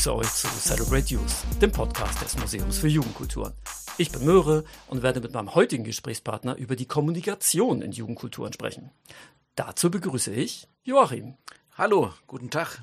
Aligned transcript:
Ich 0.00 0.04
begrüße 0.04 0.18
euch 0.18 0.32
zu 0.32 0.48
Celebrate 0.48 1.12
Youth, 1.12 1.60
dem 1.60 1.72
Podcast 1.72 2.22
des 2.22 2.38
Museums 2.38 2.78
für 2.78 2.88
Jugendkulturen. 2.88 3.52
Ich 3.98 4.10
bin 4.10 4.24
Möhre 4.24 4.64
und 4.86 5.02
werde 5.02 5.20
mit 5.20 5.34
meinem 5.34 5.54
heutigen 5.54 5.84
Gesprächspartner 5.84 6.56
über 6.56 6.74
die 6.74 6.86
Kommunikation 6.86 7.82
in 7.82 7.92
Jugendkulturen 7.92 8.50
sprechen. 8.54 8.92
Dazu 9.56 9.90
begrüße 9.90 10.32
ich 10.32 10.68
Joachim. 10.84 11.34
Hallo, 11.76 12.14
guten 12.26 12.48
Tag. 12.48 12.82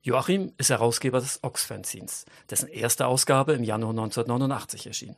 Joachim 0.00 0.54
ist 0.56 0.70
Herausgeber 0.70 1.20
des 1.20 1.40
Ox-Fanzines, 1.44 2.24
dessen 2.48 2.70
erste 2.70 3.06
Ausgabe 3.06 3.52
im 3.52 3.62
Januar 3.62 3.90
1989 3.90 4.86
erschien. 4.86 5.16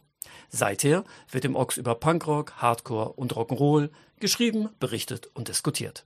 Seither 0.48 1.04
wird 1.30 1.44
im 1.44 1.54
Ox 1.54 1.76
über 1.76 1.94
Punkrock, 1.94 2.54
Hardcore 2.54 3.12
und 3.12 3.32
Rock'n'Roll 3.32 3.90
geschrieben, 4.18 4.70
berichtet 4.80 5.30
und 5.34 5.46
diskutiert. 5.46 6.04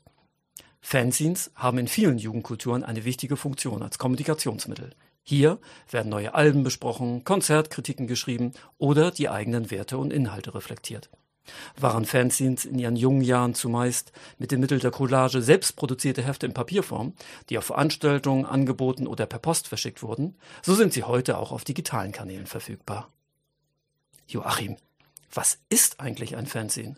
Fanzines 0.80 1.50
haben 1.54 1.78
in 1.78 1.88
vielen 1.88 2.18
Jugendkulturen 2.18 2.84
eine 2.84 3.04
wichtige 3.04 3.36
Funktion 3.36 3.82
als 3.82 3.98
Kommunikationsmittel. 3.98 4.94
Hier 5.22 5.58
werden 5.90 6.08
neue 6.08 6.34
Alben 6.34 6.64
besprochen, 6.64 7.24
Konzertkritiken 7.24 8.06
geschrieben 8.06 8.52
oder 8.78 9.10
die 9.10 9.28
eigenen 9.28 9.70
Werte 9.70 9.98
und 9.98 10.12
Inhalte 10.12 10.54
reflektiert. 10.54 11.10
Waren 11.78 12.04
Fanzines 12.04 12.64
in 12.64 12.78
ihren 12.78 12.96
jungen 12.96 13.22
Jahren 13.22 13.54
zumeist 13.54 14.12
mit 14.38 14.52
dem 14.52 14.60
Mittel 14.60 14.78
der 14.78 14.90
Collage 14.90 15.42
selbst 15.42 15.76
produzierte 15.76 16.22
Hefte 16.22 16.46
in 16.46 16.54
Papierform, 16.54 17.14
die 17.48 17.58
auf 17.58 17.64
Veranstaltungen 17.64 18.46
angeboten 18.46 19.06
oder 19.06 19.26
per 19.26 19.38
Post 19.38 19.68
verschickt 19.68 20.02
wurden, 20.02 20.36
so 20.62 20.74
sind 20.74 20.92
sie 20.92 21.04
heute 21.04 21.38
auch 21.38 21.52
auf 21.52 21.64
digitalen 21.64 22.12
Kanälen 22.12 22.46
verfügbar. 22.46 23.12
Joachim, 24.28 24.76
was 25.32 25.58
ist 25.68 26.00
eigentlich 26.00 26.36
ein 26.36 26.46
Fanzine? 26.46 26.96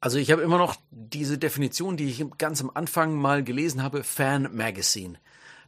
Also 0.00 0.18
ich 0.18 0.30
habe 0.30 0.42
immer 0.42 0.58
noch 0.58 0.76
diese 0.90 1.38
Definition, 1.38 1.96
die 1.96 2.08
ich 2.08 2.24
ganz 2.38 2.60
am 2.60 2.70
Anfang 2.72 3.16
mal 3.16 3.42
gelesen 3.42 3.82
habe, 3.82 4.04
Fan 4.04 4.48
Magazine. 4.54 5.18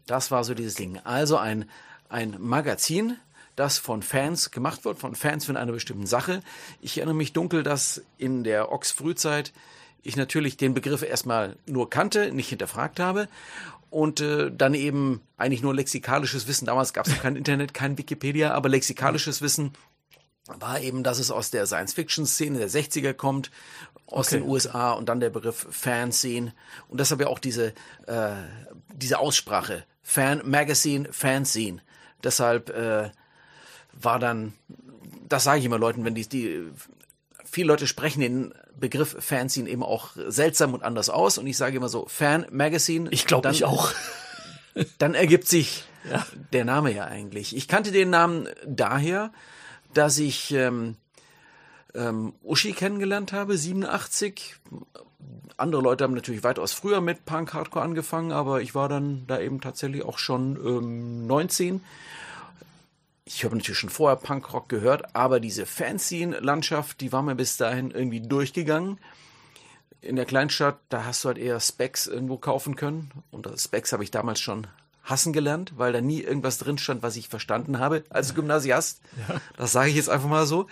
Das 0.07 0.31
war 0.31 0.45
so 0.45 0.55
dieses 0.55 0.75
Ding. 0.75 0.99
Also 0.99 1.37
ein, 1.37 1.69
ein 2.09 2.37
Magazin, 2.39 3.17
das 3.57 3.79
von 3.79 4.03
Fans 4.03 4.53
gemacht 4.53 4.85
wird, 4.85 4.99
von 4.99 5.15
Fans 5.15 5.45
von 5.45 5.57
einer 5.57 5.73
bestimmten 5.73 6.07
Sache. 6.07 6.43
Ich 6.81 6.99
erinnere 6.99 7.17
mich 7.17 7.33
dunkel, 7.33 7.63
dass 7.63 8.03
in 8.19 8.45
der 8.45 8.71
Ox-Frühzeit 8.71 9.53
ich 10.03 10.17
natürlich 10.17 10.57
den 10.57 10.75
Begriff 10.75 11.03
erstmal 11.03 11.57
nur 11.67 11.91
kannte, 11.91 12.33
nicht 12.33 12.49
hinterfragt 12.49 13.01
habe 13.01 13.29
und 13.91 14.21
äh, 14.21 14.51
dann 14.51 14.75
eben 14.75 15.21
eigentlich 15.37 15.63
nur 15.63 15.75
lexikalisches 15.75 16.47
Wissen. 16.47 16.67
Damals 16.67 16.93
gab 16.93 17.07
es 17.07 17.19
kein 17.21 17.37
Internet, 17.37 17.75
kein 17.75 17.99
Wikipedia, 17.99 18.55
aber 18.55 18.69
lexikalisches 18.69 19.43
Wissen 19.43 19.73
war 20.59 20.81
eben, 20.81 21.05
dass 21.05 21.19
es 21.19 21.31
aus 21.31 21.51
der 21.51 21.67
Science-Fiction-Szene 21.67 22.59
der 22.59 22.71
60er 22.71 23.13
kommt, 23.13 23.51
aus 24.11 24.29
okay. 24.29 24.39
den 24.39 24.49
USA 24.49 24.93
und 24.93 25.09
dann 25.09 25.21
der 25.21 25.31
Begriff 25.31 25.67
Fanzine 25.71 26.53
und 26.89 27.01
deshalb 27.01 27.21
ja 27.21 27.29
auch 27.29 27.39
diese, 27.39 27.73
äh, 28.07 28.33
diese 28.93 29.19
Aussprache 29.19 29.85
Fan 30.03 30.43
Magazine, 30.45 31.09
Fanzine. 31.13 31.81
Deshalb 32.25 32.71
äh, 32.71 33.11
war 33.93 34.19
dann, 34.19 34.55
das 35.29 35.45
sage 35.45 35.61
ich 35.61 35.65
immer 35.65 35.79
Leuten, 35.79 36.05
wenn 36.05 36.15
die, 36.15 36.29
die 36.29 36.65
viele 37.45 37.69
Leute 37.69 37.87
sprechen 37.87 38.21
den 38.21 38.55
Begriff 38.79 39.17
Fanzine 39.21 39.69
eben 39.69 39.83
auch 39.83 40.11
seltsam 40.29 40.75
und 40.75 40.83
anders 40.83 41.11
aus 41.11 41.39
und 41.39 41.47
ich 41.47 41.57
sage 41.57 41.77
immer 41.77 41.89
so 41.89 42.07
Fan 42.07 42.47
Magazine. 42.51 43.09
Ich 43.13 43.27
glaube 43.27 43.51
ich 43.51 43.65
auch. 43.65 43.93
dann 44.99 45.15
ergibt 45.15 45.47
sich 45.47 45.85
ja. 46.11 46.27
der 46.53 46.65
Name 46.65 46.93
ja 46.93 47.05
eigentlich. 47.05 47.55
Ich 47.57 47.69
kannte 47.69 47.93
den 47.93 48.11
Namen 48.11 48.49
daher, 48.67 49.33
dass 49.93 50.19
ich 50.19 50.53
ähm, 50.53 50.97
ähm, 51.95 52.35
Uschi 52.43 52.73
kennengelernt 52.73 53.33
habe, 53.33 53.57
87. 53.57 54.57
Andere 55.57 55.83
Leute 55.83 56.05
haben 56.05 56.15
natürlich 56.15 56.45
weitaus 56.45 56.73
früher 56.73 57.01
mit 57.01 57.25
Punk 57.25 57.53
Hardcore 57.53 57.85
angefangen, 57.85 58.33
aber 58.33 58.63
ich 58.63 58.75
war 58.75 58.89
dann 58.89 59.27
da 59.27 59.39
eben 59.39 59.61
tatsächlich 59.61 60.05
auch 60.05 60.19
schon 60.19 60.57
ähm, 60.57 61.27
19. 61.27 61.83
Ich 63.33 63.45
habe 63.45 63.57
natürlich 63.57 63.79
schon 63.79 63.91
vorher 63.91 64.17
Punkrock 64.17 64.69
gehört, 64.69 65.15
aber 65.15 65.39
diese 65.39 65.65
Fanzine-Landschaft, 65.65 67.01
die 67.01 67.13
war 67.13 67.23
mir 67.23 67.37
bis 67.37 67.57
dahin 67.57 67.93
irgendwie 67.93 68.21
durchgegangen. 68.21 68.99
In 70.01 70.17
der 70.17 70.25
Kleinstadt, 70.25 70.79
da 70.89 71.05
hast 71.05 71.23
du 71.23 71.29
halt 71.29 71.39
eher 71.39 71.61
Specs 71.61 72.09
irgendwo 72.09 72.39
kaufen 72.39 72.75
können. 72.75 73.13
Und 73.31 73.49
Specs 73.57 73.93
habe 73.93 74.03
ich 74.03 74.11
damals 74.11 74.41
schon 74.41 74.67
hassen 75.05 75.33
gelernt, 75.33 75.75
weil 75.77 75.93
da 75.93 76.01
nie 76.01 76.23
irgendwas 76.23 76.59
drin 76.59 76.79
stand, 76.79 77.03
was 77.05 77.17
ich 77.17 77.29
verstanden 77.29 77.79
habe 77.79 78.03
als 78.11 78.35
Gymnasiast. 78.35 79.01
Ja. 79.29 79.41
Das 79.57 79.73
sage 79.73 79.91
ich 79.91 79.97
jetzt 79.97 80.11
einfach 80.11 80.29
mal 80.29 80.47
so. 80.47 80.67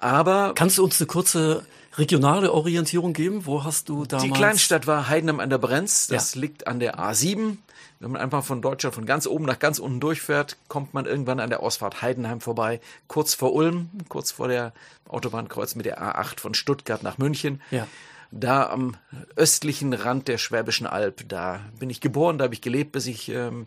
Aber 0.00 0.52
kannst 0.54 0.78
du 0.78 0.84
uns 0.84 1.00
eine 1.00 1.06
kurze 1.06 1.64
regionale 1.96 2.52
Orientierung 2.52 3.12
geben? 3.12 3.46
Wo 3.46 3.64
hast 3.64 3.88
du 3.88 4.04
damals? 4.04 4.24
Die 4.24 4.30
Kleinstadt 4.30 4.86
war 4.86 5.08
Heidenheim 5.08 5.40
an 5.40 5.50
der 5.50 5.58
Brenz. 5.58 6.06
Das 6.06 6.34
ja. 6.34 6.40
liegt 6.40 6.66
an 6.66 6.80
der 6.80 6.98
A7. 6.98 7.56
Wenn 8.00 8.12
man 8.12 8.20
einfach 8.20 8.44
von 8.44 8.62
Deutschland 8.62 8.94
von 8.94 9.06
ganz 9.06 9.26
oben 9.26 9.44
nach 9.44 9.58
ganz 9.58 9.80
unten 9.80 9.98
durchfährt, 9.98 10.56
kommt 10.68 10.94
man 10.94 11.04
irgendwann 11.04 11.40
an 11.40 11.50
der 11.50 11.62
Ausfahrt 11.62 12.00
Heidenheim 12.00 12.40
vorbei, 12.40 12.80
kurz 13.08 13.34
vor 13.34 13.52
Ulm, 13.54 13.90
kurz 14.08 14.30
vor 14.30 14.46
der 14.46 14.72
Autobahnkreuz 15.08 15.74
mit 15.74 15.84
der 15.84 16.00
A8 16.00 16.38
von 16.38 16.54
Stuttgart 16.54 17.02
nach 17.02 17.18
München. 17.18 17.60
Ja. 17.72 17.88
Da 18.30 18.68
am 18.68 18.96
östlichen 19.34 19.94
Rand 19.94 20.28
der 20.28 20.38
Schwäbischen 20.38 20.86
Alb, 20.86 21.28
da 21.28 21.60
bin 21.80 21.90
ich 21.90 22.00
geboren, 22.00 22.38
da 22.38 22.44
habe 22.44 22.54
ich 22.54 22.60
gelebt, 22.60 22.92
bis 22.92 23.06
ich 23.06 23.30
ähm, 23.30 23.66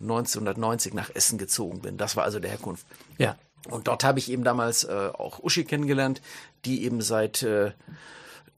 1990 0.00 0.92
nach 0.92 1.10
Essen 1.14 1.38
gezogen 1.38 1.80
bin. 1.80 1.96
Das 1.96 2.16
war 2.16 2.24
also 2.24 2.40
der 2.40 2.50
Herkunft. 2.50 2.84
Ja. 3.16 3.36
Und 3.68 3.88
dort 3.88 4.04
habe 4.04 4.18
ich 4.18 4.30
eben 4.30 4.44
damals 4.44 4.84
äh, 4.84 5.10
auch 5.12 5.38
Uschi 5.42 5.64
kennengelernt, 5.64 6.20
die 6.64 6.84
eben 6.84 7.00
seit 7.00 7.42
äh, 7.42 7.72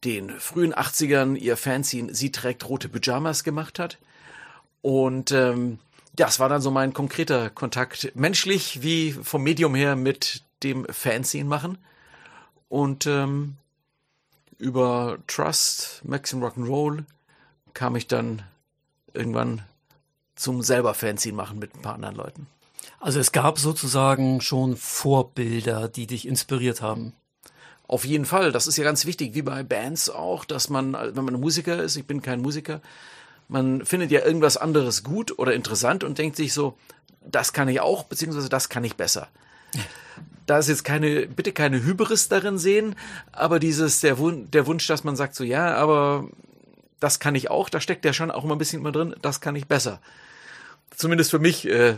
den 0.05 0.31
frühen 0.39 0.75
80ern 0.75 1.37
ihr 1.37 1.57
Fanzine 1.57 2.15
Sie 2.15 2.33
trägt 2.33 2.69
rote 2.69 2.89
Pyjamas 2.89 3.45
gemacht 3.45 3.79
hat. 3.79 3.99
Und 4.83 5.33
ähm, 5.33 5.79
das 6.15 6.39
war 6.41 6.49
dann 6.49 6.61
so 6.61 6.71
mein 6.71 6.93
konkreter 6.93 7.51
Kontakt, 7.51 8.13
menschlich 8.15 8.83
wie 8.83 9.13
vom 9.13 9.43
Medium 9.43 9.75
her 9.75 9.97
mit 9.97 10.43
dem 10.63 10.87
Fanzine 10.87 11.49
machen. 11.49 11.79
Und 12.69 13.07
ähm, 13.07 13.57
über 14.59 15.19
Trust, 15.27 16.03
Maxim 16.05 16.43
Rock'n'Roll 16.43 17.05
kam 17.73 17.97
ich 17.97 18.07
dann 18.07 18.43
irgendwann 19.13 19.63
zum 20.37 20.63
selber 20.63 20.95
Fanzine 20.95 21.37
machen 21.37 21.59
mit 21.59 21.75
ein 21.75 21.83
paar 21.83 21.95
anderen 21.95 22.17
Leuten. 22.17 22.47
Also 23.05 23.21
es 23.21 23.33
gab 23.33 23.59
sozusagen 23.59 24.41
schon 24.41 24.79
Vorbilder, 24.79 25.89
die 25.89 26.07
dich 26.07 26.27
inspiriert 26.27 26.81
haben. 26.81 27.13
Auf 27.87 28.07
jeden 28.07 28.25
Fall, 28.25 28.51
das 28.51 28.67
ist 28.67 28.79
ja 28.79 28.85
ganz 28.85 29.05
wichtig, 29.05 29.35
wie 29.35 29.43
bei 29.43 29.63
Bands 29.63 30.09
auch, 30.09 30.47
dass 30.47 30.71
man, 30.71 30.95
wenn 30.95 31.23
man 31.23 31.35
ein 31.35 31.41
Musiker 31.41 31.83
ist, 31.83 31.97
ich 31.97 32.07
bin 32.07 32.23
kein 32.23 32.41
Musiker, 32.41 32.81
man 33.47 33.85
findet 33.85 34.11
ja 34.11 34.25
irgendwas 34.25 34.57
anderes 34.57 35.05
gut 35.05 35.39
oder 35.39 35.53
interessant 35.53 36.03
und 36.03 36.17
denkt 36.17 36.37
sich 36.37 36.55
so, 36.55 36.79
das 37.21 37.53
kann 37.53 37.69
ich 37.69 37.81
auch, 37.81 38.05
beziehungsweise 38.05 38.49
das 38.49 38.71
kann 38.71 38.85
ich 38.85 38.97
besser. 38.97 39.29
Da 40.47 40.59
ist 40.59 40.69
jetzt 40.69 40.85
keine, 40.85 41.27
bitte 41.27 41.53
keine 41.53 41.83
Hybris 41.83 42.29
darin 42.29 42.59
sehen, 42.59 42.97
aber 43.33 43.59
dieses, 43.59 44.01
der, 44.01 44.19
Wun 44.19 44.51
der 44.51 44.67
Wunsch, 44.67 44.87
dass 44.87 45.03
man 45.03 45.17
sagt 45.17 45.35
so, 45.35 45.43
ja, 45.43 45.75
aber 45.75 46.29
das 47.01 47.19
kann 47.19 47.35
ich 47.35 47.51
auch, 47.51 47.71
da 47.71 47.81
steckt 47.81 48.05
ja 48.05 48.13
schon 48.13 48.31
auch 48.31 48.45
immer 48.45 48.55
ein 48.55 48.59
bisschen 48.59 48.81
immer 48.81 48.93
drin, 48.93 49.15
das 49.23 49.41
kann 49.41 49.57
ich 49.57 49.69
besser. 49.69 50.03
Zumindest 50.95 51.31
für 51.31 51.39
mich 51.39 51.67
äh, 51.67 51.97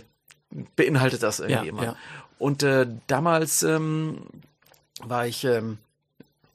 beinhaltet 0.77 1.22
das 1.22 1.41
irgendwie 1.41 1.67
ja, 1.67 1.72
immer. 1.72 1.84
Ja. 1.84 1.97
Und 2.39 2.62
äh, 2.62 2.87
damals 3.06 3.62
ähm, 3.62 4.19
war 5.03 5.27
ich, 5.27 5.44
ähm, 5.44 5.78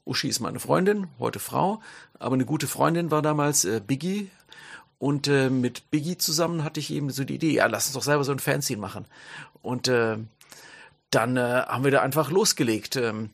Uschi 0.04 0.28
ist 0.28 0.40
meine 0.40 0.60
Freundin, 0.60 1.08
heute 1.18 1.38
Frau, 1.38 1.80
aber 2.18 2.34
eine 2.34 2.44
gute 2.44 2.68
Freundin 2.68 3.10
war 3.10 3.22
damals 3.22 3.64
äh, 3.64 3.80
Biggie. 3.84 4.30
Und 4.98 5.26
äh, 5.26 5.50
mit 5.50 5.90
Biggie 5.90 6.16
zusammen 6.16 6.62
hatte 6.62 6.78
ich 6.78 6.92
eben 6.92 7.10
so 7.10 7.24
die 7.24 7.34
Idee, 7.34 7.52
ja, 7.52 7.66
lass 7.66 7.86
uns 7.86 7.94
doch 7.94 8.02
selber 8.02 8.22
so 8.22 8.30
ein 8.30 8.38
Fanzine 8.38 8.80
machen. 8.80 9.04
Und 9.60 9.88
äh, 9.88 10.16
dann 11.10 11.36
äh, 11.36 11.62
haben 11.66 11.84
wir 11.84 11.90
da 11.90 12.02
einfach 12.02 12.30
losgelegt. 12.30 12.96
Ähm, 12.96 13.30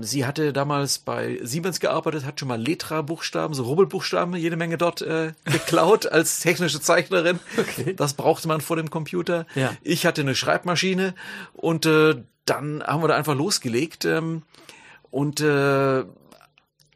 sie 0.00 0.26
hatte 0.26 0.52
damals 0.52 0.98
bei 0.98 1.38
Siemens 1.42 1.80
gearbeitet, 1.80 2.24
hat 2.24 2.40
schon 2.40 2.48
mal 2.48 2.60
Letra-Buchstaben, 2.60 3.54
so 3.54 3.64
Rubbelbuchstaben, 3.64 4.34
jede 4.36 4.56
Menge 4.56 4.78
dort 4.78 5.02
äh, 5.02 5.32
geklaut 5.44 6.06
als 6.06 6.40
technische 6.40 6.80
Zeichnerin. 6.80 7.38
Okay. 7.56 7.94
Das 7.94 8.14
brauchte 8.14 8.48
man 8.48 8.60
vor 8.60 8.76
dem 8.76 8.90
Computer. 8.90 9.46
Ja. 9.54 9.72
Ich 9.82 10.06
hatte 10.06 10.22
eine 10.22 10.34
Schreibmaschine 10.34 11.14
und 11.52 11.86
äh, 11.86 12.16
dann 12.46 12.82
haben 12.82 13.02
wir 13.02 13.08
da 13.08 13.16
einfach 13.16 13.36
losgelegt. 13.36 14.04
Ähm, 14.04 14.42
und 15.10 15.40
äh, 15.40 16.04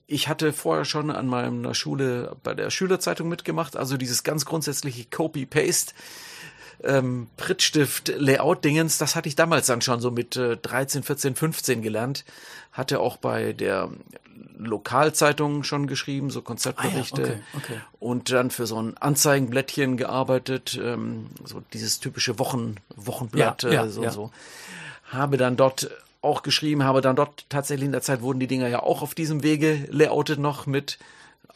ich 0.06 0.26
hatte 0.26 0.52
vorher 0.52 0.84
schon 0.84 1.10
an 1.10 1.26
meiner 1.26 1.74
Schule 1.74 2.36
bei 2.42 2.54
der 2.54 2.70
Schülerzeitung 2.70 3.28
mitgemacht, 3.28 3.76
also 3.76 3.96
dieses 3.96 4.22
ganz 4.22 4.46
grundsätzliche 4.46 5.04
Copy-Paste 5.04 5.92
ähm, 6.84 7.28
Prittstift-Layout-Dingens, 7.36 8.98
das 8.98 9.16
hatte 9.16 9.28
ich 9.28 9.36
damals 9.36 9.66
dann 9.66 9.80
schon 9.80 10.00
so 10.00 10.10
mit 10.10 10.36
äh, 10.36 10.56
13, 10.56 11.02
14, 11.02 11.34
15 11.34 11.82
gelernt. 11.82 12.24
Hatte 12.72 13.00
auch 13.00 13.16
bei 13.16 13.52
der 13.52 13.90
Lokalzeitung 14.58 15.62
schon 15.62 15.86
geschrieben, 15.86 16.30
so 16.30 16.42
Konzeptberichte. 16.42 17.22
Ah 17.22 17.26
ja, 17.26 17.32
okay, 17.32 17.42
okay. 17.56 17.80
Und 18.00 18.30
dann 18.30 18.50
für 18.50 18.66
so 18.66 18.80
ein 18.80 18.96
Anzeigenblättchen 18.96 19.96
gearbeitet, 19.96 20.78
ähm, 20.82 21.26
so 21.44 21.62
dieses 21.72 22.00
typische 22.00 22.38
Wochen, 22.38 22.76
Wochenblatt, 22.94 23.62
ja, 23.64 23.70
ja, 23.70 23.84
äh, 23.84 23.88
so, 23.88 24.02
ja. 24.02 24.10
so. 24.10 24.30
Habe 25.10 25.36
dann 25.36 25.56
dort 25.56 25.90
auch 26.20 26.42
geschrieben, 26.42 26.82
habe 26.84 27.00
dann 27.00 27.16
dort 27.16 27.46
tatsächlich 27.48 27.86
in 27.86 27.92
der 27.92 28.02
Zeit 28.02 28.22
wurden 28.22 28.40
die 28.40 28.48
Dinger 28.48 28.68
ja 28.68 28.82
auch 28.82 29.02
auf 29.02 29.14
diesem 29.14 29.42
Wege 29.42 29.86
layoutet 29.90 30.38
noch 30.38 30.66
mit 30.66 30.98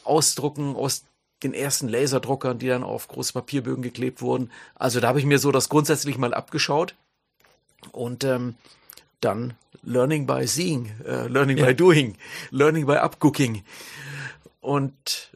Ausdrucken 0.04 0.76
aus 0.76 1.04
den 1.42 1.54
ersten 1.54 1.88
Laserdruckern, 1.88 2.58
die 2.58 2.68
dann 2.68 2.84
auf 2.84 3.08
große 3.08 3.32
Papierbögen 3.32 3.82
geklebt 3.82 4.22
wurden. 4.22 4.50
Also 4.74 5.00
da 5.00 5.08
habe 5.08 5.18
ich 5.18 5.26
mir 5.26 5.38
so 5.38 5.52
das 5.52 5.68
grundsätzlich 5.68 6.18
mal 6.18 6.34
abgeschaut. 6.34 6.94
Und 7.90 8.24
ähm, 8.24 8.54
dann 9.20 9.54
Learning 9.82 10.26
by 10.26 10.46
Seeing, 10.46 10.92
äh, 11.04 11.26
Learning 11.26 11.58
ja. 11.58 11.66
by 11.66 11.74
Doing, 11.74 12.16
Learning 12.50 12.86
by 12.86 12.96
Upcooking. 12.96 13.64
Und 14.60 15.32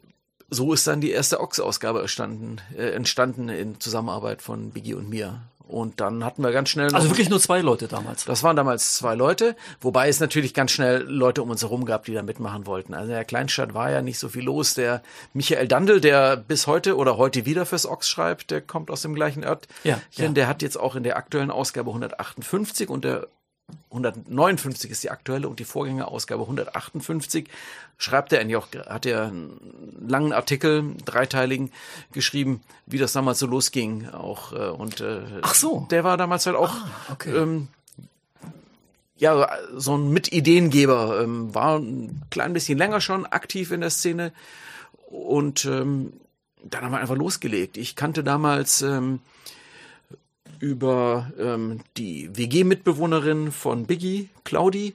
so 0.48 0.72
ist 0.72 0.86
dann 0.86 1.00
die 1.00 1.10
erste 1.10 1.40
Ox-Ausgabe 1.40 2.00
entstanden, 2.00 2.60
äh, 2.76 2.90
entstanden 2.90 3.48
in 3.48 3.80
Zusammenarbeit 3.80 4.42
von 4.42 4.70
Biggie 4.70 4.94
und 4.94 5.08
mir. 5.08 5.42
Und 5.68 6.00
dann 6.00 6.24
hatten 6.24 6.42
wir 6.42 6.52
ganz 6.52 6.68
schnell. 6.68 6.94
Also 6.94 7.08
wirklich 7.10 7.28
nur 7.28 7.40
zwei 7.40 7.60
Leute 7.60 7.88
damals. 7.88 8.24
Das 8.24 8.44
waren 8.44 8.54
damals 8.54 8.94
zwei 8.94 9.16
Leute, 9.16 9.56
wobei 9.80 10.08
es 10.08 10.20
natürlich 10.20 10.54
ganz 10.54 10.70
schnell 10.70 11.02
Leute 11.02 11.42
um 11.42 11.50
uns 11.50 11.62
herum 11.62 11.84
gab, 11.84 12.04
die 12.04 12.14
da 12.14 12.22
mitmachen 12.22 12.66
wollten. 12.66 12.94
Also 12.94 13.06
in 13.06 13.14
der 13.14 13.24
Kleinstadt 13.24 13.74
war 13.74 13.90
ja 13.90 14.00
nicht 14.00 14.18
so 14.18 14.28
viel 14.28 14.44
los. 14.44 14.74
Der 14.74 15.02
Michael 15.32 15.66
Dandel, 15.66 16.00
der 16.00 16.36
bis 16.36 16.68
heute 16.68 16.96
oder 16.96 17.16
heute 17.16 17.46
wieder 17.46 17.66
fürs 17.66 17.84
Ox 17.84 18.08
schreibt, 18.08 18.52
der 18.52 18.60
kommt 18.60 18.92
aus 18.92 19.02
dem 19.02 19.14
gleichen 19.14 19.44
Ort. 19.44 19.66
Ja, 19.82 20.00
ja. 20.12 20.28
Der 20.28 20.46
hat 20.46 20.62
jetzt 20.62 20.78
auch 20.78 20.94
in 20.94 21.02
der 21.02 21.16
aktuellen 21.16 21.50
Ausgabe 21.50 21.90
158 21.90 22.88
und 22.88 23.04
der 23.04 23.26
159 23.90 24.90
ist 24.90 25.02
die 25.02 25.10
aktuelle 25.10 25.48
und 25.48 25.58
die 25.58 25.64
Vorgängerausgabe 25.64 26.42
158 26.42 27.48
schreibt 27.98 28.32
er 28.32 28.40
eigentlich 28.40 28.56
auch, 28.56 28.68
hat 28.88 29.06
er 29.06 29.26
einen 29.26 30.04
langen 30.06 30.32
Artikel, 30.32 30.94
dreiteiligen, 31.04 31.72
geschrieben, 32.12 32.60
wie 32.84 32.98
das 32.98 33.12
damals 33.12 33.38
so 33.38 33.46
losging 33.46 34.08
auch 34.08 34.52
äh, 34.52 34.68
und 34.68 35.00
äh, 35.00 35.22
Ach 35.42 35.54
so. 35.54 35.86
der 35.90 36.04
war 36.04 36.16
damals 36.16 36.46
halt 36.46 36.56
auch 36.56 36.74
ah, 36.74 37.12
okay. 37.12 37.34
ähm, 37.34 37.68
ja 39.16 39.48
so 39.74 39.96
ein 39.96 40.10
Mitideengeber, 40.10 41.22
ähm, 41.22 41.54
war 41.54 41.78
ein 41.78 42.22
klein 42.30 42.52
bisschen 42.52 42.78
länger 42.78 43.00
schon 43.00 43.24
aktiv 43.26 43.70
in 43.70 43.80
der 43.80 43.90
Szene 43.90 44.32
und 45.06 45.64
ähm, 45.64 46.12
dann 46.62 46.84
haben 46.84 46.92
wir 46.92 46.98
einfach 46.98 47.16
losgelegt. 47.16 47.76
Ich 47.76 47.96
kannte 47.96 48.24
damals 48.24 48.82
ähm, 48.82 49.20
über 50.60 51.30
ähm, 51.38 51.80
die 51.96 52.30
WG-Mitbewohnerin 52.36 53.52
von 53.52 53.86
Biggie, 53.86 54.28
Claudi, 54.44 54.94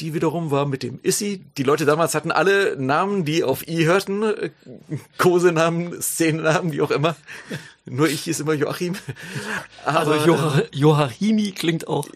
die 0.00 0.14
wiederum 0.14 0.50
war 0.50 0.66
mit 0.66 0.82
dem 0.82 0.98
Issy. 1.02 1.44
Die 1.58 1.62
Leute 1.62 1.84
damals 1.84 2.14
hatten 2.14 2.32
alle 2.32 2.76
Namen, 2.76 3.24
die 3.24 3.44
auf 3.44 3.66
I 3.68 3.84
hörten, 3.84 4.22
äh, 4.22 4.50
Kosenamen, 5.18 6.00
Szenennamen, 6.00 6.72
wie 6.72 6.80
auch 6.80 6.90
immer. 6.90 7.16
Nur 7.84 8.08
ich 8.08 8.22
hieß 8.22 8.40
immer 8.40 8.54
Joachim. 8.54 8.94
Aber, 9.84 9.98
also 9.98 10.14
jo 10.26 10.38
Joachimi 10.72 11.52
klingt 11.52 11.86
auch. 11.86 12.08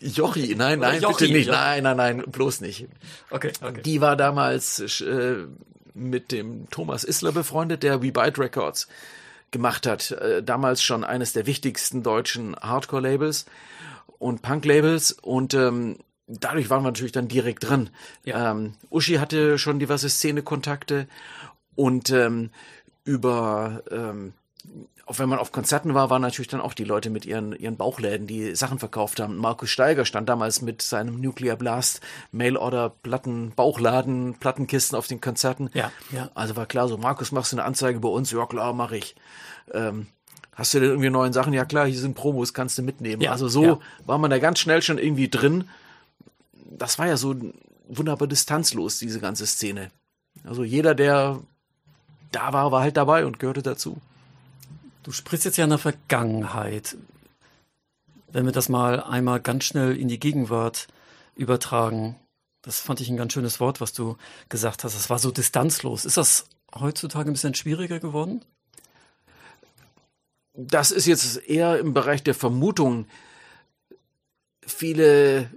Jochi, 0.00 0.54
nein, 0.54 0.80
nein, 0.80 1.00
Jochi, 1.00 1.24
bitte 1.24 1.32
nicht. 1.32 1.46
Ja. 1.46 1.52
Nein, 1.52 1.84
nein, 1.84 1.96
nein, 1.96 2.24
bloß 2.26 2.60
nicht. 2.60 2.86
Okay, 3.30 3.52
okay. 3.62 3.80
Die 3.82 4.00
war 4.00 4.16
damals 4.16 5.00
äh, 5.00 5.46
mit 5.94 6.30
dem 6.30 6.68
Thomas 6.70 7.04
Isler 7.04 7.32
befreundet, 7.32 7.82
der 7.82 8.02
We 8.02 8.12
Bite 8.12 8.38
Records 8.38 8.88
gemacht 9.54 9.86
hat. 9.86 10.10
Äh, 10.10 10.42
damals 10.42 10.82
schon 10.82 11.04
eines 11.04 11.32
der 11.32 11.46
wichtigsten 11.46 12.02
deutschen 12.02 12.54
Hardcore-Labels 12.56 13.46
und 14.18 14.42
Punk-Labels 14.42 15.12
und 15.12 15.54
ähm, 15.54 15.96
dadurch 16.26 16.68
waren 16.68 16.82
wir 16.82 16.90
natürlich 16.90 17.12
dann 17.12 17.28
direkt 17.28 17.68
drin. 17.68 17.88
Ja. 18.24 18.50
Ähm, 18.50 18.74
Uschi 18.90 19.14
hatte 19.14 19.58
schon 19.58 19.78
diverse 19.78 20.10
Szene-Kontakte 20.10 21.08
und 21.74 22.10
ähm, 22.10 22.50
über 23.04 23.82
ähm, 23.90 24.34
auch 25.06 25.18
wenn 25.18 25.28
man 25.28 25.38
auf 25.38 25.52
Konzerten 25.52 25.92
war, 25.92 26.08
waren 26.08 26.22
natürlich 26.22 26.48
dann 26.48 26.60
auch 26.60 26.72
die 26.72 26.84
Leute 26.84 27.10
mit 27.10 27.26
ihren, 27.26 27.52
ihren 27.52 27.76
Bauchläden, 27.76 28.26
die 28.26 28.54
Sachen 28.54 28.78
verkauft 28.78 29.20
haben. 29.20 29.36
Markus 29.36 29.68
Steiger 29.68 30.06
stand 30.06 30.28
damals 30.28 30.62
mit 30.62 30.80
seinem 30.80 31.20
Nuclear 31.20 31.56
Blast 31.56 32.00
Mail-Order 32.32 32.90
Platten, 33.02 33.52
Bauchladen, 33.54 34.34
Plattenkisten 34.34 34.96
auf 34.96 35.06
den 35.06 35.20
Konzerten. 35.20 35.68
Ja, 35.74 35.92
ja. 36.10 36.30
Also 36.34 36.56
war 36.56 36.66
klar 36.66 36.88
so, 36.88 36.96
Markus, 36.96 37.32
machst 37.32 37.52
du 37.52 37.56
eine 37.56 37.64
Anzeige 37.64 38.00
bei 38.00 38.08
uns? 38.08 38.30
Ja, 38.30 38.46
klar, 38.46 38.72
mache 38.72 38.96
ich. 38.96 39.14
Ähm, 39.72 40.06
hast 40.54 40.72
du 40.72 40.80
denn 40.80 40.90
irgendwie 40.90 41.10
neuen 41.10 41.34
Sachen? 41.34 41.52
Ja, 41.52 41.66
klar, 41.66 41.86
hier 41.86 41.98
sind 41.98 42.14
Promos, 42.14 42.54
kannst 42.54 42.78
du 42.78 42.82
mitnehmen. 42.82 43.20
Ja, 43.20 43.32
also 43.32 43.48
so 43.48 43.64
ja. 43.64 43.78
war 44.06 44.16
man 44.16 44.30
da 44.30 44.38
ganz 44.38 44.58
schnell 44.58 44.80
schon 44.80 44.96
irgendwie 44.98 45.28
drin. 45.28 45.68
Das 46.52 46.98
war 46.98 47.06
ja 47.06 47.18
so 47.18 47.34
wunderbar 47.88 48.26
distanzlos, 48.26 48.98
diese 48.98 49.20
ganze 49.20 49.46
Szene. 49.46 49.90
Also 50.44 50.64
jeder, 50.64 50.94
der 50.94 51.40
da 52.32 52.52
war, 52.52 52.72
war 52.72 52.82
halt 52.82 52.96
dabei 52.96 53.26
und 53.26 53.38
gehörte 53.38 53.62
dazu. 53.62 53.98
Du 55.04 55.12
sprichst 55.12 55.44
jetzt 55.44 55.58
ja 55.58 55.64
in 55.64 55.70
der 55.70 55.78
Vergangenheit. 55.78 56.96
Wenn 58.32 58.46
wir 58.46 58.52
das 58.52 58.70
mal 58.70 59.02
einmal 59.02 59.38
ganz 59.38 59.64
schnell 59.64 59.96
in 59.96 60.08
die 60.08 60.18
Gegenwart 60.18 60.88
übertragen, 61.36 62.16
das 62.62 62.80
fand 62.80 63.00
ich 63.00 63.10
ein 63.10 63.18
ganz 63.18 63.34
schönes 63.34 63.60
Wort, 63.60 63.82
was 63.82 63.92
du 63.92 64.16
gesagt 64.48 64.82
hast. 64.82 64.96
Das 64.96 65.10
war 65.10 65.18
so 65.18 65.30
distanzlos. 65.30 66.06
Ist 66.06 66.16
das 66.16 66.46
heutzutage 66.74 67.30
ein 67.30 67.34
bisschen 67.34 67.54
schwieriger 67.54 68.00
geworden? 68.00 68.42
Das 70.54 70.90
ist 70.90 71.04
jetzt 71.04 71.48
eher 71.48 71.78
im 71.78 71.92
Bereich 71.92 72.22
der 72.22 72.34
Vermutung. 72.34 73.06
Viele 74.66 75.50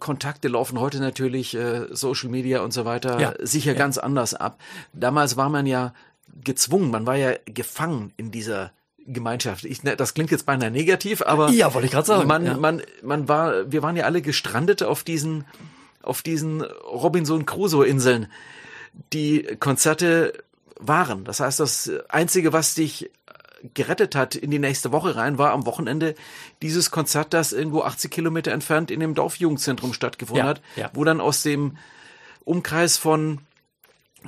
Kontakte 0.00 0.48
laufen 0.48 0.80
heute 0.80 0.98
natürlich, 0.98 1.54
äh, 1.54 1.86
Social 1.94 2.30
Media 2.30 2.62
und 2.62 2.72
so 2.72 2.84
weiter, 2.84 3.20
ja. 3.20 3.34
sicher 3.38 3.72
ja. 3.72 3.78
ganz 3.78 3.96
anders 3.96 4.34
ab. 4.34 4.60
Damals 4.92 5.36
war 5.36 5.50
man 5.50 5.66
ja 5.66 5.94
gezwungen, 6.42 6.90
man 6.90 7.06
war 7.06 7.16
ja 7.16 7.34
gefangen 7.46 8.12
in 8.16 8.32
dieser 8.32 8.72
Gemeinschaft. 9.12 9.64
Ich, 9.64 9.80
das 9.80 10.14
klingt 10.14 10.30
jetzt 10.30 10.46
beinahe 10.46 10.70
negativ, 10.70 11.22
aber 11.22 11.50
ja, 11.50 11.72
wollte 11.74 11.86
ich 11.86 11.92
gerade 11.92 12.06
sagen. 12.06 12.28
Man, 12.28 12.44
ja. 12.46 12.56
man, 12.56 12.82
man 13.02 13.28
war, 13.28 13.70
wir 13.70 13.82
waren 13.82 13.96
ja 13.96 14.04
alle 14.04 14.22
gestrandet 14.22 14.82
auf 14.82 15.02
diesen, 15.02 15.44
auf 16.02 16.22
diesen 16.22 16.62
Robinson 16.62 17.46
Crusoe 17.46 17.86
Inseln, 17.86 18.26
die 19.12 19.42
Konzerte 19.58 20.32
waren. 20.78 21.24
Das 21.24 21.40
heißt, 21.40 21.60
das 21.60 21.90
einzige, 22.08 22.52
was 22.52 22.74
dich 22.74 23.10
gerettet 23.74 24.14
hat 24.14 24.34
in 24.34 24.50
die 24.50 24.58
nächste 24.58 24.92
Woche 24.92 25.16
rein, 25.16 25.38
war 25.38 25.52
am 25.52 25.66
Wochenende 25.66 26.14
dieses 26.62 26.90
Konzert, 26.90 27.34
das 27.34 27.52
irgendwo 27.52 27.82
80 27.82 28.10
Kilometer 28.10 28.52
entfernt 28.52 28.90
in 28.90 29.00
dem 29.00 29.14
Dorfjugendzentrum 29.14 29.92
stattgefunden 29.92 30.44
ja, 30.44 30.50
hat, 30.50 30.62
ja. 30.76 30.90
wo 30.94 31.04
dann 31.04 31.20
aus 31.20 31.42
dem 31.42 31.76
Umkreis 32.44 32.96
von 32.96 33.40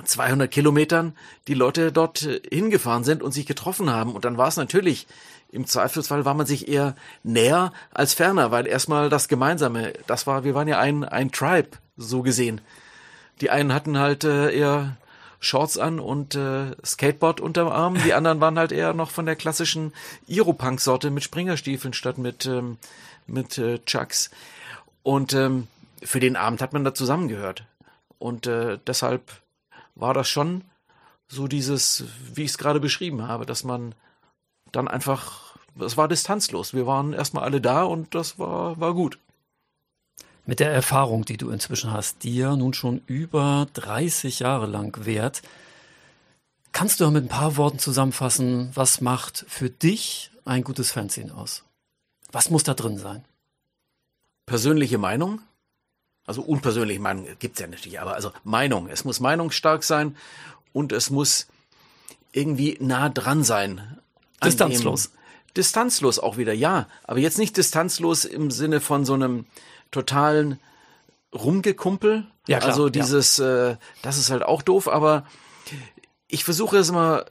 200 0.03 0.49
Kilometern 0.49 1.15
die 1.47 1.53
Leute 1.53 1.91
dort 1.91 2.23
äh, 2.23 2.41
hingefahren 2.49 3.03
sind 3.03 3.23
und 3.23 3.31
sich 3.31 3.45
getroffen 3.45 3.89
haben. 3.89 4.13
Und 4.13 4.25
dann 4.25 4.37
war 4.37 4.47
es 4.47 4.57
natürlich, 4.57 5.07
im 5.51 5.65
Zweifelsfall 5.65 6.25
war 6.25 6.33
man 6.33 6.45
sich 6.45 6.67
eher 6.67 6.95
näher 7.23 7.73
als 7.91 8.13
ferner, 8.13 8.51
weil 8.51 8.67
erstmal 8.67 9.09
das 9.09 9.27
Gemeinsame, 9.27 9.93
das 10.07 10.27
war, 10.27 10.43
wir 10.43 10.55
waren 10.55 10.67
ja 10.67 10.79
ein, 10.79 11.03
ein 11.03 11.31
Tribe, 11.31 11.69
so 11.97 12.21
gesehen. 12.21 12.61
Die 13.41 13.49
einen 13.49 13.73
hatten 13.73 13.97
halt 13.97 14.23
äh, 14.23 14.51
eher 14.51 14.97
Shorts 15.39 15.77
an 15.77 15.99
und 15.99 16.35
äh, 16.35 16.75
Skateboard 16.85 17.41
unterm 17.41 17.67
Arm, 17.67 17.97
die 18.05 18.13
anderen 18.13 18.39
waren 18.39 18.59
halt 18.59 18.71
eher 18.71 18.93
noch 18.93 19.09
von 19.09 19.25
der 19.25 19.35
klassischen 19.35 19.91
Iropunk-Sorte 20.27 21.09
mit 21.09 21.23
Springerstiefeln 21.23 21.93
statt 21.93 22.19
mit, 22.19 22.45
ähm, 22.45 22.77
mit 23.25 23.57
äh, 23.57 23.79
Chucks. 23.79 24.29
Und 25.03 25.33
ähm, 25.33 25.67
für 26.03 26.19
den 26.19 26.35
Abend 26.35 26.61
hat 26.61 26.73
man 26.73 26.83
da 26.83 26.93
zusammengehört. 26.93 27.65
Und 28.19 28.45
äh, 28.45 28.77
deshalb 28.85 29.40
war 30.01 30.13
das 30.13 30.27
schon 30.27 30.63
so 31.27 31.47
dieses, 31.47 32.03
wie 32.33 32.43
ich 32.43 32.51
es 32.51 32.57
gerade 32.57 32.79
beschrieben 32.79 33.27
habe, 33.27 33.45
dass 33.45 33.63
man 33.63 33.95
dann 34.71 34.87
einfach, 34.87 35.55
es 35.79 35.95
war 35.95 36.07
distanzlos. 36.07 36.73
Wir 36.73 36.85
waren 36.87 37.13
erstmal 37.13 37.43
alle 37.43 37.61
da 37.61 37.83
und 37.83 38.13
das 38.15 38.37
war, 38.37 38.79
war 38.79 38.93
gut. 38.93 39.17
Mit 40.45 40.59
der 40.59 40.71
Erfahrung, 40.71 41.23
die 41.23 41.37
du 41.37 41.49
inzwischen 41.51 41.91
hast, 41.91 42.23
die 42.23 42.35
ja 42.35 42.55
nun 42.55 42.73
schon 42.73 43.01
über 43.05 43.67
30 43.73 44.39
Jahre 44.39 44.65
lang 44.65 45.05
währt, 45.05 45.41
kannst 46.71 46.99
du 46.99 47.09
mit 47.11 47.25
ein 47.25 47.29
paar 47.29 47.57
Worten 47.57 47.79
zusammenfassen, 47.79 48.71
was 48.73 49.01
macht 49.01 49.45
für 49.47 49.69
dich 49.69 50.31
ein 50.45 50.63
gutes 50.63 50.91
Fernsehen 50.91 51.31
aus? 51.31 51.63
Was 52.31 52.49
muss 52.49 52.63
da 52.63 52.73
drin 52.73 52.97
sein? 52.97 53.23
Persönliche 54.45 54.97
Meinung, 54.97 55.41
also 56.31 56.43
unpersönliche 56.43 57.01
Meinung 57.01 57.27
gibt's 57.39 57.59
ja 57.59 57.67
natürlich, 57.67 57.99
aber 57.99 58.13
also 58.13 58.31
Meinung. 58.45 58.87
Es 58.87 59.03
muss 59.03 59.19
meinungsstark 59.19 59.83
sein 59.83 60.15
und 60.71 60.93
es 60.93 61.09
muss 61.09 61.47
irgendwie 62.31 62.77
nah 62.79 63.09
dran 63.09 63.43
sein. 63.43 63.99
Distanzlos. 64.41 65.11
Distanzlos 65.57 66.19
auch 66.19 66.37
wieder, 66.37 66.53
ja. 66.53 66.87
Aber 67.03 67.19
jetzt 67.19 67.37
nicht 67.37 67.57
distanzlos 67.57 68.23
im 68.23 68.49
Sinne 68.49 68.79
von 68.79 69.03
so 69.03 69.13
einem 69.13 69.45
totalen 69.91 70.57
Rumgekumpel. 71.35 72.25
Ja, 72.47 72.59
klar, 72.59 72.69
also 72.69 72.87
dieses, 72.87 73.35
ja. 73.35 73.71
äh, 73.71 73.77
das 74.01 74.17
ist 74.17 74.29
halt 74.29 74.43
auch 74.43 74.61
doof, 74.61 74.87
aber 74.87 75.25
ich 76.29 76.45
versuche 76.45 76.77
es 76.77 76.87
immer, 76.87 77.25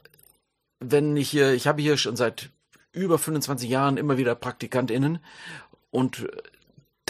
wenn 0.78 1.16
ich 1.16 1.30
hier, 1.30 1.54
ich 1.54 1.66
habe 1.66 1.80
hier 1.80 1.96
schon 1.96 2.16
seit 2.16 2.50
über 2.92 3.18
25 3.18 3.70
Jahren 3.70 3.96
immer 3.96 4.18
wieder 4.18 4.34
PraktikantInnen 4.34 5.20
und 5.90 6.28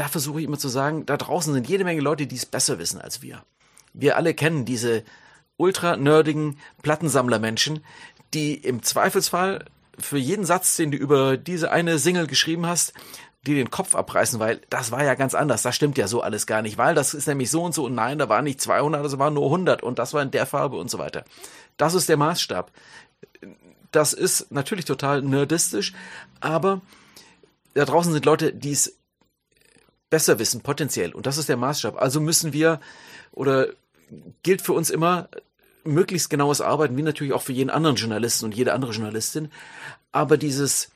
da 0.00 0.09
versuche 0.09 0.40
ich 0.40 0.47
immer 0.47 0.59
zu 0.59 0.69
sagen, 0.69 1.04
da 1.04 1.19
draußen 1.19 1.52
sind 1.52 1.69
jede 1.69 1.85
Menge 1.85 2.00
Leute, 2.00 2.26
die 2.26 2.37
es 2.37 2.47
besser 2.47 2.78
wissen 2.78 3.02
als 3.02 3.21
wir. 3.21 3.45
Wir 3.92 4.16
alle 4.16 4.33
kennen 4.33 4.64
diese 4.64 5.04
ultra 5.59 5.99
nerdigen 5.99 6.59
Plattensammlermenschen, 6.80 7.85
die 8.33 8.54
im 8.54 8.83
Zweifelsfall 8.83 9.66
für 9.99 10.16
jeden 10.16 10.47
Satz, 10.47 10.76
den 10.76 10.90
du 10.90 10.97
über 10.97 11.37
diese 11.37 11.71
eine 11.71 11.99
Single 11.99 12.26
geschrieben 12.26 12.64
hast, 12.64 12.95
dir 13.47 13.57
den 13.57 13.71
Kopf 13.71 13.95
abreißen, 13.95 14.40
weil 14.40 14.62
das 14.71 14.90
war 14.90 15.04
ja 15.04 15.12
ganz 15.16 15.35
anders. 15.35 15.61
Das 15.61 15.76
stimmt 15.76 15.99
ja 15.99 16.09
so 16.09 16.23
alles 16.23 16.47
gar 16.47 16.62
nicht, 16.62 16.78
weil 16.78 16.95
das 16.95 17.12
ist 17.12 17.26
nämlich 17.26 17.50
so 17.50 17.62
und 17.62 17.75
so 17.75 17.85
und 17.85 17.95
nein, 17.95 18.19
da 18.19 18.30
waren 18.30 18.45
nicht 18.45 18.62
200, 18.62 19.04
das 19.04 19.19
waren 19.19 19.35
nur 19.35 19.45
100 19.45 19.83
und 19.83 19.99
das 19.99 20.14
war 20.14 20.23
in 20.23 20.30
der 20.30 20.47
Farbe 20.47 20.78
und 20.78 20.90
so 20.90 20.99
weiter. 20.99 21.26
Das 21.76 21.92
ist 21.92 22.09
der 22.09 22.16
Maßstab. 22.16 22.73
Das 23.92 24.14
ist 24.14 24.50
natürlich 24.50 24.87
total 24.87 25.21
nerdistisch, 25.21 25.92
aber 26.40 26.80
da 27.75 27.85
draußen 27.85 28.14
sind 28.14 28.25
Leute, 28.25 28.54
die 28.54 28.73
es 28.73 29.00
besser 30.10 30.38
wissen, 30.38 30.60
potenziell. 30.60 31.14
Und 31.14 31.26
das 31.26 31.38
ist 31.38 31.48
der 31.48 31.56
Maßstab. 31.56 32.00
Also 32.00 32.20
müssen 32.20 32.52
wir 32.52 32.80
oder 33.32 33.68
gilt 34.42 34.60
für 34.60 34.72
uns 34.72 34.90
immer 34.90 35.28
möglichst 35.84 36.28
genaues 36.28 36.60
Arbeiten, 36.60 36.96
wie 36.96 37.02
natürlich 37.02 37.32
auch 37.32 37.42
für 37.42 37.52
jeden 37.52 37.70
anderen 37.70 37.96
Journalisten 37.96 38.44
und 38.44 38.54
jede 38.54 38.74
andere 38.74 38.92
Journalistin. 38.92 39.50
Aber 40.12 40.36
dieses 40.36 40.90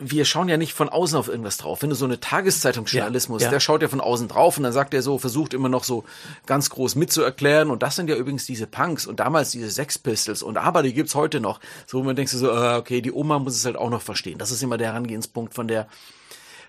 wir 0.00 0.24
schauen 0.24 0.48
ja 0.48 0.56
nicht 0.56 0.74
von 0.74 0.88
außen 0.88 1.18
auf 1.18 1.26
irgendwas 1.26 1.56
drauf. 1.56 1.82
Wenn 1.82 1.90
du 1.90 1.96
so 1.96 2.04
eine 2.04 2.20
Tageszeitungsjournalismus, 2.20 3.42
ja, 3.42 3.48
ja. 3.48 3.50
der 3.50 3.58
schaut 3.58 3.82
ja 3.82 3.88
von 3.88 4.00
außen 4.00 4.28
drauf 4.28 4.56
und 4.56 4.62
dann 4.62 4.72
sagt 4.72 4.94
er 4.94 5.02
so, 5.02 5.18
versucht 5.18 5.54
immer 5.54 5.68
noch 5.68 5.82
so 5.82 6.04
ganz 6.46 6.70
groß 6.70 6.94
mitzuerklären. 6.94 7.68
Und 7.68 7.82
das 7.82 7.96
sind 7.96 8.08
ja 8.08 8.14
übrigens 8.14 8.46
diese 8.46 8.68
Punks 8.68 9.08
und 9.08 9.18
damals 9.18 9.50
diese 9.50 9.70
Sex 9.70 9.98
Pistols 9.98 10.44
und 10.44 10.56
aber 10.56 10.84
die 10.84 10.94
gibt's 10.94 11.16
heute 11.16 11.40
noch. 11.40 11.58
So, 11.86 12.00
man 12.04 12.14
denkst 12.14 12.30
du 12.30 12.38
so, 12.38 12.48
äh, 12.48 12.76
okay, 12.76 13.02
die 13.02 13.10
Oma 13.10 13.40
muss 13.40 13.56
es 13.56 13.64
halt 13.64 13.76
auch 13.76 13.90
noch 13.90 14.02
verstehen. 14.02 14.38
Das 14.38 14.52
ist 14.52 14.62
immer 14.62 14.78
der 14.78 14.88
Herangehenspunkt 14.88 15.52
von 15.54 15.66
der 15.66 15.88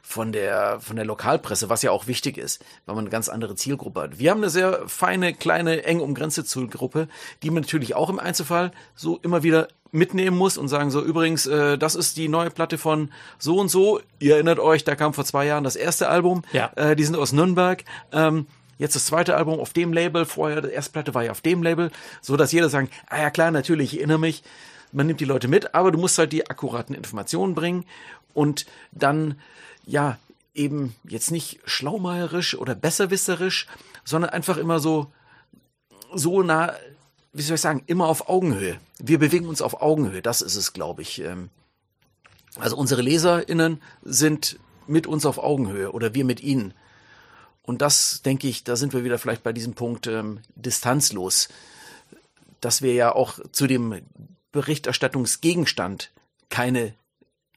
von 0.09 0.31
der, 0.31 0.79
von 0.79 0.95
der 0.95 1.05
Lokalpresse, 1.05 1.69
was 1.69 1.83
ja 1.83 1.91
auch 1.91 2.07
wichtig 2.07 2.39
ist, 2.39 2.65
weil 2.87 2.95
man 2.95 3.03
eine 3.03 3.11
ganz 3.11 3.29
andere 3.29 3.53
Zielgruppe 3.53 4.01
hat. 4.01 4.17
Wir 4.17 4.31
haben 4.31 4.39
eine 4.39 4.49
sehr 4.49 4.87
feine, 4.87 5.35
kleine, 5.35 5.83
eng 5.83 5.99
umgrenzte 5.99 6.43
Zielgruppe, 6.43 7.07
die 7.43 7.51
man 7.51 7.61
natürlich 7.61 7.95
auch 7.95 8.09
im 8.09 8.17
Einzelfall 8.17 8.71
so 8.95 9.19
immer 9.21 9.43
wieder 9.43 9.67
mitnehmen 9.91 10.35
muss 10.35 10.57
und 10.57 10.67
sagen 10.67 10.89
so, 10.89 11.03
übrigens, 11.03 11.45
äh, 11.45 11.77
das 11.77 11.93
ist 11.93 12.17
die 12.17 12.27
neue 12.27 12.49
Platte 12.49 12.79
von 12.79 13.11
so 13.37 13.59
und 13.59 13.69
so. 13.69 14.01
Ihr 14.17 14.33
erinnert 14.33 14.57
euch, 14.57 14.83
da 14.83 14.95
kam 14.95 15.13
vor 15.13 15.25
zwei 15.25 15.45
Jahren 15.45 15.63
das 15.63 15.75
erste 15.75 16.09
Album. 16.09 16.41
Ja. 16.53 16.71
Äh, 16.75 16.95
die 16.95 17.03
sind 17.03 17.15
aus 17.15 17.31
Nürnberg. 17.31 17.83
Ähm, 18.11 18.47
jetzt 18.79 18.95
das 18.95 19.05
zweite 19.05 19.37
Album 19.37 19.59
auf 19.59 19.73
dem 19.73 19.93
Label, 19.93 20.25
vorher 20.25 20.63
die 20.63 20.69
erste 20.69 20.91
Platte 20.91 21.13
war 21.13 21.23
ja 21.23 21.29
auf 21.29 21.41
dem 21.41 21.61
Label, 21.61 21.91
so 22.19 22.35
dass 22.35 22.51
jeder 22.51 22.69
sagen, 22.69 22.89
ah 23.09 23.21
ja 23.21 23.29
klar, 23.29 23.51
natürlich, 23.51 23.93
ich 23.93 23.99
erinnere 23.99 24.17
mich. 24.17 24.41
Man 24.91 25.05
nimmt 25.05 25.19
die 25.19 25.25
Leute 25.25 25.47
mit, 25.47 25.75
aber 25.75 25.91
du 25.91 25.99
musst 25.99 26.17
halt 26.17 26.33
die 26.33 26.49
akkuraten 26.49 26.95
Informationen 26.95 27.53
bringen 27.53 27.85
und 28.33 28.65
dann 28.91 29.35
ja, 29.89 30.19
eben 30.53 30.95
jetzt 31.03 31.31
nicht 31.31 31.59
schlaumeierisch 31.65 32.55
oder 32.55 32.75
besserwisserisch, 32.75 33.67
sondern 34.03 34.29
einfach 34.29 34.57
immer 34.57 34.79
so, 34.79 35.11
so 36.13 36.43
nah, 36.43 36.73
wie 37.33 37.41
soll 37.41 37.55
ich 37.55 37.61
sagen, 37.61 37.83
immer 37.87 38.07
auf 38.07 38.29
Augenhöhe. 38.29 38.79
Wir 38.99 39.19
bewegen 39.19 39.47
uns 39.47 39.61
auf 39.61 39.81
Augenhöhe, 39.81 40.21
das 40.21 40.41
ist 40.41 40.55
es, 40.55 40.73
glaube 40.73 41.01
ich. 41.01 41.21
Ähm. 41.21 41.49
Also 42.57 42.77
unsere 42.77 43.01
LeserInnen 43.01 43.81
sind 44.03 44.59
mit 44.87 45.07
uns 45.07 45.25
auf 45.25 45.37
Augenhöhe 45.37 45.91
oder 45.91 46.13
wir 46.13 46.25
mit 46.25 46.41
ihnen. 46.41 46.73
Und 47.63 47.81
das, 47.81 48.21
denke 48.23 48.47
ich, 48.47 48.63
da 48.63 48.75
sind 48.75 48.93
wir 48.93 49.03
wieder 49.03 49.19
vielleicht 49.19 49.43
bei 49.43 49.53
diesem 49.53 49.73
Punkt 49.73 50.07
ähm, 50.07 50.39
distanzlos, 50.55 51.49
dass 52.61 52.81
wir 52.81 52.93
ja 52.93 53.13
auch 53.13 53.39
zu 53.51 53.67
dem 53.67 54.01
Berichterstattungsgegenstand 54.51 56.11
keine 56.49 56.93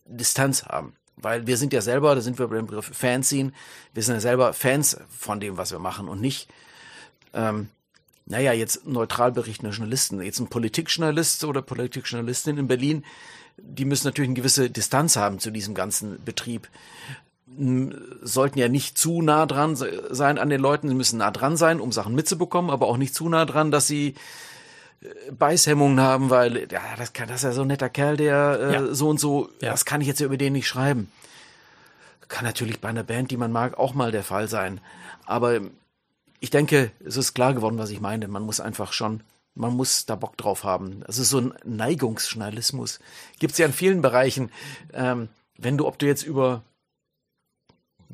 Distanz 0.05 0.65
haben. 0.65 0.95
Weil 1.17 1.47
wir 1.47 1.57
sind 1.57 1.73
ja 1.73 1.81
selber, 1.81 2.15
da 2.15 2.21
sind 2.21 2.39
wir 2.39 2.49
beim 2.49 2.67
Begriff 2.67 2.91
Fanzine, 2.93 3.53
wir 3.95 4.03
sind 4.03 4.15
ja 4.15 4.21
selber 4.21 4.53
Fans 4.53 4.97
von 5.17 5.41
dem, 5.41 5.57
was 5.57 5.71
wir 5.71 5.79
machen 5.79 6.09
und 6.09 6.21
nicht, 6.21 6.49
ähm, 7.35 7.69
naja, 8.27 8.53
jetzt 8.53 8.87
neutral 8.87 9.33
berichtende 9.33 9.75
Journalisten. 9.75 10.23
Jetzt 10.23 10.39
ein 10.39 10.49
Politikjournalist 10.49 11.45
oder 11.45 11.61
Politikjournalistin 11.61 12.57
in 12.57 12.69
Berlin, 12.69 13.05
die 13.59 13.85
müssen 13.85 14.07
natürlich 14.07 14.29
eine 14.29 14.37
gewisse 14.37 14.71
Distanz 14.71 15.17
haben 15.17 15.39
zu 15.39 15.51
diesem 15.51 15.75
ganzen 15.75 16.23
Betrieb. 16.25 16.69
Sollten 18.23 18.59
ja 18.59 18.69
nicht 18.69 18.97
zu 18.97 19.21
nah 19.21 19.45
dran 19.47 19.77
sein 19.77 20.39
an 20.39 20.49
den 20.49 20.61
Leuten, 20.61 20.89
sie 20.89 20.95
müssen 20.95 21.19
nah 21.19 21.31
dran 21.31 21.57
sein, 21.57 21.81
um 21.81 21.93
Sachen 21.93 22.15
mitzubekommen, 22.15 22.71
aber 22.71 22.87
auch 22.87 22.97
nicht 22.97 23.15
zu 23.15 23.29
nah 23.29 23.45
dran, 23.45 23.71
dass 23.71 23.87
sie 23.87 24.15
Beißhemmungen 25.31 26.01
haben, 26.01 26.31
weil 26.31 26.69
ja, 26.71 26.83
das, 26.97 27.13
kann, 27.13 27.29
das 27.29 27.39
ist 27.39 27.45
ja 27.45 27.53
so 27.53 27.63
ein 27.63 27.69
netter 27.69 27.89
Kerl, 27.89 28.17
der 28.17 28.59
äh, 28.61 28.73
ja. 28.75 28.95
so 28.95 29.09
und 29.09 29.19
so, 29.19 29.51
ja. 29.61 29.71
das 29.71 29.85
kann 29.85 30.01
ich 30.01 30.07
jetzt 30.07 30.21
ja 30.21 30.27
über 30.27 30.37
den 30.37 30.53
nicht 30.53 30.69
schreiben. 30.69 31.11
Kann 32.29 32.45
natürlich 32.45 32.81
bei 32.81 32.89
einer 32.89 33.03
Band, 33.03 33.31
die 33.31 33.37
man 33.37 33.53
mag, 33.53 33.79
auch 33.79 33.95
mal 33.95 34.11
der 34.11 34.23
Fall 34.25 34.49
sein. 34.49 34.81
Aber 35.27 35.61
ich 36.41 36.51
denke, 36.51 36.91
es 37.05 37.17
ist 37.17 37.35
klar 37.35 37.53
geworden, 37.55 37.79
was 37.79 37.91
ich 37.91 38.01
meine. 38.01 38.27
Man 38.27 38.43
muss 38.43 38.61
einfach 38.61 38.93
schon, 38.93 39.23
man 39.55 39.75
muss 39.75 40.07
da 40.07 40.17
Bock 40.17 40.37
drauf 40.37 40.65
haben. 40.65 41.05
Es 41.07 41.19
ist 41.19 41.31
so 41.31 41.39
ein 41.39 41.55
Neigungsjournalismus. 41.65 43.01
Gibt 43.39 43.53
es 43.53 43.59
ja 43.59 43.67
in 43.67 43.73
vielen 43.73 44.03
Bereichen. 44.03 44.51
Ähm, 44.93 45.29
wenn 45.59 45.77
du, 45.77 45.87
ob 45.87 45.99
du 45.99 46.07
jetzt 46.07 46.23
über, 46.23 46.63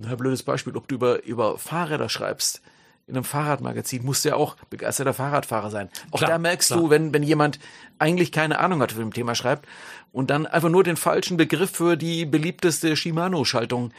ein 0.03 0.17
blödes 0.17 0.43
Beispiel, 0.43 0.77
ob 0.77 0.89
du 0.89 0.97
über, 0.97 1.23
über 1.23 1.59
Fahrräder 1.59 2.09
schreibst, 2.09 2.61
in 3.09 3.17
einem 3.17 3.25
Fahrradmagazin 3.25 4.05
musst 4.05 4.25
du 4.25 4.31
ja 4.31 4.37
auch 4.37 4.57
begeisterter 4.69 5.15
Fahrradfahrer 5.15 5.71
sein. 5.71 5.89
Auch 6.11 6.19
klar, 6.19 6.31
da 6.31 6.39
merkst 6.39 6.69
klar. 6.69 6.81
du, 6.81 6.91
wenn, 6.91 7.15
wenn 7.15 7.23
jemand 7.23 7.59
eigentlich 7.99 8.33
keine 8.33 8.59
Ahnung 8.59 8.83
hat 8.83 8.93
von 8.93 9.01
dem 9.01 9.15
Thema 9.15 9.35
schreibt 9.35 9.67
und 10.13 10.29
dann 10.29 10.47
einfach 10.47 10.69
nur 10.69 10.85
den 10.85 10.97
falschen 10.97 11.39
Begriff 11.39 11.71
für 11.71 11.97
die 11.97 12.27
beliebteste 12.27 12.97
Shimano-Schaltung 12.97 13.93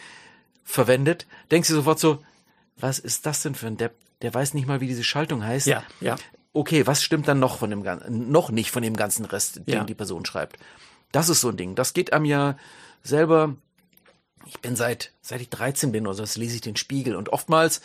verwendet, 0.63 1.25
denkst 1.49 1.69
du 1.69 1.75
sofort 1.75 1.99
so, 1.99 2.23
was 2.77 2.99
ist 2.99 3.25
das 3.25 3.41
denn 3.41 3.55
für 3.55 3.67
ein 3.67 3.77
Depp? 3.77 3.95
Der 4.21 4.33
weiß 4.33 4.53
nicht 4.53 4.67
mal, 4.67 4.79
wie 4.79 4.87
diese 4.87 5.03
Schaltung 5.03 5.43
heißt. 5.43 5.65
Ja, 5.65 5.83
ja. 6.01 6.15
Okay, 6.53 6.85
was 6.85 7.03
stimmt 7.03 7.27
dann 7.27 7.39
noch 7.39 7.57
von 7.57 7.69
dem 7.69 7.83
ganzen, 7.83 8.31
noch 8.31 8.51
nicht 8.51 8.69
von 8.69 8.83
dem 8.83 8.95
ganzen 8.95 9.25
Rest, 9.25 9.67
den 9.67 9.73
ja. 9.73 9.83
die 9.83 9.95
Person 9.95 10.25
schreibt? 10.25 10.57
Das 11.11 11.29
ist 11.29 11.41
so 11.41 11.49
ein 11.49 11.57
Ding. 11.57 11.75
Das 11.75 11.93
geht 11.93 12.13
einem 12.13 12.25
ja 12.25 12.57
selber. 13.01 13.55
Ich 14.45 14.59
bin 14.59 14.75
seit, 14.75 15.13
seit 15.21 15.41
ich 15.41 15.49
13 15.49 15.91
bin 15.91 16.05
oder 16.05 16.15
so, 16.15 16.23
das 16.23 16.37
lese 16.37 16.55
ich 16.55 16.61
den 16.61 16.75
Spiegel 16.75 17.15
und 17.15 17.29
oftmals 17.29 17.81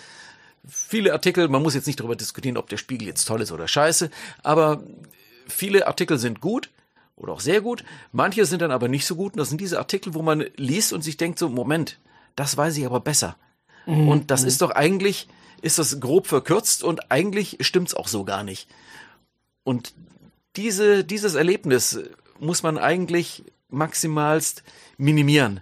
viele 0.69 1.13
Artikel, 1.13 1.49
man 1.49 1.63
muss 1.63 1.75
jetzt 1.75 1.87
nicht 1.87 2.01
darüber 2.01 2.17
diskutieren, 2.17 2.57
ob 2.57 2.69
der 2.69 2.77
Spiegel 2.77 3.07
jetzt 3.07 3.25
toll 3.25 3.43
ist 3.43 3.53
oder 3.53 3.69
scheiße, 3.69 4.11
aber 4.43 4.83
viele 5.47 5.87
Artikel 5.87 6.19
sind 6.19 6.41
gut 6.41 6.71
oder 7.17 7.33
auch 7.33 7.41
sehr 7.41 7.61
gut. 7.61 7.85
Manche 8.13 8.47
sind 8.47 8.63
dann 8.63 8.71
aber 8.71 8.89
nicht 8.89 9.07
so 9.07 9.17
gut. 9.17 9.35
Und 9.35 9.39
das 9.39 9.49
sind 9.49 9.61
diese 9.61 9.79
Artikel, 9.79 10.15
wo 10.15 10.23
man 10.23 10.45
liest 10.57 10.93
und 10.93 11.03
sich 11.03 11.17
denkt 11.17 11.39
so, 11.39 11.49
Moment, 11.49 11.99
das 12.37 12.57
weiß 12.57 12.77
ich 12.77 12.87
aber 12.87 13.01
besser. 13.01 13.37
Mhm. 13.87 14.09
Und 14.09 14.31
das 14.31 14.43
ist 14.43 14.63
doch 14.63 14.71
eigentlich, 14.71 15.29
ist 15.63 15.79
das 15.79 16.01
grob 16.01 16.27
verkürzt 16.27 16.83
und 16.83 17.11
eigentlich 17.11 17.59
stimmt's 17.61 17.95
auch 17.95 18.09
so 18.09 18.25
gar 18.25 18.43
nicht. 18.43 18.69
Und 19.63 19.95
diese, 20.57 21.05
dieses 21.05 21.35
Erlebnis 21.35 21.99
muss 22.41 22.63
man 22.63 22.79
eigentlich 22.79 23.45
maximalst 23.69 24.63
minimieren 24.97 25.61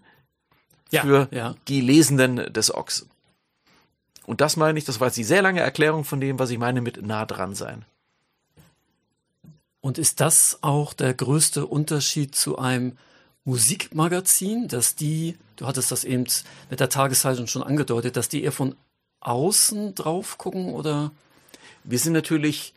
ja, 0.90 1.02
für 1.02 1.28
ja. 1.30 1.54
die 1.68 1.80
Lesenden 1.80 2.52
des 2.52 2.74
Ochs. 2.74 3.06
Und 4.26 4.40
das 4.40 4.56
meine 4.56 4.78
ich, 4.78 4.84
das 4.84 5.00
war 5.00 5.08
jetzt 5.08 5.16
die 5.16 5.24
sehr 5.24 5.42
lange 5.42 5.60
Erklärung 5.60 6.04
von 6.04 6.20
dem, 6.20 6.38
was 6.38 6.50
ich 6.50 6.58
meine 6.58 6.80
mit 6.80 7.04
nah 7.04 7.26
dran 7.26 7.54
sein. 7.54 7.84
Und 9.80 9.98
ist 9.98 10.20
das 10.20 10.58
auch 10.62 10.92
der 10.92 11.12
größte 11.12 11.66
Unterschied 11.66 12.36
zu 12.36 12.56
einem 12.58 12.96
Musikmagazin, 13.44 14.68
dass 14.68 14.94
die, 14.94 15.36
du 15.56 15.66
hattest 15.66 15.90
das 15.90 16.04
eben 16.04 16.26
mit 16.70 16.78
der 16.78 16.88
Tageszeitung 16.88 17.48
schon 17.48 17.64
angedeutet, 17.64 18.16
dass 18.16 18.28
die 18.28 18.44
eher 18.44 18.52
von 18.52 18.76
außen 19.20 19.94
drauf 19.94 20.38
gucken 20.38 20.72
oder? 20.74 21.10
Wir 21.84 21.98
sind 21.98 22.12
natürlich 22.12 22.74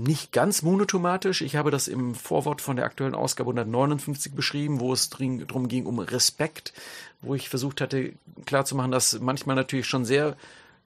nicht 0.00 0.32
ganz 0.32 0.62
monotomatisch. 0.62 1.42
Ich 1.42 1.56
habe 1.56 1.70
das 1.70 1.86
im 1.86 2.14
Vorwort 2.14 2.62
von 2.62 2.76
der 2.76 2.86
aktuellen 2.86 3.14
Ausgabe 3.14 3.50
159 3.50 4.32
beschrieben, 4.32 4.80
wo 4.80 4.92
es 4.92 5.10
darum 5.10 5.68
ging 5.68 5.84
um 5.84 5.98
Respekt, 5.98 6.72
wo 7.20 7.34
ich 7.34 7.48
versucht 7.48 7.80
hatte 7.80 8.14
klarzumachen, 8.46 8.90
dass 8.90 9.20
manchmal 9.20 9.56
natürlich 9.56 9.86
schon 9.86 10.06
sehr 10.06 10.36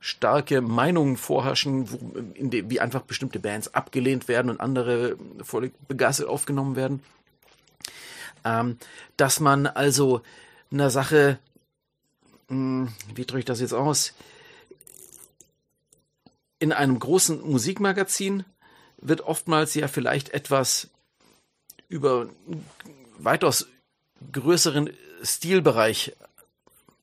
starke 0.01 0.61
Meinungen 0.61 1.17
vorherrschen, 1.17 1.91
wo, 1.93 1.99
dem, 2.37 2.71
wie 2.71 2.81
einfach 2.81 3.03
bestimmte 3.03 3.39
Bands 3.39 3.73
abgelehnt 3.73 4.27
werden 4.27 4.51
und 4.51 4.61
andere 4.61 5.17
völlig 5.43 5.73
begeistert 5.87 6.29
aufgenommen 6.29 6.75
werden. 6.75 7.01
Ähm, 8.45 8.79
dass 9.17 9.39
man 9.39 9.67
also 9.67 10.23
einer 10.73 10.91
Sache, 10.91 11.39
mh, 12.49 12.89
hm, 12.89 12.89
wie 13.15 13.25
drücke 13.25 13.39
ich 13.39 13.45
das 13.45 13.61
jetzt 13.61 13.75
aus, 13.75 14.13
in 16.59 16.73
einem 16.73 16.99
großen 16.99 17.41
Musikmagazin 17.49 18.45
wird 19.05 19.21
oftmals 19.21 19.75
ja 19.75 19.87
vielleicht 19.87 20.31
etwas 20.31 20.91
über 21.89 22.27
weitaus 23.19 23.69
größeren 24.33 24.91
Stilbereich 25.23 26.17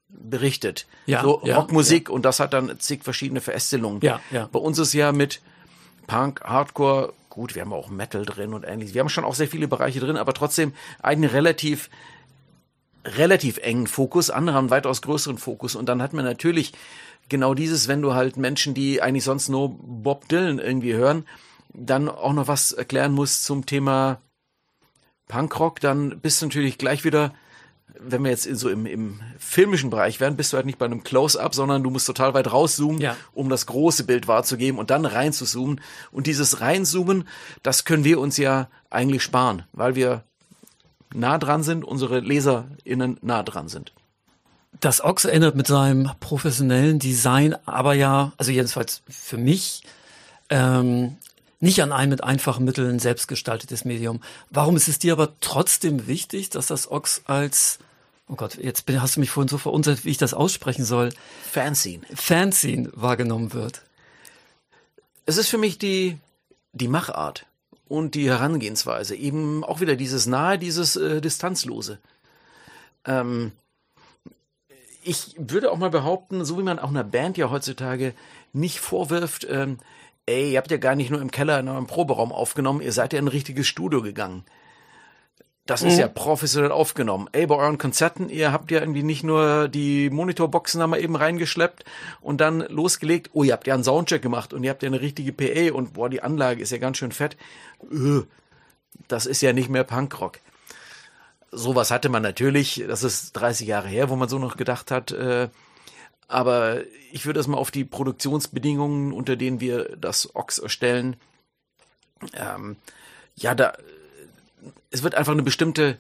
berichtet. 0.10 0.88
Ja, 1.06 1.22
so 1.22 1.42
ja, 1.46 1.56
Rockmusik 1.56 2.10
ja. 2.10 2.16
und 2.16 2.24
das 2.26 2.40
hat 2.40 2.54
dann 2.54 2.80
zig 2.80 3.04
verschiedene 3.04 3.40
Verästelungen. 3.40 4.02
Ja, 4.02 4.20
ja. 4.32 4.50
Bei 4.52 4.60
uns 4.60 4.78
ist 4.80 4.94
ja 4.94 5.12
mit 5.12 5.42
Punk, 6.08 6.42
Hardcore, 6.44 7.14
gut, 7.30 7.56
wir 7.56 7.62
haben 7.62 7.72
auch 7.72 7.90
Metal 7.90 8.26
drin 8.26 8.54
und 8.54 8.64
ähnliches. 8.64 8.94
Wir 8.94 9.00
haben 9.00 9.10
schon 9.10 9.24
auch 9.24 9.36
sehr 9.36 9.48
viele 9.48 9.68
Bereiche 9.68 10.00
drin, 10.00 10.18
aber 10.18 10.34
trotzdem 10.34 10.74
einen 11.02 11.24
relativ 11.24 11.90
relativ 13.06 13.58
engen 13.58 13.88
Fokus, 13.88 14.30
andere 14.30 14.56
haben 14.56 14.70
weitaus 14.70 15.02
größeren 15.02 15.38
Fokus 15.38 15.76
und 15.76 15.88
dann 15.88 16.02
hat 16.04 16.14
man 16.14 16.24
natürlich 16.26 16.74
genau 17.30 17.54
dieses, 17.54 17.88
wenn 17.88 18.02
du 18.02 18.14
halt 18.14 18.38
Menschen, 18.38 18.74
die 18.74 19.02
eigentlich 19.02 19.24
sonst 19.24 19.50
nur 19.50 19.76
Bob 19.82 20.28
Dylan 20.30 20.60
irgendwie 20.60 20.94
hören, 20.94 21.26
dann 21.74 22.10
auch 22.10 22.34
noch 22.34 22.48
was 22.48 22.72
erklären 22.72 23.14
muss 23.14 23.44
zum 23.44 23.66
Thema 23.66 24.20
Punkrock, 25.28 25.80
dann 25.80 26.20
bist 26.20 26.42
du 26.42 26.48
natürlich 26.48 26.78
gleich 26.78 27.04
wieder 27.04 27.34
wenn 28.00 28.24
wir 28.24 28.32
jetzt 28.32 28.44
so 28.44 28.70
im, 28.70 28.86
im 28.86 29.20
filmischen 29.38 29.90
Bereich 29.90 30.20
wären, 30.20 30.36
bist 30.36 30.54
du 30.54 30.58
halt 30.58 30.66
nicht 30.66 30.78
bei 30.78 30.86
einem 30.86 31.04
Close-up, 31.04 31.54
sondern 31.54 31.84
du 31.84 31.90
musst 31.90 32.08
total 32.08 32.34
weit 32.34 32.52
rauszoomen, 32.52 33.02
Ja. 33.02 33.16
um 33.34 33.50
das 33.50 33.66
große 33.66 34.06
Bild 34.06 34.28
wahrzugeben 34.28 34.80
und 34.80 34.90
dann 34.90 35.06
reinzuzoomen. 35.06 35.82
Und 36.12 36.28
dieses 36.28 36.62
Reinzoomen, 36.62 37.28
das 37.64 37.86
können 37.86 38.04
wir 38.04 38.20
uns 38.20 38.38
ja 38.38 38.70
eigentlich 38.90 39.24
sparen, 39.24 39.64
weil 39.74 39.96
wir 39.96 40.24
nah 41.14 41.38
dran 41.38 41.64
sind, 41.64 41.84
unsere 41.84 42.20
LeserInnen 42.20 43.18
nah 43.22 43.44
dran 43.44 43.68
sind. 43.68 43.94
Das 44.80 45.04
Ox 45.04 45.26
erinnert 45.26 45.56
mit 45.56 45.68
seinem 45.68 46.10
professionellen 46.20 46.98
Design 46.98 47.56
aber 47.66 47.94
ja, 47.94 48.32
also 48.38 48.52
jedenfalls 48.52 49.04
für 49.10 49.38
mich, 49.38 49.84
ähm, 50.50 51.18
nicht 51.62 51.82
an 51.82 51.92
ein 51.92 52.10
mit 52.10 52.24
einfachen 52.24 52.66
Mitteln 52.66 53.00
selbstgestaltetes 53.00 53.86
Medium. 53.86 54.22
Warum 54.50 54.76
ist 54.76 54.88
es 54.88 55.00
dir 55.00 55.14
aber 55.14 55.40
trotzdem 55.40 56.08
wichtig, 56.08 56.50
dass 56.50 56.68
das 56.68 56.92
Ox 56.92 57.22
als, 57.26 57.80
oh 58.28 58.36
Gott, 58.36 58.56
jetzt 58.56 58.86
bin, 58.86 59.02
hast 59.02 59.16
du 59.16 59.20
mich 59.22 59.30
vorhin 59.30 59.48
so 59.48 59.58
verunsichert, 59.58 60.04
wie 60.04 60.10
ich 60.10 60.18
das 60.18 60.34
aussprechen 60.34 60.84
soll, 60.84 61.14
Fanzine. 61.50 62.04
Fanzine 62.14 62.90
wahrgenommen 62.94 63.54
wird? 63.54 63.84
Es 65.26 65.38
ist 65.38 65.50
für 65.50 65.60
mich 65.60 65.78
die, 65.78 66.18
die 66.74 66.88
Machart 66.88 67.46
und 67.88 68.16
die 68.16 68.28
Herangehensweise. 68.28 69.16
Eben 69.16 69.64
auch 69.64 69.82
wieder 69.82 69.96
dieses 69.96 70.26
Nahe, 70.26 70.58
dieses 70.58 70.96
äh, 70.96 71.22
Distanzlose. 71.22 72.00
Ähm, 73.06 73.52
ich 75.04 75.36
würde 75.38 75.72
auch 75.72 75.78
mal 75.78 75.90
behaupten, 75.90 76.44
so 76.44 76.58
wie 76.58 76.64
man 76.64 76.80
auch 76.80 76.90
einer 76.90 77.04
Band 77.04 77.38
ja 77.38 77.50
heutzutage 77.50 78.14
nicht 78.54 78.80
vorwirft, 78.80 79.46
ähm, 79.50 79.78
ey, 80.26 80.52
ihr 80.52 80.58
habt 80.58 80.72
ja 80.72 80.78
gar 80.78 80.96
nicht 80.96 81.10
nur 81.10 81.22
im 81.22 81.32
Keller 81.32 81.60
in 81.60 81.68
eurem 81.68 81.88
Proberaum 81.88 82.32
aufgenommen, 82.32 82.82
ihr 82.82 82.92
seid 82.92 83.14
ja 83.14 83.20
in 83.20 83.26
ein 83.26 83.30
richtiges 83.30 83.68
Studio 83.68 84.02
gegangen. 84.02 84.46
Das 85.68 85.84
ist 85.84 85.98
ja 86.00 86.08
professionell 86.08 86.72
aufgenommen. 86.72 87.30
Ey, 87.32 87.46
bei 87.46 87.56
euren 87.56 87.78
Konzerten, 87.78 88.30
ihr 88.30 88.52
habt 88.52 88.72
ja 88.72 88.80
irgendwie 88.80 89.04
nicht 89.04 89.24
nur 89.24 89.70
die 89.70 90.10
Monitorboxen 90.10 90.80
da 90.80 90.88
mal 90.88 91.00
eben 91.00 91.16
reingeschleppt 91.16 91.86
und 92.20 92.42
dann 92.42 92.62
losgelegt. 92.62 93.30
Oh, 93.34 93.44
ihr 93.44 93.54
habt 93.54 93.68
ja 93.68 93.76
einen 93.76 93.84
Soundcheck 93.84 94.22
gemacht 94.22 94.54
und 94.54 94.64
ihr 94.64 94.72
habt 94.72 94.84
ja 94.84 94.88
eine 94.88 95.00
richtige 95.00 95.32
PA 95.32 95.74
und 95.74 95.94
boah, 95.94 96.10
die 96.10 96.24
Anlage 96.24 96.62
ist 96.62 96.72
ja 96.72 96.78
ganz 96.78 96.98
schön 96.98 97.12
fett. 97.12 97.38
Öh, 97.92 98.24
Das 99.08 99.26
ist 99.26 99.42
ja 99.42 99.54
nicht 99.54 99.70
mehr 99.70 99.84
Punkrock. 99.84 100.40
Sowas 101.52 101.92
hatte 101.92 102.10
man 102.10 102.24
natürlich, 102.24 102.84
das 102.88 103.04
ist 103.04 103.34
30 103.34 103.68
Jahre 103.68 103.88
her, 103.88 104.10
wo 104.10 104.16
man 104.16 104.30
so 104.30 104.40
noch 104.40 104.58
gedacht 104.58 104.90
hat, 104.90 105.12
äh, 105.12 105.50
aber 106.32 106.82
ich 107.12 107.26
würde 107.26 107.40
das 107.40 107.48
mal 107.48 107.58
auf 107.58 107.72
die 107.72 107.86
Produktionsbedingungen, 107.86 109.12
unter 109.12 109.36
denen 109.36 109.60
wir 109.60 109.96
das 109.98 110.36
Ox 110.36 110.60
erstellen, 110.60 111.18
ähm, 112.34 112.78
ja, 113.36 113.56
da, 113.56 113.74
es 114.92 115.04
wird 115.04 115.16
einfach 115.16 115.34
eine 115.34 115.44
bestimmte 115.44 115.98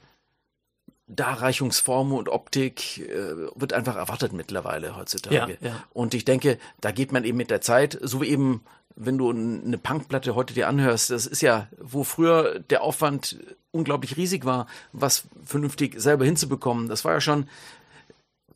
Darreichungsform 1.07 2.13
und 2.13 2.29
Optik 2.29 2.99
äh, 2.99 3.35
wird 3.55 3.73
einfach 3.73 3.95
erwartet 3.95 4.33
mittlerweile 4.33 4.95
heutzutage. 4.95 5.57
Ja, 5.59 5.69
ja. 5.69 5.83
Und 5.93 6.13
ich 6.13 6.25
denke, 6.25 6.57
da 6.79 6.91
geht 6.91 7.11
man 7.11 7.25
eben 7.25 7.37
mit 7.37 7.49
der 7.49 7.61
Zeit, 7.61 7.97
so 8.01 8.21
wie 8.21 8.27
eben, 8.27 8.63
wenn 8.95 9.17
du 9.17 9.31
eine 9.31 9.77
Punkplatte 9.77 10.35
heute 10.35 10.53
dir 10.53 10.67
anhörst, 10.67 11.09
das 11.09 11.25
ist 11.25 11.41
ja, 11.41 11.67
wo 11.77 12.03
früher 12.03 12.59
der 12.59 12.83
Aufwand 12.83 13.37
unglaublich 13.71 14.17
riesig 14.17 14.45
war, 14.45 14.67
was 14.93 15.23
vernünftig 15.45 15.99
selber 15.99 16.25
hinzubekommen. 16.25 16.87
Das 16.87 17.03
war 17.03 17.13
ja 17.13 17.21
schon, 17.21 17.47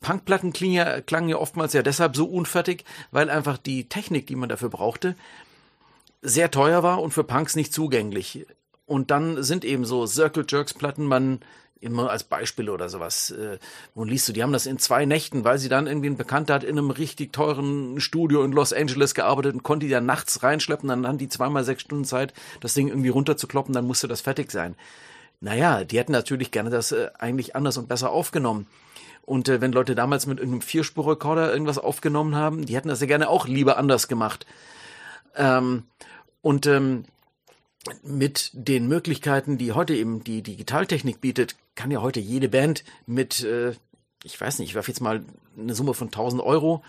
Punkplatten 0.00 0.52
klingen 0.52 0.74
ja, 0.74 1.00
klangen 1.00 1.28
ja 1.28 1.36
oftmals 1.36 1.72
ja 1.72 1.82
deshalb 1.82 2.16
so 2.16 2.26
unfertig, 2.26 2.84
weil 3.10 3.30
einfach 3.30 3.58
die 3.58 3.88
Technik, 3.88 4.26
die 4.26 4.36
man 4.36 4.48
dafür 4.48 4.68
brauchte, 4.68 5.16
sehr 6.22 6.50
teuer 6.50 6.82
war 6.82 7.02
und 7.02 7.12
für 7.12 7.24
Punks 7.24 7.56
nicht 7.56 7.72
zugänglich. 7.72 8.46
Und 8.84 9.10
dann 9.10 9.42
sind 9.42 9.64
eben 9.64 9.84
so 9.84 10.06
Circle 10.06 10.46
Jerks 10.48 10.74
Platten, 10.74 11.06
man 11.06 11.40
immer 11.80 12.10
als 12.10 12.24
Beispiel 12.24 12.70
oder 12.70 12.88
sowas, 12.88 13.30
äh, 13.30 13.58
wo 13.94 14.04
liest 14.04 14.28
du, 14.28 14.32
die 14.32 14.42
haben 14.42 14.52
das 14.52 14.66
in 14.66 14.78
zwei 14.78 15.04
Nächten, 15.04 15.44
weil 15.44 15.58
sie 15.58 15.68
dann 15.68 15.86
irgendwie 15.86 16.08
ein 16.08 16.16
Bekannter 16.16 16.54
hat 16.54 16.64
in 16.64 16.78
einem 16.78 16.90
richtig 16.90 17.32
teuren 17.32 18.00
Studio 18.00 18.42
in 18.44 18.52
Los 18.52 18.72
Angeles 18.72 19.14
gearbeitet 19.14 19.54
und 19.54 19.62
konnte 19.62 19.86
die 19.86 19.92
dann 19.92 20.06
nachts 20.06 20.42
reinschleppen, 20.42 20.88
dann 20.88 21.06
haben 21.06 21.18
die 21.18 21.28
zweimal 21.28 21.64
sechs 21.64 21.82
Stunden 21.82 22.04
Zeit, 22.04 22.32
das 22.60 22.74
Ding 22.74 22.88
irgendwie 22.88 23.10
runterzukloppen, 23.10 23.74
dann 23.74 23.86
musste 23.86 24.08
das 24.08 24.22
fertig 24.22 24.50
sein. 24.50 24.74
Naja, 25.40 25.84
die 25.84 25.98
hätten 25.98 26.12
natürlich 26.12 26.50
gerne 26.50 26.70
das 26.70 26.92
äh, 26.92 27.10
eigentlich 27.18 27.54
anders 27.54 27.76
und 27.76 27.88
besser 27.88 28.10
aufgenommen. 28.10 28.66
Und 29.26 29.48
äh, 29.48 29.60
wenn 29.60 29.72
Leute 29.72 29.94
damals 29.94 30.26
mit 30.26 30.38
irgendeinem 30.38 30.62
Vierspurrekorder 30.62 31.52
irgendwas 31.52 31.78
aufgenommen 31.78 32.36
haben, 32.36 32.64
die 32.64 32.76
hätten 32.76 32.88
das 32.88 33.00
ja 33.00 33.06
gerne 33.06 33.28
auch 33.28 33.46
lieber 33.46 33.76
anders 33.76 34.08
gemacht. 34.08 34.46
Ähm, 35.36 35.82
und 36.40 36.66
ähm, 36.66 37.04
mit 38.02 38.50
den 38.54 38.88
Möglichkeiten, 38.88 39.58
die 39.58 39.72
heute 39.72 39.94
eben 39.94 40.24
die 40.24 40.42
Digitaltechnik 40.42 41.20
bietet, 41.20 41.56
kann 41.74 41.90
ja 41.90 42.00
heute 42.00 42.20
jede 42.20 42.48
Band 42.48 42.84
mit, 43.06 43.42
äh, 43.42 43.74
ich 44.22 44.40
weiß 44.40 44.60
nicht, 44.60 44.70
ich 44.70 44.74
werfe 44.74 44.90
jetzt 44.90 45.00
mal 45.00 45.24
eine 45.58 45.74
Summe 45.74 45.94
von 45.94 46.08
1000 46.08 46.40
Euro 46.40 46.84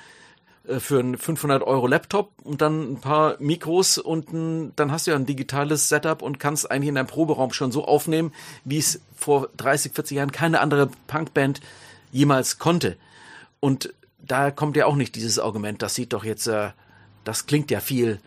äh, 0.67 0.79
für 0.79 0.99
einen 0.99 1.17
500 1.17 1.63
Euro 1.63 1.87
Laptop 1.87 2.33
und 2.43 2.61
dann 2.61 2.93
ein 2.93 3.01
paar 3.01 3.35
Mikros 3.39 3.97
und 3.97 4.31
ein, 4.31 4.73
dann 4.75 4.91
hast 4.91 5.07
du 5.07 5.11
ja 5.11 5.17
ein 5.17 5.25
digitales 5.25 5.89
Setup 5.89 6.21
und 6.21 6.39
kannst 6.39 6.69
eigentlich 6.69 6.89
in 6.89 6.95
deinem 6.95 7.07
Proberaum 7.07 7.51
schon 7.51 7.71
so 7.71 7.85
aufnehmen, 7.85 8.31
wie 8.63 8.77
es 8.77 9.01
vor 9.15 9.49
30, 9.57 9.93
40 9.93 10.17
Jahren 10.17 10.31
keine 10.31 10.59
andere 10.59 10.89
Punkband 11.07 11.61
jemals 12.17 12.57
konnte. 12.57 12.97
Und 13.59 13.93
da 14.17 14.51
kommt 14.51 14.75
ja 14.75 14.85
auch 14.85 14.95
nicht 14.95 15.15
dieses 15.15 15.39
Argument, 15.39 15.81
das 15.81 15.95
sieht 15.95 16.13
doch 16.13 16.23
jetzt, 16.23 16.47
äh, 16.47 16.71
das 17.23 17.45
klingt 17.45 17.71
ja 17.71 17.79
viel, 17.79 18.19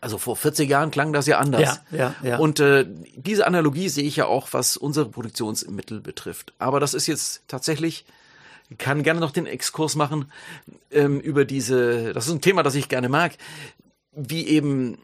also 0.00 0.18
vor 0.18 0.36
40 0.36 0.68
Jahren 0.68 0.90
klang 0.90 1.12
das 1.12 1.26
ja 1.26 1.38
anders. 1.38 1.80
Ja, 1.90 2.14
ja, 2.22 2.28
ja. 2.28 2.38
Und 2.38 2.60
äh, 2.60 2.86
diese 3.16 3.46
Analogie 3.46 3.88
sehe 3.88 4.04
ich 4.04 4.16
ja 4.16 4.26
auch, 4.26 4.48
was 4.52 4.76
unsere 4.76 5.08
Produktionsmittel 5.08 6.00
betrifft. 6.00 6.52
Aber 6.58 6.78
das 6.78 6.94
ist 6.94 7.06
jetzt 7.06 7.42
tatsächlich, 7.48 8.04
ich 8.70 8.78
kann 8.78 9.02
gerne 9.02 9.20
noch 9.20 9.32
den 9.32 9.46
Exkurs 9.46 9.96
machen 9.96 10.30
ähm, 10.90 11.20
über 11.20 11.44
diese, 11.44 12.12
das 12.12 12.26
ist 12.26 12.32
ein 12.32 12.40
Thema, 12.40 12.62
das 12.62 12.74
ich 12.74 12.88
gerne 12.88 13.08
mag, 13.08 13.32
wie 14.12 14.46
eben 14.46 14.98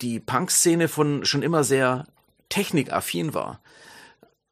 die 0.00 0.20
Punk-Szene 0.20 0.88
von 0.88 1.24
schon 1.24 1.42
immer 1.42 1.64
sehr 1.64 2.06
technikaffin 2.48 3.34
war. 3.34 3.60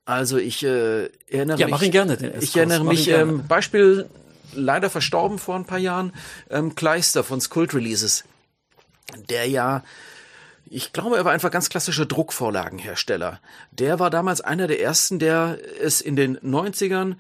Also 0.08 0.38
ich 0.38 0.64
äh, 0.64 1.10
erinnere 1.28 1.58
Ja, 1.58 1.66
mich, 1.66 1.70
mach 1.70 1.82
ihn 1.82 1.90
gerne, 1.90 2.16
den 2.16 2.30
ich 2.30 2.36
Exkurs, 2.36 2.56
erinnere 2.56 2.84
mach 2.84 2.92
mich, 2.92 3.08
ähm, 3.08 3.46
Beispiel 3.46 4.08
leider 4.54 4.88
verstorben 4.88 5.38
vor 5.38 5.54
ein 5.54 5.66
paar 5.66 5.78
Jahren, 5.78 6.14
ähm, 6.48 6.74
Kleister 6.74 7.22
von 7.22 7.42
Skult 7.42 7.74
Releases, 7.74 8.24
der 9.28 9.46
ja 9.46 9.82
ich 10.70 10.92
glaube, 10.92 11.16
er 11.16 11.24
war 11.24 11.32
einfach 11.32 11.50
ganz 11.50 11.68
klassischer 11.68 12.06
Druckvorlagenhersteller. 12.06 13.40
Der 13.70 13.98
war 13.98 14.10
damals 14.10 14.40
einer 14.40 14.66
der 14.66 14.80
ersten, 14.80 15.18
der 15.18 15.58
es 15.80 16.00
in 16.00 16.14
den 16.14 16.38
90ern 16.38 16.92
ähm, 17.02 17.16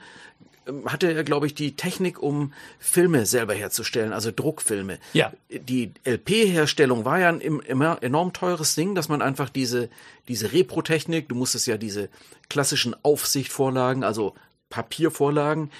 hatte 0.86 1.12
er, 1.12 1.24
glaube 1.24 1.46
ich, 1.46 1.54
die 1.54 1.76
Technik, 1.76 2.22
um 2.22 2.52
Filme 2.78 3.26
selber 3.26 3.54
herzustellen, 3.54 4.12
also 4.12 4.30
Druckfilme. 4.34 4.98
Ja. 5.12 5.32
Die 5.50 5.92
LP-Herstellung 6.04 7.04
war 7.04 7.18
ja 7.20 7.28
ein 7.28 7.40
im- 7.40 7.60
immer 7.60 8.02
enorm 8.02 8.32
teures 8.32 8.74
Ding, 8.74 8.94
dass 8.94 9.08
man 9.08 9.22
einfach 9.22 9.48
diese, 9.48 9.88
diese 10.28 10.52
Repro-Technik, 10.52 11.28
du 11.28 11.34
musstest 11.34 11.66
ja 11.66 11.76
diese 11.76 12.08
klassischen 12.48 12.94
Aufsichtvorlagen, 13.04 14.04
also 14.04 14.34
Papiervorlagen, 14.70 15.70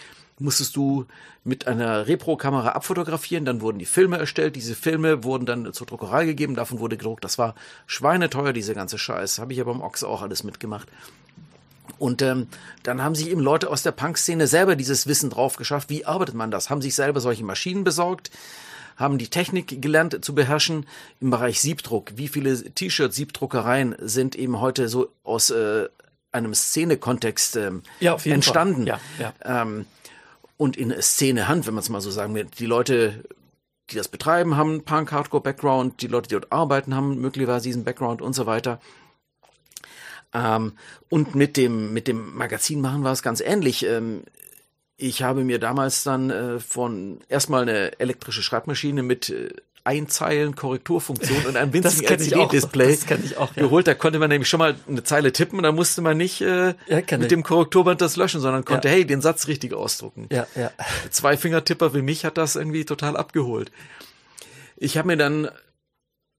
musstest 0.40 0.76
du 0.76 1.06
mit 1.44 1.66
einer 1.66 2.06
Repro-Kamera 2.06 2.70
abfotografieren, 2.70 3.44
dann 3.44 3.60
wurden 3.60 3.78
die 3.78 3.86
Filme 3.86 4.18
erstellt, 4.18 4.54
diese 4.54 4.74
Filme 4.74 5.24
wurden 5.24 5.46
dann 5.46 5.72
zur 5.72 5.86
Druckerei 5.86 6.26
gegeben, 6.26 6.54
davon 6.54 6.78
wurde 6.78 6.96
gedruckt. 6.96 7.24
Das 7.24 7.38
war 7.38 7.54
schweineteuer, 7.86 8.52
diese 8.52 8.74
ganze 8.74 8.98
Scheiß. 8.98 9.38
Habe 9.38 9.52
ich 9.52 9.58
ja 9.58 9.64
beim 9.64 9.80
Ochs 9.80 10.04
auch 10.04 10.22
alles 10.22 10.44
mitgemacht. 10.44 10.88
Und 11.98 12.22
ähm, 12.22 12.46
dann 12.82 13.02
haben 13.02 13.14
sich 13.14 13.30
eben 13.30 13.40
Leute 13.40 13.70
aus 13.70 13.82
der 13.82 13.92
Punk-Szene 13.92 14.46
selber 14.46 14.76
dieses 14.76 15.06
Wissen 15.06 15.30
drauf 15.30 15.56
geschafft. 15.56 15.90
Wie 15.90 16.04
arbeitet 16.04 16.34
man 16.34 16.50
das? 16.50 16.70
Haben 16.70 16.82
sich 16.82 16.94
selber 16.94 17.20
solche 17.20 17.44
Maschinen 17.44 17.84
besorgt, 17.84 18.30
haben 18.96 19.18
die 19.18 19.28
Technik 19.28 19.80
gelernt 19.80 20.24
zu 20.24 20.34
beherrschen 20.34 20.86
im 21.20 21.30
Bereich 21.30 21.60
Siebdruck. 21.60 22.12
Wie 22.16 22.28
viele 22.28 22.62
T-Shirt-Siebdruckereien 22.62 23.94
sind 24.00 24.34
eben 24.36 24.60
heute 24.60 24.88
so 24.88 25.10
aus 25.22 25.50
äh, 25.50 25.88
einem 26.32 26.54
Szene-Kontext 26.54 27.56
ähm, 27.56 27.82
Ja, 28.00 28.16
entstanden? 28.24 28.86
Ja, 28.86 29.00
ja. 29.18 29.32
Ähm, 29.44 29.86
und 30.56 30.76
in 30.76 30.92
Szene 31.00 31.48
Hand, 31.48 31.66
wenn 31.66 31.74
man 31.74 31.82
es 31.82 31.88
mal 31.88 32.00
so 32.00 32.10
sagen 32.10 32.34
will. 32.34 32.46
Die 32.58 32.66
Leute, 32.66 33.24
die 33.90 33.96
das 33.96 34.08
betreiben, 34.08 34.56
haben 34.56 34.82
Punk, 34.82 35.12
Hardcore 35.12 35.42
Background, 35.42 36.02
die 36.02 36.08
Leute, 36.08 36.28
die 36.28 36.34
dort 36.34 36.52
arbeiten, 36.52 36.94
haben 36.94 37.20
möglicherweise 37.20 37.64
diesen 37.64 37.84
Background 37.84 38.20
und 38.20 38.34
so 38.34 38.46
weiter. 38.46 38.80
Ähm, 40.34 40.72
und 41.08 41.34
mit 41.34 41.56
dem, 41.56 41.92
mit 41.92 42.06
dem 42.08 42.34
Magazin 42.36 42.80
machen 42.80 43.04
war 43.04 43.12
es 43.12 43.22
ganz 43.22 43.40
ähnlich. 43.40 43.84
Ähm, 43.86 44.22
ich 44.96 45.22
habe 45.22 45.44
mir 45.44 45.58
damals 45.58 46.02
dann 46.02 46.30
äh, 46.30 46.58
von 46.58 47.20
erstmal 47.28 47.62
eine 47.62 47.98
elektrische 48.00 48.42
Schreibmaschine 48.42 49.02
mit 49.02 49.30
äh, 49.30 49.48
Einzeilen 49.84 50.54
Korrekturfunktion 50.54 51.46
und 51.46 51.56
einem 51.56 51.72
winzigen. 51.72 52.04
LCD-Display 52.06 52.98
ja. 53.08 53.48
geholt. 53.54 53.86
Da 53.86 53.94
konnte 53.94 54.18
man 54.18 54.28
nämlich 54.28 54.48
schon 54.48 54.58
mal 54.58 54.74
eine 54.86 55.02
Zeile 55.04 55.32
tippen 55.32 55.58
und 55.58 55.62
dann 55.62 55.74
musste 55.74 56.02
man 56.02 56.16
nicht 56.18 56.42
äh, 56.42 56.74
Ja, 56.88 56.96
mit 56.96 57.10
ich. 57.22 57.28
dem 57.28 57.42
Korrekturband 57.42 58.00
das 58.02 58.16
löschen, 58.16 58.40
sondern 58.40 58.66
konnte, 58.66 58.88
Ja. 58.88 58.94
hey, 58.94 59.06
den 59.06 59.22
Satz 59.22 59.46
richtig 59.46 59.72
ausdrucken. 59.72 60.28
Ja, 60.30 60.46
ja. 60.56 60.72
Zwei 61.10 61.38
Fingertipper 61.38 61.94
wie 61.94 62.02
mich 62.02 62.26
hat 62.26 62.36
das 62.36 62.56
irgendwie 62.56 62.84
total 62.84 63.16
abgeholt. 63.16 63.70
Ich 64.76 64.98
habe 64.98 65.06
mir 65.08 65.16
dann 65.16 65.48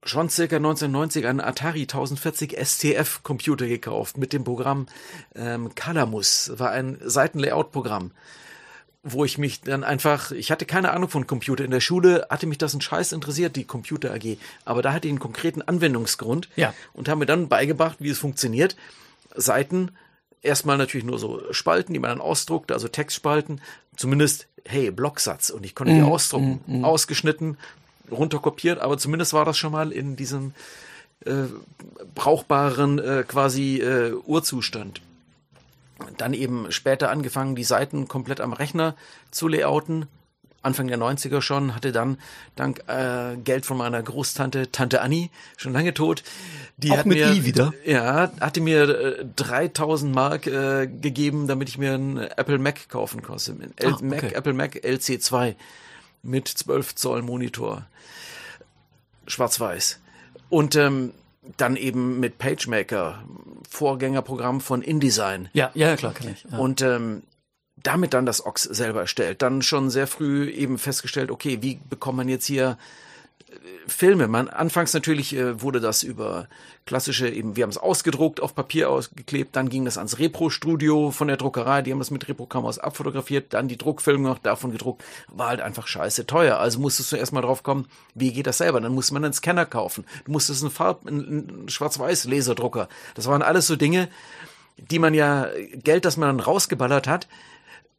schon 0.03 0.29
circa 0.29 0.55
1990 0.57 1.27
einen 1.27 1.41
Atari 1.41 1.81
1040 1.81 2.57
STF 2.63 3.21
Computer 3.23 3.67
gekauft 3.67 4.17
mit 4.17 4.31
dem 4.33 4.43
Programm 4.43 4.87
ähm, 5.35 5.75
Calamus. 5.75 6.51
War 6.55 6.71
ein 6.71 6.97
Seitenlayout-Programm, 7.03 8.11
wo 9.03 9.25
ich 9.25 9.37
mich 9.37 9.61
dann 9.61 9.83
einfach, 9.83 10.31
ich 10.31 10.51
hatte 10.51 10.65
keine 10.65 10.91
Ahnung 10.91 11.09
von 11.09 11.27
Computer. 11.27 11.63
In 11.65 11.71
der 11.71 11.81
Schule 11.81 12.25
hatte 12.29 12.47
mich 12.47 12.57
das 12.57 12.73
ein 12.73 12.81
Scheiß 12.81 13.11
interessiert, 13.11 13.55
die 13.55 13.65
Computer 13.65 14.13
AG. 14.13 14.37
Aber 14.65 14.81
da 14.81 14.93
hatte 14.93 15.07
ich 15.07 15.11
einen 15.11 15.19
konkreten 15.19 15.61
Anwendungsgrund 15.61 16.49
Ja. 16.55 16.73
und 16.93 17.09
haben 17.09 17.19
mir 17.19 17.25
dann 17.25 17.49
beigebracht, 17.49 17.97
wie 17.99 18.09
es 18.09 18.19
funktioniert. 18.19 18.75
Seiten, 19.35 19.91
erstmal 20.41 20.77
natürlich 20.77 21.05
nur 21.05 21.19
so 21.19 21.41
Spalten, 21.51 21.93
die 21.93 21.99
man 21.99 22.09
dann 22.09 22.21
ausdruckt, 22.21 22.71
also 22.71 22.87
Textspalten. 22.87 23.61
Zumindest, 23.97 24.47
hey, 24.65 24.91
Blocksatz. 24.91 25.49
Und 25.49 25.65
ich 25.65 25.75
konnte 25.75 25.93
die 25.93 26.01
ausdrucken, 26.01 26.85
ausgeschnitten, 26.85 27.57
runterkopiert, 28.11 28.79
aber 28.79 28.97
zumindest 28.97 29.33
war 29.33 29.45
das 29.45 29.57
schon 29.57 29.71
mal 29.71 29.91
in 29.91 30.15
diesem 30.15 30.53
äh, 31.25 31.45
brauchbaren 32.15 32.99
äh, 32.99 33.23
quasi 33.27 33.77
äh, 33.81 34.13
Urzustand. 34.13 35.01
Dann 36.17 36.33
eben 36.33 36.71
später 36.71 37.09
angefangen, 37.09 37.55
die 37.55 37.63
Seiten 37.63 38.07
komplett 38.07 38.39
am 38.39 38.53
Rechner 38.53 38.95
zu 39.31 39.47
layouten. 39.47 40.07
Anfang 40.61 40.87
der 40.87 40.97
90er 40.97 41.41
schon, 41.41 41.73
hatte 41.73 41.93
dann 41.93 42.17
dank 42.57 42.83
äh, 42.87 43.37
Geld 43.37 43.65
von 43.65 43.77
meiner 43.77 44.03
Großtante, 44.03 44.71
Tante 44.71 45.01
Annie, 45.01 45.29
schon 45.55 45.71
lange 45.71 45.93
tot, 45.93 46.23
die 46.75 46.91
Auch 46.91 46.97
hat 46.97 47.05
mit 47.05 47.17
mir, 47.17 47.31
I 47.31 47.45
wieder? 47.45 47.73
Ja, 47.85 48.31
hatte 48.41 48.59
mir 48.59 49.19
äh, 49.19 49.25
3000 49.37 50.13
Mark 50.13 50.47
äh, 50.47 50.87
gegeben, 50.87 51.47
damit 51.47 51.69
ich 51.69 51.77
mir 51.77 51.93
einen 51.93 52.17
Apple 52.17 52.59
Mac 52.59 52.89
kaufen 52.89 53.21
konnte. 53.21 53.55
Ah, 53.81 53.87
okay. 53.87 54.03
Mac, 54.03 54.23
Apple 54.33 54.53
Mac 54.53 54.75
LC2 54.75 55.55
mit 56.21 56.47
12 56.47 56.95
Zoll 56.95 57.21
Monitor. 57.21 57.85
Schwarz-Weiß. 59.27 59.99
Und 60.49 60.75
ähm, 60.75 61.13
dann 61.57 61.75
eben 61.75 62.19
mit 62.19 62.37
PageMaker, 62.37 63.23
Vorgängerprogramm 63.69 64.61
von 64.61 64.81
InDesign. 64.81 65.49
Ja, 65.53 65.71
ja, 65.73 65.95
klar, 65.95 66.13
kann 66.13 66.29
ich. 66.29 66.45
Ja. 66.51 66.57
Und 66.57 66.81
ähm, 66.81 67.23
damit 67.83 68.13
dann 68.13 68.25
das 68.25 68.45
Ox 68.45 68.63
selber 68.63 69.01
erstellt. 69.01 69.41
Dann 69.41 69.61
schon 69.61 69.89
sehr 69.89 70.07
früh 70.07 70.49
eben 70.49 70.77
festgestellt, 70.77 71.31
okay, 71.31 71.59
wie 71.61 71.79
bekommt 71.89 72.17
man 72.17 72.29
jetzt 72.29 72.45
hier 72.45 72.77
Filme? 73.87 74.27
Man, 74.27 74.47
anfangs 74.47 74.93
natürlich 74.93 75.35
äh, 75.35 75.61
wurde 75.61 75.79
das 75.79 76.03
über 76.03 76.47
klassische, 76.85 77.29
eben, 77.29 77.55
wir 77.55 77.63
haben 77.63 77.69
es 77.69 77.77
ausgedruckt, 77.77 78.41
auf 78.41 78.55
Papier 78.55 78.89
ausgeklebt, 78.89 79.55
dann 79.55 79.69
ging 79.69 79.85
das 79.85 79.97
ans 79.97 80.17
Repro-Studio 80.17 81.11
von 81.11 81.27
der 81.27 81.37
Druckerei, 81.37 81.81
die 81.81 81.91
haben 81.91 81.99
das 81.99 82.11
mit 82.11 82.27
Reprokameras 82.27 82.79
abfotografiert, 82.79 83.53
dann 83.53 83.67
die 83.67 83.77
Druckfilme 83.77 84.27
noch 84.27 84.39
davon 84.39 84.71
gedruckt, 84.71 85.03
war 85.27 85.49
halt 85.49 85.61
einfach 85.61 85.87
scheiße 85.87 86.25
teuer. 86.25 86.57
Also 86.57 86.79
musstest 86.79 87.11
du 87.11 87.15
erstmal 87.15 87.43
drauf 87.43 87.63
kommen, 87.63 87.87
wie 88.15 88.33
geht 88.33 88.47
das 88.47 88.57
selber? 88.57 88.81
Dann 88.81 88.93
musste 88.93 89.13
man 89.13 89.23
einen 89.23 89.33
Scanner 89.33 89.65
kaufen, 89.65 90.05
du 90.25 90.31
musstest 90.31 90.63
einen 90.63 90.71
Farb, 90.71 91.05
einen, 91.05 91.49
einen 91.49 91.69
Schwarz-Weiß-Laserdrucker. 91.69 92.89
Das 93.15 93.27
waren 93.27 93.41
alles 93.41 93.67
so 93.67 93.75
Dinge, 93.75 94.09
die 94.77 94.99
man 94.99 95.13
ja, 95.13 95.47
Geld, 95.83 96.05
das 96.05 96.17
man 96.17 96.29
dann 96.29 96.39
rausgeballert 96.39 97.07
hat, 97.07 97.27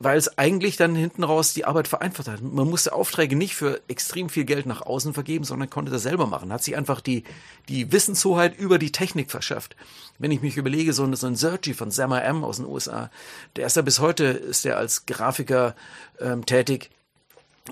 weil 0.03 0.17
es 0.17 0.39
eigentlich 0.39 0.79
dann 0.79 0.95
hinten 0.95 1.23
raus 1.23 1.53
die 1.53 1.67
Arbeit 1.67 1.87
vereinfacht 1.87 2.27
hat. 2.27 2.41
Man 2.41 2.69
musste 2.69 2.95
Aufträge 2.95 3.37
nicht 3.37 3.55
für 3.55 3.83
extrem 3.87 4.31
viel 4.31 4.45
Geld 4.45 4.65
nach 4.65 4.81
außen 4.81 5.13
vergeben, 5.13 5.45
sondern 5.45 5.69
konnte 5.69 5.93
das 5.93 6.03
selber 6.03 6.27
machen. 6.27 6.51
Hat 6.55 6.65
sich 6.65 6.75
einfach 6.75 7.03
die, 7.03 7.23
die 7.69 7.93
Wissenshoheit 7.93 8.59
über 8.59 8.79
die 8.79 8.93
Technik 8.93 9.31
verschafft. 9.31 9.77
Wenn 10.19 10.31
ich 10.31 10.41
mich 10.41 10.57
überlege, 10.57 10.95
so 10.95 11.05
ein, 11.05 11.15
so 11.15 11.27
ein 11.27 11.37
Sergi 11.37 11.75
von 11.75 11.91
Sam 11.91 12.13
M 12.13 12.45
aus 12.45 12.57
den 12.57 12.65
USA, 12.65 13.11
der 13.57 13.67
ist 13.67 13.77
ja 13.77 13.83
bis 13.83 14.01
heute, 14.01 14.25
ist 14.25 14.65
der 14.65 14.79
als 14.79 15.05
Grafiker 15.05 15.77
ähm, 16.19 16.47
tätig. 16.47 16.89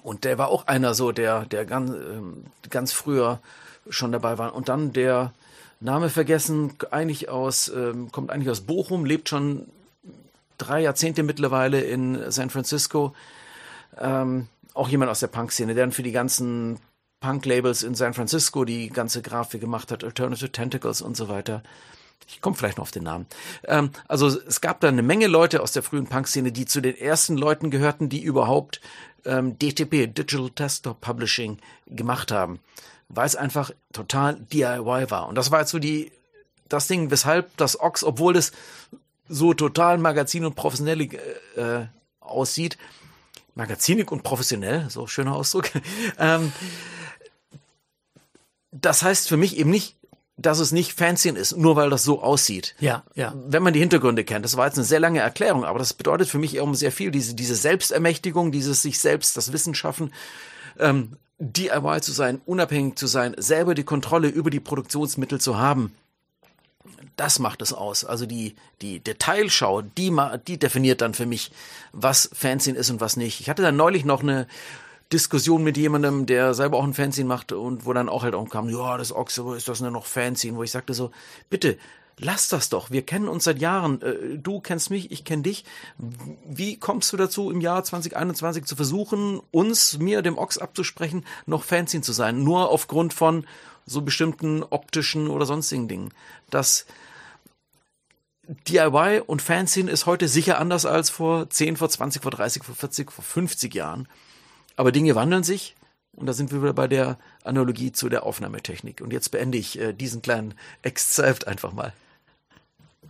Und 0.02 0.24
der 0.24 0.36
war 0.36 0.48
auch 0.48 0.66
einer 0.66 0.92
so, 0.92 1.12
der, 1.12 1.46
der 1.46 1.64
ganz, 1.64 1.92
ähm, 1.92 2.44
ganz 2.68 2.92
früher 2.92 3.40
schon 3.88 4.12
dabei 4.12 4.36
war. 4.36 4.54
Und 4.54 4.68
dann 4.68 4.92
der 4.92 5.32
Name 5.80 6.10
vergessen, 6.10 6.74
eigentlich 6.90 7.30
aus, 7.30 7.68
ähm, 7.74 8.12
kommt 8.12 8.30
eigentlich 8.30 8.50
aus 8.50 8.60
Bochum, 8.60 9.06
lebt 9.06 9.30
schon 9.30 9.66
drei 10.58 10.82
Jahrzehnte 10.82 11.22
mittlerweile 11.22 11.80
in 11.80 12.30
San 12.30 12.50
Francisco. 12.50 13.14
Ähm, 13.98 14.48
auch 14.74 14.88
jemand 14.88 15.10
aus 15.10 15.20
der 15.20 15.28
Punk-Szene, 15.28 15.74
der 15.74 15.84
dann 15.84 15.92
für 15.92 16.02
die 16.02 16.12
ganzen 16.12 16.78
Punk-Labels 17.20 17.82
in 17.82 17.94
San 17.94 18.14
Francisco 18.14 18.64
die 18.64 18.88
ganze 18.88 19.22
Grafik 19.22 19.60
gemacht 19.60 19.90
hat, 19.90 20.04
Alternative 20.04 20.52
Tentacles 20.52 21.02
und 21.02 21.16
so 21.16 21.28
weiter. 21.28 21.62
Ich 22.26 22.40
komme 22.40 22.56
vielleicht 22.56 22.78
noch 22.78 22.82
auf 22.82 22.90
den 22.90 23.04
Namen. 23.04 23.26
Ähm, 23.64 23.90
also 24.06 24.26
es 24.26 24.60
gab 24.60 24.80
da 24.80 24.88
eine 24.88 25.02
Menge 25.02 25.26
Leute 25.26 25.62
aus 25.62 25.72
der 25.72 25.82
frühen 25.82 26.06
Punk-Szene, 26.06 26.52
die 26.52 26.66
zu 26.66 26.80
den 26.80 26.96
ersten 26.96 27.36
Leuten 27.36 27.70
gehörten, 27.70 28.08
die 28.08 28.22
überhaupt 28.22 28.80
ähm, 29.24 29.58
DTP, 29.58 30.06
Digital 30.06 30.50
Desktop 30.50 31.00
Publishing, 31.00 31.58
gemacht 31.86 32.30
haben. 32.30 32.60
Weil 33.08 33.26
es 33.26 33.36
einfach 33.36 33.70
total 33.92 34.36
DIY 34.36 35.10
war. 35.10 35.28
Und 35.28 35.36
das 35.36 35.50
war 35.50 35.60
jetzt 35.60 35.70
so 35.70 35.78
die, 35.78 36.12
das 36.68 36.86
Ding, 36.86 37.10
weshalb 37.10 37.56
das 37.56 37.80
Ox, 37.80 38.04
obwohl 38.04 38.36
es 38.36 38.52
so 39.28 39.54
total 39.54 39.98
magazin 39.98 40.44
und 40.44 40.54
professionell 40.54 41.00
äh, 41.00 41.86
aussieht, 42.20 42.78
magazinig 43.54 44.10
und 44.10 44.22
professionell, 44.22 44.88
so 44.88 45.06
schöner 45.06 45.34
Ausdruck, 45.34 45.70
ähm, 46.18 46.52
das 48.70 49.02
heißt 49.02 49.28
für 49.28 49.36
mich 49.36 49.56
eben 49.56 49.70
nicht, 49.70 49.96
dass 50.36 50.60
es 50.60 50.70
nicht 50.70 50.92
Fanzine 50.92 51.38
ist, 51.38 51.56
nur 51.56 51.74
weil 51.74 51.90
das 51.90 52.04
so 52.04 52.22
aussieht. 52.22 52.76
ja, 52.78 53.02
ja. 53.14 53.34
Wenn 53.34 53.62
man 53.62 53.72
die 53.72 53.80
Hintergründe 53.80 54.24
kennt, 54.24 54.44
das 54.44 54.56
war 54.56 54.66
jetzt 54.66 54.78
eine 54.78 54.84
sehr 54.84 55.00
lange 55.00 55.18
Erklärung, 55.18 55.64
aber 55.64 55.80
das 55.80 55.94
bedeutet 55.94 56.28
für 56.28 56.38
mich 56.38 56.60
auch 56.60 56.72
sehr 56.74 56.92
viel, 56.92 57.10
diese, 57.10 57.34
diese 57.34 57.56
Selbstermächtigung, 57.56 58.52
dieses 58.52 58.82
sich 58.82 59.00
selbst 59.00 59.36
das 59.36 59.52
Wissen 59.52 59.74
schaffen, 59.74 60.12
ähm, 60.78 61.16
DIY 61.40 62.00
zu 62.00 62.12
sein, 62.12 62.40
unabhängig 62.46 62.96
zu 62.96 63.06
sein, 63.08 63.34
selber 63.36 63.74
die 63.74 63.84
Kontrolle 63.84 64.28
über 64.28 64.50
die 64.50 64.60
Produktionsmittel 64.60 65.40
zu 65.40 65.58
haben. 65.58 65.92
Das 67.18 67.40
macht 67.40 67.62
es 67.62 67.72
aus. 67.72 68.04
Also 68.04 68.26
die, 68.26 68.54
die 68.81 69.00
Detailschau, 69.00 69.83
die, 69.83 70.16
die 70.46 70.57
definiert 70.57 71.00
dann 71.00 71.14
für 71.14 71.26
mich, 71.26 71.50
was 71.92 72.31
Fanzine 72.33 72.78
ist 72.78 72.90
und 72.90 73.00
was 73.00 73.16
nicht. 73.16 73.40
Ich 73.40 73.50
hatte 73.50 73.62
dann 73.62 73.74
neulich 73.74 74.04
noch 74.04 74.22
eine 74.22 74.46
Diskussion 75.12 75.64
mit 75.64 75.76
jemandem, 75.76 76.26
der 76.26 76.54
selber 76.54 76.76
auch 76.76 76.85
ein 76.85 76.94
Fanzine 76.94 77.26
macht 77.26 77.50
und 77.50 77.87
wo 77.87 77.92
dann 77.92 78.09
auch 78.09 78.22
halt 78.22 78.37
auch 78.37 78.48
kam, 78.48 78.68
ja, 78.68 78.96
das 78.96 79.12
Ochse, 79.12 79.42
ist 79.57 79.66
das 79.66 79.81
denn 79.81 79.92
noch 79.92 80.07
Fanzine? 80.07 80.57
Wo 80.57 80.62
ich 80.62 80.70
sagte 80.70 80.94
so, 80.94 81.11
bitte, 81.50 81.76
lass 82.18 82.48
das 82.50 82.68
doch. 82.68 82.92
Wir 82.92 83.02
kennen 83.02 83.26
uns 83.26 83.42
seit 83.42 83.59
Jahren. 83.59 84.00
Äh, 84.00 84.38
Du 84.38 84.61
kennst 84.61 84.88
mich, 84.90 85.11
ich 85.11 85.24
kenne 85.24 85.42
dich. 85.42 85.64
Wie 85.98 86.78
kommst 86.78 87.12
du 87.12 87.16
dazu, 87.16 87.50
im 87.50 87.61
Jahr 87.61 87.83
2021 87.83 88.64
zu 88.64 88.76
versuchen, 88.76 89.40
uns, 89.50 89.98
mir, 89.98 90.22
dem 90.22 90.38
Ochs 90.38 90.57
abzusprechen, 90.57 91.24
noch 91.46 91.64
Fanzine 91.64 92.04
zu 92.04 92.12
sein? 92.12 92.44
Nur 92.44 92.70
aufgrund 92.70 93.12
von 93.12 93.44
so 93.87 94.02
bestimmten 94.02 94.62
optischen 94.62 95.26
oder 95.26 95.46
sonstigen 95.46 95.88
Dingen. 95.88 96.11
Das 96.50 96.87
DIY 98.48 99.22
und 99.26 99.42
Fanzine 99.42 99.90
ist 99.90 100.06
heute 100.06 100.26
sicher 100.26 100.58
anders 100.58 100.87
als 100.87 101.11
vor 101.11 101.50
10, 101.50 101.76
vor 101.76 101.90
20, 101.90 102.22
vor 102.22 102.30
30, 102.30 102.64
vor 102.64 102.74
40, 102.74 103.12
vor 103.12 103.22
50 103.22 103.74
Jahren. 103.74 104.08
Aber 104.76 104.90
Dinge 104.90 105.14
wandeln 105.14 105.42
sich. 105.42 105.76
Und 106.12 106.26
da 106.26 106.32
sind 106.32 106.50
wir 106.50 106.62
wieder 106.62 106.72
bei 106.72 106.88
der 106.88 107.18
Analogie 107.44 107.92
zu 107.92 108.08
der 108.08 108.24
Aufnahmetechnik. 108.24 109.02
Und 109.02 109.12
jetzt 109.12 109.30
beende 109.30 109.58
ich 109.58 109.78
äh, 109.78 109.92
diesen 109.92 110.22
kleinen 110.22 110.54
Exzerpt 110.82 111.46
einfach 111.46 111.72
mal. 111.72 111.92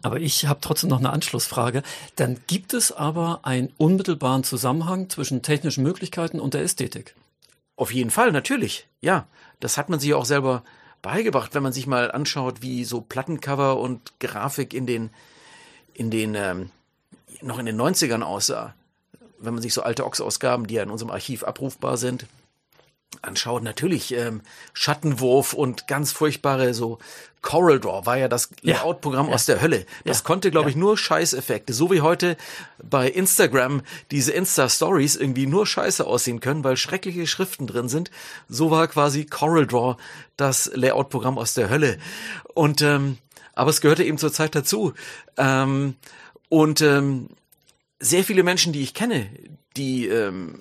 Aber 0.03 0.21
ich 0.21 0.47
habe 0.47 0.61
trotzdem 0.61 0.91
noch 0.91 0.99
eine 0.99 1.11
Anschlussfrage. 1.11 1.83
Dann 2.17 2.39
gibt 2.49 2.75
es 2.75 2.91
aber 2.91 3.41
einen 3.45 3.73
unmittelbaren 3.79 4.45
Zusammenhang 4.45 5.09
zwischen 5.09 5.43
technischen 5.43 5.85
Möglichkeiten 5.85 6.41
und 6.41 6.55
der 6.55 6.63
Ästhetik. 6.63 7.15
Auf 7.77 7.95
jeden 7.95 8.11
Fall, 8.11 8.33
natürlich. 8.33 8.89
Ja, 9.01 9.29
das 9.61 9.79
hat 9.79 9.89
man 9.89 10.01
sich 10.01 10.15
auch 10.15 10.25
selber 10.25 10.65
beigebracht, 11.03 11.55
wenn 11.55 11.63
man 11.63 11.73
sich 11.73 11.87
mal 11.87 12.11
anschaut, 12.11 12.63
wie 12.63 12.85
so 12.85 13.01
Plattencover 13.01 13.79
und 13.79 14.19
Grafik 14.21 14.75
in 14.75 14.87
den, 14.87 15.11
in 15.95 16.11
den, 16.11 16.35
ähm, 16.35 16.71
noch 17.41 17.59
in 17.59 17.67
den 17.67 17.81
90ern 17.81 18.23
aussah. 18.23 18.75
Wenn 19.39 19.55
man 19.55 19.63
sich 19.63 19.75
so 19.75 19.83
alte 19.83 20.05
Ox-Ausgaben, 20.05 20.67
die 20.67 20.75
ja 20.75 20.83
in 20.83 20.91
unserem 20.91 21.11
Archiv 21.11 21.45
abrufbar 21.45 21.97
sind, 21.97 22.27
anschaut, 23.23 23.63
natürlich 23.63 24.13
ähm, 24.15 24.43
Schattenwurf 24.75 25.53
und 25.53 25.87
ganz 25.89 26.13
furchtbare 26.13 26.75
so 26.75 26.99
Coral 27.43 27.81
Draw 27.81 28.05
war 28.05 28.17
ja 28.19 28.29
das 28.29 28.51
Ja. 28.63 28.75
Layout-Programm 28.77 29.29
Ja. 29.29 29.35
aus 29.35 29.47
der 29.47 29.61
Hölle. 29.61 29.87
Das 30.05 30.19
Ja. 30.19 30.25
konnte, 30.25 30.51
glaube 30.51 30.71
ich, 30.71 30.77
nur 30.77 30.97
Scheißeffekte. 30.99 31.73
So 31.73 31.91
wie 31.91 32.01
heute 32.01 32.37
bei 32.83 33.09
Instagram 33.09 33.83
diese 34.11 34.33
Insta-Stories 34.33 35.17
irgendwie 35.17 35.47
nur 35.47 35.67
Scheiße 35.67 36.07
aussehen 36.07 36.41
können, 36.41 36.65
weil 36.65 36.77
schreckliche 36.77 37.27
Schriften 37.27 37.67
drin 37.67 37.89
sind. 37.89 38.11
So 38.49 38.71
war 38.71 38.87
quasi 38.89 39.25
Coral 39.25 39.67
Draw 39.67 39.97
das 40.37 40.71
Layout-Programm 40.75 41.39
aus 41.39 41.55
der 41.55 41.71
Hölle. 41.71 41.99
Und 42.55 42.83
ähm, 42.83 43.19
aber 43.55 43.71
es 43.71 43.81
gehörte 43.81 44.05
eben 44.05 44.19
zur 44.19 44.33
Zeit 44.33 44.55
dazu. 44.55 44.95
Ähm, 45.37 45.97
und 46.49 46.81
ähm, 46.83 47.29
sehr 47.99 48.23
viele 48.25 48.43
Menschen, 48.45 48.73
die 48.73 48.83
ich 48.83 48.95
kenne, 48.95 49.29
die 49.77 50.07
ähm, 50.07 50.61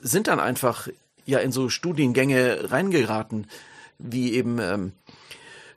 sind 0.00 0.28
dann 0.28 0.40
einfach 0.40 0.88
ja 1.24 1.38
in 1.38 1.52
so 1.52 1.68
Studiengänge 1.68 2.70
reingeraten, 2.70 3.46
wie 3.98 4.34
eben 4.34 4.58
ähm, 4.58 4.92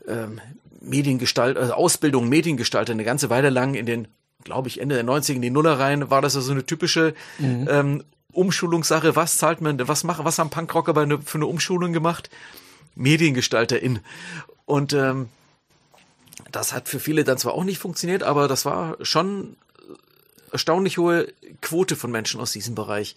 ähm, 0.07 0.41
Mediengestalt, 0.81 1.57
also 1.57 1.73
Ausbildung 1.73 2.29
Mediengestalter 2.29 2.93
eine 2.93 3.03
ganze 3.03 3.29
Weile 3.29 3.49
lang 3.49 3.73
in 3.75 3.85
den, 3.85 4.07
glaube 4.43 4.67
ich, 4.67 4.79
Ende 4.79 4.95
der 4.95 5.05
90er 5.05 5.35
in 5.35 5.41
die 5.41 5.49
Nullerreihen 5.49 6.09
war 6.09 6.21
das 6.21 6.35
ja 6.35 6.41
so 6.41 6.51
eine 6.51 6.65
typische 6.65 7.13
ähm, 7.39 8.03
Umschulungssache. 8.31 9.15
Was 9.15 9.37
zahlt 9.37 9.61
man, 9.61 9.87
was 9.87 10.03
machen, 10.03 10.25
was 10.25 10.39
haben 10.39 10.49
Punkrocker 10.49 10.93
bei 10.93 11.05
ne, 11.05 11.19
für 11.23 11.37
eine 11.37 11.47
Umschulung 11.47 11.93
gemacht? 11.93 12.29
Mediengestalterin. 12.95 13.99
Und 14.65 14.93
ähm, 14.93 15.29
das 16.51 16.73
hat 16.73 16.89
für 16.89 16.99
viele 16.99 17.23
dann 17.23 17.37
zwar 17.37 17.53
auch 17.53 17.63
nicht 17.63 17.79
funktioniert, 17.79 18.23
aber 18.23 18.47
das 18.47 18.65
war 18.65 18.97
schon 19.01 19.55
erstaunlich 20.51 20.97
hohe 20.97 21.27
Quote 21.61 21.95
von 21.95 22.11
Menschen 22.11 22.39
aus 22.39 22.51
diesem 22.51 22.75
Bereich. 22.75 23.15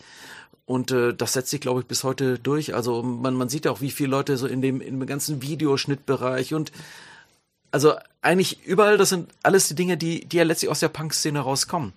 Und 0.70 0.92
äh, 0.92 1.12
das 1.12 1.32
setzt 1.32 1.50
sich, 1.50 1.60
glaube 1.60 1.80
ich, 1.80 1.86
bis 1.86 2.04
heute 2.04 2.38
durch. 2.38 2.76
Also 2.76 3.02
man, 3.02 3.34
man 3.34 3.48
sieht 3.48 3.66
auch, 3.66 3.80
wie 3.80 3.90
viele 3.90 4.10
Leute 4.10 4.36
so 4.36 4.46
in 4.46 4.62
dem, 4.62 4.80
in 4.80 5.00
dem 5.00 5.06
ganzen 5.08 5.42
Videoschnittbereich 5.42 6.54
und 6.54 6.70
also 7.72 7.94
eigentlich 8.22 8.64
überall, 8.64 8.96
das 8.96 9.08
sind 9.08 9.32
alles 9.42 9.66
die 9.66 9.74
Dinge, 9.74 9.96
die, 9.96 10.24
die 10.24 10.36
ja 10.36 10.44
letztlich 10.44 10.70
aus 10.70 10.78
der 10.78 10.88
Punk-Szene 10.88 11.40
rauskommen. 11.40 11.92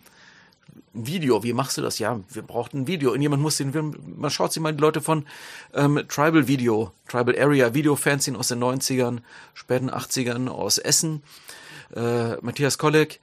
Video, 0.91 1.43
wie 1.43 1.53
machst 1.53 1.77
du 1.77 1.83
das? 1.83 1.99
Ja, 1.99 2.19
wir 2.29 2.41
brauchten 2.41 2.79
ein 2.79 2.88
Video. 2.88 3.12
Und 3.12 3.21
jemand 3.21 3.43
muss 3.43 3.57
den, 3.57 3.95
man 4.17 4.31
schaut 4.31 4.51
sich 4.51 4.63
mal 4.63 4.73
die 4.73 4.81
Leute 4.81 5.01
von 5.01 5.27
ähm, 5.75 6.01
Tribal 6.07 6.47
Video, 6.47 6.91
Tribal 7.07 7.38
Area 7.39 7.75
Video 7.75 7.95
Fanzine 7.95 8.39
aus 8.39 8.47
den 8.47 8.63
90ern, 8.63 9.19
späten 9.53 9.91
80ern 9.91 10.47
aus 10.47 10.79
Essen, 10.79 11.21
äh, 11.95 12.38
Matthias 12.41 12.79
Kolleg. 12.79 13.19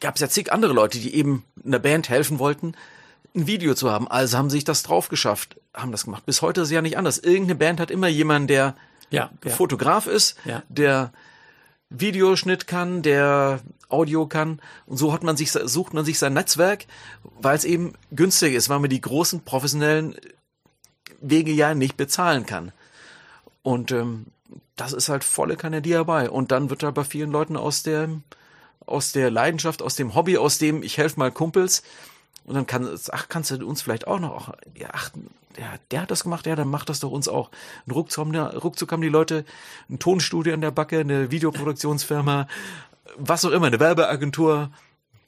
Gab 0.00 0.16
es 0.16 0.20
ja 0.20 0.28
zig 0.28 0.52
andere 0.52 0.72
Leute, 0.72 0.98
die 0.98 1.14
eben 1.14 1.44
einer 1.64 1.78
Band 1.78 2.08
helfen 2.08 2.40
wollten, 2.40 2.74
ein 3.34 3.46
Video 3.46 3.74
zu 3.74 3.90
haben. 3.90 4.08
Also 4.08 4.38
haben 4.38 4.50
sich 4.50 4.64
das 4.64 4.82
drauf 4.82 5.08
geschafft, 5.08 5.56
haben 5.74 5.92
das 5.92 6.04
gemacht. 6.04 6.24
Bis 6.26 6.42
heute 6.42 6.60
ist 6.62 6.68
es 6.68 6.72
ja 6.72 6.82
nicht 6.82 6.96
anders. 6.98 7.18
Irgendeine 7.18 7.56
Band 7.56 7.80
hat 7.80 7.90
immer 7.90 8.08
jemanden, 8.08 8.48
der 8.48 8.74
Ja, 9.10 9.30
ja. 9.44 9.50
Fotograf 9.50 10.06
ist, 10.06 10.36
Ja. 10.44 10.62
der 10.68 11.12
Videoschnitt 11.90 12.66
kann, 12.66 13.02
der 13.02 13.60
Audio 13.88 14.26
kann. 14.26 14.60
Und 14.86 14.96
so 14.96 15.12
hat 15.12 15.22
man 15.22 15.36
sich, 15.36 15.52
sucht 15.52 15.94
man 15.94 16.04
sich 16.04 16.18
sein 16.18 16.32
Netzwerk, 16.32 16.86
weil 17.40 17.56
es 17.56 17.64
eben 17.64 17.92
günstig 18.10 18.54
ist, 18.54 18.68
weil 18.68 18.80
man 18.80 18.90
die 18.90 19.00
großen 19.00 19.40
professionellen 19.44 20.16
Wege 21.20 21.52
ja 21.52 21.74
nicht 21.74 21.96
bezahlen 21.96 22.46
kann. 22.46 22.72
Und 23.62 23.92
ähm, 23.92 24.26
das 24.76 24.92
ist 24.92 25.08
halt 25.08 25.22
volle 25.24 25.56
Kanne 25.56 25.82
dabei. 25.82 26.28
Und 26.30 26.50
dann 26.50 26.70
wird 26.70 26.82
da 26.82 26.90
bei 26.90 27.04
vielen 27.04 27.30
Leuten 27.30 27.56
aus 27.56 27.82
der, 27.82 28.08
aus 28.86 29.12
der 29.12 29.30
Leidenschaft, 29.30 29.80
aus 29.82 29.94
dem 29.96 30.14
Hobby, 30.14 30.36
aus 30.38 30.58
dem 30.58 30.82
ich 30.82 30.98
helfe 30.98 31.18
mal 31.20 31.30
Kumpels. 31.30 31.82
Und 32.44 32.54
dann 32.54 32.66
kann, 32.66 32.88
ach, 33.10 33.28
kannst 33.28 33.50
du 33.50 33.66
uns 33.66 33.82
vielleicht 33.82 34.06
auch 34.06 34.20
noch, 34.20 34.52
ach, 34.92 35.10
ja, 35.58 35.74
der 35.90 36.02
hat 36.02 36.10
das 36.10 36.24
gemacht, 36.24 36.46
ja, 36.46 36.56
dann 36.56 36.68
macht 36.68 36.88
das 36.88 37.00
doch 37.00 37.10
uns 37.10 37.28
auch. 37.28 37.50
Und 37.86 37.92
ruckzuck, 37.92 38.26
haben 38.26 38.36
ruckzuck 38.36 38.92
haben 38.92 39.02
die 39.02 39.08
Leute 39.08 39.44
ein 39.88 39.98
Tonstudio 39.98 40.52
an 40.52 40.60
der 40.60 40.70
Backe, 40.70 41.00
eine 41.00 41.30
Videoproduktionsfirma, 41.30 42.48
was 43.16 43.44
auch 43.44 43.50
immer, 43.50 43.66
eine 43.66 43.80
Werbeagentur. 43.80 44.70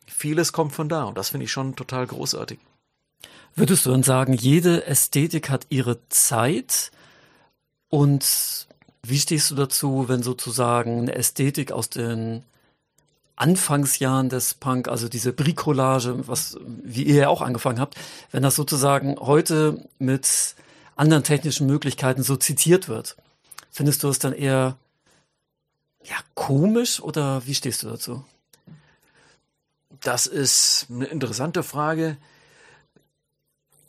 Vieles 0.06 0.52
kommt 0.52 0.72
von 0.72 0.88
da 0.88 1.04
und 1.04 1.16
das 1.16 1.30
finde 1.30 1.44
ich 1.44 1.52
schon 1.52 1.76
total 1.76 2.06
großartig. 2.06 2.58
Würdest 3.54 3.86
du 3.86 3.90
dann 3.90 4.02
sagen, 4.02 4.34
jede 4.34 4.86
Ästhetik 4.86 5.48
hat 5.48 5.66
ihre 5.70 5.98
Zeit? 6.08 6.90
Und 7.88 8.66
wie 9.02 9.18
stehst 9.18 9.50
du 9.50 9.54
dazu, 9.54 10.08
wenn 10.08 10.22
sozusagen 10.22 11.00
eine 11.00 11.14
Ästhetik 11.14 11.72
aus 11.72 11.88
den 11.88 12.42
Anfangsjahren 13.36 14.30
des 14.30 14.54
Punk, 14.54 14.88
also 14.88 15.08
diese 15.08 15.32
Bricolage, 15.32 16.26
was, 16.26 16.58
wie 16.66 17.02
ihr 17.02 17.16
ja 17.16 17.28
auch 17.28 17.42
angefangen 17.42 17.78
habt, 17.78 17.94
wenn 18.32 18.42
das 18.42 18.56
sozusagen 18.56 19.16
heute 19.18 19.86
mit 19.98 20.56
anderen 20.96 21.22
technischen 21.22 21.66
Möglichkeiten 21.66 22.22
so 22.22 22.36
zitiert 22.36 22.88
wird? 22.88 23.16
Findest 23.70 24.02
du 24.02 24.08
es 24.08 24.18
dann 24.18 24.32
eher, 24.32 24.78
ja, 26.02 26.16
komisch 26.34 27.00
oder 27.00 27.46
wie 27.46 27.54
stehst 27.54 27.82
du 27.82 27.88
dazu? 27.88 28.24
Das 30.00 30.26
ist 30.26 30.86
eine 30.90 31.04
interessante 31.06 31.62
Frage. 31.62 32.16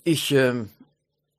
Ich, 0.04 0.32
ähm, 0.32 0.70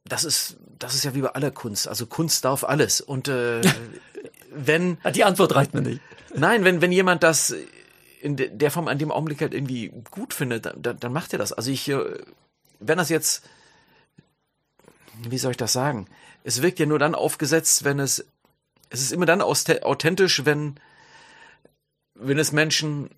das 0.04 0.24
ist, 0.24 0.56
das 0.78 0.94
ist 0.94 1.04
ja 1.04 1.14
wie 1.14 1.20
bei 1.20 1.30
aller 1.30 1.50
Kunst. 1.50 1.88
Also 1.88 2.06
Kunst 2.06 2.44
darf 2.44 2.64
alles. 2.64 3.02
Und 3.02 3.28
äh, 3.28 3.60
wenn, 4.54 4.96
Die 5.14 5.24
Antwort 5.24 5.54
reicht 5.54 5.74
mir 5.74 5.82
nicht. 5.82 6.00
nein, 6.34 6.64
wenn, 6.64 6.80
wenn 6.80 6.92
jemand 6.92 7.22
das 7.22 7.54
in 8.20 8.36
de- 8.36 8.50
der 8.50 8.70
Form 8.70 8.88
an 8.88 8.98
dem 8.98 9.10
Augenblick 9.12 9.40
halt 9.40 9.54
irgendwie 9.54 9.92
gut 10.10 10.34
findet, 10.34 10.66
dann, 10.66 10.98
dann, 11.00 11.12
macht 11.12 11.32
er 11.32 11.38
das. 11.38 11.52
Also 11.52 11.70
ich, 11.70 11.88
äh, 11.88 11.98
wenn 12.80 12.98
das 12.98 13.08
jetzt, 13.08 13.44
wie 15.28 15.38
soll 15.38 15.52
ich 15.52 15.56
das 15.56 15.72
sagen? 15.72 16.06
Es 16.44 16.62
wirkt 16.62 16.78
ja 16.78 16.86
nur 16.86 16.98
dann 16.98 17.14
aufgesetzt, 17.14 17.84
wenn 17.84 17.98
es, 17.98 18.24
es 18.90 19.00
ist 19.02 19.12
immer 19.12 19.26
dann 19.26 19.42
authentisch, 19.42 20.44
wenn, 20.44 20.76
wenn 22.14 22.38
es 22.38 22.52
Menschen 22.52 23.10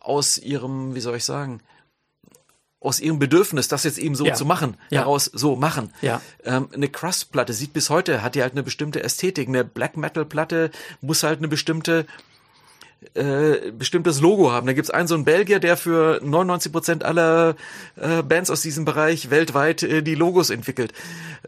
aus 0.00 0.38
ihrem, 0.38 0.94
wie 0.94 1.00
soll 1.00 1.16
ich 1.16 1.24
sagen, 1.24 1.60
aus 2.80 3.00
ihrem 3.00 3.18
Bedürfnis, 3.18 3.68
das 3.68 3.84
jetzt 3.84 3.96
eben 3.98 4.14
so 4.14 4.26
Ja. 4.26 4.34
zu 4.34 4.44
machen, 4.44 4.76
Ja. 4.90 5.00
heraus 5.00 5.24
so 5.32 5.56
machen. 5.56 5.90
Ja. 6.02 6.20
Ähm, 6.44 6.68
eine 6.74 6.88
Crust-Platte 6.88 7.54
sieht 7.54 7.72
bis 7.72 7.88
heute, 7.88 8.22
hat 8.22 8.34
die 8.34 8.42
halt 8.42 8.52
eine 8.52 8.62
bestimmte 8.62 9.02
Ästhetik. 9.02 9.48
Eine 9.48 9.64
Black 9.64 9.96
Metal-Platte 9.96 10.70
muss 11.00 11.22
halt 11.22 11.38
eine 11.38 11.48
bestimmte 11.48 12.06
äh, 13.14 13.70
bestimmtes 13.72 14.20
Logo 14.20 14.50
haben. 14.50 14.66
Da 14.66 14.72
gibt's 14.72 14.90
einen 14.90 15.08
so 15.08 15.14
einen 15.14 15.24
Belgier, 15.24 15.60
der 15.60 15.76
für 15.76 16.20
99 16.22 16.72
Prozent 16.72 17.04
aller 17.04 17.56
äh, 17.96 18.22
Bands 18.22 18.50
aus 18.50 18.62
diesem 18.62 18.84
Bereich 18.84 19.30
weltweit 19.30 19.82
äh, 19.82 20.02
die 20.02 20.14
Logos 20.14 20.50
entwickelt. 20.50 20.92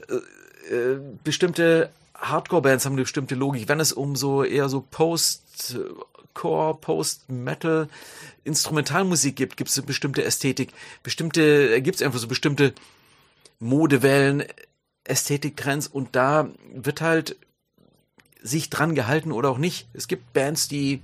Äh, 0.08 0.74
äh, 0.74 0.98
bestimmte 1.24 1.90
Hardcore-Bands 2.14 2.84
haben 2.84 2.92
eine 2.94 3.02
bestimmte 3.02 3.34
Logik. 3.34 3.68
Wenn 3.68 3.80
es 3.80 3.92
um 3.92 4.16
so 4.16 4.42
eher 4.42 4.68
so 4.68 4.84
Post-Core, 4.90 6.78
Post-Metal 6.80 7.88
Instrumentalmusik 8.44 9.36
gibt, 9.36 9.56
gibt's 9.56 9.76
eine 9.78 9.86
bestimmte 9.86 10.24
Ästhetik. 10.24 10.72
Bestimmte, 11.02 11.76
äh, 11.76 11.80
gibt's 11.80 12.02
einfach 12.02 12.18
so 12.18 12.28
bestimmte 12.28 12.72
Modewellen, 13.58 14.44
Ästhetiktrends 15.04 15.86
und 15.86 16.16
da 16.16 16.48
wird 16.74 17.00
halt 17.00 17.36
sich 18.42 18.70
dran 18.70 18.94
gehalten 18.94 19.32
oder 19.32 19.50
auch 19.50 19.58
nicht. 19.58 19.88
Es 19.92 20.08
gibt 20.08 20.32
Bands, 20.32 20.68
die 20.68 21.00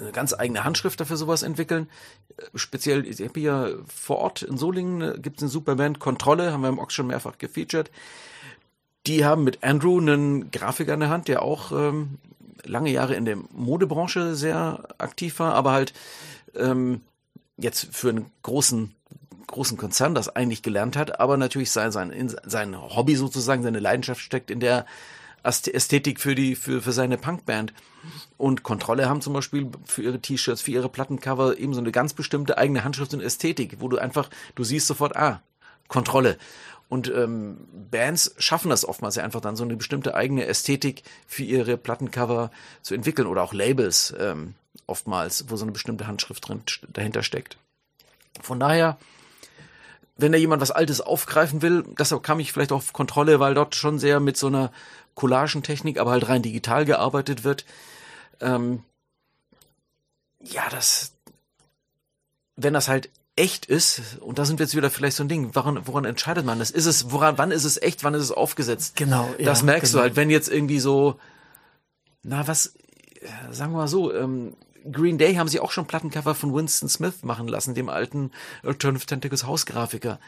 eine 0.00 0.12
ganz 0.12 0.32
eigene 0.32 0.64
Handschrift 0.64 1.00
dafür 1.00 1.16
sowas 1.16 1.42
entwickeln. 1.42 1.88
Äh, 2.36 2.44
Speziell, 2.54 3.06
ich 3.06 3.20
habe 3.20 3.40
hier 3.40 3.78
vor 3.86 4.18
Ort 4.18 4.42
in 4.42 4.56
Solingen 4.56 5.20
gibt 5.22 5.38
es 5.38 5.42
eine 5.42 5.50
super 5.50 5.76
Band, 5.76 5.98
Kontrolle, 5.98 6.52
haben 6.52 6.62
wir 6.62 6.68
im 6.68 6.78
Ox 6.78 6.94
schon 6.94 7.06
mehrfach 7.06 7.38
gefeatured. 7.38 7.90
Die 9.06 9.24
haben 9.24 9.44
mit 9.44 9.62
Andrew 9.62 9.98
einen 9.98 10.50
Grafiker 10.50 10.94
in 10.94 11.00
der 11.00 11.10
Hand, 11.10 11.28
der 11.28 11.42
auch 11.42 11.72
ähm, 11.72 12.18
lange 12.64 12.90
Jahre 12.90 13.14
in 13.14 13.24
der 13.24 13.36
Modebranche 13.52 14.34
sehr 14.34 14.88
aktiv 14.98 15.38
war, 15.38 15.54
aber 15.54 15.72
halt 15.72 15.92
ähm, 16.54 17.02
jetzt 17.56 17.88
für 17.92 18.10
einen 18.10 18.30
großen 18.42 18.94
großen 19.46 19.76
Konzern 19.76 20.14
das 20.14 20.34
eigentlich 20.34 20.62
gelernt 20.62 20.96
hat, 20.96 21.20
aber 21.20 21.36
natürlich 21.36 21.70
sein, 21.70 21.92
sein, 21.92 22.10
in 22.10 22.34
sein 22.44 22.76
Hobby 22.80 23.14
sozusagen, 23.14 23.62
seine 23.62 23.78
Leidenschaft 23.78 24.20
steckt 24.20 24.50
in 24.50 24.58
der 24.58 24.84
Ästhetik 25.44 26.20
für 26.20 26.34
die, 26.34 26.56
für, 26.56 26.82
für 26.82 26.92
seine 26.92 27.18
Punkband. 27.18 27.72
Und 28.36 28.62
Kontrolle 28.62 29.08
haben 29.08 29.20
zum 29.20 29.32
Beispiel 29.32 29.70
für 29.84 30.02
ihre 30.02 30.20
T-Shirts, 30.20 30.62
für 30.62 30.72
ihre 30.72 30.88
Plattencover 30.88 31.58
eben 31.58 31.74
so 31.74 31.80
eine 31.80 31.92
ganz 31.92 32.12
bestimmte 32.12 32.58
eigene 32.58 32.84
Handschrift 32.84 33.14
und 33.14 33.20
Ästhetik, 33.20 33.76
wo 33.78 33.88
du 33.88 33.98
einfach, 33.98 34.28
du 34.54 34.64
siehst 34.64 34.86
sofort, 34.86 35.16
ah, 35.16 35.42
Kontrolle. 35.88 36.38
Und 36.88 37.10
ähm, 37.10 37.56
Bands 37.90 38.34
schaffen 38.38 38.70
das 38.70 38.84
oftmals 38.84 39.16
ja 39.16 39.24
einfach 39.24 39.40
dann 39.40 39.56
so 39.56 39.64
eine 39.64 39.76
bestimmte 39.76 40.14
eigene 40.14 40.46
Ästhetik 40.46 41.02
für 41.26 41.42
ihre 41.42 41.76
Plattencover 41.76 42.50
zu 42.82 42.94
entwickeln 42.94 43.26
oder 43.26 43.42
auch 43.42 43.54
Labels 43.54 44.14
ähm, 44.18 44.54
oftmals, 44.86 45.46
wo 45.48 45.56
so 45.56 45.64
eine 45.64 45.72
bestimmte 45.72 46.06
Handschrift 46.06 46.46
drin, 46.48 46.62
dahinter 46.88 47.22
steckt. 47.22 47.56
Von 48.40 48.60
daher, 48.60 48.98
wenn 50.16 50.32
da 50.32 50.38
jemand 50.38 50.60
was 50.62 50.70
Altes 50.70 51.00
aufgreifen 51.00 51.62
will, 51.62 51.84
deshalb 51.98 52.22
kam 52.22 52.38
ich 52.40 52.52
vielleicht 52.52 52.72
auf 52.72 52.92
Kontrolle, 52.92 53.40
weil 53.40 53.54
dort 53.54 53.74
schon 53.74 53.98
sehr 53.98 54.20
mit 54.20 54.36
so 54.36 54.48
einer 54.48 54.70
Collagentechnik, 55.14 55.98
aber 55.98 56.12
halt 56.12 56.28
rein 56.28 56.42
digital 56.42 56.84
gearbeitet 56.84 57.44
wird. 57.44 57.64
Ähm, 58.40 58.82
ja, 60.40 60.68
das, 60.70 61.12
wenn 62.56 62.74
das 62.74 62.88
halt 62.88 63.10
echt 63.36 63.66
ist, 63.66 64.18
und 64.20 64.38
da 64.38 64.44
sind 64.44 64.58
wir 64.58 64.66
jetzt 64.66 64.76
wieder 64.76 64.90
vielleicht 64.90 65.16
so 65.16 65.24
ein 65.24 65.28
Ding, 65.28 65.54
woran, 65.54 65.86
woran 65.86 66.04
entscheidet 66.04 66.44
man 66.44 66.58
das? 66.58 66.70
Ist 66.70 66.86
es, 66.86 67.10
woran, 67.10 67.38
wann 67.38 67.50
ist 67.50 67.64
es 67.64 67.80
echt, 67.80 68.04
wann 68.04 68.14
ist 68.14 68.22
es 68.22 68.30
aufgesetzt? 68.30 68.96
Genau. 68.96 69.28
das 69.42 69.60
ja, 69.60 69.66
merkst 69.66 69.92
genau. 69.92 70.02
du 70.02 70.02
halt, 70.02 70.16
wenn 70.16 70.30
jetzt 70.30 70.48
irgendwie 70.48 70.78
so, 70.78 71.18
na 72.22 72.46
was, 72.46 72.74
äh, 73.20 73.52
sagen 73.52 73.72
wir 73.72 73.78
mal 73.78 73.88
so, 73.88 74.14
ähm, 74.14 74.54
Green 74.90 75.18
Day 75.18 75.34
haben 75.34 75.48
sie 75.48 75.60
auch 75.60 75.70
schon 75.70 75.86
Plattencover 75.86 76.34
von 76.34 76.54
Winston 76.54 76.88
Smith 76.88 77.22
machen 77.22 77.48
lassen, 77.48 77.74
dem 77.74 77.88
alten 77.88 78.30
Alternative 78.62 79.06
Tentacles 79.06 79.44
Hausgrafiker. 79.44 80.20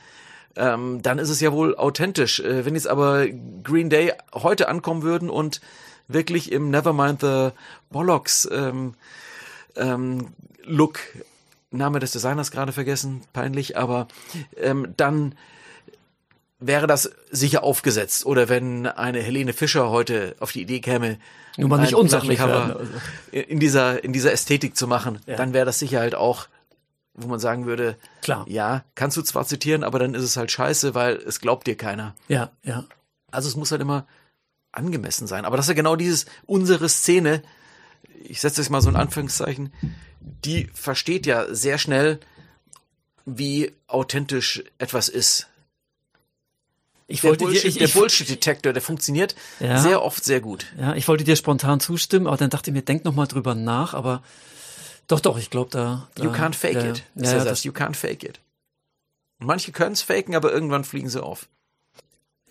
Ähm, 0.56 1.02
dann 1.02 1.18
ist 1.18 1.28
es 1.30 1.40
ja 1.40 1.52
wohl 1.52 1.76
authentisch. 1.76 2.40
Äh, 2.40 2.64
wenn 2.64 2.74
jetzt 2.74 2.88
aber 2.88 3.26
Green 3.62 3.90
Day 3.90 4.12
heute 4.34 4.68
ankommen 4.68 5.02
würden 5.02 5.30
und 5.30 5.60
wirklich 6.08 6.52
im 6.52 6.70
Nevermind 6.70 7.20
the 7.20 7.48
Bollocks 7.90 8.48
ähm, 8.50 8.94
ähm, 9.76 10.28
Look, 10.64 11.00
Name 11.70 11.98
des 11.98 12.12
Designers 12.12 12.50
gerade 12.50 12.72
vergessen, 12.72 13.22
peinlich, 13.32 13.76
aber 13.76 14.08
ähm, 14.56 14.94
dann 14.96 15.34
wäre 16.58 16.86
das 16.86 17.10
sicher 17.30 17.62
aufgesetzt. 17.62 18.24
Oder 18.24 18.48
wenn 18.48 18.86
eine 18.86 19.20
Helene 19.20 19.52
Fischer 19.52 19.90
heute 19.90 20.36
auf 20.40 20.52
die 20.52 20.62
Idee 20.62 20.80
käme, 20.80 21.18
Nur 21.56 21.68
mal 21.68 21.80
nicht 21.80 21.94
unsachlich. 21.94 22.40
Also. 22.40 22.80
in 23.30 23.60
dieser, 23.60 24.02
in 24.02 24.12
dieser 24.12 24.32
Ästhetik 24.32 24.76
zu 24.76 24.86
machen, 24.86 25.18
Ja. 25.26 25.36
dann 25.36 25.52
wäre 25.52 25.66
das 25.66 25.78
sicher 25.78 26.00
halt 26.00 26.14
auch, 26.14 26.48
wo 27.16 27.26
man 27.28 27.40
sagen 27.40 27.66
würde, 27.66 27.96
Klar. 28.22 28.44
ja, 28.48 28.84
kannst 28.94 29.16
du 29.16 29.22
zwar 29.22 29.46
zitieren, 29.46 29.82
aber 29.84 29.98
dann 29.98 30.14
ist 30.14 30.22
es 30.22 30.36
halt 30.36 30.50
scheiße, 30.52 30.94
weil 30.94 31.16
es 31.16 31.40
glaubt 31.40 31.66
dir 31.66 31.76
keiner. 31.76 32.14
Ja, 32.28 32.50
ja. 32.62 32.84
Also 33.30 33.48
es 33.48 33.56
muss 33.56 33.70
halt 33.70 33.80
immer 33.80 34.06
angemessen 34.72 35.26
sein. 35.26 35.44
Aber 35.46 35.56
das 35.56 35.64
ist 35.66 35.70
ja 35.70 35.74
genau 35.74 35.96
dieses, 35.96 36.26
unsere 36.44 36.88
Szene, 36.88 37.42
ich 38.22 38.40
setze 38.40 38.60
jetzt 38.60 38.70
mal 38.70 38.82
so 38.82 38.88
ein 38.90 38.96
Anführungszeichen, 38.96 39.72
die 40.20 40.68
versteht 40.74 41.24
ja 41.26 41.52
sehr 41.54 41.78
schnell, 41.78 42.20
wie 43.24 43.72
authentisch 43.86 44.62
etwas 44.78 45.08
ist. 45.08 45.48
Ich 47.08 47.20
Der 47.20 47.30
wollte 47.30 47.44
dir, 47.44 47.50
Bullshit- 47.52 47.64
ich, 47.64 47.78
der 47.78 47.88
Bullshit-Detektor, 47.88 48.72
der 48.72 48.82
funktioniert 48.82 49.36
Ja. 49.60 49.78
sehr 49.78 50.02
oft 50.02 50.24
sehr 50.24 50.40
gut. 50.40 50.66
ja, 50.78 50.94
ich 50.94 51.06
wollte 51.08 51.24
dir 51.24 51.36
spontan 51.36 51.78
zustimmen, 51.80 52.26
aber 52.26 52.36
dann 52.36 52.50
dachte 52.50 52.70
ich 52.70 52.74
mir, 52.74 52.82
denk 52.82 53.04
noch 53.04 53.14
mal 53.14 53.26
drüber 53.26 53.54
nach, 53.54 53.94
aber 53.94 54.22
doch, 55.06 55.20
doch, 55.20 55.38
ich 55.38 55.50
glaube 55.50 55.70
da, 55.70 56.08
da. 56.14 56.22
You 56.24 56.30
can't 56.30 56.54
fake 56.54 56.74
ja, 56.74 56.90
it. 56.90 57.04
Ist 57.14 57.32
ja, 57.32 57.44
das. 57.44 57.64
You 57.64 57.72
can't 57.72 57.94
fake 57.94 58.24
it. 58.24 58.40
Und 59.38 59.46
manche 59.46 59.72
können 59.72 59.92
es 59.92 60.02
faken, 60.02 60.34
aber 60.34 60.52
irgendwann 60.52 60.84
fliegen 60.84 61.08
sie 61.08 61.22
auf. 61.22 61.48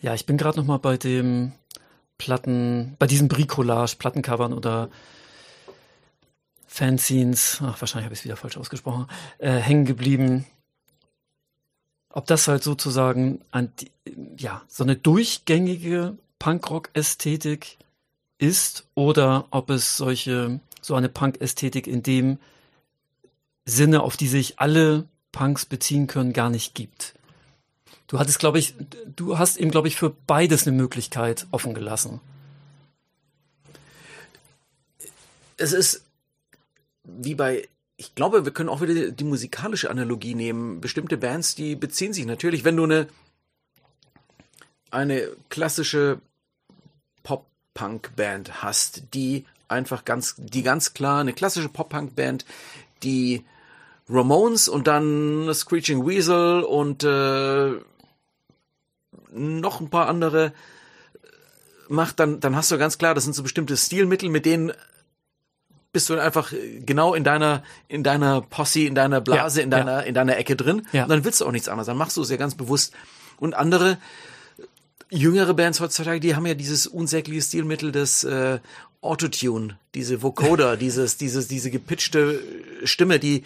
ja, 0.01 0.13
ich 0.13 0.25
bin 0.25 0.37
gerade 0.37 0.57
noch 0.59 0.65
mal 0.65 0.77
bei 0.77 0.97
dem 0.97 1.51
Platten, 2.17 2.95
bei 2.99 3.07
diesem 3.07 3.27
Bricolage, 3.27 3.95
Plattencovern 3.97 4.53
oder 4.53 4.89
Fanzines, 6.67 7.59
ach, 7.61 7.79
wahrscheinlich 7.81 8.05
habe 8.05 8.13
ich 8.13 8.19
es 8.19 8.25
wieder 8.25 8.35
falsch 8.35 8.57
ausgesprochen, 8.57 9.07
äh, 9.37 9.51
hängen 9.51 9.85
geblieben. 9.85 10.45
Ob 12.09 12.25
das 12.27 12.47
halt 12.47 12.63
sozusagen 12.63 13.41
an 13.51 13.71
die, 13.79 13.91
ja, 14.37 14.61
so 14.67 14.83
eine 14.83 14.95
durchgängige 14.95 16.17
Punkrock-Ästhetik 16.39 17.77
ist 18.37 18.87
oder 18.93 19.47
ob 19.51 19.69
es 19.69 19.97
solche, 19.97 20.59
so 20.85 20.95
eine 20.95 21.09
Punk-Ästhetik 21.09 21.87
in 21.87 22.03
dem 22.03 22.39
Sinne, 23.65 24.03
auf 24.03 24.17
die 24.17 24.27
sich 24.27 24.59
alle 24.59 25.07
Punks 25.31 25.65
beziehen 25.65 26.07
können, 26.07 26.33
gar 26.33 26.49
nicht 26.49 26.75
gibt. 26.75 27.15
Du 28.07 28.19
hattest, 28.19 28.39
glaube 28.39 28.59
ich, 28.59 28.75
du 29.15 29.39
hast 29.39 29.57
ihm, 29.57 29.71
glaube 29.71 29.87
ich, 29.87 29.95
für 29.95 30.11
beides 30.11 30.67
eine 30.67 30.77
Möglichkeit 30.77 31.47
offen 31.51 31.73
gelassen. 31.73 32.21
Es 35.57 35.73
ist 35.73 36.05
wie 37.03 37.35
bei, 37.35 37.67
ich 37.97 38.13
glaube, 38.13 38.45
wir 38.45 38.51
können 38.51 38.69
auch 38.69 38.81
wieder 38.81 39.11
die 39.11 39.23
musikalische 39.23 39.89
Analogie 39.89 40.35
nehmen. 40.35 40.81
Bestimmte 40.81 41.17
Bands, 41.17 41.55
die 41.55 41.75
beziehen 41.75 42.13
sich 42.13 42.25
natürlich, 42.25 42.63
wenn 42.63 42.77
du 42.77 42.83
eine, 42.83 43.07
eine 44.91 45.27
klassische 45.49 46.19
Pop-Punk-Band 47.23 48.61
hast, 48.61 49.03
die 49.13 49.45
einfach 49.67 50.05
ganz, 50.05 50.35
die 50.37 50.63
ganz 50.63 50.93
klar, 50.93 51.21
eine 51.21 51.33
klassische 51.33 51.69
Pop-Punk-Band, 51.69 52.45
die 53.03 53.43
Ramones 54.09 54.67
und 54.67 54.87
dann 54.87 55.51
Screeching 55.53 56.05
Weasel 56.05 56.61
und 56.61 57.03
äh, 57.03 57.73
noch 59.31 59.81
ein 59.81 59.89
paar 59.89 60.07
andere 60.07 60.53
macht, 61.87 62.19
dann, 62.19 62.39
dann 62.39 62.55
hast 62.55 62.71
du 62.71 62.77
ganz 62.77 62.97
klar, 62.97 63.13
das 63.13 63.23
sind 63.25 63.33
so 63.33 63.43
bestimmte 63.43 63.77
Stilmittel, 63.77 64.29
mit 64.29 64.45
denen 64.45 64.71
bist 65.91 66.09
du 66.09 66.19
einfach 66.19 66.51
genau 66.85 67.13
in 67.13 67.23
deiner, 67.23 67.63
in 67.87 68.03
deiner 68.03 68.41
Posse, 68.41 68.81
in 68.81 68.95
deiner 68.95 69.21
Blase, 69.21 69.61
Ja, 69.61 69.63
in 69.63 69.71
deiner, 69.71 70.03
in 70.03 70.13
deiner 70.13 70.37
Ecke 70.37 70.57
drin. 70.57 70.85
Ja. 70.91 71.03
Und 71.03 71.09
dann 71.09 71.23
willst 71.23 71.39
du 71.39 71.45
auch 71.45 71.51
nichts 71.51 71.69
anderes. 71.69 71.87
Dann 71.87 71.95
machst 71.95 72.17
du 72.17 72.21
es 72.21 72.29
ja 72.29 72.35
ganz 72.35 72.55
bewusst. 72.55 72.93
Und 73.37 73.53
andere, 73.53 73.97
jüngere 75.09 75.53
Bands 75.53 75.79
heutzutage, 75.79 76.19
die 76.19 76.35
haben 76.35 76.45
ja 76.45 76.53
dieses 76.53 76.87
unsägliche 76.87 77.41
Stilmittel 77.41 77.91
des 77.91 78.23
äh, 78.23 78.59
Autotune, 79.01 79.77
diese 79.93 80.21
Vocoder, 80.21 80.77
dieses, 80.77 81.17
dieses, 81.17 81.47
diese 81.47 81.71
gepitchte 81.71 82.41
Stimme, 82.83 83.19
die, 83.19 83.43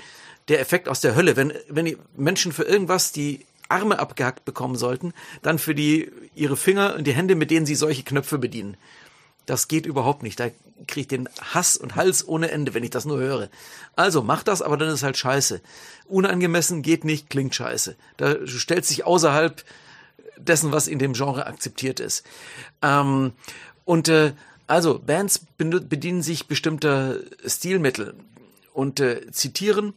der 0.48 0.60
Effekt 0.60 0.90
aus 0.90 1.02
der 1.02 1.16
Hölle. 1.16 1.36
Wenn, 1.36 1.54
wenn 1.68 1.86
die 1.86 1.98
Menschen 2.16 2.52
für 2.52 2.64
irgendwas 2.64 3.12
die 3.12 3.46
Arme 3.68 4.00
abgehackt 4.00 4.46
bekommen 4.46 4.76
sollten, 4.76 5.14
dann 5.42 5.60
für 5.60 5.76
die, 5.76 6.12
ihre 6.34 6.58
Finger 6.58 6.96
und 6.96 7.06
die 7.06 7.14
Hände, 7.14 7.36
mit 7.36 7.52
denen 7.52 7.66
sie 7.66 7.76
solche 7.76 8.04
Knöpfe 8.04 8.40
bedienen. 8.40 8.78
Das 9.46 9.68
geht 9.68 9.86
überhaupt 9.86 10.24
nicht. 10.24 10.40
Da 10.40 10.50
kriege 10.88 11.02
ich 11.02 11.08
den 11.08 11.30
Hass 11.42 11.78
und 11.78 11.96
Hals 11.96 12.28
ohne 12.28 12.52
Ende, 12.52 12.74
wenn 12.74 12.84
ich 12.84 12.90
das 12.90 13.06
nur 13.06 13.18
höre. 13.18 13.50
Also 13.96 14.22
mach 14.22 14.44
das, 14.44 14.62
aber 14.62 14.78
dann 14.78 14.90
ist 14.90 15.04
halt 15.04 15.18
scheiße. 15.18 15.62
Unangemessen 16.06 16.82
geht 16.82 17.04
nicht, 17.04 17.30
klingt 17.30 17.54
scheiße. 17.54 17.96
Da 18.18 18.36
du 18.36 18.48
stellst 18.48 18.90
dich 18.90 19.06
außerhalb 19.06 19.64
dessen, 20.40 20.72
was 20.72 20.88
in 20.88 21.00
dem 21.00 21.14
Genre 21.14 21.46
akzeptiert 21.46 22.00
ist. 22.00 22.26
Ähm, 22.82 23.34
und 23.86 24.08
äh, 24.08 24.34
also 24.68 25.00
Bands 25.00 25.46
bedienen 25.58 26.22
sich 26.22 26.48
bestimmter 26.48 27.18
Stilmittel 27.46 28.14
und 28.74 29.00
äh, 29.00 29.32
zitieren, 29.32 29.94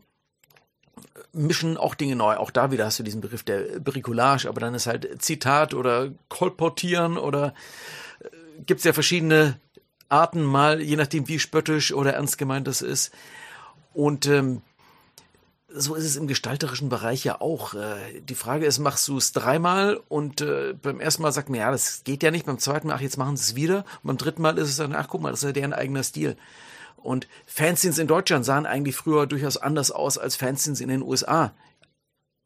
mischen 1.32 1.76
auch 1.76 1.94
Dinge 1.94 2.16
neu. 2.16 2.36
Auch 2.36 2.50
da 2.50 2.70
wieder 2.70 2.86
hast 2.86 2.98
du 2.98 3.02
diesen 3.02 3.20
Begriff 3.20 3.42
der 3.42 3.80
Bricolage, 3.80 4.48
aber 4.48 4.60
dann 4.60 4.74
ist 4.74 4.86
halt 4.86 5.22
Zitat 5.22 5.74
oder 5.74 6.12
Kolportieren 6.28 7.18
oder 7.18 7.54
gibt 8.66 8.78
es 8.78 8.84
ja 8.84 8.92
verschiedene 8.92 9.58
Arten 10.08 10.42
mal, 10.42 10.80
je 10.80 10.96
nachdem 10.96 11.26
wie 11.28 11.38
spöttisch 11.38 11.92
oder 11.92 12.14
ernst 12.14 12.38
gemeint 12.38 12.66
das 12.66 12.82
ist. 12.82 13.12
Und 13.94 14.26
ähm, 14.26 14.62
so 15.74 15.94
ist 15.94 16.04
es 16.04 16.16
im 16.16 16.26
gestalterischen 16.26 16.88
Bereich 16.88 17.24
ja 17.24 17.40
auch. 17.40 17.74
Äh, 17.74 18.20
die 18.20 18.34
Frage 18.34 18.66
ist, 18.66 18.78
machst 18.78 19.08
du 19.08 19.16
es 19.16 19.32
dreimal 19.32 20.00
und 20.08 20.40
äh, 20.40 20.74
beim 20.80 21.00
ersten 21.00 21.22
Mal 21.22 21.32
sagt 21.32 21.48
man, 21.48 21.60
ja, 21.60 21.70
das 21.70 22.04
geht 22.04 22.22
ja 22.22 22.30
nicht, 22.30 22.46
beim 22.46 22.58
zweiten 22.58 22.88
Mal, 22.88 22.94
ach, 22.94 23.00
jetzt 23.00 23.16
machen 23.16 23.36
sie 23.36 23.42
es 23.42 23.56
wieder. 23.56 23.78
Und 24.02 24.08
beim 24.08 24.16
dritten 24.18 24.42
Mal 24.42 24.58
ist 24.58 24.68
es 24.68 24.76
dann, 24.76 24.94
ach, 24.94 25.08
guck 25.08 25.22
mal, 25.22 25.30
das 25.30 25.40
ist 25.40 25.46
ja 25.46 25.52
deren 25.52 25.72
eigener 25.72 26.02
Stil. 26.02 26.36
Und 26.96 27.26
Fanzines 27.46 27.98
in 27.98 28.06
Deutschland 28.06 28.44
sahen 28.44 28.66
eigentlich 28.66 28.94
früher 28.94 29.26
durchaus 29.26 29.56
anders 29.56 29.90
aus 29.90 30.18
als 30.18 30.36
Fanzines 30.36 30.80
in 30.80 30.88
den 30.88 31.02
USA. 31.02 31.52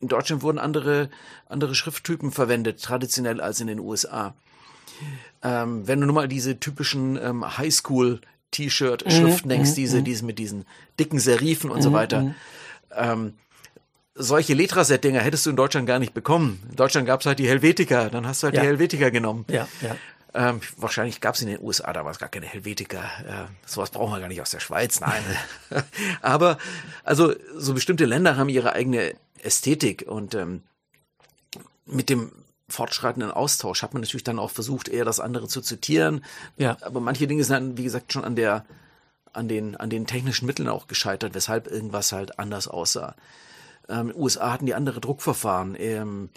In 0.00 0.08
Deutschland 0.08 0.42
wurden 0.42 0.58
andere, 0.58 1.10
andere 1.46 1.74
Schrifttypen 1.74 2.30
verwendet, 2.30 2.82
traditionell 2.82 3.40
als 3.40 3.60
in 3.60 3.66
den 3.66 3.80
USA. 3.80 4.34
Ähm, 5.42 5.86
wenn 5.86 6.00
du 6.00 6.06
nur 6.06 6.14
mal 6.14 6.28
diese 6.28 6.58
typischen 6.58 7.18
ähm, 7.22 7.58
Highschool-T-Shirt-Schriften 7.58 9.48
denkst, 9.48 9.74
diese, 9.74 10.02
diese 10.02 10.24
mit 10.24 10.38
diesen 10.38 10.64
dicken 10.98 11.18
Serifen 11.18 11.70
und 11.70 11.82
so 11.82 11.92
weiter. 11.92 12.34
Ähm, 12.96 13.34
solche 14.14 14.54
Letraset-Dinger 14.54 15.20
hättest 15.20 15.46
du 15.46 15.50
in 15.50 15.56
Deutschland 15.56 15.86
gar 15.86 15.98
nicht 15.98 16.14
bekommen. 16.14 16.62
In 16.70 16.76
Deutschland 16.76 17.06
gab 17.06 17.20
es 17.20 17.26
halt 17.26 17.38
die 17.38 17.48
Helvetica, 17.48 18.08
dann 18.08 18.26
hast 18.26 18.42
du 18.42 18.46
halt 18.46 18.54
Ja. 18.54 18.62
die 18.62 18.66
Helvetica 18.68 19.10
genommen. 19.10 19.44
Ja, 19.48 19.68
ja. 19.82 19.96
Ähm, 20.34 20.60
wahrscheinlich 20.76 21.20
gab 21.22 21.34
es 21.34 21.40
in 21.42 21.48
den 21.48 21.60
USA 21.62 21.92
damals 21.92 22.18
gar 22.18 22.28
keine 22.28 22.46
Helvetica. 22.46 22.98
Äh, 22.98 23.44
sowas 23.66 23.90
brauchen 23.90 24.12
wir 24.12 24.20
gar 24.20 24.28
nicht 24.28 24.42
aus 24.42 24.50
der 24.50 24.60
Schweiz, 24.60 25.00
nein. 25.00 25.22
Aber 26.22 26.58
also 27.04 27.34
so 27.56 27.72
bestimmte 27.74 28.04
Länder 28.04 28.36
haben 28.36 28.48
ihre 28.50 28.72
eigene 28.72 29.14
Ästhetik 29.42 30.04
und 30.06 30.34
ähm, 30.34 30.62
mit 31.86 32.08
dem 32.10 32.32
fortschreitenden 32.68 33.30
Austausch 33.30 33.82
hat 33.82 33.94
man 33.94 34.02
natürlich 34.02 34.24
dann 34.24 34.38
auch 34.38 34.50
versucht, 34.50 34.88
eher 34.88 35.04
das 35.04 35.20
andere 35.20 35.46
zu 35.48 35.60
zitieren. 35.60 36.24
Ja. 36.56 36.76
Aber 36.80 37.00
manche 37.00 37.26
Dinge 37.26 37.44
sind 37.44 37.54
dann, 37.54 37.78
wie 37.78 37.84
gesagt, 37.84 38.12
schon 38.12 38.24
an 38.24 38.34
der 38.36 38.64
an 39.36 39.48
den, 39.48 39.76
an 39.76 39.90
den 39.90 40.06
technischen 40.06 40.46
Mitteln 40.46 40.68
auch 40.68 40.86
gescheitert, 40.86 41.34
weshalb 41.34 41.66
irgendwas 41.66 42.12
halt 42.12 42.38
anders 42.38 42.68
aussah. 42.68 43.14
Ähm, 43.88 44.12
USA 44.14 44.52
hatten 44.52 44.66
die 44.66 44.74
andere 44.74 45.00
Druckverfahren. 45.00 45.76
Ähm, 45.78 46.30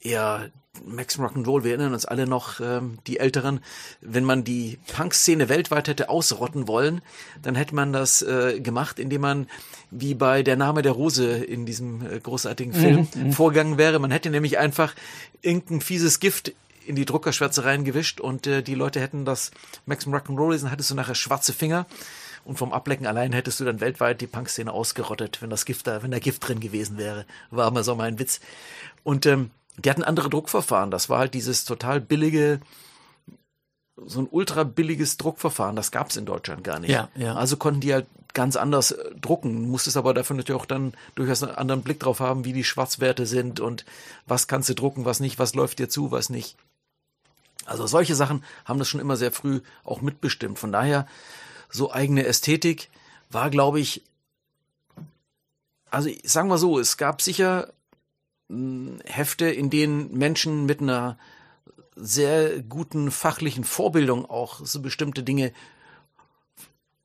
eher 0.00 0.50
Max 0.84 1.18
Rock'n'Roll, 1.18 1.64
wir 1.64 1.70
erinnern 1.72 1.94
uns 1.94 2.04
alle 2.04 2.26
noch, 2.26 2.60
ähm, 2.60 2.98
die 3.06 3.18
Älteren, 3.18 3.60
wenn 4.00 4.24
man 4.24 4.44
die 4.44 4.78
Punk-Szene 4.94 5.48
weltweit 5.48 5.88
hätte 5.88 6.08
ausrotten 6.08 6.68
wollen, 6.68 7.00
dann 7.42 7.54
hätte 7.54 7.74
man 7.74 7.92
das 7.92 8.22
äh, 8.22 8.60
gemacht, 8.60 8.98
indem 8.98 9.22
man 9.22 9.46
wie 9.90 10.14
bei 10.14 10.42
Der 10.42 10.56
Name 10.56 10.82
der 10.82 10.92
Rose 10.92 11.26
in 11.26 11.64
diesem 11.64 12.04
äh, 12.06 12.20
großartigen 12.20 12.74
Film 12.74 13.32
vorgegangen 13.32 13.78
wäre. 13.78 13.98
Man 13.98 14.10
hätte 14.10 14.30
nämlich 14.30 14.58
einfach 14.58 14.94
irgendein 15.42 15.80
fieses 15.80 16.20
Gift 16.20 16.52
in 16.86 16.96
die 16.96 17.04
Druckerschwärze 17.04 17.64
reingewischt 17.64 18.20
und 18.20 18.46
äh, 18.46 18.62
die 18.62 18.74
Leute 18.74 19.00
hätten 19.00 19.24
das 19.24 19.50
Max 19.86 20.06
Rock'n'Roll 20.06 20.52
lesen, 20.52 20.70
hattest 20.70 20.90
du 20.90 20.94
nachher 20.94 21.14
schwarze 21.14 21.52
Finger 21.52 21.86
und 22.46 22.56
vom 22.56 22.72
Ablecken 22.72 23.06
allein 23.06 23.32
hättest 23.32 23.60
du 23.60 23.64
dann 23.64 23.80
weltweit 23.80 24.20
die 24.20 24.26
Punkszene 24.26 24.72
ausgerottet, 24.72 25.42
wenn 25.42 25.50
das 25.50 25.64
Gift 25.64 25.86
da, 25.86 26.02
wenn 26.02 26.12
da 26.12 26.18
Gift 26.18 26.46
drin 26.46 26.60
gewesen 26.60 26.96
wäre. 26.96 27.26
War 27.50 27.68
immer 27.68 27.82
so 27.82 27.94
mein 27.96 28.18
Witz. 28.18 28.40
Und 29.02 29.26
ähm, 29.26 29.50
die 29.78 29.90
hatten 29.90 30.04
andere 30.04 30.30
Druckverfahren. 30.30 30.90
Das 30.90 31.08
war 31.08 31.18
halt 31.18 31.34
dieses 31.34 31.64
total 31.64 32.00
billige, 32.00 32.60
so 33.96 34.20
ein 34.20 34.28
ultra 34.30 34.62
billiges 34.62 35.16
Druckverfahren. 35.16 35.76
Das 35.76 35.90
gab 35.90 36.10
es 36.10 36.16
in 36.16 36.24
Deutschland 36.24 36.62
gar 36.62 36.78
nicht. 36.78 36.90
Ja, 36.90 37.08
ja. 37.16 37.34
Also 37.34 37.56
konnten 37.56 37.80
die 37.80 37.92
halt 37.92 38.06
ganz 38.32 38.54
anders 38.54 38.92
äh, 38.92 39.14
drucken. 39.20 39.68
Musstest 39.68 39.96
aber 39.96 40.14
dafür 40.14 40.36
natürlich 40.36 40.60
auch 40.60 40.66
dann 40.66 40.94
durchaus 41.16 41.42
einen 41.42 41.56
anderen 41.56 41.82
Blick 41.82 41.98
drauf 41.98 42.20
haben, 42.20 42.44
wie 42.44 42.52
die 42.52 42.64
Schwarzwerte 42.64 43.26
sind 43.26 43.58
und 43.58 43.84
was 44.26 44.46
kannst 44.46 44.68
du 44.68 44.74
drucken, 44.74 45.04
was 45.04 45.18
nicht, 45.18 45.40
was 45.40 45.54
läuft 45.54 45.80
dir 45.80 45.88
zu, 45.88 46.12
was 46.12 46.30
nicht. 46.30 46.56
Also 47.64 47.88
solche 47.88 48.14
Sachen 48.14 48.44
haben 48.64 48.78
das 48.78 48.88
schon 48.88 49.00
immer 49.00 49.16
sehr 49.16 49.32
früh 49.32 49.60
auch 49.82 50.00
mitbestimmt. 50.00 50.60
Von 50.60 50.70
daher, 50.70 51.08
so 51.70 51.92
eigene 51.92 52.24
Ästhetik 52.26 52.90
war, 53.30 53.50
glaube 53.50 53.80
ich, 53.80 54.02
also 55.90 56.10
sagen 56.24 56.48
wir 56.48 56.58
so, 56.58 56.78
es 56.78 56.96
gab 56.96 57.22
sicher 57.22 57.72
mh, 58.48 59.02
Hefte, 59.04 59.46
in 59.46 59.70
denen 59.70 60.16
Menschen 60.16 60.66
mit 60.66 60.80
einer 60.80 61.18
sehr 61.94 62.60
guten 62.62 63.10
fachlichen 63.10 63.64
Vorbildung 63.64 64.28
auch 64.28 64.60
so 64.62 64.80
bestimmte 64.80 65.22
Dinge 65.22 65.52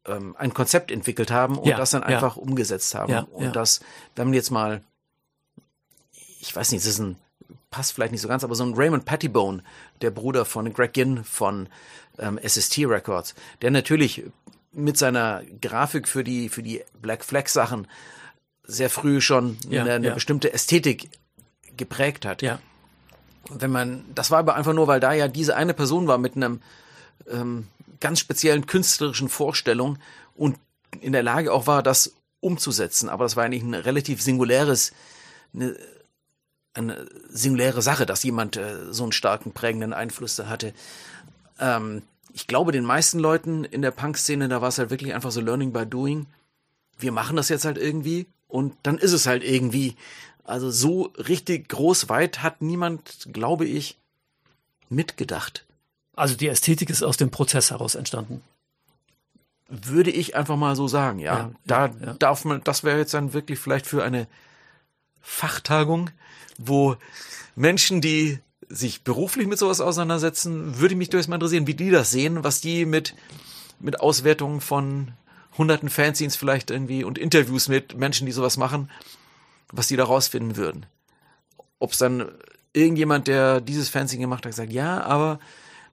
ähm, 0.05 0.35
ein 0.37 0.53
Konzept 0.53 0.91
entwickelt 0.91 1.31
haben 1.31 1.57
und 1.57 1.67
Ja, 1.67 1.77
das 1.77 1.91
dann 1.91 2.01
ja. 2.01 2.07
einfach 2.07 2.35
umgesetzt 2.35 2.93
haben. 2.95 3.11
Ja, 3.11 3.21
und 3.21 3.45
ja. 3.45 3.51
das, 3.51 3.79
wenn 4.15 4.27
man 4.27 4.33
jetzt 4.33 4.51
mal, 4.51 4.83
ich 6.39 6.53
weiß 6.53 6.71
nicht, 6.71 6.83
das 6.83 6.91
ist 6.91 6.99
ein 6.99 7.17
passt 7.71 7.93
vielleicht 7.93 8.11
nicht 8.11 8.21
so 8.21 8.27
ganz, 8.27 8.43
aber 8.43 8.53
so 8.53 8.65
ein 8.65 8.73
Raymond 8.75 9.05
Pettibone, 9.05 9.63
der 10.01 10.11
Bruder 10.11 10.45
von 10.45 10.71
Greg 10.73 10.93
Ginn 10.93 11.23
von 11.23 11.69
ähm, 12.17 12.39
SST 12.45 12.79
Records, 12.79 13.35
der 13.61 13.71
natürlich 13.71 14.23
mit 14.71 14.97
seiner 14.97 15.43
Grafik 15.61 16.07
für 16.07 16.23
die, 16.23 16.49
für 16.49 16.63
die 16.63 16.81
Black 17.01 17.25
Flag 17.25 17.47
Sachen 17.47 17.87
sehr 18.63 18.89
früh 18.89 19.21
schon 19.21 19.57
Ja, 19.69 19.81
eine, 19.81 19.93
eine 19.93 20.07
ja. 20.07 20.13
bestimmte 20.13 20.53
Ästhetik 20.53 21.09
geprägt 21.75 22.25
hat. 22.25 22.41
Ja. 22.41 22.59
Wenn 23.49 23.71
man, 23.71 24.05
das 24.15 24.31
war 24.31 24.39
aber 24.39 24.55
einfach 24.55 24.73
nur, 24.73 24.87
weil 24.87 24.99
da 24.99 25.13
ja 25.13 25.27
diese 25.27 25.55
eine 25.55 25.73
Person 25.73 26.07
war 26.07 26.17
mit 26.17 26.35
einem 26.35 26.61
ähm, 27.29 27.67
ganz 27.99 28.19
speziellen 28.19 28.65
künstlerischen 28.65 29.29
Vorstellung 29.29 29.97
und 30.35 30.57
in 30.99 31.13
der 31.13 31.23
Lage 31.23 31.51
auch 31.51 31.67
war, 31.67 31.83
das 31.83 32.13
umzusetzen. 32.39 33.09
Aber 33.09 33.23
das 33.23 33.35
war 33.35 33.45
eigentlich 33.45 33.63
ein 33.63 33.73
relativ 33.73 34.21
singuläres, 34.21 34.91
eine, 35.53 35.75
eine 36.73 37.07
singuläre 37.29 37.81
Sache, 37.81 38.05
dass 38.05 38.23
jemand 38.23 38.57
äh, 38.57 38.91
so 38.91 39.03
einen 39.03 39.11
starken 39.11 39.53
prägenden 39.53 39.93
Einfluss 39.93 40.35
da 40.35 40.47
hatte. 40.47 40.73
Ähm, 41.59 42.03
ich 42.33 42.47
glaube, 42.47 42.71
den 42.71 42.85
meisten 42.85 43.19
Leuten 43.19 43.63
in 43.63 43.81
der 43.81 43.91
Punk-Szene, 43.91 44.47
da 44.47 44.61
war 44.61 44.69
es 44.69 44.77
halt 44.77 44.89
wirklich 44.89 45.13
einfach 45.13 45.31
so 45.31 45.41
Learning 45.41 45.73
by 45.73 45.85
Doing. 45.85 46.27
Wir 46.97 47.11
machen 47.11 47.35
das 47.35 47.49
jetzt 47.49 47.65
halt 47.65 47.77
irgendwie 47.77 48.27
und 48.47 48.75
dann 48.83 48.97
ist 48.97 49.13
es 49.13 49.27
halt 49.27 49.43
irgendwie. 49.43 49.95
Also 50.43 50.71
so 50.71 51.13
richtig 51.17 51.69
groß 51.69 52.09
weit 52.09 52.41
hat 52.41 52.61
niemand, 52.61 53.27
glaube 53.31 53.65
ich, 53.65 53.97
mitgedacht. 54.89 55.65
Also 56.15 56.35
die 56.35 56.47
Ästhetik 56.47 56.89
ist 56.89 57.03
aus 57.03 57.17
dem 57.17 57.31
Prozess 57.31 57.71
heraus 57.71 57.95
entstanden. 57.95 58.41
Würde 59.69 60.11
ich 60.11 60.35
einfach 60.35 60.57
mal 60.57 60.75
so 60.75 60.87
sagen, 60.87 61.19
ja. 61.19 61.37
Ja, 61.37 61.51
da 61.65 61.85
ja, 61.87 62.13
darf 62.13 62.43
man, 62.43 62.61
das 62.63 62.83
wäre 62.83 62.97
jetzt 62.97 63.13
dann 63.13 63.33
wirklich 63.33 63.59
vielleicht 63.59 63.87
für 63.87 64.03
eine 64.03 64.27
Fachtagung, 65.21 66.09
wo 66.57 66.97
Menschen, 67.55 68.01
die 68.01 68.39
sich 68.71 69.03
beruflich 69.03 69.47
mit 69.47 69.59
sowas 69.59 69.81
auseinandersetzen, 69.81 70.79
würde 70.79 70.95
mich 70.95 71.09
durchaus 71.09 71.27
mal 71.27 71.35
interessieren, 71.35 71.67
wie 71.67 71.73
die 71.73 71.89
das 71.89 72.11
sehen, 72.11 72.43
was 72.43 72.61
die 72.61 72.85
mit, 72.85 73.15
mit 73.79 73.99
Auswertungen 73.99 74.61
von 74.61 75.11
hunderten 75.57 75.89
Fanzines 75.89 76.35
vielleicht 76.35 76.71
irgendwie 76.71 77.03
und 77.03 77.17
Interviews 77.17 77.67
mit 77.67 77.97
Menschen, 77.97 78.25
die 78.25 78.31
sowas 78.31 78.57
machen, 78.57 78.89
was 79.71 79.87
die 79.87 79.97
da 79.97 80.05
rausfinden 80.05 80.55
würden. 80.55 80.85
Ob 81.79 81.91
es 81.91 81.97
dann 81.97 82.29
irgendjemand, 82.73 83.27
der 83.27 83.61
dieses 83.61 83.89
Fanzine 83.89 84.21
gemacht 84.21 84.45
hat, 84.45 84.53
sagt, 84.53 84.71
ja, 84.71 85.03
aber 85.03 85.39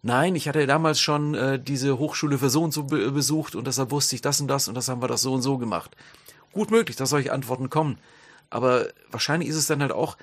nein, 0.03 0.37
ich 0.37 0.49
hatte 0.49 0.67
damals 0.67 1.01
schon 1.01 1.35
äh, 1.35 1.59
diese 1.59 1.99
Hochschule 1.99 2.39
für 2.39 2.51
so 2.51 2.63
und 2.63 2.73
so 2.73 2.85
be 2.85 3.11
besucht 3.11 3.55
und 3.57 3.67
deshalb 3.67 3.91
wusste 3.91 4.15
ich 4.15 4.23
das 4.23 4.41
und 4.41 4.49
das 4.49 4.69
und 4.69 4.75
das 4.75 4.89
haben 4.89 5.03
wir 5.03 5.09
das 5.09 5.23
so 5.23 5.33
und 5.35 5.43
so 5.43 5.59
gemacht. 5.59 5.97
Gut 6.53 6.71
möglich, 6.71 6.97
dass 6.97 7.11
solche 7.11 7.33
Antworten 7.33 7.71
kommen. 7.71 7.99
Aber 8.51 8.87
wahrscheinlich 9.11 9.49
ist 9.49 9.57
es 9.57 9.67
dann 9.67 9.83
halt 9.83 9.93
auch, 9.93 10.17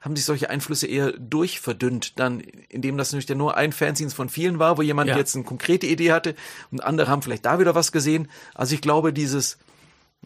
haben 0.00 0.14
sich 0.14 0.24
solche 0.24 0.48
Einflüsse 0.50 0.86
eher 0.86 1.12
durchverdünnt, 1.12 2.18
dann, 2.20 2.40
indem 2.68 2.96
das 2.96 3.12
natürlich 3.12 3.36
nur 3.36 3.56
ein 3.56 3.72
Fanzines 3.72 4.14
von 4.14 4.28
vielen 4.28 4.58
war, 4.58 4.78
wo 4.78 4.82
jemand 4.82 5.10
Ja. 5.10 5.16
jetzt 5.16 5.34
eine 5.34 5.44
konkrete 5.44 5.86
Idee 5.86 6.12
hatte 6.12 6.34
und 6.70 6.82
andere 6.84 7.08
haben 7.08 7.22
vielleicht 7.22 7.44
da 7.44 7.58
wieder 7.58 7.74
was 7.74 7.90
gesehen. 7.90 8.28
Also 8.54 8.74
ich 8.74 8.80
glaube, 8.80 9.12
dieses, 9.12 9.58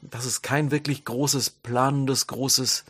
dass 0.03 0.25
es 0.27 0.43
kein 0.43 0.71
wirklich 0.71 1.05
großes, 1.05 1.51
planendes, 1.51 2.27
großes, 2.27 2.85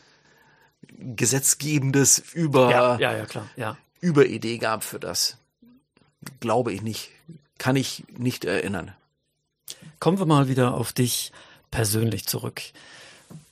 gesetzgebendes 0.98 2.18
Über, 2.32 2.70
Ja, 2.70 2.98
ja, 2.98 3.16
ja, 3.16 3.26
klar. 3.26 3.48
Ja. 3.56 3.76
Überidee 4.00 4.58
gab 4.58 4.82
für 4.82 4.98
das. 4.98 5.36
Glaube 6.40 6.72
ich 6.72 6.82
nicht. 6.82 7.10
Kann 7.58 7.76
ich 7.76 8.04
nicht 8.16 8.44
erinnern. 8.44 8.92
Kommen 10.00 10.18
wir 10.18 10.26
mal 10.26 10.48
wieder 10.48 10.74
auf 10.74 10.92
dich 10.92 11.32
persönlich 11.70 12.26
zurück. 12.26 12.60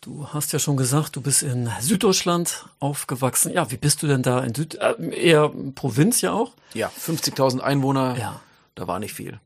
Du 0.00 0.26
hast 0.32 0.52
ja 0.52 0.58
schon 0.58 0.78
gesagt, 0.78 1.16
du 1.16 1.20
bist 1.20 1.42
in 1.42 1.68
Süddeutschland 1.80 2.64
aufgewachsen. 2.78 3.52
Ja, 3.52 3.70
wie 3.70 3.76
bist 3.76 4.02
du 4.02 4.06
denn 4.06 4.22
da 4.22 4.40
in 4.42 4.54
Süd, 4.54 4.76
äh, 4.76 4.94
eher 5.14 5.50
Provinz 5.74 6.22
ja 6.22 6.32
auch? 6.32 6.52
Ja, 6.72 6.88
50.000 6.98 7.60
Einwohner, 7.60 8.16
Ja. 8.18 8.40
da 8.76 8.86
war 8.86 8.98
nicht 8.98 9.12
viel. 9.12 9.38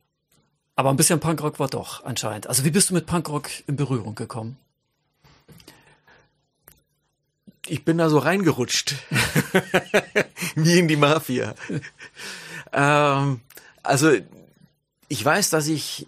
Aber 0.77 0.91
ein 0.91 0.97
bisschen 0.97 1.19
Punkrock 1.19 1.59
war 1.59 1.69
doch 1.69 2.05
anscheinend. 2.05 2.47
Also 2.47 2.65
wie 2.65 2.71
bist 2.71 2.91
du 2.91 2.95
mit 2.95 3.07
Punkrock 3.07 3.49
in 3.67 3.75
Berührung 3.77 4.15
gekommen? 4.15 4.57
Ich 7.67 7.85
bin 7.85 7.99
da 7.99 8.09
so 8.11 8.19
reingerutscht. 8.19 8.95
Wie 10.55 10.79
in 10.79 10.87
die 10.87 10.97
Mafia. 10.97 11.55
ähm, 12.73 13.41
also, 13.83 14.13
ich 15.09 15.25
weiß, 15.25 15.49
dass 15.49 15.67
ich 15.67 16.07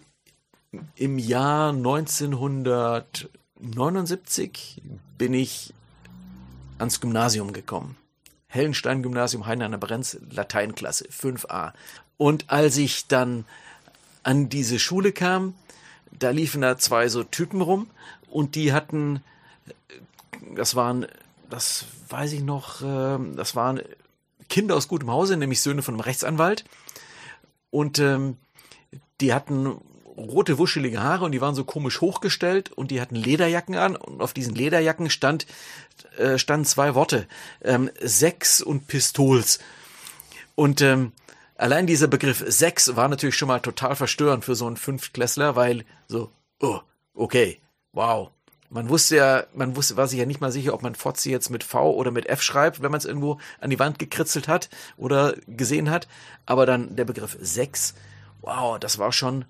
im 0.95 1.17
Jahr 1.17 1.73
1979 3.61 4.81
bin 5.17 5.33
ich 5.33 5.73
ans 6.77 7.01
Gymnasium 7.01 7.53
gekommen. 7.53 7.97
Hellenstein-Gymnasium, 8.47 9.45
Heinrich 9.45 9.79
Brenz, 9.79 10.17
Lateinklasse, 10.31 11.05
5a. 11.09 11.73
Und 12.17 12.49
als 12.49 12.77
ich 12.77 13.07
dann 13.07 13.45
an 14.23 14.49
diese 14.49 14.79
Schule 14.79 15.11
kam, 15.11 15.53
da 16.17 16.29
liefen 16.29 16.61
da 16.61 16.77
zwei 16.77 17.09
so 17.09 17.23
Typen 17.23 17.61
rum 17.61 17.89
und 18.29 18.55
die 18.55 18.73
hatten 18.73 19.21
das 20.55 20.75
waren, 20.75 21.07
das 21.49 21.85
weiß 22.09 22.33
ich 22.33 22.41
noch, 22.41 22.81
ähm, 22.81 23.35
das 23.35 23.55
waren 23.55 23.81
Kinder 24.49 24.75
aus 24.75 24.87
gutem 24.87 25.11
Hause, 25.11 25.37
nämlich 25.37 25.61
Söhne 25.61 25.81
von 25.81 25.95
einem 25.95 26.01
Rechtsanwalt. 26.01 26.63
Und 27.69 27.99
ähm, 27.99 28.37
die 29.19 29.33
hatten 29.33 29.81
rote, 30.17 30.57
wuschelige 30.57 31.01
Haare 31.01 31.25
und 31.25 31.31
die 31.31 31.41
waren 31.41 31.55
so 31.55 31.63
komisch 31.63 32.01
hochgestellt 32.01 32.71
und 32.71 32.91
die 32.91 32.99
hatten 32.99 33.15
Lederjacken 33.15 33.75
an 33.75 33.95
und 33.95 34.21
auf 34.21 34.33
diesen 34.33 34.55
Lederjacken 34.55 35.09
stand, 35.09 35.45
äh, 36.17 36.37
standen 36.37 36.65
zwei 36.65 36.95
Worte, 36.95 37.27
ähm, 37.61 37.89
Sex 38.01 38.61
und 38.61 38.87
Pistols. 38.87 39.59
Und 40.55 40.81
ähm, 40.81 41.11
allein 41.55 41.87
dieser 41.87 42.07
Begriff 42.07 42.43
Sex 42.47 42.95
war 42.95 43.07
natürlich 43.07 43.35
schon 43.35 43.47
mal 43.47 43.59
total 43.59 43.95
verstörend 43.95 44.43
für 44.43 44.55
so 44.55 44.65
einen 44.67 44.77
Fünftklässler, 44.77 45.55
weil 45.55 45.85
so, 46.07 46.31
oh, 46.59 46.79
okay, 47.13 47.59
wow. 47.93 48.31
Man 48.69 48.89
wusste 48.89 49.15
ja, 49.15 49.45
man 49.53 49.77
wusste, 49.77 49.95
war 49.95 50.07
sich 50.07 50.19
ja 50.19 50.25
nicht 50.25 50.41
mal 50.41 50.51
sicher, 50.51 50.73
ob 50.73 50.81
man 50.81 50.95
Fotzi 50.95 51.31
jetzt 51.31 51.49
mit 51.49 51.63
V 51.63 51.91
oder 51.91 52.11
mit 52.11 52.27
F 52.27 52.41
schreibt, 52.41 52.81
wenn 52.81 52.91
man 52.91 52.97
es 52.97 53.05
irgendwo 53.05 53.39
an 53.61 53.69
die 53.69 53.79
Wand 53.79 53.97
gekritzelt 53.97 54.49
hat 54.49 54.69
oder 54.97 55.35
gesehen 55.47 55.89
hat. 55.89 56.07
Aber 56.45 56.65
dann 56.65 56.95
der 56.97 57.05
Begriff 57.05 57.37
Sex, 57.39 57.93
wow, 58.41 58.77
das 58.77 58.99
war 58.99 59.13
schon, 59.13 59.45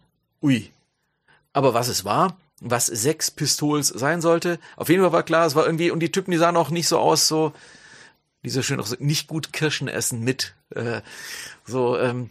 ui. 0.48 0.72
Aber 1.54 1.74
was 1.74 1.88
es 1.88 2.06
war, 2.06 2.38
was 2.62 2.86
sechs 2.88 3.30
Pistols 3.32 3.88
sein 3.88 4.22
sollte, 4.22 4.60
auf 4.76 4.90
jeden 4.90 5.02
Fall 5.04 5.12
war 5.12 5.24
klar, 5.24 5.46
es 5.46 5.56
war 5.56 5.66
irgendwie, 5.66 5.92
und 5.92 6.00
die 6.00 6.12
Typen, 6.12 6.32
die 6.32 6.38
sahen 6.38 6.58
auch 6.58 6.70
nicht 6.70 6.88
so 6.88 6.98
aus, 7.00 7.28
so, 7.28 7.54
wie 8.42 8.50
so 8.50 8.62
schön 8.62 8.80
auch 8.80 8.86
so, 8.88 8.96
nicht 9.00 9.28
gut 9.28 9.54
Kirschen 9.54 9.88
essen 9.88 10.22
mit, 10.24 10.56
äh, 10.72 11.02
so, 11.66 11.98
ähm, 11.98 12.30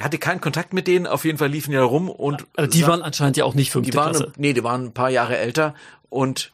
hatte 0.00 0.18
keinen 0.18 0.40
Kontakt 0.40 0.72
mit 0.72 0.86
denen, 0.86 1.06
auf 1.06 1.24
jeden 1.24 1.38
Fall 1.38 1.48
liefen 1.48 1.70
die 1.70 1.76
da 1.76 1.82
rum 1.84 2.08
und 2.08 2.46
Also 2.56 2.70
die 2.70 2.86
waren 2.86 3.02
anscheinend 3.02 3.36
ja 3.36 3.44
auch 3.44 3.54
nicht 3.54 3.70
fünfte 3.70 3.90
die 3.90 3.96
waren, 3.96 4.10
Klasse. 4.12 4.32
nee, 4.36 4.52
die 4.52 4.62
waren 4.62 4.86
ein 4.86 4.92
paar 4.92 5.10
Jahre 5.10 5.36
älter 5.38 5.74
und 6.08 6.52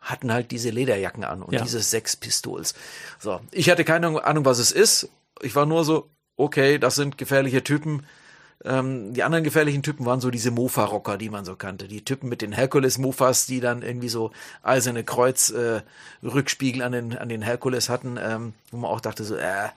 hatten 0.00 0.32
halt 0.32 0.50
diese 0.50 0.70
Lederjacken 0.70 1.24
an 1.24 1.42
und 1.42 1.54
Ja. 1.54 1.62
diese 1.62 1.80
sechs 1.80 2.14
Pistols. 2.14 2.74
So, 3.18 3.40
ich 3.50 3.70
hatte 3.70 3.84
keine 3.84 4.22
Ahnung, 4.24 4.44
was 4.44 4.58
es 4.58 4.70
ist. 4.70 5.08
Ich 5.40 5.56
war 5.56 5.66
nur 5.66 5.84
so, 5.84 6.08
okay, 6.36 6.78
das 6.78 6.94
sind 6.96 7.16
gefährliche 7.16 7.64
Typen. 7.64 8.04
Ähm, 8.64 9.14
die 9.14 9.22
anderen 9.22 9.44
gefährlichen 9.44 9.82
Typen 9.82 10.06
waren 10.06 10.20
so 10.20 10.30
diese 10.30 10.50
Mofa-Rocker, 10.50 11.18
die 11.18 11.30
man 11.30 11.44
so 11.44 11.56
kannte. 11.56 11.88
Die 11.88 12.04
Typen 12.04 12.28
mit 12.28 12.42
den 12.42 12.52
Herkules-Mofas, 12.52 13.46
die 13.46 13.60
dann 13.60 13.82
irgendwie 13.82 14.08
so 14.08 14.30
eiserne 14.62 15.04
Kreuz-Rückspiegel 15.04 16.82
an 16.82 16.92
den, 16.92 17.18
an 17.18 17.28
den 17.28 17.42
Herkules 17.42 17.88
hatten, 17.88 18.18
ähm, 18.20 18.54
wo 18.70 18.78
man 18.78 18.90
auch 18.90 19.00
dachte 19.00 19.24
so, 19.24 19.36
äh, 19.36 19.68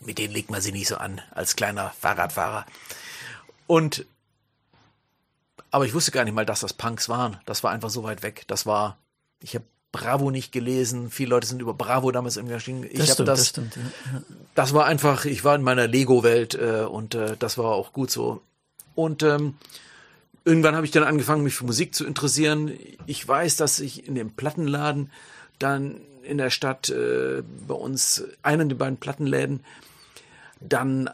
mit 0.00 0.18
denen 0.18 0.34
legt 0.34 0.50
man 0.50 0.60
sich 0.60 0.72
nicht 0.72 0.88
so 0.88 0.96
an, 0.96 1.20
als 1.30 1.56
kleiner 1.56 1.90
Fahrradfahrer. 1.98 2.66
Und 3.66 4.06
aber 5.74 5.86
ich 5.86 5.94
wusste 5.94 6.12
gar 6.12 6.22
nicht 6.22 6.34
mal, 6.34 6.46
dass 6.46 6.60
das 6.60 6.72
Punks 6.72 7.08
waren. 7.08 7.40
Das 7.46 7.64
war 7.64 7.72
einfach 7.72 7.90
so 7.90 8.04
weit 8.04 8.22
weg. 8.22 8.44
Das 8.46 8.64
war, 8.64 8.96
ich 9.40 9.56
habe 9.56 9.64
Bravo 9.94 10.32
nicht 10.32 10.50
gelesen. 10.50 11.08
Viele 11.08 11.30
Leute 11.30 11.46
sind 11.46 11.62
über 11.62 11.72
Bravo 11.72 12.10
damals 12.10 12.36
irgendwie 12.36 12.54
erschienen. 12.54 12.82
Ich 12.82 12.98
Das 12.98 13.10
habe 13.10 13.22
das, 13.22 13.38
das 13.38 13.48
stimmt. 13.50 13.76
Ja. 13.76 14.22
das 14.56 14.74
war 14.74 14.86
einfach, 14.86 15.24
ich 15.24 15.44
war 15.44 15.54
in 15.54 15.62
meiner 15.62 15.86
Lego-Welt 15.86 16.56
äh, 16.56 16.84
und 16.84 17.14
äh, 17.14 17.36
das 17.38 17.58
war 17.58 17.66
auch 17.66 17.92
gut 17.92 18.10
so. 18.10 18.40
Und 18.96 19.22
ähm, 19.22 19.54
irgendwann 20.44 20.74
habe 20.74 20.84
ich 20.84 20.90
dann 20.90 21.04
angefangen, 21.04 21.44
mich 21.44 21.54
für 21.54 21.64
Musik 21.64 21.94
zu 21.94 22.04
interessieren. 22.04 22.72
Ich 23.06 23.26
weiß, 23.26 23.54
dass 23.54 23.78
ich 23.78 24.08
in 24.08 24.16
dem 24.16 24.32
Plattenladen 24.32 25.12
dann 25.60 26.00
in 26.24 26.38
der 26.38 26.50
Stadt 26.50 26.88
äh, 26.88 27.44
bei 27.68 27.74
uns, 27.74 28.24
einen 28.42 28.68
der 28.68 28.76
beiden 28.76 28.96
Plattenläden, 28.96 29.60
dann 30.58 31.08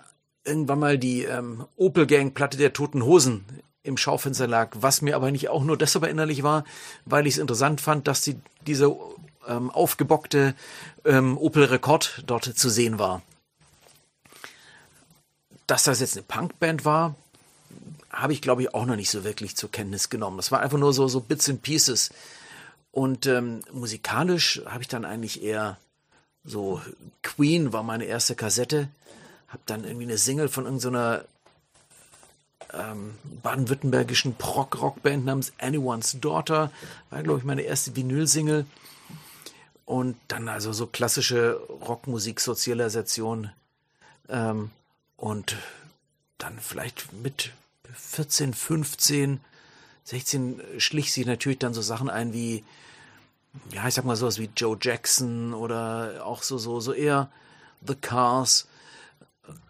irgendwann 0.47 0.79
mal 0.79 0.99
die 0.99 1.25
ähm, 1.25 1.67
Opel 1.77 2.07
Gang 2.07 2.33
Platte 2.33 2.57
der 2.57 2.73
Toten 2.73 3.05
Hosen 3.05 3.45
im 3.83 3.97
Schaufenster 3.97 4.47
lag, 4.47 4.71
was 4.81 5.03
mir 5.03 5.17
aber 5.17 5.31
nicht 5.31 5.49
auch 5.49 5.65
nur 5.65 5.77
deshalb 5.77 6.05
erinnerlich 6.05 6.43
war, 6.43 6.65
weil 7.05 7.27
ich 7.27 7.35
es 7.35 7.39
interessant 7.39 7.81
fand, 7.81 8.07
dass 8.07 8.23
die, 8.23 8.39
diese 8.67 8.95
ähm, 9.47 9.71
aufgebockte 9.71 10.55
ähm, 11.05 11.39
Opel 11.39 11.65
Rekord 11.65 12.23
dort 12.27 12.45
zu 12.45 12.69
sehen 12.69 12.99
war. 12.99 13.23
Dass 15.67 15.85
das 15.85 16.01
jetzt 16.01 16.17
eine 16.17 16.25
Punkband 16.25 16.85
war, 16.85 17.15
habe 18.11 18.33
ich 18.33 18.43
glaube 18.43 18.63
ich 18.63 18.75
auch 18.75 18.87
noch 18.87 18.97
nicht 18.97 19.11
so 19.11 19.25
wirklich 19.25 19.57
zur 19.57 19.71
Kenntnis 19.71 20.11
genommen. 20.11 20.37
Das 20.37 20.53
war 20.53 20.61
einfach 20.61 20.79
nur 20.79 20.93
so, 20.93 21.09
so 21.09 21.21
Bits 21.21 21.49
and 21.49 21.63
Pieces. 21.63 22.11
Und 22.93 23.27
ähm, 23.27 23.61
musikalisch 23.73 24.61
habe 24.67 24.83
ich 24.83 24.89
dann 24.89 25.05
eigentlich 25.05 25.43
eher 25.43 25.79
so 26.45 26.81
Queen 27.23 27.73
war 27.73 27.83
meine 27.83 28.05
erste 28.05 28.35
Kassette. 28.35 28.89
Hab 29.49 29.65
dann 29.67 29.85
irgendwie 29.85 30.07
eine 30.07 30.19
Single 30.19 30.49
von 30.49 30.65
irgendeiner 30.65 31.25
ähm, 32.73 33.15
baden-württembergischen 33.43 34.35
Prog-Rockband 34.35 35.25
namens 35.25 35.53
Anyone's 35.59 36.19
Daughter. 36.21 36.71
War, 37.11 37.23
glaube 37.23 37.39
ich, 37.41 37.45
meine 37.45 37.63
erste 37.63 37.97
Vinyl-Single. 37.97 38.67
Und 39.85 40.17
dann 40.29 40.49
also 40.49 40.73
so 40.73 40.87
klassische 40.87 41.61
Rockmusik-Sozialisation. 41.69 43.51
Ähm, 44.29 44.71
und 45.17 45.57
dann 46.39 46.59
vielleicht 46.59 47.13
mit 47.13 47.53
14, 47.93 48.55
15, 48.55 49.41
16 50.05 50.61
schlich 50.79 51.13
sich 51.13 51.27
natürlich 51.27 51.59
dann 51.59 51.75
so 51.75 51.83
Sachen 51.83 52.09
ein 52.09 52.33
wie, 52.33 52.65
ja, 53.73 53.87
ich 53.87 53.95
sag 53.95 54.05
mal 54.05 54.17
sowas 54.17 54.39
wie 54.39 54.51
Joe 54.57 54.79
Jackson 54.81 55.55
oder 55.55 56.25
auch 56.25 56.43
so, 56.43 56.57
so, 56.59 56.81
so 56.81 56.93
eher 56.93 57.31
The 57.87 57.95
Cars. 57.95 58.69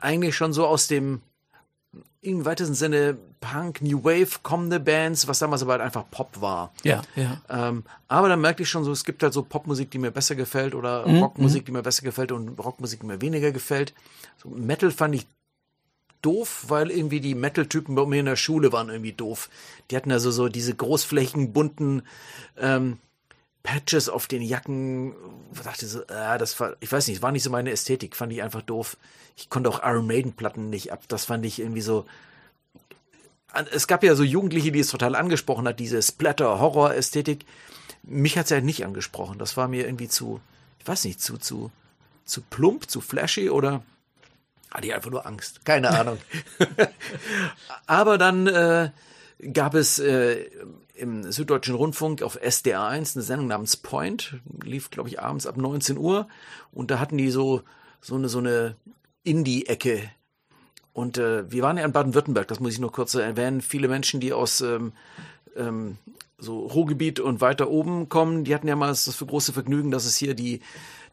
Eigentlich 0.00 0.36
schon 0.36 0.52
so 0.52 0.66
aus 0.66 0.86
dem 0.86 1.22
im 2.22 2.44
weitesten 2.44 2.74
Sinne 2.74 3.16
Punk, 3.40 3.80
New 3.80 4.04
Wave 4.04 4.40
kommende 4.42 4.78
Bands, 4.78 5.26
was 5.26 5.38
damals 5.38 5.62
aber 5.62 5.72
halt 5.72 5.82
einfach 5.82 6.04
Pop 6.10 6.40
war. 6.40 6.72
Ja, 6.84 7.02
ja. 7.16 7.40
Ähm, 7.48 7.84
aber 8.08 8.28
dann 8.28 8.40
merkte 8.40 8.62
ich 8.62 8.68
schon 8.68 8.84
so, 8.84 8.92
es 8.92 9.04
gibt 9.04 9.22
halt 9.22 9.32
so 9.32 9.42
Popmusik, 9.42 9.90
die 9.90 9.98
mir 9.98 10.10
besser 10.10 10.34
gefällt 10.34 10.74
oder 10.74 11.06
Mhm, 11.06 11.22
Rockmusik, 11.22 11.64
die 11.64 11.72
mir 11.72 11.82
besser 11.82 12.02
gefällt 12.02 12.32
und 12.32 12.58
Rockmusik, 12.58 13.00
die 13.00 13.06
mir 13.06 13.22
weniger 13.22 13.52
gefällt. 13.52 13.94
So 14.36 14.50
Metal 14.50 14.90
fand 14.90 15.14
ich 15.14 15.26
doof, 16.20 16.66
weil 16.68 16.90
irgendwie 16.90 17.20
die 17.20 17.34
Metal-Typen 17.34 17.94
bei 17.94 18.04
mir 18.04 18.20
in 18.20 18.26
der 18.26 18.36
Schule 18.36 18.72
waren 18.72 18.90
irgendwie 18.90 19.12
doof. 19.12 19.48
Die 19.90 19.96
hatten 19.96 20.12
also 20.12 20.30
so 20.30 20.48
diese 20.48 20.74
großflächigen, 20.74 21.54
bunten 21.54 22.02
ähm, 22.58 22.98
Patches 23.62 24.08
auf 24.08 24.26
den 24.26 24.42
Jacken. 24.42 25.14
Dachte 25.64 25.86
so, 25.86 26.02
äh, 26.02 26.38
das 26.38 26.58
war, 26.60 26.76
ich 26.80 26.90
weiß 26.90 27.08
nicht, 27.08 27.22
war 27.22 27.32
nicht 27.32 27.42
so 27.42 27.50
meine 27.50 27.70
Ästhetik, 27.70 28.16
fand 28.16 28.32
ich 28.32 28.42
einfach 28.42 28.62
doof. 28.62 28.96
Ich 29.36 29.50
konnte 29.50 29.70
auch 29.70 29.82
Iron 29.82 30.06
Maiden-Platten 30.06 30.70
nicht 30.70 30.92
ab. 30.92 31.02
Das 31.08 31.26
fand 31.26 31.44
ich 31.44 31.58
irgendwie 31.60 31.80
so. 31.80 32.06
Es 33.72 33.86
gab 33.86 34.04
ja 34.04 34.14
so 34.14 34.22
Jugendliche, 34.22 34.70
die 34.70 34.80
es 34.80 34.88
total 34.88 35.16
angesprochen 35.16 35.66
hat, 35.66 35.80
diese 35.80 36.00
Splatter-Horror-Ästhetik. 36.00 37.44
Mich 38.02 38.38
hat 38.38 38.44
es 38.44 38.50
ja 38.50 38.60
nicht 38.60 38.84
angesprochen. 38.84 39.38
Das 39.38 39.56
war 39.56 39.66
mir 39.66 39.84
irgendwie 39.86 40.08
zu, 40.08 40.40
ich 40.78 40.86
weiß 40.86 41.04
nicht, 41.04 41.20
zu, 41.20 41.36
zu, 41.36 41.70
zu 42.24 42.42
plump, 42.42 42.88
zu 42.88 43.00
flashy 43.00 43.50
oder 43.50 43.82
hatte 44.70 44.86
ich 44.86 44.94
einfach 44.94 45.10
nur 45.10 45.26
Angst. 45.26 45.64
Keine 45.64 45.90
Ahnung. 45.90 46.18
Aber 47.86 48.18
dann 48.18 48.46
äh, 48.46 48.90
gab 49.52 49.74
es 49.74 49.98
äh, 49.98 50.48
im 51.00 51.30
Süddeutschen 51.32 51.74
Rundfunk 51.74 52.22
auf 52.22 52.38
SDR 52.40 52.84
1 52.84 53.16
eine 53.16 53.22
Sendung 53.22 53.48
namens 53.48 53.76
Point, 53.76 54.40
lief 54.62 54.90
glaube 54.90 55.08
ich 55.08 55.20
abends 55.20 55.46
ab 55.46 55.56
19 55.56 55.96
Uhr 55.98 56.28
und 56.72 56.90
da 56.90 57.00
hatten 57.00 57.18
die 57.18 57.30
so 57.30 57.62
so 58.00 58.14
eine 58.14 58.28
so 58.28 58.38
eine 58.38 58.76
Indie-Ecke 59.24 60.10
und 60.92 61.18
äh, 61.18 61.50
wir 61.50 61.62
waren 61.62 61.78
ja 61.78 61.84
in 61.84 61.92
Baden-Württemberg, 61.92 62.48
das 62.48 62.60
muss 62.60 62.72
ich 62.72 62.78
nur 62.78 62.92
kurz 62.92 63.14
erwähnen. 63.14 63.60
Viele 63.60 63.88
Menschen, 63.88 64.20
die 64.20 64.32
aus 64.32 64.60
ähm, 64.60 64.92
ähm, 65.56 65.98
so 66.36 66.66
Ruhrgebiet 66.66 67.20
und 67.20 67.40
weiter 67.40 67.70
oben 67.70 68.08
kommen, 68.08 68.44
die 68.44 68.54
hatten 68.54 68.68
ja 68.68 68.76
mal 68.76 68.88
das 68.88 69.14
für 69.14 69.26
große 69.26 69.52
Vergnügen, 69.52 69.90
dass 69.90 70.04
es 70.04 70.16
hier 70.16 70.34
die 70.34 70.60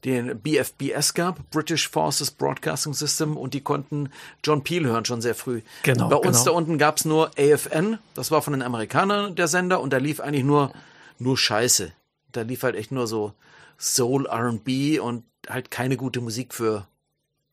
den 0.06 0.40
BFBS 0.40 1.14
gab, 1.14 1.50
British 1.50 1.90
Forces 1.90 2.32
Broadcasting 2.32 2.94
System, 2.94 3.36
und 3.36 3.54
die 3.54 3.62
konnten 3.62 4.10
John 4.44 4.64
Peel 4.64 4.86
hören 4.86 5.06
schon 5.06 5.22
sehr 5.22 5.36
früh. 5.36 5.62
Genau, 5.84 6.10
Bei 6.10 6.16
uns 6.18 6.40
genau. 6.40 6.46
da 6.46 6.52
unten 6.52 6.78
gab's 6.78 7.06
nur 7.06 7.32
AFN, 7.38 7.98
das 8.14 8.32
war 8.32 8.42
von 8.42 8.54
den 8.54 8.62
Amerikanern 8.62 9.36
der 9.36 9.48
Sender, 9.48 9.82
und 9.82 9.92
da 9.92 9.98
lief 9.98 10.20
eigentlich 10.20 10.44
nur, 10.44 10.72
nur 11.20 11.38
Scheiße. 11.38 11.92
Da 12.32 12.42
lief 12.42 12.64
halt 12.64 12.76
echt 12.76 12.92
nur 12.92 13.08
so 13.08 13.34
Soul, 13.80 14.28
RB 14.28 15.00
und 15.02 15.24
halt 15.50 15.72
keine 15.72 15.98
gute 15.98 16.22
Musik 16.22 16.54
für 16.54 16.88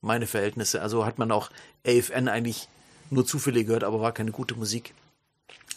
meine 0.01 0.27
Verhältnisse. 0.27 0.83
Also 0.83 1.07
hat 1.07 1.19
man 1.19 1.33
auch 1.33 1.51
AFN 1.87 2.29
eigentlich 2.29 2.69
nur 3.11 3.27
zufällig 3.27 3.67
gehört, 3.67 3.85
aber 3.85 4.01
war 4.01 4.13
keine 4.13 4.33
gute 4.33 4.55
Musik. 4.55 4.95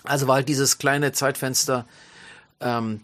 Also 0.04 0.28
war 0.28 0.36
halt 0.36 0.50
dieses 0.50 0.78
kleine 0.78 1.12
Zeitfenster 1.12 1.86
ähm, 2.60 3.02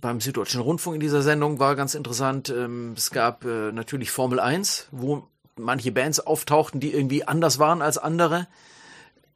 beim 0.00 0.20
Süddeutschen 0.20 0.60
Rundfunk 0.60 0.94
in 0.94 1.00
dieser 1.00 1.22
Sendung 1.22 1.58
war 1.58 1.76
ganz 1.76 1.94
interessant. 1.94 2.48
Ähm, 2.48 2.94
es 2.96 3.10
gab 3.10 3.44
äh, 3.44 3.72
natürlich 3.72 4.10
Formel 4.10 4.40
1, 4.40 4.88
wo 4.90 5.26
manche 5.56 5.92
Bands 5.92 6.20
auftauchten, 6.20 6.80
die 6.80 6.92
irgendwie 6.92 7.24
anders 7.24 7.58
waren 7.58 7.82
als 7.82 7.98
andere. 7.98 8.46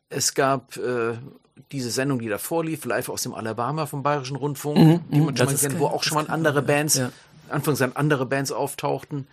Es 0.09 0.35
gab 0.35 0.77
äh, 0.77 1.15
diese 1.73 1.91
Sendung, 1.91 2.19
die 2.19 2.29
davor 2.29 2.65
lief, 2.65 2.85
live 2.85 3.09
aus 3.09 3.23
dem 3.23 3.35
Alabama 3.35 3.87
vom 3.87 4.03
Bayerischen 4.03 4.37
Rundfunk, 4.37 4.77
die 5.11 5.21
man 5.21 5.35
mhm, 5.35 5.37
schon 5.37 5.47
mal 5.47 5.55
kennt, 5.55 5.79
wo 5.79 5.87
auch 5.87 6.03
schon 6.03 6.17
mal 6.17 6.29
andere 6.29 6.57
ja. 6.57 6.61
Bands, 6.63 6.97
Ja. 6.97 7.11
anfangs 7.49 7.79
dann 7.79 7.93
andere 7.93 8.27
Bands 8.27 8.53
auftauchten. 8.53 9.27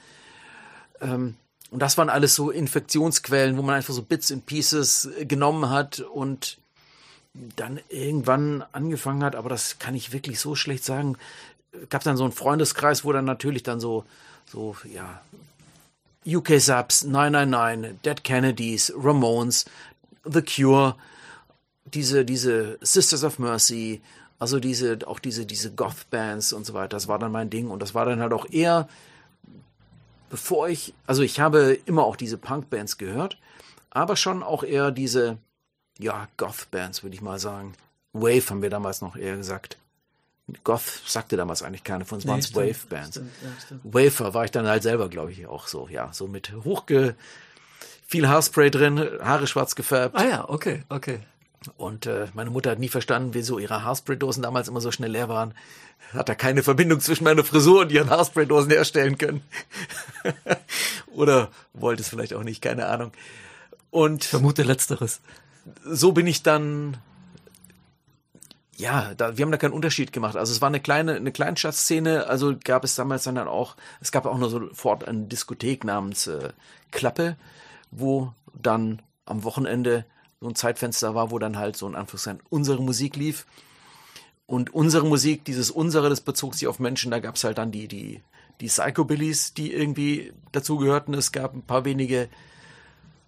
Ähm, 1.01 1.35
und 1.71 1.81
das 1.81 1.97
waren 1.97 2.09
alles 2.09 2.35
so 2.35 2.51
Infektionsquellen, 2.51 3.57
wo 3.57 3.61
man 3.61 3.75
einfach 3.75 3.93
so 3.93 4.01
Bits 4.01 4.31
and 4.31 4.45
Pieces 4.45 5.09
äh, 5.17 5.25
genommen 5.25 5.69
hat 5.69 5.99
und 5.99 6.57
dann 7.33 7.79
irgendwann 7.89 8.63
angefangen 8.71 9.23
hat, 9.23 9.35
aber 9.35 9.49
das 9.49 9.79
kann 9.79 9.95
ich 9.95 10.11
wirklich 10.11 10.39
so 10.39 10.55
schlecht 10.55 10.83
sagen. 10.83 11.17
Gab 11.89 12.03
dann 12.03 12.17
so 12.17 12.23
einen 12.23 12.33
Freundeskreis, 12.33 13.05
wo 13.05 13.13
dann 13.13 13.25
natürlich 13.25 13.63
dann 13.63 13.79
so, 13.79 14.03
so, 14.45 14.75
ja, 14.91 15.21
UK 16.25 16.59
Subs, 16.59 17.03
999, 17.03 18.01
Dead 18.03 18.23
Kennedys, 18.23 18.93
Ramones, 18.95 19.65
The 20.25 20.41
Cure, 20.41 20.95
diese, 21.85 22.25
diese 22.25 22.77
Sisters 22.81 23.23
of 23.23 23.39
Mercy, 23.39 24.01
also 24.37 24.59
diese, 24.59 24.99
auch 25.07 25.19
diese, 25.19 25.45
diese 25.45 25.71
Goth-Bands 25.71 26.53
und 26.53 26.65
so 26.65 26.73
weiter, 26.73 26.89
das 26.89 27.07
war 27.07 27.17
dann 27.17 27.31
mein 27.31 27.49
Ding 27.49 27.69
und 27.69 27.81
das 27.81 27.95
war 27.95 28.05
dann 28.05 28.19
halt 28.19 28.33
auch 28.33 28.45
eher, 28.49 28.87
bevor 30.29 30.69
ich, 30.69 30.93
also 31.07 31.23
ich 31.23 31.39
habe 31.39 31.79
immer 31.85 32.03
auch 32.03 32.15
diese 32.15 32.37
Punk-Bands 32.37 32.97
gehört, 32.97 33.37
aber 33.89 34.15
schon 34.15 34.43
auch 34.43 34.63
eher 34.63 34.91
diese, 34.91 35.37
ja, 36.01 36.27
Goth-Bands, 36.37 37.03
würde 37.03 37.15
ich 37.15 37.21
mal 37.21 37.39
sagen. 37.39 37.73
Wave 38.13 38.49
haben 38.49 38.61
wir 38.61 38.69
damals 38.69 39.01
noch 39.01 39.15
eher 39.15 39.37
gesagt. 39.37 39.77
Goth 40.63 41.01
sagte 41.05 41.37
damals 41.37 41.63
eigentlich 41.63 41.83
keine 41.83 42.05
von 42.05 42.17
uns, 42.17 42.27
waren 42.27 42.39
es 42.39 42.53
Wave-Bands. 42.53 43.17
ja. 43.17 43.77
Wafer 43.83 44.33
war 44.33 44.45
ich 44.45 44.51
dann 44.51 44.67
halt 44.67 44.83
selber, 44.83 45.09
glaube 45.09 45.31
ich, 45.31 45.47
auch 45.47 45.67
so, 45.67 45.87
ja, 45.87 46.11
so 46.11 46.27
mit 46.27 46.51
hochge, 46.65 47.15
viel 48.05 48.27
Haarspray 48.27 48.69
drin, 48.69 48.99
Haare 49.21 49.47
schwarz 49.47 49.75
gefärbt. 49.75 50.15
Ah 50.17 50.25
ja, 50.25 50.49
okay, 50.49 50.83
okay. 50.89 51.19
Und 51.77 52.07
äh, 52.07 52.27
meine 52.33 52.49
Mutter 52.49 52.71
hat 52.71 52.79
nie 52.79 52.89
verstanden, 52.89 53.33
wieso 53.33 53.59
ihre 53.59 53.83
Haarspray-Dosen 53.83 54.41
damals 54.41 54.67
immer 54.67 54.81
so 54.81 54.91
schnell 54.91 55.11
leer 55.11 55.29
waren. 55.29 55.53
Hat 56.11 56.27
da 56.27 56.33
keine 56.33 56.63
Verbindung 56.63 56.99
zwischen 56.99 57.23
meiner 57.23 57.43
Frisur 57.43 57.81
und 57.81 57.91
ihren 57.91 58.09
Haarspray-Dosen 58.09 58.71
herstellen 58.71 59.17
können. 59.19 59.43
Oder 61.13 61.51
wollte 61.73 62.01
es 62.01 62.09
vielleicht 62.09 62.33
auch 62.33 62.43
nicht, 62.43 62.61
keine 62.61 62.87
Ahnung. 62.87 63.11
Und 63.91 64.23
Vermute 64.23 64.63
letzteres. 64.63 65.21
So 65.83 66.11
bin 66.11 66.27
ich 66.27 66.43
dann, 66.43 66.97
ja, 68.75 69.13
da, 69.15 69.37
wir 69.37 69.43
haben 69.43 69.51
da 69.51 69.57
keinen 69.57 69.73
Unterschied 69.73 70.11
gemacht. 70.11 70.35
Also 70.35 70.51
es 70.51 70.61
war 70.61 70.67
eine 70.67 70.79
kleine, 70.79 71.15
eine 71.15 71.31
Kleinstadtszene, 71.31 72.27
also 72.27 72.55
gab 72.63 72.83
es 72.83 72.95
damals 72.95 73.23
dann 73.23 73.37
auch, 73.37 73.75
es 73.99 74.11
gab 74.11 74.25
auch 74.25 74.37
noch 74.37 74.49
sofort 74.49 75.07
eine 75.07 75.25
Diskothek 75.25 75.83
namens 75.83 76.27
äh, 76.27 76.49
Klappe, 76.91 77.37
wo 77.91 78.33
dann 78.53 79.01
am 79.25 79.43
Wochenende 79.43 80.05
so 80.39 80.47
ein 80.47 80.55
Zeitfenster 80.55 81.13
war, 81.13 81.31
wo 81.31 81.39
dann 81.39 81.57
halt 81.57 81.77
so 81.77 81.87
in 81.87 81.95
Anführungszeichen 81.95 82.41
unsere 82.49 82.81
Musik 82.81 83.15
lief. 83.15 83.45
Und 84.47 84.73
unsere 84.73 85.05
Musik, 85.05 85.45
dieses 85.45 85.71
unsere, 85.71 86.09
das 86.09 86.19
bezog 86.19 86.55
sich 86.55 86.67
auf 86.67 86.79
Menschen, 86.79 87.11
da 87.11 87.19
gab 87.19 87.35
es 87.35 87.43
halt 87.45 87.57
dann 87.57 87.71
die, 87.71 87.87
die, 87.87 88.21
die 88.59 88.67
Psychobillies, 88.67 89.53
die 89.53 89.71
irgendwie 89.71 90.33
dazugehörten. 90.51 91.13
Es 91.13 91.31
gab 91.31 91.53
ein 91.53 91.61
paar 91.61 91.85
wenige 91.85 92.27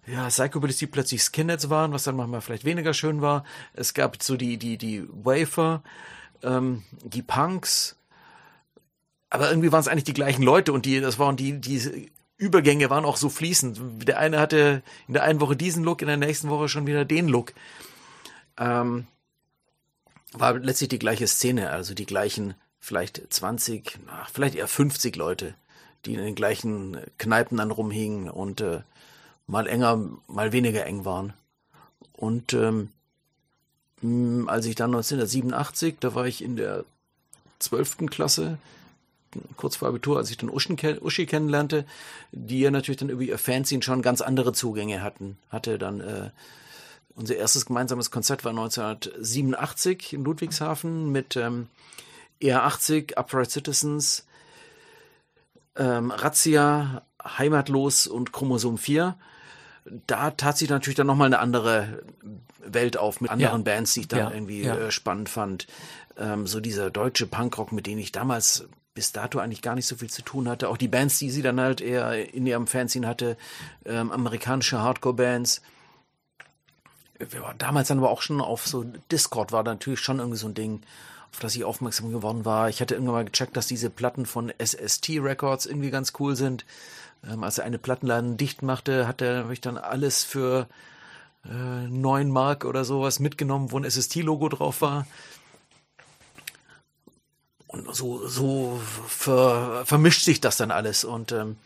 ja, 0.06 0.28
Psychobillies, 0.28 0.78
die 0.78 0.86
plötzlich 0.86 1.22
Skinheads 1.22 1.70
waren, 1.70 1.92
was 1.92 2.04
dann 2.04 2.16
manchmal 2.16 2.40
vielleicht 2.40 2.64
weniger 2.64 2.94
schön 2.94 3.22
war. 3.22 3.44
Es 3.72 3.94
gab 3.94 4.22
so 4.22 4.36
die, 4.36 4.58
die, 4.58 4.76
die 4.76 5.06
Wafer, 5.08 5.82
ähm, 6.42 6.82
die 7.02 7.22
Punks. 7.22 7.96
Aber 9.30 9.48
irgendwie 9.48 9.72
waren 9.72 9.80
es 9.80 9.88
eigentlich 9.88 10.04
die 10.04 10.14
gleichen 10.14 10.42
Leute 10.42 10.72
und 10.72 10.84
die, 10.84 11.00
das 11.00 11.18
waren 11.18 11.36
die, 11.36 11.60
diese 11.60 11.92
Übergänge 12.36 12.90
waren 12.90 13.04
auch 13.04 13.16
so 13.16 13.28
fließend. 13.28 14.06
Der 14.06 14.18
eine 14.18 14.38
hatte 14.38 14.82
in 15.08 15.14
der 15.14 15.22
einen 15.22 15.40
Woche 15.40 15.56
diesen 15.56 15.84
Look, 15.84 16.02
in 16.02 16.08
der 16.08 16.16
nächsten 16.16 16.50
Woche 16.50 16.68
schon 16.68 16.86
wieder 16.86 17.04
den 17.04 17.28
Look. 17.28 17.52
Ähm, 18.58 19.06
war 20.32 20.58
letztlich 20.58 20.88
die 20.88 20.98
gleiche 20.98 21.26
Szene, 21.26 21.70
also 21.70 21.94
die 21.94 22.06
gleichen 22.06 22.54
vielleicht 22.78 23.32
20, 23.32 23.98
ach, 24.08 24.28
vielleicht 24.30 24.56
eher 24.56 24.68
50 24.68 25.16
Leute, 25.16 25.54
die 26.04 26.14
in 26.14 26.24
den 26.24 26.34
gleichen 26.34 26.98
Kneipen 27.18 27.56
dann 27.56 27.70
rumhingen 27.70 28.28
und 28.28 28.60
äh, 28.60 28.80
mal 29.46 29.66
enger, 29.66 30.00
mal 30.26 30.52
weniger 30.52 30.86
eng 30.86 31.04
waren. 31.04 31.32
Und 32.12 32.52
ähm, 32.52 32.90
mh, 34.02 34.50
als 34.50 34.66
ich 34.66 34.74
dann 34.74 34.90
1987, 34.94 35.96
da 36.00 36.14
war 36.14 36.26
ich 36.26 36.42
in 36.42 36.56
der 36.56 36.84
12. 37.58 38.06
Klasse, 38.10 38.58
kurz 39.56 39.76
vor 39.76 39.88
Abitur, 39.88 40.18
als 40.18 40.30
ich 40.30 40.36
dann 40.36 40.50
Uschi, 40.50 40.76
ken- 40.76 40.98
Uschi 41.00 41.26
kennenlernte, 41.26 41.84
die 42.32 42.60
ja 42.60 42.70
natürlich 42.70 42.98
dann 42.98 43.08
über 43.10 43.22
ihr 43.22 43.38
Fanzine 43.38 43.82
schon 43.82 44.02
ganz 44.02 44.20
andere 44.20 44.52
Zugänge 44.52 45.02
hatten. 45.02 45.36
Hatte 45.50 45.78
dann 45.78 46.00
äh, 46.00 46.30
unser 47.16 47.36
erstes 47.36 47.66
gemeinsames 47.66 48.10
Konzert 48.10 48.44
war 48.44 48.50
1987 48.50 50.12
in 50.14 50.24
Ludwigshafen 50.24 51.10
mit 51.12 51.36
ähm, 51.36 51.68
ER80, 52.40 53.16
Upright 53.16 53.50
Citizens, 53.50 54.24
ähm, 55.76 56.10
Razzia, 56.10 57.02
Heimatlos 57.22 58.06
und 58.06 58.32
Chromosom 58.32 58.78
4. 58.78 59.16
Da 60.06 60.30
tat 60.30 60.56
sich 60.58 60.70
natürlich 60.70 60.96
dann 60.96 61.06
nochmal 61.06 61.26
eine 61.26 61.38
andere 61.38 62.02
Welt 62.64 62.96
auf 62.96 63.20
mit 63.20 63.30
anderen 63.30 63.60
Ja. 63.64 63.74
Bands, 63.74 63.94
die 63.94 64.00
ich 64.00 64.08
dann 64.08 64.18
Ja, 64.18 64.30
irgendwie 64.30 64.62
ja. 64.62 64.76
Äh, 64.76 64.90
spannend 64.90 65.28
fand. 65.28 65.66
Ähm, 66.16 66.46
so 66.46 66.60
dieser 66.60 66.90
deutsche 66.90 67.26
Punkrock, 67.26 67.72
mit 67.72 67.86
dem 67.86 67.98
ich 67.98 68.12
damals 68.12 68.66
bis 68.94 69.12
dato 69.12 69.40
eigentlich 69.40 69.60
gar 69.60 69.74
nicht 69.74 69.86
so 69.86 69.96
viel 69.96 70.08
zu 70.08 70.22
tun 70.22 70.48
hatte. 70.48 70.68
Auch 70.68 70.76
die 70.76 70.88
Bands, 70.88 71.18
die 71.18 71.30
sie 71.30 71.42
dann 71.42 71.60
halt 71.60 71.80
eher 71.80 72.32
in 72.32 72.46
ihrem 72.46 72.66
Fanzine 72.66 73.06
hatte, 73.08 73.36
ähm, 73.84 74.12
amerikanische 74.12 74.80
Hardcore-Bands. 74.80 75.60
Wir 77.18 77.42
waren 77.42 77.58
damals 77.58 77.88
dann 77.88 77.98
aber 77.98 78.10
auch 78.10 78.22
schon 78.22 78.40
auf 78.40 78.66
so 78.66 78.84
Discord 79.10 79.52
war 79.52 79.62
natürlich 79.64 80.00
schon 80.00 80.18
irgendwie 80.18 80.38
so 80.38 80.48
ein 80.48 80.54
Ding, 80.54 80.82
auf 81.32 81.40
das 81.40 81.54
ich 81.56 81.64
aufmerksam 81.64 82.10
geworden 82.12 82.44
war. 82.44 82.68
Ich 82.68 82.80
hatte 82.80 82.94
irgendwann 82.94 83.14
mal 83.14 83.24
gecheckt, 83.24 83.56
dass 83.56 83.66
diese 83.66 83.90
Platten 83.90 84.26
von 84.26 84.52
SST 84.62 85.20
Records 85.20 85.66
irgendwie 85.66 85.90
ganz 85.90 86.12
cool 86.18 86.36
sind. 86.36 86.64
Ähm, 87.28 87.44
als 87.44 87.58
er 87.58 87.64
eine 87.64 87.78
Plattenladen 87.78 88.36
dicht 88.36 88.62
machte, 88.62 89.06
hat 89.06 89.20
er, 89.22 89.50
ich 89.50 89.60
dann 89.60 89.78
alles 89.78 90.24
für 90.24 90.68
äh, 91.44 91.88
9 91.88 92.30
Mark 92.30 92.64
oder 92.64 92.84
sowas 92.84 93.20
mitgenommen, 93.20 93.70
wo 93.72 93.78
ein 93.78 93.88
SST-Logo 93.88 94.48
drauf 94.48 94.80
war. 94.80 95.06
Und 97.66 97.94
so, 97.94 98.26
so 98.26 98.80
ver, 99.06 99.84
vermischt 99.84 100.24
sich 100.24 100.40
das 100.40 100.56
dann 100.56 100.70
alles. 100.70 101.04
Und 101.04 101.32
ähm, 101.32 101.56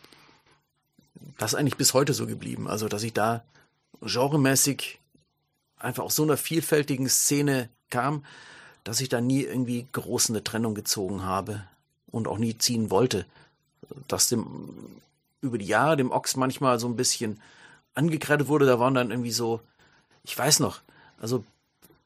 das 1.37 1.53
ist 1.53 1.59
eigentlich 1.59 1.77
bis 1.77 1.93
heute 1.93 2.13
so 2.13 2.25
geblieben. 2.25 2.67
Also, 2.67 2.87
dass 2.87 3.03
ich 3.03 3.13
da 3.13 3.43
genremäßig 4.01 4.99
einfach 5.77 6.03
aus 6.03 6.15
so 6.15 6.23
einer 6.23 6.37
vielfältigen 6.37 7.09
Szene 7.09 7.69
kam, 7.89 8.25
dass 8.83 9.01
ich 9.01 9.09
da 9.09 9.21
nie 9.21 9.43
irgendwie 9.43 9.87
groß 9.91 10.29
eine 10.29 10.43
Trennung 10.43 10.73
gezogen 10.73 11.23
habe 11.23 11.63
und 12.11 12.27
auch 12.27 12.37
nie 12.37 12.57
ziehen 12.57 12.89
wollte. 12.89 13.25
Dass 14.07 14.29
dem 14.29 15.01
über 15.41 15.57
die 15.57 15.65
Jahre 15.65 15.97
dem 15.97 16.11
Ochs 16.11 16.35
manchmal 16.35 16.79
so 16.79 16.87
ein 16.87 16.95
bisschen 16.95 17.41
angekreidet 17.95 18.47
wurde, 18.47 18.65
da 18.65 18.79
waren 18.79 18.93
dann 18.93 19.11
irgendwie 19.11 19.31
so, 19.31 19.61
ich 20.23 20.37
weiß 20.37 20.59
noch, 20.59 20.81
also 21.19 21.43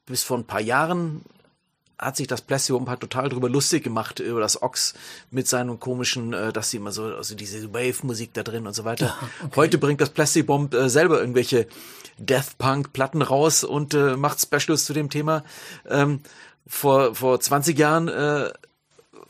bis 0.06 0.22
vor 0.22 0.38
ein 0.38 0.46
paar 0.46 0.60
Jahren 0.60 1.22
hat 1.98 2.16
sich 2.16 2.26
das 2.26 2.42
Bomb 2.42 2.88
halt 2.88 3.00
total 3.00 3.28
drüber 3.28 3.48
lustig 3.48 3.84
gemacht 3.84 4.20
über 4.20 4.40
das 4.40 4.60
Ox 4.62 4.94
mit 5.30 5.48
seinen 5.48 5.78
komischen, 5.78 6.32
äh, 6.32 6.52
dass 6.52 6.70
sie 6.70 6.78
immer 6.78 6.92
so, 6.92 7.04
also 7.04 7.34
diese 7.34 7.72
Wave-Musik 7.72 8.34
da 8.34 8.42
drin 8.42 8.66
und 8.66 8.74
so 8.74 8.84
weiter. 8.84 9.16
Heute 9.56 9.78
bringt 9.78 10.00
das 10.00 10.10
Plastic 10.10 10.46
Bomb 10.46 10.74
äh, 10.74 10.88
selber 10.88 11.20
irgendwelche 11.20 11.66
Death 12.18 12.58
Punk-Platten 12.58 13.22
raus 13.22 13.64
und 13.64 13.94
äh, 13.94 14.16
macht 14.16 14.40
Specials 14.40 14.84
zu 14.84 14.92
dem 14.92 15.08
Thema. 15.08 15.44
Ähm, 15.88 16.20
vor, 16.66 17.14
vor 17.14 17.40
20 17.40 17.78
Jahren 17.78 18.08
äh, 18.08 18.52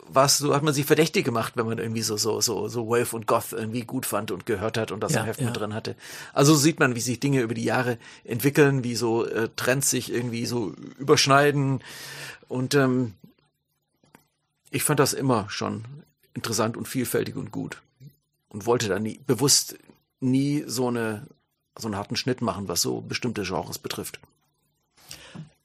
war's 0.07 0.37
so, 0.37 0.53
hat 0.53 0.63
man 0.63 0.73
sich 0.73 0.85
verdächtig 0.85 1.25
gemacht, 1.25 1.53
wenn 1.55 1.65
man 1.65 1.77
irgendwie 1.77 2.01
so, 2.01 2.17
so, 2.17 2.41
so, 2.41 2.67
so 2.67 2.87
Wave 2.87 3.15
und 3.15 3.27
Goth 3.27 3.53
irgendwie 3.53 3.81
gut 3.81 4.05
fand 4.05 4.31
und 4.31 4.45
gehört 4.45 4.77
hat 4.77 4.91
und 4.91 5.01
das 5.01 5.13
Ja, 5.13 5.21
im 5.21 5.25
Heft 5.25 5.39
ja. 5.39 5.47
mit 5.47 5.57
drin 5.57 5.73
hatte. 5.73 5.95
Also 6.33 6.53
so 6.53 6.59
sieht 6.59 6.79
man, 6.79 6.95
wie 6.95 7.01
sich 7.01 7.19
Dinge 7.19 7.41
über 7.41 7.53
die 7.53 7.63
Jahre 7.63 7.97
entwickeln, 8.23 8.83
wie 8.83 8.95
so 8.95 9.25
äh, 9.25 9.49
Trends 9.55 9.89
sich 9.89 10.11
irgendwie 10.11 10.45
so 10.45 10.73
überschneiden. 10.97 11.81
Und 12.47 12.75
ähm, 12.75 13.13
ich 14.71 14.83
fand 14.83 14.99
das 14.99 15.13
immer 15.13 15.49
schon 15.49 15.85
interessant 16.33 16.77
und 16.77 16.87
vielfältig 16.87 17.35
und 17.35 17.51
gut. 17.51 17.81
Und 18.49 18.65
wollte 18.65 18.87
da 18.87 18.99
nie, 18.99 19.19
bewusst 19.25 19.77
nie 20.19 20.63
so 20.67 20.87
eine, 20.87 21.27
so 21.77 21.87
einen 21.87 21.97
harten 21.97 22.15
Schnitt 22.15 22.41
machen, 22.41 22.67
was 22.67 22.81
so 22.81 23.01
bestimmte 23.01 23.43
Genres 23.43 23.79
betrifft. 23.79 24.19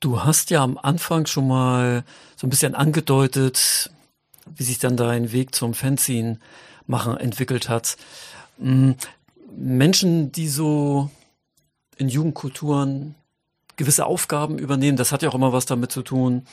Du 0.01 0.25
hast 0.25 0.51
ja 0.51 0.63
am 0.63 0.79
Anfang 0.79 1.27
schon 1.27 1.47
mal 1.47 2.05
so 2.37 2.47
ein 2.47 2.51
bisschen 2.51 2.75
angedeutet, 2.75 3.91
wie 4.47 4.63
sich 4.63 4.79
dann 4.79 4.97
dein 4.97 5.33
Weg 5.33 5.55
zum 5.55 5.75
Fanzine 5.75 6.39
machen 6.87 7.17
entwickelt 7.17 7.69
hat. 7.69 7.97
Mm, 8.59 8.93
Menschen, 9.57 10.33
die 10.33 10.49
so 10.49 11.11
in 11.97 12.09
Jugendkulturen 12.09 13.15
gewisse 13.77 14.07
Aufgaben 14.07 14.59
übernehmen, 14.59 14.97
das 14.97 15.13
hat 15.13 15.23
ja 15.23 15.29
auch 15.29 15.35
immer 15.35 15.53
was 15.53 15.67
damit 15.67 15.93
zu 15.93 16.03
tun, 16.03 16.47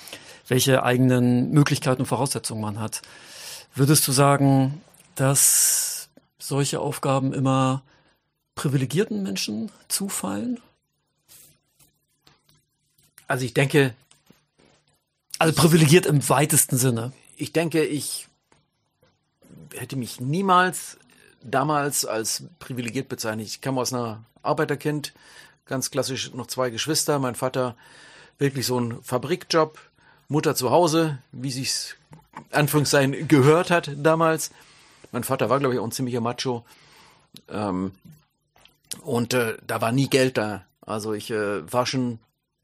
welche 0.48 0.84
eigenen 0.84 1.52
Möglichkeiten 1.52 2.02
und 2.02 2.08
Voraussetzungen 2.08 2.62
man 2.62 2.80
hat. 2.80 3.02
Würdest 3.76 4.08
du 4.08 4.12
sagen, 4.12 4.82
dass 5.16 6.10
solche 6.40 6.80
Aufgaben 6.80 7.34
immer 7.34 7.84
privilegierten 8.56 9.24
Menschen 9.24 9.72
zufallen? 9.88 10.60
Also 13.28 13.44
ich 13.46 13.54
denke, 13.54 13.94
Also 15.40 15.54
privilegiert 15.54 16.06
im 16.06 16.28
weitesten 16.30 16.78
Sinne. 16.78 17.12
Ich 17.38 17.54
denke, 17.54 17.86
ich 17.86 18.28
hätte 19.76 19.96
mich 19.96 20.20
niemals 20.20 20.98
damals 21.42 22.06
als 22.06 22.44
privilegiert 22.60 23.10
bezeichnet. 23.10 23.48
Ich 23.48 23.62
kam 23.62 23.78
aus 23.78 23.94
einer 23.94 24.24
Arbeiterkind, 24.42 25.14
ganz 25.66 25.92
klassisch 25.92 26.34
noch 26.34 26.48
zwei 26.48 26.70
Geschwister, 26.70 27.20
mein 27.20 27.36
Vater 27.36 27.76
wirklich 28.40 28.66
so 28.66 28.80
ein 28.80 29.02
Fabrikjob, 29.02 29.80
Mutter 30.28 30.56
zu 30.56 30.72
Hause, 30.72 31.20
wie 31.32 31.52
sich's 31.52 31.96
Anführungszeichen 32.52 33.28
gehört 33.28 33.72
hat 33.72 33.92
damals. 33.96 34.52
Mein 35.12 35.24
Vater 35.24 35.50
war, 35.50 35.60
glaube 35.60 35.76
ich, 35.76 35.80
auch 35.80 35.86
ein 35.86 35.92
ziemlicher 35.92 36.22
Macho. 36.22 36.66
Ähm, 37.50 37.92
und 39.04 39.34
äh, 39.34 39.58
da 39.66 39.82
war 39.82 39.92
nie 39.92 40.10
Geld 40.10 40.38
da. 40.38 40.66
Also 40.82 41.14
ich 41.14 41.32
äh, 41.32 41.72
war 41.72 41.86
schon, 41.86 42.20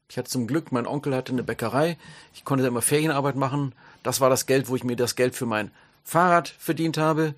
ich 0.08 0.18
hatte 0.18 0.30
zum 0.30 0.46
Glück, 0.46 0.72
mein 0.72 0.86
Onkel 0.86 1.14
hatte 1.14 1.32
eine 1.32 1.42
Bäckerei. 1.42 1.96
Ich 2.34 2.44
konnte 2.44 2.62
da 2.62 2.68
immer 2.68 2.82
Ferienarbeit 2.82 3.36
machen. 3.36 3.74
Das 4.04 4.20
war 4.20 4.30
das 4.30 4.46
Geld, 4.46 4.68
wo 4.68 4.76
ich 4.76 4.84
mir 4.84 4.94
das 4.94 5.16
Geld 5.16 5.34
für 5.34 5.46
mein 5.46 5.72
Fahrrad 6.04 6.54
verdient 6.58 6.98
habe, 6.98 7.34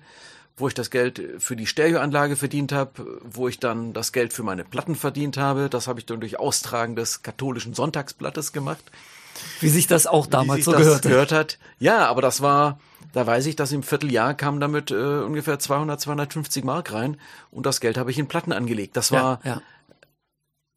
wo 0.57 0.67
ich 0.67 0.73
das 0.73 0.91
Geld 0.91 1.21
für 1.39 1.55
die 1.55 1.65
Stereoanlage 1.65 2.35
verdient 2.35 2.71
habe, 2.71 3.19
wo 3.23 3.47
ich 3.47 3.59
dann 3.59 3.93
das 3.93 4.11
Geld 4.11 4.33
für 4.33 4.43
meine 4.43 4.63
Platten 4.63 4.95
verdient 4.95 5.37
habe. 5.37 5.69
Das 5.69 5.87
habe 5.87 5.99
ich 5.99 6.05
dann 6.05 6.19
durch 6.19 6.37
Austragen 6.39 6.95
des 6.95 7.23
katholischen 7.23 7.73
Sonntagsblattes 7.73 8.53
gemacht 8.53 8.83
Wie 9.61 9.69
sich 9.69 9.87
das 9.87 10.07
auch 10.07 10.27
wie 10.27 10.31
damals 10.31 10.57
sich 10.57 10.65
so 10.65 10.71
das 10.73 10.81
gehört. 10.81 11.01
gehört 11.03 11.31
hat. 11.31 11.57
Ja, 11.79 12.07
aber 12.07 12.21
das 12.21 12.41
war, 12.41 12.79
da 13.13 13.25
weiß 13.25 13.45
ich, 13.45 13.55
dass 13.55 13.71
im 13.71 13.83
Vierteljahr 13.83 14.33
kam 14.33 14.59
damit 14.59 14.91
äh, 14.91 14.95
ungefähr 14.95 15.59
200, 15.59 16.01
250 16.01 16.63
Mark 16.63 16.91
rein 16.91 17.17
und 17.51 17.65
das 17.65 17.79
Geld 17.79 17.97
habe 17.97 18.11
ich 18.11 18.19
in 18.19 18.27
Platten 18.27 18.51
angelegt. 18.51 18.97
Das 18.97 19.11
war, 19.11 19.39
ja, 19.43 19.51
ja. 19.51 19.61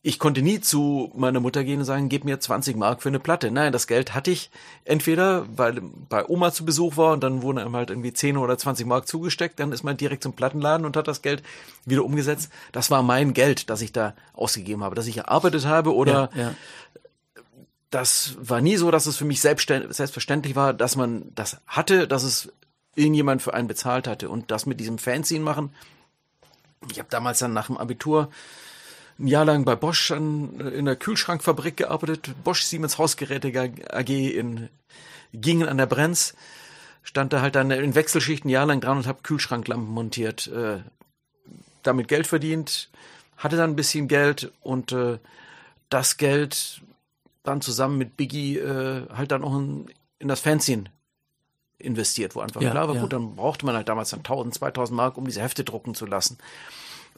Ich 0.03 0.19
konnte 0.19 0.41
nie 0.41 0.61
zu 0.61 1.13
meiner 1.15 1.41
Mutter 1.41 1.63
gehen 1.63 1.81
und 1.81 1.85
sagen, 1.85 2.09
gib 2.09 2.25
mir 2.25 2.41
20 2.41 2.75
Mark 2.77 3.03
für 3.03 3.11
eine 3.11 3.21
Platte. 3.21 3.51
Nein, 3.51 3.71
das 3.71 3.87
Geld 3.87 4.15
hatte 4.15 4.31
ich 4.31 4.51
entweder, 4.85 5.45
weil 5.55 5.83
bei 6.09 6.27
Oma 6.27 6.53
zu 6.53 6.65
Besuch 6.65 6.97
war 6.97 7.13
und 7.13 7.23
dann 7.23 7.43
wurden 7.43 7.59
einem 7.59 7.77
halt 7.77 7.91
irgendwie 7.91 8.13
10 8.13 8.39
oder 8.39 8.57
20 8.57 8.87
Mark 8.87 9.07
zugesteckt, 9.07 9.61
dann 9.61 9.73
ist 9.73 9.83
man 9.83 9.99
direkt 9.99 10.23
zum 10.23 10.33
Plattenladen 10.33 10.87
und 10.87 10.97
hat 10.97 11.07
das 11.07 11.21
Geld 11.21 11.43
wieder 11.85 12.03
umgesetzt. 12.03 12.51
Das 12.73 12.91
war 12.91 13.03
mein 13.03 13.35
Geld, 13.35 13.69
das 13.69 13.83
ich 13.83 13.93
da 13.93 14.15
ausgegeben 14.33 14.83
habe, 14.85 14.95
dass 14.95 15.07
ich 15.07 15.19
erarbeitet 15.19 15.67
habe 15.67 15.95
oder 15.95 16.31
ja, 16.35 16.43
ja. 16.43 16.55
das 17.91 18.37
war 18.41 18.63
nie 18.63 18.77
so, 18.77 18.91
dass 18.91 19.05
es 19.05 19.19
für 19.19 19.27
mich 19.27 19.43
selbstverständlich 19.43 20.57
war, 20.57 20.73
dass 20.73 20.97
man 20.97 21.31
das 21.35 21.61
hatte, 21.67 22.09
dass 22.09 22.23
es 22.23 22.51
irgendjemand 22.95 23.43
für 23.43 23.53
einen 23.53 23.69
bezahlt 23.69 24.09
hatte. 24.09 24.31
Und 24.31 24.51
das 24.51 24.65
mit 24.65 24.81
diesem 24.81 24.97
Fanzine 24.97 25.45
machen. 25.45 25.75
Ich 26.91 26.99
habe 26.99 27.11
damals 27.11 27.39
dann 27.39 27.53
nach 27.53 27.67
dem 27.67 27.77
Abitur 27.77 28.31
ein 29.21 29.27
Jahr 29.27 29.45
lang 29.45 29.65
bei 29.65 29.77
Bosch 29.77 30.11
an, 30.11 30.59
in 30.61 30.87
der 30.87 30.97
Kühlschrankfabrik 30.97 31.77
gearbeitet. 31.77 32.35
Bosch 32.43 32.63
Siemens 32.63 32.99
Hausgeräte 32.99 33.49
AG 33.91 34.09
in 34.09 34.69
Gingen 35.33 35.69
an 35.69 35.79
der 35.79 35.87
Brenz. 35.87 36.35
Stand 37.03 37.33
da 37.33 37.41
halt 37.41 37.55
dann 37.55 37.71
in 37.71 37.95
Wechselschichten 37.95 38.49
ein 38.49 38.53
Jahr 38.53 38.67
lang 38.67 38.81
dran 38.81 38.99
und 38.99 39.07
habe 39.07 39.23
Kühlschranklampen 39.23 39.89
montiert. 39.89 40.49
Äh, 40.49 40.79
damit 41.83 42.09
Geld 42.09 42.27
verdient, 42.27 42.91
hatte 43.37 43.57
dann 43.57 43.71
ein 43.71 43.77
bisschen 43.77 44.09
Geld 44.09 44.53
und 44.61 44.93
äh, 44.93 45.19
das 45.89 46.17
Geld 46.17 46.83
dann 47.43 47.61
zusammen 47.63 47.99
mit 47.99 48.17
Biggie 48.17 48.59
äh, 48.59 49.09
halt 49.15 49.33
dann 49.33 49.45
auch 49.45 49.57
in, 49.57 49.87
in 50.19 50.29
das 50.29 50.41
Fanzine 50.41 50.85
investiert, 51.79 52.35
wo 52.35 52.41
einfach 52.41 52.61
Ja, 52.61 52.71
klar 52.71 52.89
war, 52.89 52.95
ja. 52.95 53.01
gut, 53.01 53.13
dann 53.13 53.35
brauchte 53.37 53.65
man 53.65 53.75
halt 53.75 53.89
damals 53.89 54.11
dann 54.11 54.21
1000, 54.21 54.55
2000 54.55 54.95
Mark, 54.95 55.17
um 55.17 55.25
diese 55.25 55.41
Hefte 55.41 55.65
drucken 55.65 55.95
zu 55.95 56.05
lassen. 56.05 56.37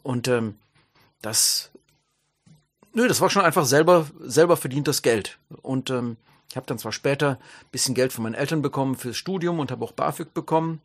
Und 0.04 0.28
ähm, 0.28 0.56
das, 1.20 1.71
nö, 2.94 3.08
das 3.08 3.20
war 3.20 3.30
schon 3.30 3.44
einfach 3.44 3.64
selber, 3.64 4.06
selber 4.20 4.56
verdientes 4.56 5.02
Geld. 5.02 5.38
Und 5.62 5.90
ähm, 5.90 6.16
ich 6.50 6.56
habe 6.56 6.66
dann 6.66 6.78
zwar 6.78 6.92
später 6.92 7.30
ein 7.30 7.70
bisschen 7.70 7.94
Geld 7.94 8.12
von 8.12 8.24
meinen 8.24 8.34
Eltern 8.34 8.62
bekommen 8.62 8.96
fürs 8.96 9.16
Studium 9.16 9.58
und 9.58 9.70
habe 9.70 9.84
auch 9.84 9.92
BAföG 9.92 10.34
bekommen. 10.34 10.80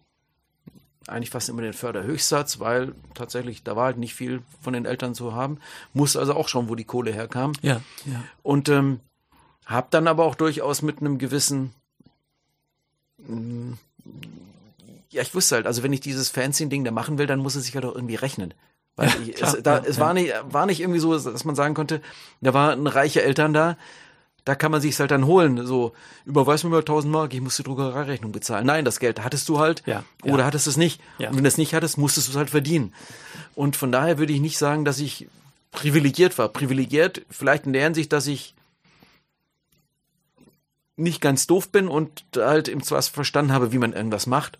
Eigentlich 1.07 1.29
fast 1.29 1.49
immer 1.49 1.61
den 1.61 1.73
Förderhöchstsatz, 1.73 2.59
weil 2.59 2.93
tatsächlich 3.13 3.63
da 3.63 3.75
war 3.75 3.85
halt 3.85 3.97
nicht 3.97 4.13
viel 4.13 4.41
von 4.61 4.73
den 4.73 4.85
Eltern 4.85 5.15
zu 5.15 5.33
haben. 5.33 5.59
Muss 5.93 6.17
also 6.17 6.33
auch 6.33 6.49
schauen, 6.49 6.69
wo 6.69 6.75
die 6.75 6.83
Kohle 6.83 7.11
herkam. 7.11 7.53
ja, 7.61 7.81
ja. 8.05 8.23
Und 8.43 8.69
ähm, 8.69 8.99
habe 9.65 9.87
dann 9.89 10.07
aber 10.07 10.23
auch 10.23 10.35
durchaus 10.35 10.81
mit 10.81 10.99
einem 10.99 11.17
gewissen, 11.17 11.73
mm, 13.17 13.73
ja, 15.09 15.21
ich 15.21 15.35
wusste 15.35 15.55
halt, 15.55 15.67
also 15.67 15.83
wenn 15.83 15.93
ich 15.93 15.99
dieses 15.99 16.29
Fanzine-Ding 16.29 16.83
da 16.83 16.91
machen 16.91 17.17
will, 17.17 17.27
dann 17.27 17.39
muss 17.39 17.55
es 17.55 17.65
sich 17.65 17.75
halt 17.75 17.85
auch 17.85 17.95
irgendwie 17.95 18.15
rechnen. 18.15 18.53
Weil 18.97 19.09
ich, 19.23 19.35
klar, 19.35 19.55
es, 19.55 19.63
da, 19.63 19.77
ja, 19.77 19.83
es 19.85 19.95
ja. 19.97 20.01
war, 20.03 20.13
nicht, 20.13 20.33
war 20.49 20.65
nicht 20.65 20.81
irgendwie 20.81 20.99
so, 20.99 21.17
dass 21.17 21.45
man 21.45 21.55
sagen 21.55 21.75
konnte, 21.75 22.01
da 22.41 22.53
waren 22.53 22.85
reiche 22.87 23.21
Eltern 23.23 23.53
da, 23.53 23.77
Da 24.43 24.55
kann 24.55 24.71
man 24.71 24.79
sich's 24.79 24.99
halt 24.99 25.11
dann 25.11 25.25
holen. 25.25 25.65
So, 25.65 25.93
überweis 26.25 26.63
mir 26.63 26.69
mal 26.69 26.79
1000 26.79 27.11
Mark, 27.11 27.33
ich 27.33 27.41
muss 27.41 27.57
die 27.57 27.63
Druckereirechnung 27.63 28.31
bezahlen. 28.31 28.65
Nein, 28.65 28.85
das 28.85 28.99
Geld 28.99 29.21
hattest 29.21 29.49
du 29.49 29.59
halt 29.59 29.83
Ja, 29.85 30.03
oder 30.23 30.39
ja. 30.39 30.45
hattest 30.45 30.67
es 30.67 30.77
nicht. 30.77 31.01
Ja. 31.19 31.29
Und 31.29 31.35
wenn 31.35 31.43
du 31.43 31.49
es 31.49 31.57
nicht 31.57 31.73
hattest, 31.73 31.97
musstest 31.97 32.27
du 32.27 32.31
es 32.31 32.37
halt 32.37 32.49
verdienen. 32.49 32.93
Und 33.55 33.75
von 33.75 33.91
daher 33.91 34.17
würde 34.17 34.31
ich 34.31 34.39
nicht 34.39 34.57
sagen, 34.57 34.85
dass 34.85 34.99
ich 34.99 35.27
privilegiert 35.71 36.37
war. 36.37 36.47
Privilegiert 36.47 37.23
vielleicht 37.29 37.65
in 37.65 37.73
der 37.73 37.83
Hinsicht, 37.83 38.13
dass 38.13 38.25
ich 38.25 38.55
nicht 40.95 41.19
ganz 41.19 41.45
doof 41.45 41.69
bin 41.69 41.89
und 41.89 42.23
halt 42.37 42.69
im 42.69 42.81
Zweifel 42.81 43.13
verstanden 43.13 43.51
habe, 43.51 43.73
wie 43.73 43.79
man 43.79 43.91
irgendwas 43.91 44.27
macht 44.27 44.57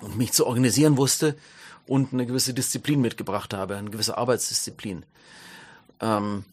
und 0.00 0.16
mich 0.16 0.32
zu 0.32 0.46
organisieren 0.46 0.96
wusste 0.96 1.36
und 1.86 2.12
eine 2.12 2.26
gewisse 2.26 2.54
Disziplin 2.54 3.00
mitgebracht 3.00 3.54
habe, 3.54 3.76
eine 3.76 3.90
gewisse 3.90 4.18
Arbeitsdisziplin, 4.18 5.04
ähm, 6.00 6.44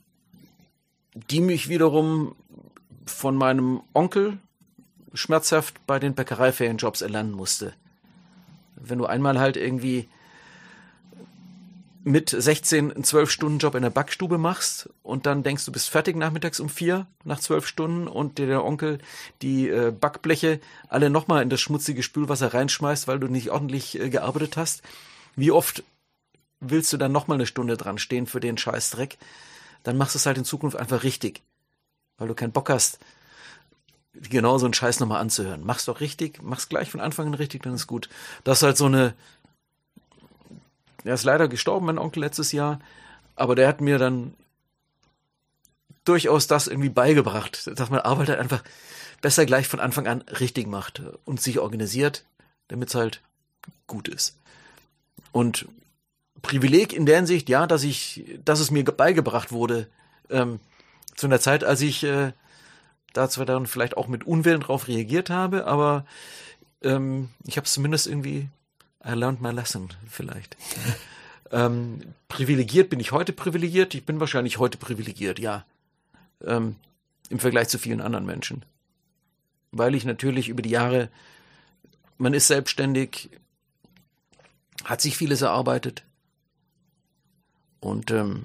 die 1.13 1.41
mich 1.41 1.69
wiederum 1.69 2.35
von 3.05 3.35
meinem 3.35 3.81
Onkel 3.93 4.37
schmerzhaft 5.13 5.85
bei 5.85 5.99
den 5.99 6.15
Bäckereiferienjobs 6.15 7.01
erlernen 7.01 7.31
musste. 7.31 7.73
Wenn 8.75 8.97
du 8.97 9.05
einmal 9.05 9.39
halt 9.39 9.57
irgendwie 9.57 10.09
mit 12.03 12.29
16 12.29 12.91
einen 12.91 13.03
12-Stunden-Job 13.03 13.75
in 13.75 13.83
der 13.83 13.89
Backstube 13.89 14.37
machst 14.37 14.89
und 15.03 15.25
dann 15.25 15.43
denkst, 15.43 15.65
du 15.65 15.71
bist 15.71 15.89
fertig 15.89 16.17
nachmittags 16.17 16.59
um 16.59 16.67
vier 16.67 17.07
nach 17.23 17.39
zwölf 17.39 17.65
Stunden 17.65 18.07
und 18.07 18.37
dir 18.37 18.47
der 18.47 18.65
Onkel 18.65 18.99
die 19.41 19.69
äh, 19.69 19.91
Backbleche 19.91 20.59
alle 20.89 21.09
nochmal 21.09 21.43
in 21.43 21.49
das 21.49 21.61
schmutzige 21.61 22.03
Spülwasser 22.03 22.53
reinschmeißt, 22.53 23.07
weil 23.07 23.19
du 23.19 23.27
nicht 23.27 23.51
ordentlich 23.51 23.99
äh, 23.99 24.09
gearbeitet 24.09 24.57
hast. 24.57 24.83
Wie 25.35 25.51
oft 25.51 25.83
willst 26.59 26.93
du 26.93 26.97
dann 26.97 27.11
nochmal 27.11 27.37
eine 27.37 27.45
Stunde 27.45 27.77
dran 27.77 27.97
stehen 27.97 28.27
für 28.27 28.39
den 28.39 28.57
Scheißdreck? 28.57 29.17
Dann 29.83 29.97
machst 29.97 30.15
du 30.15 30.17
es 30.17 30.25
halt 30.25 30.37
in 30.37 30.45
Zukunft 30.45 30.77
einfach 30.77 31.03
richtig, 31.03 31.41
weil 32.17 32.27
du 32.27 32.35
keinen 32.35 32.51
Bock 32.51 32.69
hast, 32.69 32.99
genau 34.13 34.57
so 34.57 34.65
einen 34.65 34.73
Scheiß 34.73 34.99
nochmal 34.99 35.21
anzuhören. 35.21 35.61
Mach's 35.65 35.85
doch 35.85 35.99
richtig, 35.99 36.41
mach's 36.41 36.69
gleich 36.69 36.89
von 36.89 37.01
Anfang 37.01 37.27
an 37.27 37.33
richtig, 37.33 37.63
dann 37.63 37.73
ist 37.73 37.87
gut. 37.87 38.09
Das 38.43 38.59
ist 38.59 38.63
halt 38.63 38.77
so 38.77 38.85
eine, 38.85 39.13
er 41.03 41.15
ist 41.15 41.23
leider 41.23 41.47
gestorben, 41.47 41.87
mein 41.87 41.97
Onkel, 41.97 42.21
letztes 42.21 42.51
Jahr. 42.51 42.79
Aber 43.35 43.55
der 43.55 43.67
hat 43.67 43.81
mir 43.81 43.97
dann 43.97 44.33
durchaus 46.05 46.47
das 46.47 46.67
irgendwie 46.67 46.89
beigebracht, 46.89 47.69
dass 47.77 47.89
man 47.89 47.99
Arbeit 48.01 48.29
halt 48.29 48.39
einfach 48.39 48.63
besser 49.21 49.45
gleich 49.45 49.67
von 49.67 49.79
Anfang 49.79 50.07
an 50.07 50.21
richtig 50.21 50.67
macht 50.67 51.01
und 51.25 51.41
sich 51.41 51.59
organisiert, 51.59 52.25
damit 52.67 52.89
es 52.89 52.95
halt 52.95 53.21
gut 53.87 54.07
ist. 54.07 54.37
Und 55.33 55.67
Privileg 56.41 56.93
in 56.93 57.05
der 57.05 57.17
Hinsicht, 57.17 57.49
ja, 57.49 57.67
dass 57.67 57.83
ich, 57.83 58.23
dass 58.45 58.61
es 58.61 58.71
mir 58.71 58.85
beigebracht 58.85 59.51
wurde, 59.51 59.87
ähm, 60.29 60.61
zu 61.15 61.27
einer 61.27 61.39
Zeit, 61.39 61.63
als 61.63 61.81
ich 61.81 62.03
äh, 62.03 62.31
da 63.13 63.29
zwar 63.29 63.45
dann 63.45 63.67
vielleicht 63.67 63.97
auch 63.97 64.07
mit 64.07 64.23
Unwillen 64.23 64.61
drauf 64.61 64.87
reagiert 64.87 65.29
habe, 65.29 65.65
aber 65.65 66.05
ähm, 66.81 67.29
ich 67.45 67.57
habe 67.57 67.65
es 67.65 67.73
zumindest 67.73 68.07
irgendwie 68.07 68.49
I 69.05 69.13
learned 69.13 69.41
my 69.41 69.51
lesson, 69.51 69.89
vielleicht. 70.07 70.55
ähm, 71.51 72.01
privilegiert 72.27 72.89
bin 72.89 72.99
ich 72.99 73.11
heute 73.11 73.33
privilegiert. 73.33 73.93
Ich 73.95 74.05
bin 74.05 74.19
wahrscheinlich 74.19 74.59
heute 74.59 74.77
privilegiert, 74.77 75.39
ja. 75.39 75.65
Ähm, 76.45 76.75
Im 77.29 77.39
Vergleich 77.39 77.69
zu 77.69 77.79
vielen 77.79 78.01
anderen 78.01 78.25
Menschen. 78.25 78.63
Weil 79.71 79.95
ich 79.95 80.05
natürlich 80.05 80.49
über 80.49 80.61
die 80.61 80.69
Jahre, 80.69 81.09
man 82.17 82.33
ist 82.33 82.47
selbstständig, 82.47 83.29
hat 84.83 85.01
sich 85.01 85.17
vieles 85.17 85.41
erarbeitet. 85.41 86.03
Und 87.79 88.11
ähm, 88.11 88.43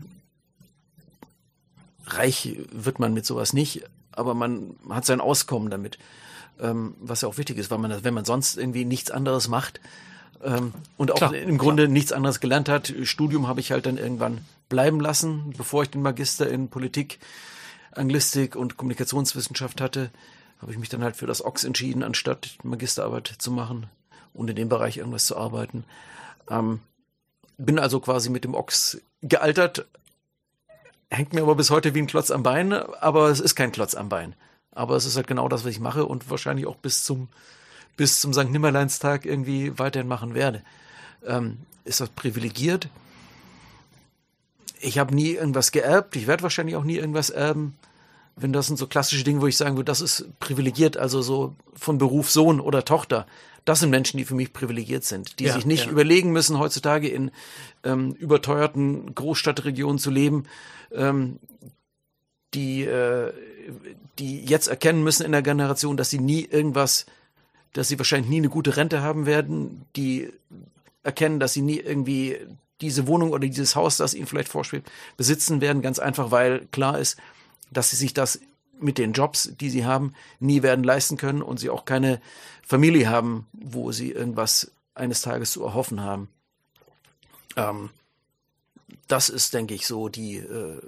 reich 2.06 2.58
wird 2.72 2.98
man 2.98 3.14
mit 3.14 3.26
sowas 3.26 3.52
nicht, 3.52 3.84
aber 4.12 4.34
man 4.34 4.76
hat 4.88 5.04
sein 5.04 5.20
Auskommen 5.20 5.70
damit. 5.70 5.98
Ähm, 6.60 6.94
was 7.00 7.20
ja 7.20 7.28
auch 7.28 7.38
wichtig 7.38 7.56
ist, 7.58 7.70
weil 7.70 7.78
man, 7.78 8.02
wenn 8.02 8.14
man 8.14 8.24
sonst 8.24 8.56
irgendwie 8.56 8.84
nichts 8.84 9.12
anderes 9.12 9.46
macht, 9.46 9.80
ähm, 10.42 10.72
und 10.96 11.10
auch 11.12 11.16
Klar, 11.16 11.34
im 11.34 11.58
Grunde 11.58 11.88
nichts 11.88 12.12
anderes 12.12 12.40
gelernt 12.40 12.68
hat. 12.68 12.92
Studium 13.02 13.48
habe 13.48 13.60
ich 13.60 13.72
halt 13.72 13.86
dann 13.86 13.98
irgendwann 13.98 14.44
bleiben 14.68 15.00
lassen, 15.00 15.54
bevor 15.56 15.82
ich 15.82 15.90
den 15.90 16.02
Magister 16.02 16.48
in 16.48 16.68
Politik, 16.68 17.18
Anglistik 17.92 18.54
und 18.54 18.76
Kommunikationswissenschaft 18.76 19.80
hatte, 19.80 20.10
habe 20.60 20.72
ich 20.72 20.78
mich 20.78 20.88
dann 20.88 21.02
halt 21.02 21.16
für 21.16 21.26
das 21.26 21.44
Ox 21.44 21.64
entschieden, 21.64 22.02
anstatt 22.02 22.58
Magisterarbeit 22.62 23.34
zu 23.38 23.50
machen 23.50 23.86
und 24.34 24.50
in 24.50 24.56
dem 24.56 24.68
Bereich 24.68 24.98
irgendwas 24.98 25.26
zu 25.26 25.36
arbeiten. 25.36 25.84
Ähm, 26.50 26.80
bin 27.56 27.78
also 27.78 28.00
quasi 28.00 28.30
mit 28.30 28.44
dem 28.44 28.54
Ox 28.54 29.00
gealtert, 29.22 29.86
hängt 31.10 31.32
mir 31.32 31.42
aber 31.42 31.54
bis 31.54 31.70
heute 31.70 31.94
wie 31.94 32.00
ein 32.00 32.06
Klotz 32.06 32.30
am 32.30 32.42
Bein, 32.42 32.72
aber 32.72 33.28
es 33.28 33.40
ist 33.40 33.54
kein 33.54 33.72
Klotz 33.72 33.94
am 33.94 34.08
Bein. 34.08 34.34
Aber 34.72 34.94
es 34.96 35.04
ist 35.04 35.16
halt 35.16 35.26
genau 35.26 35.48
das, 35.48 35.64
was 35.64 35.72
ich 35.72 35.80
mache 35.80 36.06
und 36.06 36.30
wahrscheinlich 36.30 36.66
auch 36.66 36.76
bis 36.76 37.04
zum 37.04 37.28
bis 37.98 38.20
zum 38.20 38.32
St. 38.32 38.48
Nimmerleinstag 38.48 39.26
irgendwie 39.26 39.76
weiterhin 39.78 40.08
machen 40.08 40.34
werde. 40.34 40.62
Ähm, 41.26 41.58
ist 41.84 42.00
das 42.00 42.08
privilegiert? 42.08 42.88
Ich 44.80 44.98
habe 44.98 45.14
nie 45.14 45.32
irgendwas 45.32 45.72
geerbt. 45.72 46.14
Ich 46.16 46.26
werde 46.26 46.44
wahrscheinlich 46.44 46.76
auch 46.76 46.84
nie 46.84 46.96
irgendwas 46.96 47.28
erben. 47.28 47.76
Wenn 48.36 48.52
das 48.52 48.68
sind 48.68 48.76
so 48.76 48.86
klassische 48.86 49.24
Dinge, 49.24 49.40
wo 49.40 49.48
ich 49.48 49.56
sagen 49.56 49.76
würde, 49.76 49.90
das 49.90 50.00
ist 50.00 50.26
privilegiert, 50.38 50.96
also 50.96 51.22
so 51.22 51.56
von 51.74 51.98
Beruf 51.98 52.30
Sohn 52.30 52.60
oder 52.60 52.84
Tochter. 52.84 53.26
Das 53.68 53.80
sind 53.80 53.90
Menschen, 53.90 54.16
die 54.16 54.24
für 54.24 54.34
mich 54.34 54.52
privilegiert 54.52 55.04
sind, 55.04 55.38
die 55.38 55.44
Ja, 55.44 55.54
sich 55.54 55.66
nicht 55.66 55.86
ja. 55.86 55.90
überlegen 55.90 56.32
müssen, 56.32 56.58
heutzutage 56.58 57.08
in 57.08 57.30
ähm, 57.84 58.12
überteuerten 58.12 59.14
Großstadtregionen 59.14 59.98
zu 59.98 60.10
leben, 60.10 60.44
ähm, 60.92 61.38
die, 62.54 62.84
äh, 62.84 63.32
die 64.18 64.44
jetzt 64.44 64.68
erkennen 64.68 65.04
müssen 65.04 65.24
in 65.24 65.32
der 65.32 65.42
Generation, 65.42 65.96
dass 65.96 66.10
sie 66.10 66.18
nie 66.18 66.44
irgendwas 66.44 67.06
dass 67.72 67.88
sie 67.88 67.98
wahrscheinlich 67.98 68.30
nie 68.30 68.38
eine 68.38 68.48
gute 68.48 68.76
Rente 68.76 69.02
haben 69.02 69.26
werden, 69.26 69.84
die 69.94 70.32
erkennen, 71.02 71.40
dass 71.40 71.52
sie 71.52 71.62
nie 71.62 71.78
irgendwie 71.78 72.36
diese 72.80 73.06
Wohnung 73.06 73.30
oder 73.30 73.46
dieses 73.46 73.76
Haus, 73.76 73.96
das 73.96 74.14
ihnen 74.14 74.26
vielleicht 74.26 74.48
vorschwebt, 74.48 74.90
besitzen 75.16 75.60
werden, 75.60 75.82
ganz 75.82 75.98
einfach, 75.98 76.30
weil 76.30 76.66
klar 76.70 76.98
ist, 76.98 77.18
dass 77.70 77.90
sie 77.90 77.96
sich 77.96 78.14
das 78.14 78.40
mit 78.80 78.98
den 78.98 79.12
Jobs, 79.12 79.50
die 79.58 79.70
sie 79.70 79.84
haben, 79.84 80.14
nie 80.40 80.62
werden 80.62 80.84
leisten 80.84 81.16
können 81.16 81.42
und 81.42 81.58
sie 81.58 81.70
auch 81.70 81.84
keine 81.84 82.20
Familie 82.62 83.08
haben, 83.08 83.46
wo 83.52 83.92
sie 83.92 84.12
irgendwas 84.12 84.72
eines 84.94 85.22
Tages 85.22 85.52
zu 85.52 85.64
erhoffen 85.64 86.00
haben. 86.00 86.28
Ähm, 87.56 87.90
das 89.06 89.28
ist, 89.28 89.54
denke 89.54 89.74
ich, 89.74 89.86
so 89.86 90.08
die, 90.08 90.36
äh, 90.36 90.80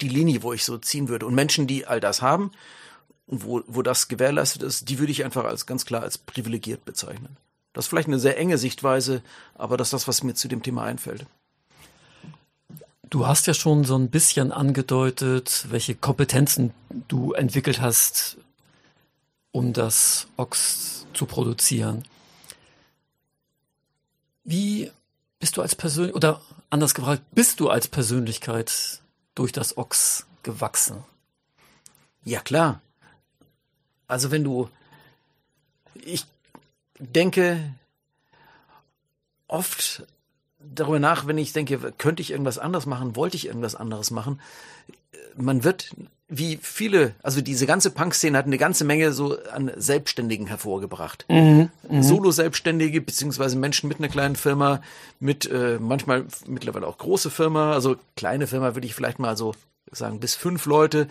die 0.00 0.08
Linie, 0.08 0.42
wo 0.42 0.52
ich 0.52 0.64
so 0.64 0.78
ziehen 0.78 1.08
würde. 1.08 1.26
Und 1.26 1.34
Menschen, 1.34 1.66
die 1.66 1.86
all 1.86 2.00
das 2.00 2.22
haben, 2.22 2.50
und 3.26 3.44
wo, 3.44 3.62
wo 3.66 3.82
das 3.82 4.08
gewährleistet 4.08 4.62
ist, 4.62 4.88
die 4.88 4.98
würde 4.98 5.12
ich 5.12 5.24
einfach 5.24 5.44
als 5.44 5.66
ganz 5.66 5.86
klar 5.86 6.02
als 6.02 6.18
privilegiert 6.18 6.84
bezeichnen. 6.84 7.36
Das 7.72 7.86
ist 7.86 7.88
vielleicht 7.88 8.08
eine 8.08 8.18
sehr 8.18 8.36
enge 8.36 8.58
Sichtweise, 8.58 9.22
aber 9.54 9.76
das 9.76 9.88
ist 9.88 9.92
das, 9.92 10.08
was 10.08 10.22
mir 10.22 10.34
zu 10.34 10.48
dem 10.48 10.62
Thema 10.62 10.84
einfällt. 10.84 11.26
Du 13.12 13.26
hast 13.26 13.46
ja 13.46 13.52
schon 13.52 13.84
so 13.84 13.94
ein 13.94 14.08
bisschen 14.08 14.52
angedeutet, 14.52 15.66
welche 15.68 15.94
Kompetenzen 15.94 16.72
du 17.08 17.34
entwickelt 17.34 17.82
hast, 17.82 18.38
um 19.50 19.74
das 19.74 20.28
Ox 20.38 21.06
zu 21.12 21.26
produzieren. 21.26 22.04
Wie 24.44 24.90
bist 25.38 25.58
du 25.58 25.60
als 25.60 25.76
Persönlichkeit, 25.76 26.16
oder 26.16 26.40
anders 26.70 26.94
gefragt, 26.94 27.22
bist 27.32 27.60
du 27.60 27.68
als 27.68 27.86
Persönlichkeit 27.86 29.02
durch 29.34 29.52
das 29.52 29.76
Ox 29.76 30.24
gewachsen? 30.42 31.04
Ja, 32.24 32.40
klar. 32.40 32.80
Also 34.06 34.30
wenn 34.30 34.42
du, 34.42 34.70
ich 35.96 36.24
denke 36.98 37.74
oft 39.48 40.06
darüber 40.74 40.98
nach, 40.98 41.26
wenn 41.26 41.38
ich 41.38 41.52
denke, 41.52 41.78
könnte 41.98 42.22
ich 42.22 42.30
irgendwas 42.30 42.58
anderes 42.58 42.86
machen, 42.86 43.16
wollte 43.16 43.36
ich 43.36 43.46
irgendwas 43.46 43.74
anderes 43.74 44.10
machen. 44.10 44.40
Man 45.36 45.64
wird, 45.64 45.94
wie 46.28 46.58
viele, 46.60 47.14
also 47.22 47.40
diese 47.40 47.66
ganze 47.66 47.90
Punk-Szene 47.90 48.36
hat 48.36 48.46
eine 48.46 48.58
ganze 48.58 48.84
Menge 48.84 49.12
so 49.12 49.38
an 49.50 49.70
Selbstständigen 49.76 50.46
hervorgebracht. 50.46 51.24
Solo-Selbstständige, 52.02 53.00
beziehungsweise 53.00 53.56
Menschen 53.56 53.88
mit 53.88 53.98
einer 53.98 54.08
kleinen 54.08 54.36
Firma, 54.36 54.82
mit 55.20 55.50
äh, 55.50 55.78
manchmal 55.80 56.26
mittlerweile 56.46 56.86
auch 56.86 56.98
große 56.98 57.30
Firma, 57.30 57.72
also 57.72 57.96
kleine 58.16 58.46
Firma 58.46 58.74
würde 58.74 58.86
ich 58.86 58.94
vielleicht 58.94 59.18
mal 59.18 59.36
so 59.36 59.54
sagen, 59.90 60.20
bis 60.20 60.34
fünf 60.34 60.66
Leute, 60.66 61.08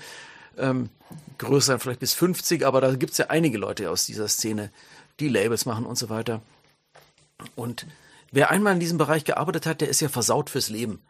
ähm, 0.58 0.90
größer 1.38 1.80
vielleicht 1.80 2.00
bis 2.00 2.14
50, 2.14 2.66
aber 2.66 2.82
da 2.82 2.94
gibt's 2.96 3.18
ja 3.18 3.28
einige 3.28 3.58
Leute 3.58 3.90
aus 3.90 4.06
dieser 4.06 4.28
Szene, 4.28 4.70
die 5.20 5.28
Labels 5.28 5.66
machen 5.66 5.86
und 5.86 5.98
so 5.98 6.10
weiter. 6.10 6.42
Und 7.56 7.86
wer 8.32 8.50
einmal 8.50 8.74
in 8.74 8.80
diesem 8.80 8.98
Bereich 8.98 9.24
gearbeitet 9.24 9.66
hat, 9.66 9.82
der 9.82 9.90
ist 9.90 10.02
ja 10.02 10.10
versaut 10.10 10.50
fürs 10.50 10.70
Leben. 10.70 11.02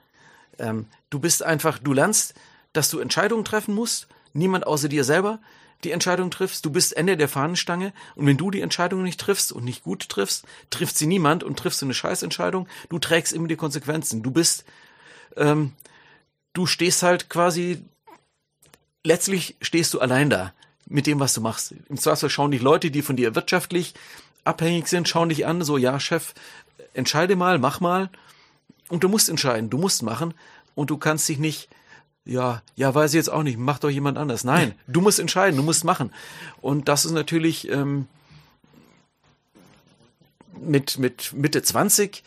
Ähm, 0.60 0.88
du 1.10 1.20
bist 1.20 1.44
einfach, 1.44 1.80
du 1.80 1.94
lernst, 1.94 2.34
dass 2.74 2.90
du 2.90 3.00
Entscheidungen 3.00 3.46
treffen 3.46 3.74
musst, 3.74 4.08
niemand 4.34 4.68
außer 4.68 4.90
dir 4.90 5.04
selber 5.04 5.40
die 5.84 5.92
Entscheidung 5.92 6.30
triffst, 6.30 6.64
du 6.64 6.70
bist 6.70 6.96
Ende 6.96 7.18
der 7.18 7.28
Fahnenstange 7.28 7.92
und 8.16 8.28
wenn 8.28 8.38
du 8.38 8.52
die 8.52 8.62
Entscheidung 8.62 9.02
nicht 9.02 9.20
triffst 9.20 9.52
und 9.52 9.64
nicht 9.64 9.84
gut 9.84 10.10
triffst, 10.10 10.46
trifft 10.70 10.96
sie 10.96 11.08
niemand 11.08 11.44
und 11.44 11.58
triffst 11.58 11.82
du 11.82 11.88
eine 11.88 11.96
Scheißentscheidung, 11.96 12.68
du 12.90 13.00
trägst 13.00 13.34
immer 13.34 13.48
die 13.48 13.56
Konsequenzen. 13.56 14.22
Du 14.22 14.30
bist, 14.30 14.64
ähm, 15.38 15.74
du 16.54 16.68
stehst 16.68 17.02
halt 17.02 17.30
quasi 17.30 17.84
letztlich 19.04 19.56
stehst 19.62 19.94
du 19.94 20.00
allein 20.00 20.30
da 20.30 20.54
mit 20.88 21.08
dem, 21.08 21.20
was 21.20 21.34
du 21.34 21.42
machst. 21.42 21.74
Im 21.90 21.98
Zweifelsfall 21.98 22.30
schauen 22.30 22.52
dich 22.52 22.62
Leute, 22.62 22.92
die 22.92 23.02
von 23.02 23.16
dir 23.16 23.36
wirtschaftlich 23.36 23.94
abhängig 24.44 24.88
sind, 24.88 25.08
schauen 25.08 25.30
dich 25.30 25.46
an, 25.46 25.64
so, 25.64 25.78
ja, 25.78 26.00
Chef, 26.00 26.34
entscheide 26.94 27.36
mal, 27.36 27.60
mach 27.60 27.80
mal. 27.80 28.10
Und 28.89 29.04
du 29.04 29.10
musst 29.10 29.30
entscheiden, 29.30 29.70
du 29.70 29.78
musst 29.78 30.04
machen. 30.04 30.34
Und 30.76 30.89
du 30.89 30.98
kannst 30.98 31.28
dich 31.28 31.39
nicht, 31.39 31.70
ja, 32.26 32.62
ja, 32.76 32.94
weiß 32.94 33.12
ich 33.12 33.18
jetzt 33.18 33.32
auch 33.32 33.44
nicht, 33.44 33.58
mach 33.58 33.80
doch 33.80 33.89
jemand 33.89 34.18
anders. 34.18 34.44
Nein, 34.44 34.74
du 34.88 35.02
musst 35.02 35.20
entscheiden, 35.20 35.58
du 35.58 35.64
musst 35.64 35.84
machen. 35.84 36.14
Und 36.62 36.88
das 36.88 37.06
ist 37.06 37.12
natürlich 37.12 37.70
ähm, 37.70 38.08
mit, 40.62 40.98
mit 40.98 41.34
Mitte 41.34 41.62
20 41.62 42.24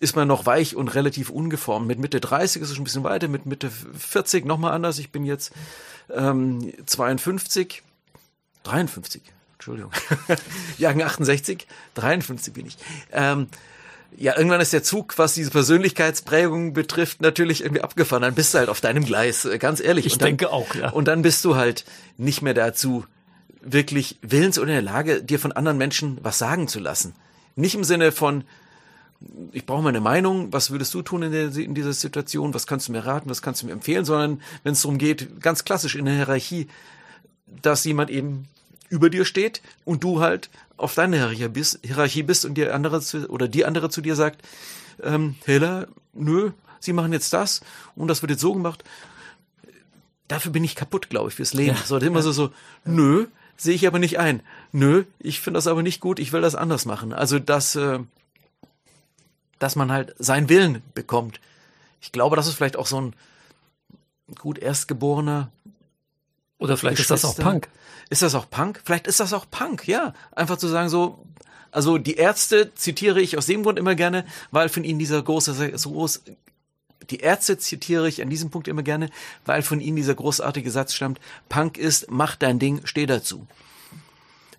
ist 0.00 0.16
man 0.16 0.26
noch 0.26 0.46
weich 0.46 0.74
und 0.74 0.88
relativ 0.88 1.30
ungeformt. 1.30 1.86
Mit 1.86 2.00
Mitte 2.00 2.20
30 2.20 2.60
ist 2.60 2.68
es 2.70 2.74
schon 2.74 2.82
ein 2.82 2.84
bisschen 2.84 3.04
weiter, 3.04 3.28
mit 3.28 3.46
Mitte 3.46 3.70
40 3.70 4.44
nochmal 4.44 4.72
anders. 4.72 4.98
Ich 4.98 5.12
bin 5.12 5.24
jetzt 5.24 5.52
ähm, 6.10 6.72
52, 6.86 7.82
53, 8.64 9.22
Entschuldigung, 9.54 9.92
Jagen 10.78 11.02
68, 11.02 11.68
53 11.94 12.52
bin 12.52 12.66
ich. 12.66 12.76
Ähm, 13.12 13.46
ja, 14.16 14.36
irgendwann 14.36 14.60
ist 14.60 14.72
der 14.72 14.82
Zug, 14.82 15.18
was 15.18 15.34
diese 15.34 15.50
Persönlichkeitsprägung 15.50 16.72
betrifft, 16.72 17.20
natürlich 17.20 17.62
irgendwie 17.62 17.82
abgefahren. 17.82 18.22
Dann 18.22 18.34
bist 18.34 18.54
du 18.54 18.58
halt 18.58 18.68
auf 18.68 18.80
deinem 18.80 19.04
Gleis, 19.04 19.44
äh, 19.44 19.58
ganz 19.58 19.80
ehrlich. 19.80 20.06
Ich 20.06 20.14
und 20.14 20.22
dann, 20.22 20.28
denke 20.28 20.50
auch, 20.50 20.74
ja. 20.74 20.90
Und 20.90 21.08
dann 21.08 21.22
bist 21.22 21.44
du 21.44 21.56
halt 21.56 21.84
nicht 22.18 22.42
mehr 22.42 22.54
dazu 22.54 23.04
wirklich 23.62 24.18
willens 24.22 24.58
oder 24.58 24.68
in 24.68 24.84
der 24.84 24.92
Lage, 24.92 25.22
dir 25.22 25.38
von 25.38 25.52
anderen 25.52 25.78
Menschen 25.78 26.18
was 26.22 26.38
sagen 26.38 26.68
zu 26.68 26.80
lassen. 26.80 27.14
Nicht 27.54 27.74
im 27.74 27.84
Sinne 27.84 28.12
von, 28.12 28.44
ich 29.52 29.66
brauche 29.66 29.82
mal 29.82 29.90
eine 29.90 30.00
Meinung, 30.00 30.52
was 30.52 30.70
würdest 30.70 30.92
du 30.94 31.02
tun 31.02 31.22
in, 31.22 31.32
der, 31.32 31.56
in 31.56 31.74
dieser 31.74 31.92
Situation, 31.92 32.54
was 32.54 32.66
kannst 32.66 32.88
du 32.88 32.92
mir 32.92 33.04
raten, 33.06 33.30
was 33.30 33.42
kannst 33.42 33.62
du 33.62 33.66
mir 33.66 33.72
empfehlen, 33.72 34.04
sondern 34.04 34.40
wenn 34.64 34.72
es 34.72 34.82
darum 34.82 34.98
geht, 34.98 35.40
ganz 35.40 35.64
klassisch 35.64 35.94
in 35.94 36.04
der 36.04 36.14
Hierarchie, 36.14 36.68
dass 37.46 37.84
jemand 37.84 38.10
eben 38.10 38.48
über 38.92 39.08
dir 39.08 39.24
steht 39.24 39.62
und 39.86 40.04
du 40.04 40.20
halt 40.20 40.50
auf 40.76 40.94
deine 40.94 41.30
Hierarchie 41.30 42.22
bist, 42.22 42.44
und 42.44 42.54
die 42.54 42.68
andere 42.68 43.00
zu, 43.00 43.26
oder 43.30 43.48
die 43.48 43.64
andere 43.64 43.88
zu 43.88 44.02
dir 44.02 44.14
sagt, 44.14 44.42
ähm, 45.02 45.36
Hela, 45.46 45.86
nö, 46.12 46.50
sie 46.78 46.92
machen 46.92 47.12
jetzt 47.12 47.32
das 47.32 47.62
und 47.96 48.08
das 48.08 48.20
wird 48.20 48.32
jetzt 48.32 48.42
so 48.42 48.52
gemacht. 48.52 48.84
Dafür 50.28 50.52
bin 50.52 50.62
ich 50.62 50.76
kaputt, 50.76 51.08
glaube 51.08 51.30
ich, 51.30 51.34
fürs 51.36 51.54
Leben. 51.54 51.76
Ja. 51.76 51.82
So 51.82 51.96
immer 51.96 52.20
so, 52.20 52.32
so, 52.32 52.52
nö, 52.84 53.26
sehe 53.56 53.74
ich 53.74 53.86
aber 53.86 53.98
nicht 53.98 54.18
ein. 54.18 54.42
Nö, 54.72 55.04
ich 55.18 55.40
finde 55.40 55.56
das 55.56 55.66
aber 55.66 55.82
nicht 55.82 56.00
gut, 56.00 56.18
ich 56.18 56.34
will 56.34 56.42
das 56.42 56.54
anders 56.54 56.84
machen. 56.84 57.14
Also 57.14 57.38
das, 57.38 57.74
äh, 57.76 57.98
dass 59.58 59.74
man 59.74 59.90
halt 59.90 60.14
seinen 60.18 60.50
Willen 60.50 60.82
bekommt. 60.92 61.40
Ich 62.02 62.12
glaube, 62.12 62.36
das 62.36 62.46
ist 62.46 62.56
vielleicht 62.56 62.76
auch 62.76 62.86
so 62.86 63.00
ein 63.00 63.14
gut 64.38 64.58
erstgeborener. 64.58 65.50
Oder 66.62 66.76
vielleicht 66.76 67.00
ist 67.00 67.10
das 67.10 67.24
auch 67.24 67.36
Punk. 67.36 67.68
Ist 68.08 68.22
das 68.22 68.36
auch 68.36 68.48
Punk? 68.48 68.80
Vielleicht 68.84 69.08
ist 69.08 69.18
das 69.18 69.32
auch 69.32 69.46
Punk, 69.50 69.88
ja. 69.88 70.14
Einfach 70.30 70.56
zu 70.56 70.68
sagen 70.68 70.88
so, 70.88 71.26
also 71.72 71.98
die 71.98 72.14
Ärzte 72.14 72.72
zitiere 72.74 73.20
ich 73.20 73.36
aus 73.36 73.46
dem 73.46 73.64
Grund 73.64 73.80
immer 73.80 73.96
gerne, 73.96 74.24
weil 74.52 74.68
von 74.68 74.84
ihnen 74.84 75.00
dieser 75.00 75.20
große, 75.20 75.76
so 75.76 75.90
groß, 75.90 76.22
die 77.10 77.18
Ärzte 77.18 77.58
zitiere 77.58 78.08
ich 78.08 78.22
an 78.22 78.30
diesem 78.30 78.50
Punkt 78.50 78.68
immer 78.68 78.84
gerne, 78.84 79.10
weil 79.44 79.62
von 79.62 79.80
ihnen 79.80 79.96
dieser 79.96 80.14
großartige 80.14 80.70
Satz 80.70 80.94
stammt, 80.94 81.20
Punk 81.48 81.78
ist, 81.78 82.12
mach 82.12 82.36
dein 82.36 82.60
Ding, 82.60 82.82
steh 82.84 83.06
dazu. 83.06 83.48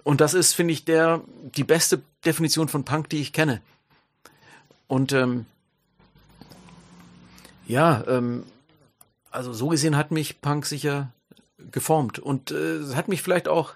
Und 0.03 0.19
das 0.19 0.33
ist, 0.33 0.51
finde 0.51 0.73
ich, 0.73 0.83
der, 0.83 1.21
die 1.55 1.63
beste 1.63 2.01
Definition 2.25 2.67
von 2.67 2.83
Punk, 2.83 3.07
die 3.09 3.21
ich 3.21 3.31
kenne. 3.31 3.61
Und 4.87 5.13
ähm, 5.13 5.45
ja, 7.65 8.03
ähm, 8.07 8.43
also 9.31 9.53
so 9.53 9.69
gesehen 9.69 9.95
hat 9.95 10.11
mich 10.11 10.41
Punk 10.41 10.65
sicher 10.65 11.13
geformt 11.71 12.19
und 12.19 12.51
äh, 12.51 12.95
hat 12.95 13.07
mich 13.07 13.21
vielleicht 13.21 13.47
auch 13.47 13.75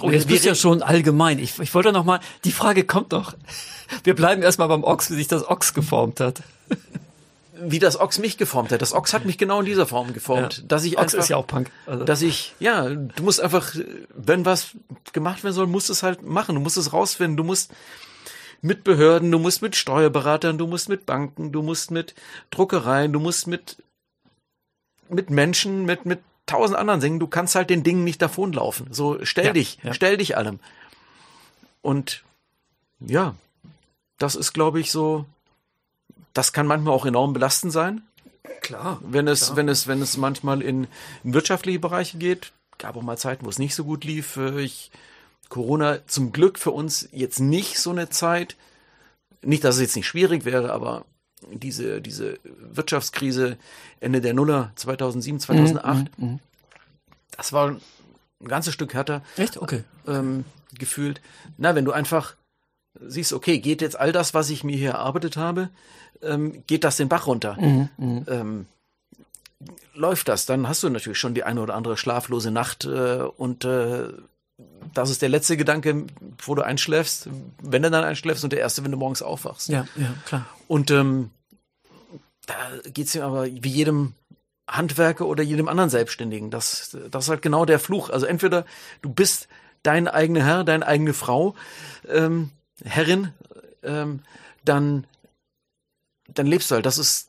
Oh, 0.00 0.10
jetzt 0.10 0.28
bist 0.28 0.44
ja 0.44 0.54
schon 0.54 0.82
allgemein. 0.82 1.40
Ich, 1.40 1.58
ich 1.58 1.74
wollte 1.74 1.92
noch 1.92 2.04
mal, 2.04 2.20
die 2.44 2.52
Frage 2.52 2.84
kommt 2.84 3.12
doch. 3.12 3.34
Wir 4.04 4.14
bleiben 4.14 4.42
erstmal 4.42 4.68
beim 4.68 4.84
Ochs, 4.84 5.10
wie 5.10 5.14
sich 5.14 5.26
das 5.26 5.48
Ochs 5.48 5.74
geformt 5.74 6.20
hat. 6.20 6.42
Wie 7.60 7.80
das 7.80 7.98
Ochs 7.98 8.18
mich 8.18 8.38
geformt 8.38 8.70
hat. 8.70 8.80
Das 8.80 8.92
Ochs 8.92 9.12
hat 9.12 9.24
mich 9.24 9.38
genau 9.38 9.58
in 9.58 9.66
dieser 9.66 9.86
Form 9.86 10.12
geformt. 10.12 10.58
Ja. 10.58 10.64
Dass 10.68 10.84
ich 10.84 10.98
Ochs 10.98 11.14
einfach, 11.14 11.24
ist 11.24 11.28
ja 11.30 11.36
auch 11.36 11.46
Punk. 11.48 11.72
Also. 11.86 12.04
Dass 12.04 12.22
ich, 12.22 12.54
ja, 12.60 12.88
du 12.88 13.22
musst 13.24 13.40
einfach, 13.40 13.74
wenn 14.14 14.44
was 14.44 14.76
gemacht 15.12 15.42
werden 15.42 15.54
soll, 15.54 15.66
musst 15.66 15.90
es 15.90 16.04
halt 16.04 16.22
machen. 16.22 16.54
Du 16.54 16.60
musst 16.60 16.76
es 16.76 16.92
rausfinden. 16.92 17.36
Du 17.36 17.42
musst, 17.42 17.72
mit 18.60 18.84
Behörden, 18.84 19.30
du 19.30 19.38
musst 19.38 19.62
mit 19.62 19.76
Steuerberatern, 19.76 20.58
du 20.58 20.66
musst 20.66 20.88
mit 20.88 21.06
Banken, 21.06 21.52
du 21.52 21.62
musst 21.62 21.90
mit 21.90 22.14
Druckereien, 22.50 23.12
du 23.12 23.20
musst 23.20 23.46
mit, 23.46 23.76
mit 25.08 25.30
Menschen, 25.30 25.84
mit, 25.84 26.06
mit 26.06 26.20
tausend 26.48 26.78
anderen 26.78 27.00
Dingen. 27.00 27.20
Du 27.20 27.28
kannst 27.28 27.54
halt 27.54 27.70
den 27.70 27.84
Dingen 27.84 28.04
nicht 28.04 28.20
davonlaufen. 28.20 28.92
So, 28.92 29.24
stell 29.24 29.46
ja, 29.46 29.52
dich, 29.52 29.78
ja. 29.82 29.94
stell 29.94 30.16
dich 30.16 30.36
allem. 30.36 30.58
Und 31.82 32.24
ja, 32.98 33.34
das 34.18 34.34
ist, 34.34 34.52
glaube 34.52 34.80
ich, 34.80 34.90
so, 34.90 35.26
das 36.34 36.52
kann 36.52 36.66
manchmal 36.66 36.94
auch 36.94 37.06
enorm 37.06 37.32
belastend 37.32 37.72
sein. 37.72 38.02
Klar. 38.60 38.98
Wenn 39.02 39.28
es, 39.28 39.46
klar. 39.46 39.56
wenn 39.56 39.68
es, 39.68 39.86
wenn 39.86 40.02
es 40.02 40.16
manchmal 40.16 40.62
in, 40.62 40.88
in 41.22 41.34
wirtschaftliche 41.34 41.78
Bereiche 41.78 42.18
geht, 42.18 42.52
gab 42.78 42.96
auch 42.96 43.02
mal 43.02 43.18
Zeiten, 43.18 43.44
wo 43.44 43.50
es 43.50 43.58
nicht 43.58 43.74
so 43.74 43.84
gut 43.84 44.04
lief. 44.04 44.36
Ich 44.36 44.90
Corona 45.48 46.06
zum 46.06 46.32
Glück 46.32 46.58
für 46.58 46.70
uns 46.70 47.08
jetzt 47.12 47.40
nicht 47.40 47.78
so 47.78 47.90
eine 47.90 48.10
Zeit. 48.10 48.56
Nicht, 49.42 49.64
dass 49.64 49.76
es 49.76 49.82
jetzt 49.82 49.96
nicht 49.96 50.06
schwierig 50.06 50.44
wäre, 50.44 50.72
aber 50.72 51.04
diese, 51.52 52.00
diese 52.00 52.38
Wirtschaftskrise 52.44 53.56
Ende 54.00 54.20
der 54.20 54.34
Nuller 54.34 54.72
2007, 54.76 55.40
2008, 55.40 56.18
mhm, 56.18 56.26
mhm, 56.26 56.38
das 57.36 57.52
war 57.52 57.76
ein 58.40 58.48
ganzes 58.48 58.74
Stück 58.74 58.94
härter. 58.94 59.22
Echt? 59.36 59.56
Okay. 59.56 59.84
Ähm, 60.06 60.44
gefühlt. 60.76 61.20
Na, 61.56 61.74
wenn 61.74 61.84
du 61.84 61.92
einfach 61.92 62.36
siehst, 63.00 63.32
okay, 63.32 63.58
geht 63.58 63.80
jetzt 63.80 63.98
all 63.98 64.12
das, 64.12 64.34
was 64.34 64.50
ich 64.50 64.64
mir 64.64 64.76
hier 64.76 64.90
erarbeitet 64.90 65.36
habe, 65.36 65.70
ähm, 66.22 66.64
geht 66.66 66.84
das 66.84 66.96
den 66.96 67.08
Bach 67.08 67.26
runter? 67.26 67.56
Mhm, 67.60 67.88
mhm. 67.96 68.24
ähm, 68.28 68.66
läuft 69.94 70.28
das, 70.28 70.46
dann 70.46 70.68
hast 70.68 70.82
du 70.82 70.88
natürlich 70.88 71.18
schon 71.18 71.34
die 71.34 71.44
eine 71.44 71.60
oder 71.60 71.74
andere 71.74 71.96
schlaflose 71.96 72.50
Nacht 72.50 72.84
äh, 72.84 73.22
und 73.36 73.64
äh, 73.64 74.08
das 74.94 75.10
ist 75.10 75.22
der 75.22 75.28
letzte 75.28 75.56
Gedanke, 75.56 76.06
wo 76.38 76.54
du 76.54 76.62
einschläfst, 76.62 77.28
wenn 77.62 77.82
du 77.82 77.90
dann 77.90 78.04
einschläfst 78.04 78.44
und 78.44 78.52
der 78.52 78.60
erste, 78.60 78.84
wenn 78.84 78.90
du 78.90 78.96
morgens 78.96 79.22
aufwachst. 79.22 79.68
Ja, 79.68 79.86
ja, 79.96 80.14
klar. 80.24 80.46
Und 80.66 80.90
ähm, 80.90 81.30
da 82.46 82.54
geht's 82.84 83.12
dir 83.12 83.24
aber 83.24 83.46
wie 83.46 83.68
jedem 83.68 84.14
Handwerker 84.68 85.26
oder 85.26 85.42
jedem 85.42 85.68
anderen 85.68 85.90
Selbstständigen. 85.90 86.50
Das, 86.50 86.96
das 87.10 87.24
ist 87.24 87.30
halt 87.30 87.42
genau 87.42 87.64
der 87.64 87.78
Fluch. 87.78 88.10
Also 88.10 88.26
entweder 88.26 88.64
du 89.02 89.10
bist 89.10 89.48
dein 89.82 90.08
eigener 90.08 90.44
Herr, 90.44 90.64
deine 90.64 90.86
eigene 90.86 91.14
Frau, 91.14 91.54
ähm, 92.08 92.50
Herrin, 92.84 93.32
ähm, 93.82 94.20
dann, 94.64 95.06
dann 96.28 96.46
lebst 96.46 96.70
du 96.70 96.76
halt. 96.76 96.86
Das 96.86 96.98
ist 96.98 97.28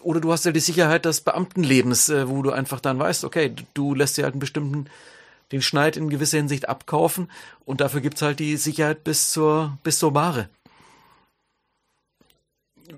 oder 0.00 0.20
du 0.20 0.32
hast 0.32 0.46
ja 0.46 0.52
die 0.52 0.60
Sicherheit 0.60 1.04
des 1.04 1.20
Beamtenlebens, 1.20 2.08
äh, 2.08 2.28
wo 2.28 2.42
du 2.42 2.50
einfach 2.50 2.80
dann 2.80 2.98
weißt, 2.98 3.24
okay, 3.24 3.54
du 3.74 3.94
lässt 3.94 4.16
dir 4.16 4.24
halt 4.24 4.34
einen 4.34 4.40
bestimmten 4.40 4.86
den 5.52 5.62
Schneid 5.62 5.96
in 5.96 6.08
gewisser 6.08 6.38
Hinsicht 6.38 6.68
abkaufen 6.68 7.30
und 7.64 7.80
dafür 7.80 8.00
gibt's 8.00 8.22
halt 8.22 8.40
die 8.40 8.56
Sicherheit 8.56 9.04
bis 9.04 9.30
zur, 9.30 9.78
bis 9.82 9.98
zur 9.98 10.14
Ware. 10.14 10.48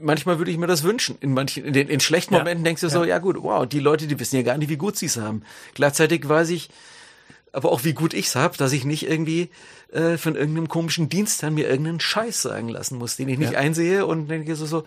Manchmal 0.01 0.39
würde 0.39 0.51
ich 0.51 0.57
mir 0.57 0.67
das 0.67 0.83
wünschen. 0.83 1.17
In 1.21 1.35
manchen, 1.35 1.65
in 1.65 1.73
den 1.73 1.89
in 1.89 2.01
schlechten 2.01 2.35
Momenten 2.35 2.65
denkst 2.65 2.81
du 2.81 2.87
ja. 2.87 2.93
so, 2.93 3.05
ja 3.05 3.19
gut, 3.19 3.37
wow, 3.41 3.67
die 3.67 3.81
Leute, 3.81 4.07
die 4.07 4.19
wissen 4.19 4.37
ja 4.37 4.43
gar 4.43 4.59
nicht, 4.59 4.69
wie 4.69 4.77
gut 4.77 4.97
sie 4.97 5.07
es 5.07 5.17
haben. 5.17 5.43
Gleichzeitig 5.75 6.29
weiß 6.29 6.51
ich, 6.51 6.71
aber 7.53 7.71
auch 7.71 7.85
wie 7.85 7.93
gut 7.93 8.15
ich's 8.15 8.35
hab, 8.35 8.57
dass 8.57 8.73
ich 8.73 8.85
nicht 8.85 9.09
irgendwie 9.09 9.51
äh, 9.93 10.17
von 10.17 10.35
irgendeinem 10.35 10.69
komischen 10.69 11.09
Dienst 11.09 11.45
an 11.45 11.55
mir 11.55 11.69
irgendeinen 11.69 12.01
Scheiß 12.01 12.43
sagen 12.43 12.69
lassen 12.69 12.99
muss, 12.99 13.17
den 13.17 13.29
ich 13.29 13.39
nicht 13.39 13.53
ja. 13.53 13.59
einsehe 13.59 14.07
und 14.07 14.29
denke 14.29 14.57
so, 14.57 14.67
so, 14.67 14.85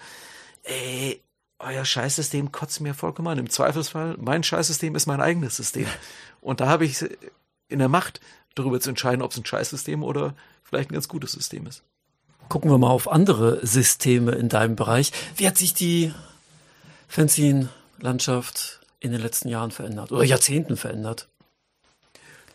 ey, 0.63 1.22
euer 1.59 1.86
Scheißsystem 1.86 2.51
kotzt 2.51 2.82
mir 2.82 2.93
vollkommen 2.93 3.30
an. 3.30 3.39
Im 3.39 3.49
Zweifelsfall, 3.49 4.18
mein 4.20 4.43
Scheißsystem 4.43 4.95
ist 4.95 5.07
mein 5.07 5.22
eigenes 5.22 5.55
System. 5.55 5.88
Und 6.41 6.59
da 6.59 6.68
habe 6.68 6.86
ich 6.86 7.03
in 7.68 7.80
der 7.80 7.89
Macht, 7.89 8.20
darüber 8.55 8.80
zu 8.80 8.89
entscheiden, 8.89 9.22
ob 9.22 9.32
es 9.32 9.38
ein 9.38 9.45
Scheißsystem 9.45 10.03
oder 10.03 10.36
vielleicht 10.63 10.91
ein 10.91 10.93
ganz 10.93 11.07
gutes 11.07 11.32
System 11.32 11.68
ist. 11.68 11.84
Gucken 12.49 12.72
wir 12.72 12.78
mal 12.78 12.89
auf 12.89 13.11
andere 13.11 13.65
Systeme 13.65 14.32
in 14.34 14.49
deinem 14.49 14.76
Bereich. 14.76 15.11
Wie 15.36 15.47
hat 15.47 15.57
sich 15.57 15.74
die 15.74 16.13
Fanzine-Landschaft 17.07 18.80
in 18.99 19.11
den 19.11 19.22
letzten 19.22 19.49
Jahren 19.49 19.72
verändert 19.72 20.11
oder 20.11 20.24
Jahrzehnten 20.24 20.78
verändert? 20.78 21.28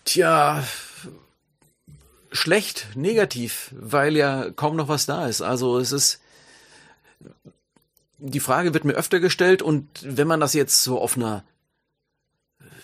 Tja, 0.05 0.65
schlecht, 2.33 2.89
negativ, 2.95 3.73
weil 3.79 4.17
ja 4.17 4.51
kaum 4.51 4.77
noch 4.77 4.89
was 4.89 5.07
da 5.07 5.27
ist. 5.27 5.43
Also 5.43 5.79
es 5.79 5.93
ist, 5.93 6.21
die 8.19 8.41
Frage 8.41 8.75
wird 8.75 8.85
mir 8.85 8.95
öfter 8.95 9.21
gestellt 9.21 9.63
und 9.63 9.87
wenn 10.03 10.27
man 10.27 10.41
das 10.41 10.55
jetzt 10.55 10.83
so 10.83 11.01
auf 11.01 11.17
einer, 11.17 11.45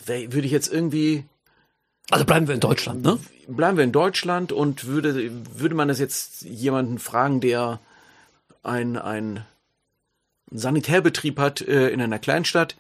würde 0.07 0.47
ich 0.47 0.53
jetzt 0.53 0.72
irgendwie 0.72 1.24
also 2.11 2.25
bleiben 2.25 2.49
wir 2.49 2.55
in 2.55 2.61
Deutschland, 2.61 3.03
ne? 3.03 3.19
Bleiben 3.47 3.77
wir 3.77 3.85
in 3.85 3.93
Deutschland 3.93 4.53
und 4.53 4.87
würde, 4.87 5.31
würde 5.55 5.75
man 5.75 5.89
das 5.89 5.99
jetzt 5.99 6.43
jemanden 6.43 6.99
fragen, 6.99 7.41
der 7.41 7.81
ein, 8.63 8.97
ein 8.97 9.45
Sanitärbetrieb 10.51 11.39
hat 11.39 11.61
äh, 11.61 11.89
in 11.91 12.01
einer 12.01 12.19
Kleinstadt 12.19 12.77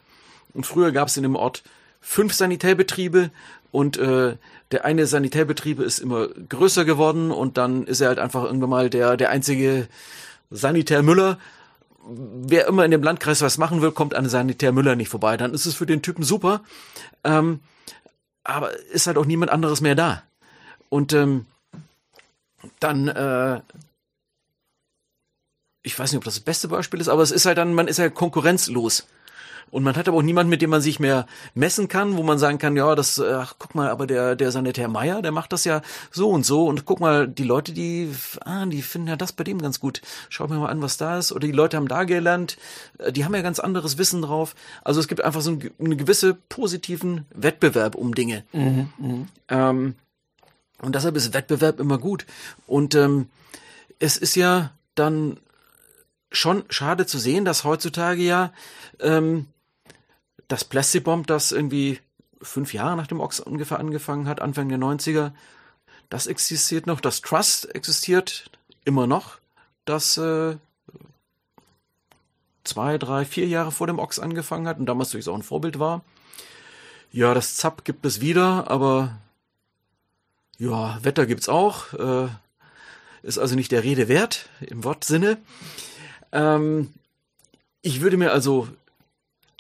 und 0.54 0.66
früher 0.66 0.92
gab 0.92 1.08
es 1.08 1.16
in 1.16 1.22
dem 1.22 1.36
Ort 1.36 1.62
fünf 2.00 2.32
Sanitärbetriebe 2.32 3.30
und 3.70 3.98
äh, 3.98 4.36
der 4.70 4.84
eine 4.84 5.06
Sanitärbetrieb 5.06 5.80
ist 5.80 5.98
immer 5.98 6.28
größer 6.28 6.84
geworden 6.84 7.30
und 7.30 7.58
dann 7.58 7.84
ist 7.86 8.00
er 8.00 8.08
halt 8.08 8.18
einfach 8.18 8.44
irgendwann 8.44 8.70
mal 8.70 8.90
der, 8.90 9.16
der 9.16 9.30
einzige 9.30 9.88
Sanitärmüller. 10.50 11.38
Wer 12.06 12.66
immer 12.66 12.84
in 12.84 12.90
dem 12.90 13.02
Landkreis 13.02 13.42
was 13.42 13.58
machen 13.58 13.82
will, 13.82 13.92
kommt 13.92 14.14
an 14.14 14.28
Sanitärmüller 14.28 14.96
nicht 14.96 15.10
vorbei. 15.10 15.36
Dann 15.36 15.52
ist 15.52 15.66
es 15.66 15.74
für 15.74 15.86
den 15.86 16.00
Typen 16.00 16.22
super. 16.22 16.62
Ähm, 17.24 17.60
aber 18.44 18.76
ist 18.90 19.06
halt 19.06 19.18
auch 19.18 19.26
niemand 19.26 19.50
anderes 19.50 19.80
mehr 19.80 19.94
da. 19.94 20.22
Und 20.88 21.12
ähm, 21.12 21.46
dann, 22.80 23.08
äh, 23.08 23.60
ich 25.82 25.98
weiß 25.98 26.12
nicht, 26.12 26.18
ob 26.18 26.24
das 26.24 26.34
das 26.34 26.44
beste 26.44 26.68
Beispiel 26.68 27.00
ist, 27.00 27.08
aber 27.08 27.22
es 27.22 27.30
ist 27.30 27.46
halt 27.46 27.58
dann, 27.58 27.74
man 27.74 27.88
ist 27.88 27.98
ja 27.98 28.08
konkurrenzlos. 28.08 29.06
Und 29.70 29.82
man 29.84 29.96
hat 29.96 30.08
aber 30.08 30.18
auch 30.18 30.22
niemanden, 30.22 30.50
mit 30.50 30.62
dem 30.62 30.70
man 30.70 30.80
sich 30.80 31.00
mehr 31.00 31.26
messen 31.54 31.88
kann, 31.88 32.16
wo 32.16 32.22
man 32.22 32.38
sagen 32.38 32.58
kann, 32.58 32.76
ja, 32.76 32.94
das, 32.94 33.20
ach, 33.20 33.54
guck 33.58 33.74
mal, 33.74 33.88
aber 33.88 34.06
der, 34.06 34.36
der 34.36 34.50
Sanitär 34.50 34.88
Meier, 34.88 35.22
der 35.22 35.32
macht 35.32 35.52
das 35.52 35.64
ja 35.64 35.82
so 36.10 36.30
und 36.30 36.44
so. 36.44 36.66
Und 36.66 36.84
guck 36.84 37.00
mal, 37.00 37.28
die 37.28 37.44
Leute, 37.44 37.72
die, 37.72 38.10
ah, 38.44 38.66
die 38.66 38.82
finden 38.82 39.08
ja 39.08 39.16
das 39.16 39.32
bei 39.32 39.44
dem 39.44 39.60
ganz 39.60 39.80
gut. 39.80 40.00
Schau 40.28 40.48
mir 40.48 40.58
mal 40.58 40.68
an, 40.68 40.82
was 40.82 40.96
da 40.96 41.18
ist. 41.18 41.32
Oder 41.32 41.46
die 41.46 41.52
Leute 41.52 41.76
haben 41.76 41.88
da 41.88 42.04
gelernt, 42.04 42.58
äh, 42.98 43.12
die 43.12 43.24
haben 43.24 43.34
ja 43.34 43.42
ganz 43.42 43.58
anderes 43.58 43.98
Wissen 43.98 44.22
drauf. 44.22 44.54
Also 44.84 45.00
es 45.00 45.08
gibt 45.08 45.22
einfach 45.22 45.40
so 45.40 45.50
einen, 45.50 45.70
einen 45.78 45.96
gewisse 45.96 46.34
positiven 46.34 47.26
Wettbewerb 47.34 47.94
um 47.94 48.14
Dinge. 48.14 48.44
Mhm, 48.52 48.88
mh. 48.98 49.26
ähm, 49.48 49.94
und 50.80 50.94
deshalb 50.94 51.16
ist 51.16 51.34
Wettbewerb 51.34 51.80
immer 51.80 51.98
gut. 51.98 52.26
Und 52.66 52.94
ähm, 52.94 53.28
es 53.98 54.16
ist 54.16 54.36
ja 54.36 54.72
dann 54.94 55.38
schon 56.30 56.64
schade 56.68 57.06
zu 57.06 57.18
sehen, 57.18 57.44
dass 57.44 57.64
heutzutage 57.64 58.22
ja 58.22 58.52
ähm, 59.00 59.46
das 60.48 60.64
Plastic 60.64 61.04
Bomb, 61.04 61.26
das 61.26 61.52
irgendwie 61.52 62.00
fünf 62.40 62.72
Jahre 62.72 62.96
nach 62.96 63.06
dem 63.06 63.20
Ox 63.20 63.40
ungefähr 63.40 63.78
angefangen 63.78 64.26
hat, 64.26 64.40
Anfang 64.40 64.68
der 64.68 64.78
90er, 64.78 65.32
das 66.08 66.26
existiert 66.26 66.86
noch. 66.86 67.00
Das 67.00 67.20
Trust 67.20 67.74
existiert 67.74 68.50
immer 68.84 69.06
noch. 69.06 69.38
Das 69.84 70.16
äh, 70.16 70.56
zwei, 72.64 72.98
drei, 72.98 73.24
vier 73.24 73.46
Jahre 73.46 73.72
vor 73.72 73.86
dem 73.86 73.98
Ox 73.98 74.18
angefangen 74.18 74.66
hat 74.66 74.78
und 74.78 74.86
damals 74.86 75.10
durchaus 75.10 75.28
auch 75.28 75.36
ein 75.36 75.42
Vorbild 75.42 75.78
war. 75.78 76.02
Ja, 77.10 77.34
das 77.34 77.56
Zap 77.56 77.84
gibt 77.84 78.04
es 78.04 78.20
wieder, 78.20 78.70
aber 78.70 79.18
ja, 80.58 80.98
Wetter 81.02 81.26
gibt's 81.26 81.48
auch. 81.48 81.92
Äh, 81.94 82.28
ist 83.22 83.38
also 83.38 83.54
nicht 83.54 83.72
der 83.72 83.84
Rede 83.84 84.08
wert 84.08 84.48
im 84.60 84.84
Wortsinne. 84.84 85.38
Ähm, 86.32 86.92
ich 87.82 88.00
würde 88.00 88.16
mir 88.16 88.32
also 88.32 88.68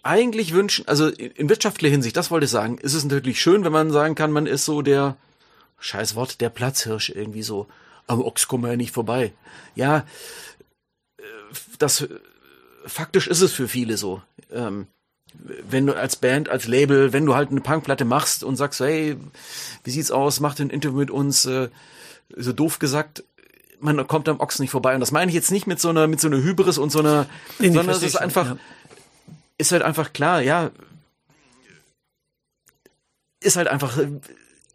eigentlich 0.02 0.52
wünschen, 0.52 0.86
also 0.88 1.08
in 1.08 1.48
wirtschaftlicher 1.48 1.92
Hinsicht, 1.92 2.16
das 2.16 2.30
wollte 2.30 2.44
ich 2.44 2.50
sagen, 2.50 2.78
ist 2.78 2.94
es 2.94 3.04
natürlich 3.04 3.40
schön, 3.40 3.64
wenn 3.64 3.72
man 3.72 3.90
sagen 3.90 4.14
kann, 4.14 4.32
man 4.32 4.46
ist 4.46 4.64
so 4.64 4.82
der, 4.82 5.16
scheiß 5.80 6.14
Wort, 6.14 6.40
der 6.40 6.50
Platzhirsch 6.50 7.10
irgendwie 7.10 7.42
so. 7.42 7.66
Am 8.06 8.22
Ochs 8.22 8.48
kommen 8.48 8.64
wir 8.64 8.70
ja 8.70 8.76
nicht 8.76 8.92
vorbei. 8.92 9.32
Ja, 9.74 9.98
äh, 11.18 11.22
das, 11.78 12.08
faktisch 12.86 13.26
ist 13.26 13.42
es 13.42 13.52
für 13.52 13.68
viele 13.68 13.96
so. 13.96 14.22
Ähm, 14.50 14.86
wenn 15.68 15.86
du 15.86 15.94
als 15.94 16.16
Band, 16.16 16.48
als 16.48 16.66
Label, 16.66 17.12
wenn 17.12 17.26
du 17.26 17.34
halt 17.34 17.50
eine 17.50 17.60
Punkplatte 17.60 18.04
machst 18.04 18.42
und 18.42 18.56
sagst, 18.56 18.80
hey, 18.80 19.16
wie 19.84 19.90
sieht's 19.90 20.10
aus, 20.10 20.40
mach 20.40 20.58
ein 20.58 20.70
Interview 20.70 20.98
mit 20.98 21.10
uns, 21.10 21.44
äh, 21.44 21.68
so 22.34 22.52
doof 22.52 22.78
gesagt, 22.78 23.24
man 23.80 24.06
kommt 24.06 24.28
am 24.28 24.40
Ochs 24.40 24.58
nicht 24.58 24.70
vorbei. 24.70 24.94
Und 24.94 25.00
das 25.00 25.12
meine 25.12 25.30
ich 25.30 25.34
jetzt 25.34 25.50
nicht 25.50 25.66
mit 25.66 25.80
so 25.80 25.90
einer, 25.90 26.06
mit 26.06 26.20
so 26.20 26.28
einer 26.28 26.38
Hybris 26.38 26.78
und 26.78 26.90
so 26.90 26.98
einer, 27.00 27.26
nee, 27.58 27.70
sondern 27.70 27.94
es 27.94 28.02
ist 28.02 28.16
einfach, 28.16 28.46
ja. 28.46 28.58
Ist 29.58 29.72
halt 29.72 29.82
einfach 29.82 30.12
klar, 30.12 30.40
ja, 30.40 30.70
ist 33.40 33.56
halt 33.56 33.68
einfach, 33.68 33.98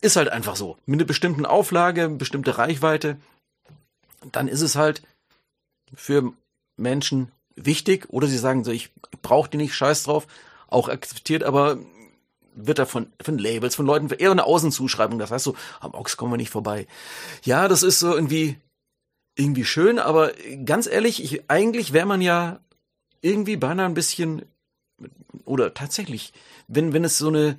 ist 0.01 0.15
halt 0.15 0.29
einfach 0.29 0.55
so. 0.55 0.77
Mit 0.86 0.99
einer 0.99 1.07
bestimmten 1.07 1.45
Auflage, 1.45 2.09
bestimmte 2.09 2.57
Reichweite, 2.57 3.17
dann 4.31 4.47
ist 4.47 4.61
es 4.61 4.75
halt 4.75 5.01
für 5.93 6.34
Menschen 6.77 7.31
wichtig 7.55 8.07
oder 8.09 8.27
sie 8.27 8.38
sagen 8.38 8.63
so, 8.63 8.71
ich 8.71 8.91
brauche 9.21 9.49
die 9.49 9.57
nicht, 9.57 9.75
scheiß 9.75 10.03
drauf, 10.03 10.27
auch 10.67 10.89
akzeptiert, 10.89 11.43
aber 11.43 11.77
wird 12.55 12.79
da 12.79 12.86
von, 12.86 13.11
von 13.21 13.38
Labels, 13.38 13.75
von 13.75 13.86
Leuten, 13.86 14.09
eher 14.09 14.31
eine 14.31 14.45
Außenzuschreibung, 14.45 15.19
das 15.19 15.31
heißt 15.31 15.45
so, 15.45 15.55
am 15.79 15.93
Ochs 15.93 16.17
kommen 16.17 16.34
wir 16.34 16.38
nicht 16.38 16.51
vorbei. 16.51 16.88
Ja, 17.43 17.67
das 17.67 17.84
ist 17.84 17.99
so 17.99 18.13
irgendwie, 18.13 18.57
irgendwie 19.36 19.65
schön, 19.65 19.99
aber 19.99 20.31
ganz 20.65 20.88
ehrlich, 20.88 21.23
ich, 21.23 21.49
eigentlich 21.49 21.93
wäre 21.93 22.05
man 22.05 22.21
ja 22.21 22.59
irgendwie 23.21 23.57
beinahe 23.57 23.86
ein 23.86 23.93
bisschen, 23.93 24.43
oder 25.45 25.74
tatsächlich, 25.74 26.34
wenn, 26.68 26.93
wenn 26.93 27.04
es 27.04 27.18
so 27.18 27.28
eine, 27.28 27.58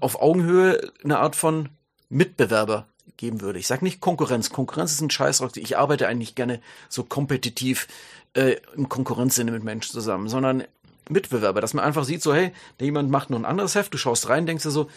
auf 0.00 0.20
Augenhöhe 0.20 0.92
eine 1.04 1.18
Art 1.18 1.36
von 1.36 1.68
Mitbewerber 2.08 2.86
geben 3.16 3.40
würde. 3.40 3.58
Ich 3.58 3.66
sage 3.66 3.84
nicht 3.84 4.00
Konkurrenz. 4.00 4.50
Konkurrenz 4.50 4.92
ist 4.92 5.00
ein 5.00 5.10
Scheißrock. 5.10 5.56
Ich 5.56 5.78
arbeite 5.78 6.08
eigentlich 6.08 6.34
gerne 6.34 6.60
so 6.88 7.04
kompetitiv 7.04 7.88
äh, 8.34 8.56
im 8.74 8.88
Konkurrenzsinne 8.88 9.52
mit 9.52 9.64
Menschen 9.64 9.92
zusammen, 9.92 10.28
sondern 10.28 10.64
Mitbewerber, 11.08 11.60
dass 11.60 11.74
man 11.74 11.84
einfach 11.84 12.04
sieht, 12.04 12.22
so, 12.22 12.34
hey, 12.34 12.52
jemand 12.80 13.10
macht 13.10 13.30
noch 13.30 13.38
ein 13.38 13.44
anderes 13.44 13.74
Heft, 13.74 13.92
du 13.92 13.98
schaust 13.98 14.28
rein, 14.28 14.46
denkst 14.46 14.62
dir 14.62 14.70
so, 14.70 14.88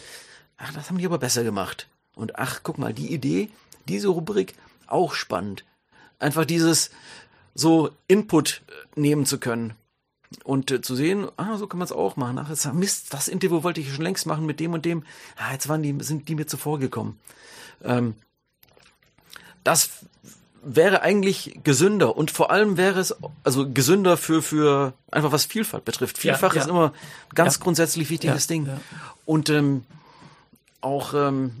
ach, 0.56 0.72
das 0.72 0.88
haben 0.88 0.98
die 0.98 1.06
aber 1.06 1.18
besser 1.18 1.44
gemacht. 1.44 1.88
Und 2.14 2.38
ach, 2.38 2.60
guck 2.62 2.78
mal, 2.78 2.94
die 2.94 3.12
Idee, 3.12 3.50
diese 3.88 4.08
Rubrik, 4.08 4.54
auch 4.86 5.14
spannend 5.14 5.64
einfach 6.18 6.44
dieses 6.44 6.90
so 7.54 7.90
Input 8.08 8.62
äh, 8.68 9.00
nehmen 9.00 9.26
zu 9.26 9.38
können 9.38 9.74
und 10.44 10.70
äh, 10.70 10.80
zu 10.80 10.94
sehen, 10.94 11.28
ah, 11.36 11.56
so 11.56 11.66
kann 11.66 11.78
man 11.78 11.86
es 11.86 11.92
auch 11.92 12.16
machen. 12.16 12.38
Ach, 12.38 12.48
jetzt, 12.48 12.72
Mist, 12.72 13.12
das 13.14 13.28
Interview 13.28 13.62
wollte 13.62 13.80
ich 13.80 13.92
schon 13.92 14.04
längst 14.04 14.26
machen 14.26 14.46
mit 14.46 14.60
dem 14.60 14.72
und 14.72 14.84
dem. 14.84 15.04
Ah, 15.36 15.52
jetzt 15.52 15.68
waren 15.68 15.82
die, 15.82 15.96
sind 16.00 16.28
die 16.28 16.34
mir 16.34 16.46
zuvor 16.46 16.78
gekommen. 16.78 17.18
Ähm, 17.84 18.14
das 19.64 19.90
wäre 20.62 21.02
eigentlich 21.02 21.60
gesünder 21.62 22.16
und 22.16 22.30
vor 22.30 22.50
allem 22.50 22.76
wäre 22.76 22.98
es 22.98 23.14
also 23.44 23.70
gesünder 23.70 24.16
für 24.16 24.42
für 24.42 24.94
einfach 25.12 25.30
was 25.30 25.44
Vielfalt 25.44 25.84
betrifft. 25.84 26.18
Vielfach 26.18 26.54
ja, 26.54 26.56
ja. 26.56 26.62
ist 26.62 26.68
immer 26.68 26.92
ein 26.92 27.34
ganz 27.34 27.56
ja. 27.56 27.62
grundsätzlich 27.62 28.10
wichtiges 28.10 28.48
Ding 28.48 28.68
und 29.24 29.48
ähm, 29.48 29.84
auch 30.80 31.14
ähm, 31.14 31.52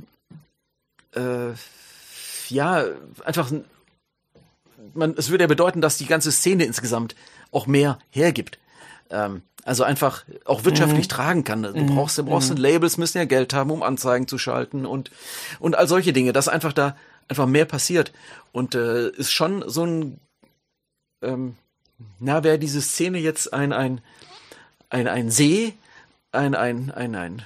äh, 1.14 1.52
ja 2.48 2.84
einfach 3.24 3.52
man, 4.94 5.14
es 5.16 5.30
würde 5.30 5.44
ja 5.44 5.48
bedeuten, 5.48 5.80
dass 5.80 5.98
die 5.98 6.06
ganze 6.06 6.32
Szene 6.32 6.64
insgesamt 6.64 7.14
auch 7.56 7.66
mehr 7.66 7.98
hergibt. 8.10 8.58
Ähm, 9.10 9.42
also 9.64 9.82
einfach 9.82 10.24
auch 10.44 10.64
wirtschaftlich 10.64 11.06
mhm. 11.06 11.10
tragen 11.10 11.44
kann. 11.44 11.62
Du 11.64 11.72
mhm. 11.72 11.94
brauchst, 11.94 12.18
du 12.18 12.24
brauchst 12.24 12.50
mhm. 12.50 12.58
Labels, 12.58 12.98
müssen 12.98 13.18
ja 13.18 13.24
Geld 13.24 13.52
haben, 13.52 13.70
um 13.72 13.82
Anzeigen 13.82 14.28
zu 14.28 14.38
schalten 14.38 14.86
und, 14.86 15.10
und 15.58 15.74
all 15.76 15.88
solche 15.88 16.12
Dinge, 16.12 16.32
dass 16.32 16.46
einfach 16.46 16.72
da 16.72 16.96
einfach 17.26 17.46
mehr 17.46 17.64
passiert. 17.64 18.12
Und 18.52 18.76
äh, 18.76 19.08
ist 19.10 19.32
schon 19.32 19.64
so 19.66 19.84
ein, 19.84 20.20
ähm, 21.20 21.56
na, 22.20 22.44
wäre 22.44 22.60
diese 22.60 22.80
Szene 22.80 23.18
jetzt 23.18 23.52
ein, 23.52 23.72
ein, 23.72 24.00
ein, 24.88 25.08
ein 25.08 25.30
See, 25.30 25.74
ein, 26.30 26.54
ein, 26.54 26.92
ein, 26.92 27.16
ein, 27.16 27.42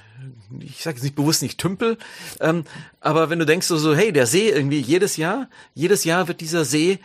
ich 0.59 0.83
sage 0.83 0.97
jetzt 0.97 1.03
nicht 1.03 1.15
bewusst 1.15 1.41
nicht 1.41 1.59
Tümpel, 1.59 1.97
ähm, 2.39 2.65
aber 2.99 3.31
wenn 3.31 3.39
du 3.39 3.45
denkst 3.45 3.65
so, 3.65 3.77
so, 3.77 3.95
hey, 3.95 4.13
der 4.13 4.27
See 4.27 4.49
irgendwie 4.49 4.79
jedes 4.79 5.17
Jahr, 5.17 5.47
jedes 5.73 6.03
Jahr 6.03 6.27
wird 6.27 6.41
dieser 6.41 6.65
See 6.65 6.99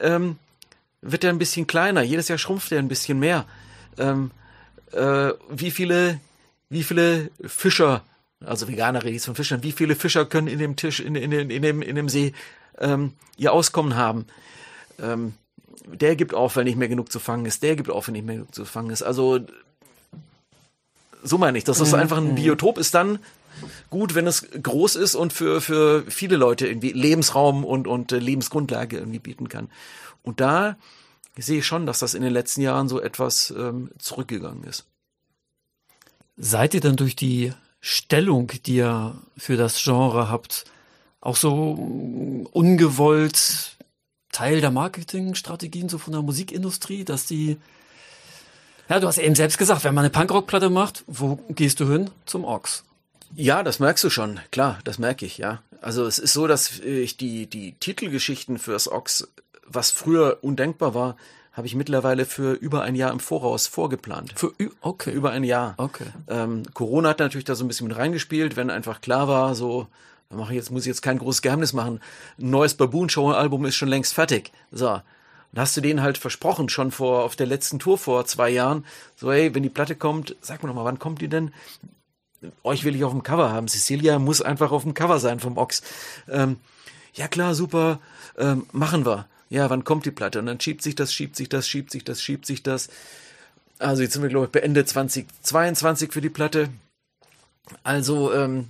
ähm, 0.00 0.38
wird 1.02 1.24
er 1.24 1.30
ein 1.30 1.38
bisschen 1.38 1.66
kleiner. 1.66 2.02
Jedes 2.02 2.28
Jahr 2.28 2.38
schrumpft 2.38 2.72
er 2.72 2.78
ein 2.78 2.88
bisschen 2.88 3.18
mehr. 3.18 3.46
Ähm, 3.98 4.30
äh, 4.92 5.30
wie 5.50 5.70
viele, 5.70 6.20
wie 6.68 6.82
viele 6.82 7.30
Fischer, 7.44 8.02
also 8.44 8.68
Veganer 8.68 9.04
rede 9.04 9.16
ich 9.16 9.22
von 9.22 9.34
Fischern, 9.34 9.62
wie 9.62 9.72
viele 9.72 9.96
Fischer 9.96 10.24
können 10.26 10.48
in 10.48 10.58
dem 10.58 10.76
Tisch, 10.76 11.00
in, 11.00 11.14
in, 11.14 11.32
in, 11.32 11.50
in 11.50 11.62
dem, 11.62 11.82
in 11.82 11.96
dem 11.96 12.08
See 12.08 12.32
ähm, 12.78 13.12
ihr 13.36 13.52
Auskommen 13.52 13.96
haben? 13.96 14.26
Ähm, 15.00 15.34
der 15.86 16.16
gibt 16.16 16.34
auf, 16.34 16.56
wenn 16.56 16.64
nicht 16.64 16.78
mehr 16.78 16.88
genug 16.88 17.12
zu 17.12 17.20
fangen 17.20 17.46
ist. 17.46 17.62
Der 17.62 17.76
gibt 17.76 17.90
auf, 17.90 18.08
wenn 18.08 18.14
nicht 18.14 18.26
mehr 18.26 18.36
genug 18.36 18.54
zu 18.54 18.64
fangen 18.64 18.90
ist. 18.90 19.02
Also 19.02 19.40
so 21.22 21.38
meine 21.38 21.58
ich, 21.58 21.64
dass 21.64 21.78
das 21.78 21.92
mhm. 21.92 21.98
einfach 21.98 22.18
ein 22.18 22.34
Biotop 22.34 22.78
ist 22.78 22.94
dann 22.94 23.18
gut, 23.90 24.14
wenn 24.14 24.26
es 24.26 24.46
groß 24.62 24.96
ist 24.96 25.14
und 25.14 25.32
für, 25.32 25.60
für 25.60 26.04
viele 26.08 26.36
Leute 26.36 26.66
irgendwie 26.66 26.92
Lebensraum 26.92 27.64
und, 27.64 27.86
und 27.86 28.12
äh, 28.12 28.18
Lebensgrundlage 28.18 28.98
irgendwie 28.98 29.18
bieten 29.18 29.48
kann. 29.48 29.68
Und 30.22 30.40
da 30.40 30.76
sehe 31.38 31.58
ich 31.58 31.66
schon, 31.66 31.86
dass 31.86 31.98
das 31.98 32.14
in 32.14 32.22
den 32.22 32.32
letzten 32.32 32.62
Jahren 32.62 32.88
so 32.88 33.00
etwas 33.00 33.52
ähm, 33.56 33.90
zurückgegangen 33.98 34.64
ist. 34.64 34.86
Seid 36.36 36.74
ihr 36.74 36.80
dann 36.80 36.96
durch 36.96 37.16
die 37.16 37.52
Stellung, 37.80 38.50
die 38.66 38.76
ihr 38.76 39.16
für 39.36 39.56
das 39.56 39.82
Genre 39.82 40.28
habt, 40.28 40.64
auch 41.20 41.36
so 41.36 41.72
ungewollt 42.52 43.76
Teil 44.32 44.60
der 44.60 44.70
Marketingstrategien 44.70 45.88
so 45.88 45.98
von 45.98 46.12
der 46.12 46.22
Musikindustrie, 46.22 47.04
dass 47.04 47.26
die 47.26 47.56
ja, 48.88 49.00
du 49.00 49.08
hast 49.08 49.18
eben 49.18 49.34
selbst 49.34 49.58
gesagt, 49.58 49.82
wenn 49.84 49.94
man 49.94 50.04
eine 50.04 50.10
Punkrock-Platte 50.10 50.70
macht, 50.70 51.02
wo 51.06 51.36
gehst 51.48 51.80
du 51.80 51.90
hin? 51.90 52.10
Zum 52.24 52.44
Ox. 52.44 52.84
Ja, 53.34 53.62
das 53.62 53.78
merkst 53.78 54.04
du 54.04 54.10
schon. 54.10 54.40
Klar, 54.50 54.78
das 54.84 54.98
merke 54.98 55.26
ich, 55.26 55.38
ja. 55.38 55.62
Also 55.80 56.06
es 56.06 56.18
ist 56.18 56.32
so, 56.32 56.46
dass 56.46 56.78
ich 56.80 57.16
die, 57.16 57.46
die 57.46 57.72
Titelgeschichten 57.72 58.58
fürs 58.58 58.90
Ox, 58.90 59.28
was 59.66 59.90
früher 59.90 60.38
undenkbar 60.42 60.94
war, 60.94 61.16
habe 61.52 61.66
ich 61.66 61.74
mittlerweile 61.74 62.26
für 62.26 62.52
über 62.52 62.82
ein 62.82 62.94
Jahr 62.94 63.10
im 63.12 63.20
Voraus 63.20 63.66
vorgeplant. 63.66 64.34
Für, 64.36 64.52
okay. 64.82 65.10
Über 65.10 65.30
ein 65.30 65.42
Jahr. 65.42 65.74
Okay. 65.78 66.04
Ähm, 66.28 66.64
Corona 66.74 67.10
hat 67.10 67.18
natürlich 67.18 67.46
da 67.46 67.54
so 67.54 67.64
ein 67.64 67.68
bisschen 67.68 67.88
mit 67.88 67.96
reingespielt, 67.96 68.56
wenn 68.56 68.68
einfach 68.68 69.00
klar 69.00 69.26
war, 69.26 69.54
so, 69.54 69.86
mache 70.28 70.52
ich 70.52 70.56
jetzt, 70.56 70.70
muss 70.70 70.82
ich 70.82 70.88
jetzt 70.88 71.00
kein 71.02 71.18
großes 71.18 71.40
Geheimnis 71.40 71.72
machen. 71.72 72.00
Ein 72.38 72.50
neues 72.50 72.74
Baboon 72.74 73.08
Show 73.08 73.30
Album 73.30 73.64
ist 73.64 73.76
schon 73.76 73.88
längst 73.88 74.12
fertig. 74.12 74.52
So. 74.70 75.00
Dann 75.52 75.62
hast 75.62 75.76
du 75.76 75.80
denen 75.80 76.02
halt 76.02 76.18
versprochen, 76.18 76.68
schon 76.68 76.90
vor, 76.90 77.24
auf 77.24 77.36
der 77.36 77.46
letzten 77.46 77.78
Tour 77.78 77.96
vor 77.96 78.26
zwei 78.26 78.50
Jahren, 78.50 78.84
so, 79.14 79.32
hey, 79.32 79.54
wenn 79.54 79.62
die 79.62 79.70
Platte 79.70 79.96
kommt, 79.96 80.36
sag 80.42 80.62
mir 80.62 80.68
doch 80.68 80.74
mal, 80.74 80.84
wann 80.84 80.98
kommt 80.98 81.22
die 81.22 81.28
denn? 81.28 81.52
Euch 82.62 82.84
will 82.84 82.94
ich 82.94 83.04
auf 83.04 83.12
dem 83.12 83.22
Cover 83.22 83.50
haben. 83.50 83.68
Cecilia 83.68 84.18
muss 84.18 84.42
einfach 84.42 84.72
auf 84.72 84.82
dem 84.82 84.94
Cover 84.94 85.18
sein 85.18 85.40
vom 85.40 85.56
Ox. 85.56 85.82
Ähm, 86.28 86.56
ja 87.14 87.28
klar, 87.28 87.54
super, 87.54 88.00
ähm, 88.36 88.66
machen 88.72 89.06
wir 89.06 89.26
ja, 89.48 89.70
wann 89.70 89.84
kommt 89.84 90.04
die 90.06 90.10
Platte? 90.10 90.38
Und 90.38 90.46
dann 90.46 90.60
schiebt 90.60 90.82
sich 90.82 90.94
das, 90.94 91.12
schiebt 91.12 91.36
sich 91.36 91.48
das, 91.48 91.68
schiebt 91.68 91.90
sich 91.90 92.04
das, 92.04 92.20
schiebt 92.20 92.46
sich 92.46 92.62
das. 92.62 92.88
Also 93.78 94.02
jetzt 94.02 94.14
sind 94.14 94.22
wir, 94.22 94.28
glaube 94.28 94.46
ich, 94.46 94.52
bei 94.52 94.60
Ende 94.60 94.84
2022 94.84 96.12
für 96.12 96.20
die 96.20 96.30
Platte. 96.30 96.68
Also 97.82 98.32
ähm, 98.32 98.66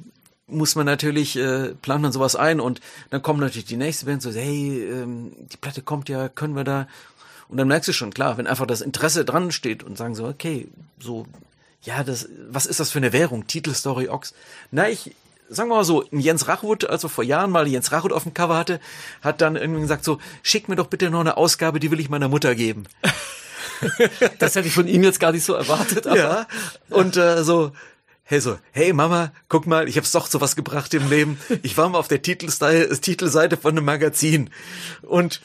muss 0.47 0.75
man 0.75 0.87
natürlich, 0.87 1.37
äh, 1.37 1.75
plant 1.75 2.03
man 2.03 2.13
sowas 2.13 2.37
ein 2.37 2.61
und 2.61 2.81
dann 3.11 3.23
kommt 3.23 3.41
natürlich 3.41 3.67
die 3.67 3.77
nächste 3.77 4.07
Band 4.07 4.23
so, 4.23 4.31
hey, 4.33 4.83
ähm, 4.85 5.33
die 5.53 5.57
Platte 5.57 5.83
kommt 5.83 6.09
ja, 6.09 6.29
können 6.29 6.57
wir 6.57 6.65
da? 6.65 6.87
Und 7.49 7.59
dann 7.59 7.69
merkst 7.69 7.89
du 7.89 7.93
schon, 7.93 8.13
klar, 8.13 8.39
wenn 8.39 8.47
einfach 8.47 8.67
das 8.67 8.81
Interesse 8.81 9.25
dran 9.25 9.53
steht 9.53 9.83
und 9.83 9.97
sagen 9.97 10.15
so, 10.15 10.27
okay, 10.27 10.69
so, 10.99 11.27
ja, 11.83 12.03
das, 12.05 12.29
was 12.49 12.67
ist 12.67 12.81
das 12.81 12.91
für 12.91 12.99
eine 12.99 13.13
Währung? 13.13 13.47
Titelstory 13.47 14.09
Ox. 14.09 14.35
Na, 14.71 14.89
ich, 14.89 15.15
sagen 15.49 15.69
wir 15.69 15.77
mal 15.77 15.85
so, 15.85 16.05
Jens 16.11 16.49
Rachwood, 16.49 16.89
also 16.89 17.09
vor 17.09 17.25
Jahren 17.25 17.51
mal 17.51 17.69
Jens 17.69 17.93
Rachwood 17.93 18.13
auf 18.13 18.25
dem 18.25 18.35
Cover 18.35 18.57
hatte, 18.57 18.81
hat 19.23 19.41
dann 19.41 19.57
irgendwie 19.57 19.83
gesagt 19.83 20.05
so, 20.05 20.19
schick 20.43 20.69
mir 20.69 20.77
doch 20.77 20.89
bitte 20.89 21.11
noch 21.11 21.21
eine 21.21 21.37
Ausgabe, 21.37 21.81
die 21.81 21.91
will 21.91 22.01
ich 22.01 22.09
meiner 22.09 22.29
Mutter 22.29 22.55
geben. 22.55 22.85
das 24.39 24.55
hätte 24.55 24.69
ich 24.69 24.75
von 24.75 24.89
ihm 24.89 25.03
jetzt 25.03 25.21
gar 25.21 25.33
nicht 25.33 25.45
so 25.45 25.55
erwartet. 25.55 26.07
Aber. 26.07 26.17
Ja, 26.17 26.47
und 26.91 27.17
äh, 27.17 27.45
so, 27.45 27.73
hey 28.25 28.41
so, 28.41 28.59
hey 28.73 28.93
Mama, 28.93 29.33
guck 29.49 29.67
mal, 29.67 29.89
ich 29.89 29.97
hab's 29.97 30.13
doch 30.13 30.29
zu 30.29 30.41
was 30.41 30.57
gebracht 30.57 30.93
im 30.95 31.09
Leben. 31.09 31.39
Ich 31.63 31.77
war 31.77 31.89
mal 31.89 31.99
auf 31.99 32.09
der 32.09 32.23
Titelseite 32.23 33.57
von 33.57 33.73
einem 33.73 33.85
Magazin 33.85 34.51
und 35.03 35.41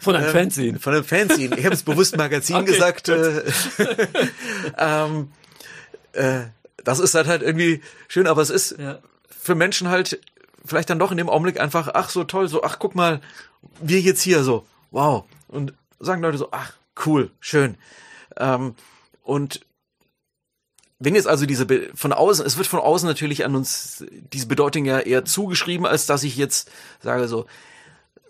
von 0.00 0.16
einem 0.16 0.26
ähm, 0.26 0.32
Fanzine. 0.32 0.78
Von 0.78 0.94
einem 0.94 1.04
Fanzine. 1.04 1.58
Ich 1.58 1.64
habe 1.64 1.74
es 1.74 1.82
bewusst 1.82 2.16
Magazin 2.16 2.56
okay, 2.56 2.72
gesagt. 2.72 3.08
Äh, 3.08 3.42
ähm, 4.78 5.30
äh, 6.12 6.42
das 6.84 6.98
ist 6.98 7.14
halt 7.14 7.26
halt 7.26 7.42
irgendwie 7.42 7.82
schön, 8.08 8.26
aber 8.26 8.42
es 8.42 8.50
ist 8.50 8.76
ja 8.78 8.98
für 9.28 9.54
Menschen 9.54 9.88
halt 9.88 10.20
vielleicht 10.64 10.90
dann 10.90 10.98
doch 10.98 11.10
in 11.10 11.16
dem 11.16 11.28
Augenblick 11.28 11.58
einfach, 11.58 11.90
ach 11.94 12.10
so 12.10 12.24
toll, 12.24 12.48
so, 12.48 12.62
ach 12.62 12.78
guck 12.78 12.94
mal, 12.94 13.20
wir 13.80 14.00
jetzt 14.00 14.22
hier 14.22 14.42
so, 14.44 14.66
wow. 14.90 15.24
Und 15.48 15.72
sagen 15.98 16.22
Leute 16.22 16.38
so, 16.38 16.48
ach 16.52 16.74
cool, 17.06 17.30
schön. 17.40 17.76
Ähm, 18.36 18.74
und 19.22 19.60
wenn 20.98 21.14
jetzt 21.14 21.26
also 21.26 21.46
diese 21.46 21.64
Be 21.64 21.90
von 21.94 22.12
außen, 22.12 22.44
es 22.44 22.58
wird 22.58 22.66
von 22.66 22.80
außen 22.80 23.08
natürlich 23.08 23.44
an 23.44 23.56
uns 23.56 24.04
diese 24.10 24.46
Bedeutung 24.46 24.84
ja 24.84 24.98
eher 24.98 25.24
zugeschrieben, 25.24 25.86
als 25.86 26.06
dass 26.06 26.22
ich 26.22 26.36
jetzt 26.36 26.70
sage 27.00 27.26
so, 27.26 27.46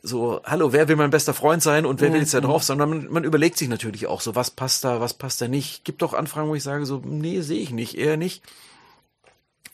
so, 0.03 0.41
hallo, 0.45 0.73
wer 0.73 0.89
will 0.89 0.97
mein 0.97 1.11
bester 1.11 1.35
Freund 1.35 1.63
sein 1.63 1.85
und 1.85 2.01
wer 2.01 2.13
will 2.13 2.21
jetzt 2.21 2.35
da 2.35 2.41
mhm. 2.41 2.45
drauf, 2.45 2.63
sondern 2.63 2.89
man, 2.89 3.13
man 3.13 3.25
überlegt 3.25 3.59
sich 3.59 3.69
natürlich 3.69 4.07
auch 4.07 4.21
so, 4.21 4.35
was 4.35 4.51
passt 4.51 4.85
da, 4.85 5.01
was 5.01 5.15
passt 5.15 5.41
da 5.41 5.49
nicht. 5.49 5.85
Gibt 5.85 6.03
doch 6.03 6.15
Anfragen, 6.15 6.49
wo 6.49 6.55
ich 6.55 6.63
sage 6.63 6.87
so, 6.87 7.03
nee, 7.05 7.41
sehe 7.43 7.61
ich 7.61 7.71
nicht, 7.71 7.97
eher 7.97 8.17
nicht. 8.17 8.43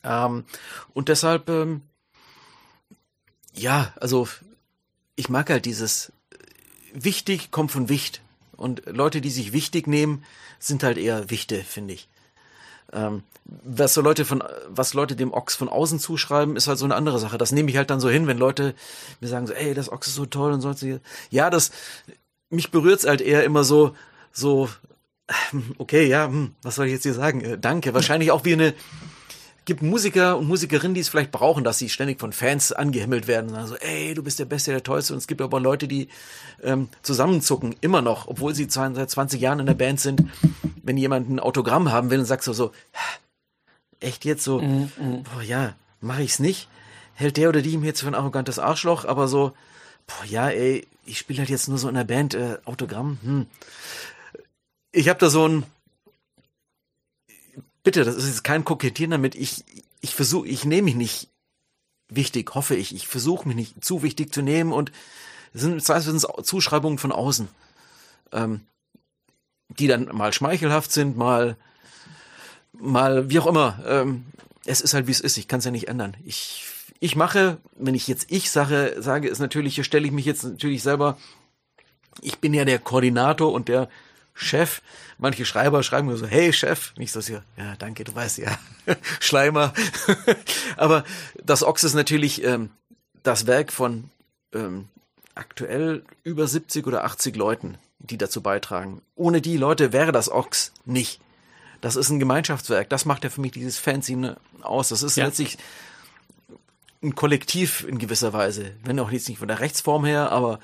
Ähm, 0.02 0.44
und 0.94 1.08
deshalb, 1.08 1.48
ähm, 1.48 1.82
ja, 3.54 3.92
also 4.00 4.28
ich 5.14 5.28
mag 5.28 5.50
halt 5.50 5.64
dieses 5.64 6.10
äh, 6.30 6.36
wichtig 6.92 7.50
kommt 7.50 7.70
von 7.70 7.88
Wicht. 7.88 8.22
Und 8.56 8.82
Leute, 8.86 9.20
die 9.20 9.30
sich 9.30 9.52
wichtig 9.52 9.86
nehmen, 9.86 10.24
sind 10.58 10.82
halt 10.82 10.98
eher 10.98 11.30
Wichte, 11.30 11.62
finde 11.62 11.94
ich. 11.94 12.08
Ähm, 12.92 13.22
was 13.44 13.94
so 13.94 14.00
Leute 14.00 14.24
von, 14.24 14.42
was 14.68 14.94
Leute 14.94 15.14
dem 15.14 15.32
Ochs 15.32 15.54
von 15.54 15.68
außen 15.68 15.98
zuschreiben, 15.98 16.56
ist 16.56 16.66
halt 16.66 16.78
so 16.78 16.84
eine 16.84 16.94
andere 16.94 17.18
Sache. 17.18 17.38
Das 17.38 17.52
nehme 17.52 17.70
ich 17.70 17.76
halt 17.76 17.90
dann 17.90 18.00
so 18.00 18.08
hin, 18.08 18.26
wenn 18.26 18.38
Leute 18.38 18.74
mir 19.20 19.28
sagen 19.28 19.46
so, 19.46 19.52
ey, 19.52 19.74
das 19.74 19.90
Ochs 19.90 20.08
ist 20.08 20.16
so 20.16 20.26
toll 20.26 20.52
und 20.52 20.60
so. 20.60 20.74
Ja, 21.30 21.50
das, 21.50 21.70
mich 22.50 22.70
berührt's 22.70 23.06
halt 23.06 23.20
eher 23.20 23.44
immer 23.44 23.64
so, 23.64 23.94
so, 24.32 24.68
okay, 25.78 26.06
ja, 26.06 26.26
hm, 26.26 26.54
was 26.62 26.76
soll 26.76 26.86
ich 26.86 26.92
jetzt 26.92 27.04
hier 27.04 27.14
sagen? 27.14 27.40
Äh, 27.40 27.58
danke. 27.58 27.94
Wahrscheinlich 27.94 28.30
auch 28.30 28.44
wie 28.44 28.54
eine, 28.54 28.74
gibt 29.64 29.82
Musiker 29.82 30.38
und 30.38 30.46
Musikerinnen, 30.46 30.94
die 30.94 31.00
es 31.00 31.08
vielleicht 31.08 31.32
brauchen, 31.32 31.64
dass 31.64 31.78
sie 31.78 31.88
ständig 31.88 32.20
von 32.20 32.32
Fans 32.32 32.72
angehimmelt 32.72 33.26
werden. 33.26 33.54
Also, 33.54 33.74
ey, 33.76 34.14
du 34.14 34.22
bist 34.22 34.38
der 34.38 34.44
Beste, 34.44 34.70
der 34.70 34.82
Tollste. 34.82 35.12
Und 35.12 35.18
es 35.18 35.26
gibt 35.26 35.42
aber 35.42 35.60
Leute, 35.60 35.88
die 35.88 36.08
ähm, 36.62 36.88
zusammenzucken, 37.02 37.74
immer 37.80 38.00
noch, 38.00 38.28
obwohl 38.28 38.54
sie 38.54 38.68
seit 38.68 39.10
20 39.10 39.40
Jahren 39.40 39.60
in 39.60 39.66
der 39.66 39.74
Band 39.74 40.00
sind. 40.00 40.22
Wenn 40.86 40.96
jemand 40.96 41.28
ein 41.28 41.40
Autogramm 41.40 41.90
haben 41.90 42.10
will 42.10 42.20
und 42.20 42.26
sagt 42.26 42.44
so, 42.44 42.52
so 42.52 42.72
echt 43.98 44.24
jetzt 44.24 44.44
so, 44.44 44.60
mm, 44.60 44.92
mm. 44.96 45.22
boah, 45.24 45.42
ja, 45.42 45.74
mache 46.00 46.22
ich's 46.22 46.38
nicht. 46.38 46.68
Hält 47.14 47.36
der 47.36 47.48
oder 47.48 47.60
die 47.60 47.76
mir 47.76 47.86
jetzt 47.86 48.00
für 48.00 48.06
ein 48.06 48.14
arrogantes 48.14 48.60
Arschloch, 48.60 49.04
aber 49.04 49.26
so, 49.26 49.52
boah, 50.06 50.24
ja, 50.26 50.48
ey, 50.48 50.86
ich 51.04 51.18
spiele 51.18 51.40
halt 51.40 51.50
jetzt 51.50 51.68
nur 51.68 51.78
so 51.78 51.88
in 51.88 51.96
der 51.96 52.04
Band, 52.04 52.34
äh, 52.34 52.58
Autogramm, 52.64 53.18
hm. 53.22 53.46
Ich 54.92 55.08
habe 55.10 55.18
da 55.18 55.28
so 55.28 55.46
ein, 55.46 55.64
bitte, 57.82 58.04
das 58.04 58.14
ist 58.14 58.26
jetzt 58.26 58.44
kein 58.44 58.64
Kokettieren 58.64 59.10
damit. 59.10 59.34
Ich, 59.34 59.64
ich 60.00 60.14
versuche, 60.14 60.48
ich 60.48 60.64
nehme 60.64 60.86
mich 60.86 60.94
nicht 60.94 61.28
wichtig, 62.08 62.54
hoffe 62.54 62.76
ich. 62.76 62.94
Ich 62.94 63.06
versuche 63.06 63.46
mich 63.46 63.56
nicht 63.56 63.84
zu 63.84 64.02
wichtig 64.02 64.32
zu 64.32 64.40
nehmen 64.40 64.72
und 64.72 64.92
es 65.52 65.62
sind 65.62 65.82
zweifelsweise 65.82 66.42
Zuschreibungen 66.42 66.98
von 66.98 67.12
außen, 67.12 67.48
ähm, 68.32 68.60
die 69.68 69.86
dann 69.86 70.08
mal 70.12 70.32
schmeichelhaft 70.32 70.92
sind, 70.92 71.16
mal, 71.16 71.56
mal 72.72 73.28
wie 73.30 73.38
auch 73.38 73.46
immer. 73.46 73.78
Ähm, 73.86 74.26
es 74.64 74.80
ist 74.80 74.94
halt 74.94 75.06
wie 75.06 75.12
es 75.12 75.20
ist. 75.20 75.36
Ich 75.36 75.48
kann 75.48 75.58
es 75.58 75.64
ja 75.64 75.70
nicht 75.70 75.88
ändern. 75.88 76.16
Ich, 76.24 76.64
ich 77.00 77.16
mache, 77.16 77.58
wenn 77.76 77.94
ich 77.94 78.08
jetzt 78.08 78.30
ich 78.30 78.50
sage, 78.50 78.96
sage, 78.98 79.28
ist 79.28 79.38
natürlich, 79.38 79.74
hier 79.74 79.84
stelle 79.84 80.06
ich 80.06 80.12
mich 80.12 80.24
jetzt 80.24 80.44
natürlich 80.44 80.82
selber. 80.82 81.16
Ich 82.22 82.38
bin 82.38 82.54
ja 82.54 82.64
der 82.64 82.78
Koordinator 82.78 83.52
und 83.52 83.68
der 83.68 83.88
Chef. 84.34 84.82
Manche 85.18 85.46
Schreiber 85.46 85.82
schreiben 85.82 86.08
mir 86.08 86.16
so, 86.16 86.26
hey 86.26 86.52
Chef, 86.52 86.94
nicht 86.96 87.12
so 87.12 87.20
hier, 87.20 87.42
ja, 87.56 87.74
danke, 87.76 88.04
du 88.04 88.14
weißt 88.14 88.38
ja, 88.38 88.58
Schleimer. 89.20 89.72
Aber 90.76 91.04
das 91.42 91.62
Ochs 91.62 91.84
ist 91.84 91.94
natürlich 91.94 92.44
ähm, 92.44 92.70
das 93.22 93.46
Werk 93.46 93.72
von 93.72 94.10
ähm, 94.52 94.88
aktuell 95.34 96.04
über 96.22 96.46
70 96.46 96.86
oder 96.86 97.04
80 97.04 97.36
Leuten, 97.36 97.78
die 97.98 98.18
dazu 98.18 98.42
beitragen. 98.42 99.02
Ohne 99.14 99.40
die 99.40 99.56
Leute 99.56 99.92
wäre 99.92 100.12
das 100.12 100.30
Ochs 100.30 100.72
nicht. 100.84 101.20
Das 101.80 101.96
ist 101.96 102.10
ein 102.10 102.18
Gemeinschaftswerk. 102.18 102.88
Das 102.90 103.04
macht 103.04 103.24
ja 103.24 103.30
für 103.30 103.40
mich 103.40 103.52
dieses 103.52 103.78
Fanzine 103.78 104.36
aus. 104.62 104.88
Das 104.88 105.02
ist 105.02 105.16
ja. 105.16 105.26
letztlich 105.26 105.58
ein 107.02 107.14
Kollektiv 107.14 107.84
in 107.86 107.98
gewisser 107.98 108.32
Weise. 108.32 108.72
Wenn 108.84 108.98
auch 108.98 109.10
jetzt 109.10 109.28
nicht 109.28 109.38
von 109.38 109.48
der 109.48 109.60
Rechtsform 109.60 110.04
her, 110.04 110.32
aber 110.32 110.58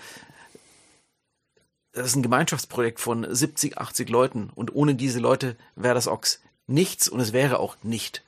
das 1.92 2.06
ist 2.06 2.16
ein 2.16 2.22
Gemeinschaftsprojekt 2.22 3.00
von 3.00 3.26
70, 3.28 3.78
80 3.78 4.08
Leuten 4.08 4.50
und 4.54 4.74
ohne 4.74 4.94
diese 4.94 5.18
Leute 5.18 5.56
wäre 5.76 5.94
das 5.94 6.08
Ochs 6.08 6.40
nichts 6.66 7.08
und 7.08 7.20
es 7.20 7.32
wäre 7.32 7.58
auch 7.58 7.76
nicht. 7.82 8.24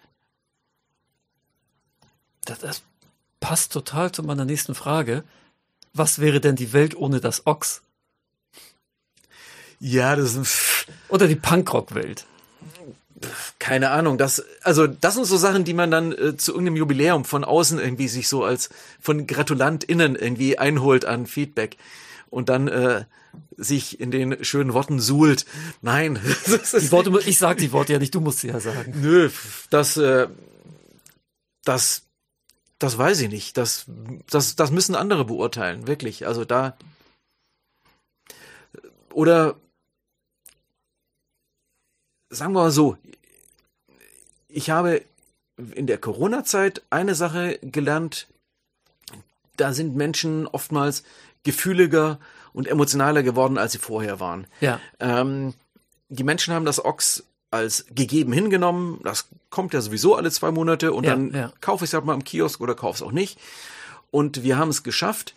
Das, 2.44 2.58
das 2.58 2.82
passt 3.40 3.72
total 3.72 4.12
zu 4.12 4.22
meiner 4.22 4.44
nächsten 4.44 4.74
Frage. 4.74 5.24
Was 5.94 6.18
wäre 6.18 6.40
denn 6.40 6.56
die 6.56 6.72
Welt 6.72 6.94
ohne 6.94 7.20
das 7.20 7.46
Ochs? 7.46 7.82
Ja, 9.86 10.16
das 10.16 10.34
ist 10.34 10.86
oder 11.08 11.28
die 11.28 11.36
Punkrock-Welt. 11.36 12.24
Keine 13.58 13.90
Ahnung, 13.90 14.16
das 14.16 14.42
also 14.62 14.86
das 14.86 15.12
sind 15.12 15.26
so 15.26 15.36
Sachen, 15.36 15.64
die 15.64 15.74
man 15.74 15.90
dann 15.90 16.12
äh, 16.12 16.38
zu 16.38 16.52
irgendeinem 16.52 16.76
Jubiläum 16.76 17.26
von 17.26 17.44
außen 17.44 17.78
irgendwie 17.78 18.08
sich 18.08 18.28
so 18.28 18.44
als 18.44 18.70
von 18.98 19.26
GratulantInnen 19.26 20.16
irgendwie 20.16 20.56
einholt 20.56 21.04
an 21.04 21.26
Feedback 21.26 21.76
und 22.30 22.48
dann 22.48 22.68
äh, 22.68 23.04
sich 23.58 24.00
in 24.00 24.10
den 24.10 24.42
schönen 24.42 24.72
Worten 24.72 25.00
suhlt. 25.00 25.44
Nein. 25.82 26.14
die 26.46 26.90
Worte, 26.90 27.20
ich 27.26 27.36
sag 27.36 27.58
die 27.58 27.72
Worte 27.72 27.92
ja 27.92 27.98
nicht, 27.98 28.14
du 28.14 28.22
musst 28.22 28.38
sie 28.38 28.48
ja 28.48 28.60
sagen. 28.60 28.94
Nö, 29.02 29.28
das, 29.68 29.98
äh, 29.98 30.28
das, 31.62 32.04
das 32.78 32.96
weiß 32.96 33.20
ich 33.20 33.28
nicht. 33.28 33.58
Das, 33.58 33.84
das, 34.30 34.56
das 34.56 34.70
müssen 34.70 34.94
andere 34.94 35.26
beurteilen, 35.26 35.86
wirklich. 35.86 36.26
Also 36.26 36.46
da, 36.46 36.74
oder, 39.12 39.56
sagen 42.34 42.52
wir 42.52 42.62
mal 42.62 42.70
so, 42.70 42.96
ich 44.48 44.70
habe 44.70 45.02
in 45.74 45.86
der 45.86 45.98
Corona-Zeit 45.98 46.82
eine 46.90 47.14
Sache 47.14 47.58
gelernt, 47.62 48.26
da 49.56 49.72
sind 49.72 49.94
Menschen 49.94 50.46
oftmals 50.46 51.04
gefühliger 51.44 52.18
und 52.52 52.66
emotionaler 52.66 53.22
geworden, 53.22 53.58
als 53.58 53.72
sie 53.72 53.78
vorher 53.78 54.20
waren. 54.20 54.46
Ja. 54.60 54.80
Ähm, 55.00 55.54
die 56.08 56.24
Menschen 56.24 56.54
haben 56.54 56.64
das 56.64 56.84
Ochs 56.84 57.24
als 57.50 57.86
gegeben 57.94 58.32
hingenommen. 58.32 59.00
Das 59.04 59.28
kommt 59.50 59.74
ja 59.74 59.80
sowieso 59.80 60.16
alle 60.16 60.30
zwei 60.30 60.50
Monate 60.50 60.92
und 60.92 61.04
ja, 61.04 61.10
dann 61.10 61.32
ja. 61.32 61.52
kaufe 61.60 61.84
ich 61.84 61.90
es 61.90 61.94
halt 61.94 62.04
mal 62.04 62.14
im 62.14 62.24
Kiosk 62.24 62.60
oder 62.60 62.74
kaufe 62.74 62.96
es 62.96 63.02
auch 63.02 63.12
nicht. 63.12 63.38
Und 64.10 64.42
wir 64.42 64.58
haben 64.58 64.70
es 64.70 64.82
geschafft, 64.82 65.34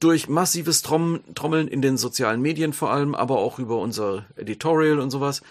durch 0.00 0.28
massives 0.28 0.82
Trom 0.82 1.20
Trommeln 1.34 1.68
in 1.68 1.82
den 1.82 1.96
sozialen 1.96 2.40
Medien 2.40 2.72
vor 2.72 2.90
allem, 2.90 3.14
aber 3.14 3.38
auch 3.38 3.58
über 3.58 3.78
unser 3.78 4.26
Editorial 4.36 5.00
und 5.00 5.10
sowas. 5.10 5.42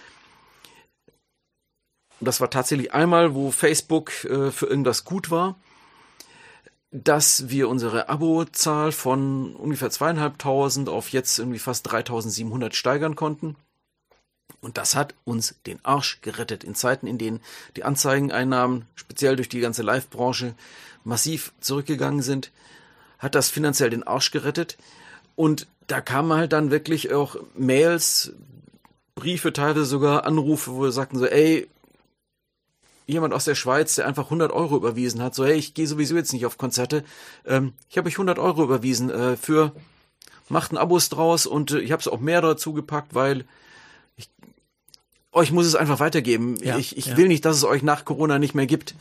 Das 2.19 2.41
war 2.41 2.49
tatsächlich 2.49 2.93
einmal, 2.93 3.35
wo 3.35 3.51
Facebook 3.51 4.11
äh, 4.25 4.51
für 4.51 4.65
irgendwas 4.65 5.03
gut 5.03 5.29
war, 5.29 5.55
dass 6.91 7.49
wir 7.49 7.69
unsere 7.69 8.09
Abozahl 8.09 8.91
von 8.91 9.55
ungefähr 9.55 9.89
zweieinhalbtausend 9.89 10.89
auf 10.89 11.09
jetzt 11.09 11.37
irgendwie 11.37 11.59
fast 11.59 11.91
3700 11.91 12.75
steigern 12.75 13.15
konnten. 13.15 13.55
Und 14.61 14.77
das 14.77 14.95
hat 14.95 15.13
uns 15.23 15.55
den 15.65 15.83
Arsch 15.85 16.21
gerettet 16.21 16.63
in 16.63 16.73
Zeiten, 16.73 17.05
in 17.05 17.17
denen 17.17 17.41
die 17.75 17.83
Anzeigeneinnahmen, 17.83 18.85
speziell 18.95 19.35
durch 19.35 19.49
die 19.49 19.59
ganze 19.59 19.83
Live-Branche, 19.83 20.55
massiv 21.03 21.53
zurückgegangen 21.59 22.21
sind, 22.21 22.51
hat 23.19 23.35
das 23.35 23.49
finanziell 23.49 23.89
den 23.89 24.03
Arsch 24.03 24.31
gerettet. 24.31 24.77
Und 25.35 25.67
da 25.87 26.01
kamen 26.01 26.33
halt 26.33 26.53
dann 26.53 26.71
wirklich 26.71 27.13
auch 27.13 27.35
Mails, 27.55 28.33
Briefe, 29.15 29.53
teilweise 29.53 29.85
sogar 29.85 30.25
Anrufe, 30.25 30.71
wo 30.73 30.83
wir 30.83 30.91
sagten 30.91 31.17
so, 31.17 31.25
ey, 31.25 31.67
jemand 33.07 33.33
aus 33.33 33.45
der 33.45 33.55
Schweiz, 33.55 33.95
der 33.95 34.05
einfach 34.05 34.25
100 34.25 34.51
Euro 34.51 34.75
überwiesen 34.75 35.23
hat, 35.23 35.33
so, 35.33 35.45
hey, 35.45 35.55
ich 35.55 35.73
gehe 35.73 35.87
sowieso 35.87 36.15
jetzt 36.15 36.33
nicht 36.33 36.45
auf 36.45 36.57
Konzerte, 36.57 37.03
ähm, 37.45 37.73
ich 37.89 37.97
habe 37.97 38.07
euch 38.07 38.15
100 38.15 38.37
Euro 38.37 38.63
überwiesen 38.63 39.09
äh, 39.09 39.37
für, 39.37 39.71
macht 40.49 40.71
ein 40.71 40.77
Abos 40.77 41.09
draus 41.09 41.45
und 41.45 41.71
äh, 41.71 41.79
ich 41.79 41.91
habe 41.91 42.01
es 42.01 42.07
auch 42.07 42.19
mehr 42.19 42.41
dazu 42.41 42.73
gepackt, 42.73 43.15
weil 43.15 43.45
ich, 44.17 44.29
euch 45.31 45.51
muss 45.51 45.65
es 45.65 45.75
einfach 45.75 45.99
weitergeben. 45.99 46.57
Ja, 46.61 46.77
ich 46.77 46.97
ich 46.97 47.07
ja. 47.07 47.17
will 47.17 47.29
nicht, 47.29 47.45
dass 47.45 47.55
es 47.55 47.63
euch 47.63 47.81
nach 47.81 48.05
Corona 48.05 48.39
nicht 48.39 48.55
mehr 48.55 48.67
gibt. 48.67 48.93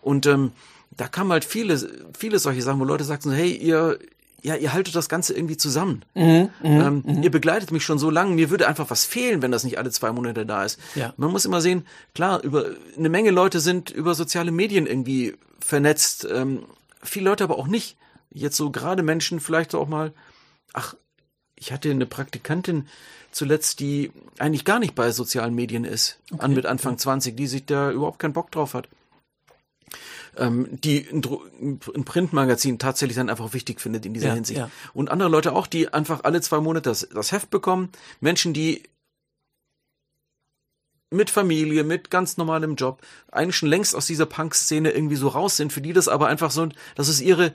Und 0.00 0.26
ähm, 0.26 0.52
da 0.90 1.08
kamen 1.08 1.32
halt 1.32 1.44
viele, 1.44 1.78
viele 2.18 2.38
solche 2.38 2.62
Sachen, 2.62 2.80
wo 2.80 2.84
Leute 2.84 3.04
sagten, 3.04 3.32
hey, 3.32 3.52
ihr, 3.52 3.98
ja, 4.42 4.56
ihr 4.56 4.72
haltet 4.72 4.96
das 4.96 5.08
Ganze 5.08 5.34
irgendwie 5.34 5.56
zusammen. 5.56 6.04
Mhm, 6.14 6.50
mhm, 6.62 6.80
ähm, 6.80 7.02
mhm. 7.06 7.22
Ihr 7.22 7.30
begleitet 7.30 7.70
mich 7.70 7.84
schon 7.84 7.98
so 7.98 8.10
lange, 8.10 8.34
mir 8.34 8.50
würde 8.50 8.66
einfach 8.66 8.90
was 8.90 9.04
fehlen, 9.04 9.40
wenn 9.40 9.52
das 9.52 9.62
nicht 9.64 9.78
alle 9.78 9.90
zwei 9.90 10.10
Monate 10.12 10.44
da 10.44 10.64
ist. 10.64 10.80
Ja. 10.96 11.14
Man 11.16 11.30
muss 11.30 11.44
immer 11.44 11.60
sehen, 11.60 11.86
klar, 12.14 12.42
über 12.42 12.66
eine 12.96 13.08
Menge 13.08 13.30
Leute 13.30 13.60
sind 13.60 13.90
über 13.90 14.14
soziale 14.14 14.50
Medien 14.50 14.86
irgendwie 14.86 15.36
vernetzt, 15.60 16.26
ähm, 16.30 16.64
viele 17.02 17.30
Leute 17.30 17.44
aber 17.44 17.58
auch 17.58 17.68
nicht. 17.68 17.96
Jetzt 18.30 18.56
so 18.56 18.70
gerade 18.70 19.02
Menschen 19.02 19.40
vielleicht 19.40 19.74
auch 19.74 19.88
mal, 19.88 20.12
ach, 20.72 20.94
ich 21.54 21.70
hatte 21.70 21.90
eine 21.90 22.06
Praktikantin 22.06 22.88
zuletzt, 23.30 23.78
die 23.78 24.10
eigentlich 24.38 24.64
gar 24.64 24.80
nicht 24.80 24.94
bei 24.94 25.12
sozialen 25.12 25.54
Medien 25.54 25.84
ist, 25.84 26.18
okay. 26.32 26.42
an 26.42 26.54
mit 26.54 26.66
Anfang 26.66 26.98
20, 26.98 27.36
die 27.36 27.46
sich 27.46 27.64
da 27.64 27.92
überhaupt 27.92 28.18
keinen 28.18 28.32
Bock 28.32 28.50
drauf 28.50 28.74
hat 28.74 28.88
ähm, 30.36 30.68
die 30.70 31.06
ein, 31.10 31.80
ein 31.94 32.04
Printmagazin 32.04 32.78
tatsächlich 32.78 33.16
dann 33.16 33.30
einfach 33.30 33.52
wichtig 33.52 33.80
findet 33.80 34.06
in 34.06 34.14
dieser 34.14 34.28
ja, 34.28 34.34
Hinsicht. 34.34 34.58
Ja. 34.58 34.70
Und 34.94 35.10
andere 35.10 35.28
Leute 35.28 35.52
auch, 35.52 35.66
die 35.66 35.92
einfach 35.92 36.24
alle 36.24 36.40
zwei 36.40 36.60
Monate 36.60 36.88
das, 36.88 37.08
das 37.08 37.32
Heft 37.32 37.50
bekommen. 37.50 37.90
Menschen, 38.20 38.54
die 38.54 38.82
mit 41.10 41.30
Familie, 41.30 41.84
mit 41.84 42.10
ganz 42.10 42.36
normalem 42.36 42.74
Job, 42.74 43.02
eigentlich 43.30 43.56
schon 43.56 43.68
längst 43.68 43.94
aus 43.94 44.06
dieser 44.06 44.26
Punk-Szene 44.26 44.90
irgendwie 44.90 45.16
so 45.16 45.28
raus 45.28 45.56
sind, 45.56 45.72
für 45.72 45.82
die 45.82 45.92
das 45.92 46.08
aber 46.08 46.28
einfach 46.28 46.50
so, 46.50 46.68
das 46.94 47.08
ist 47.08 47.20
ihre, 47.20 47.52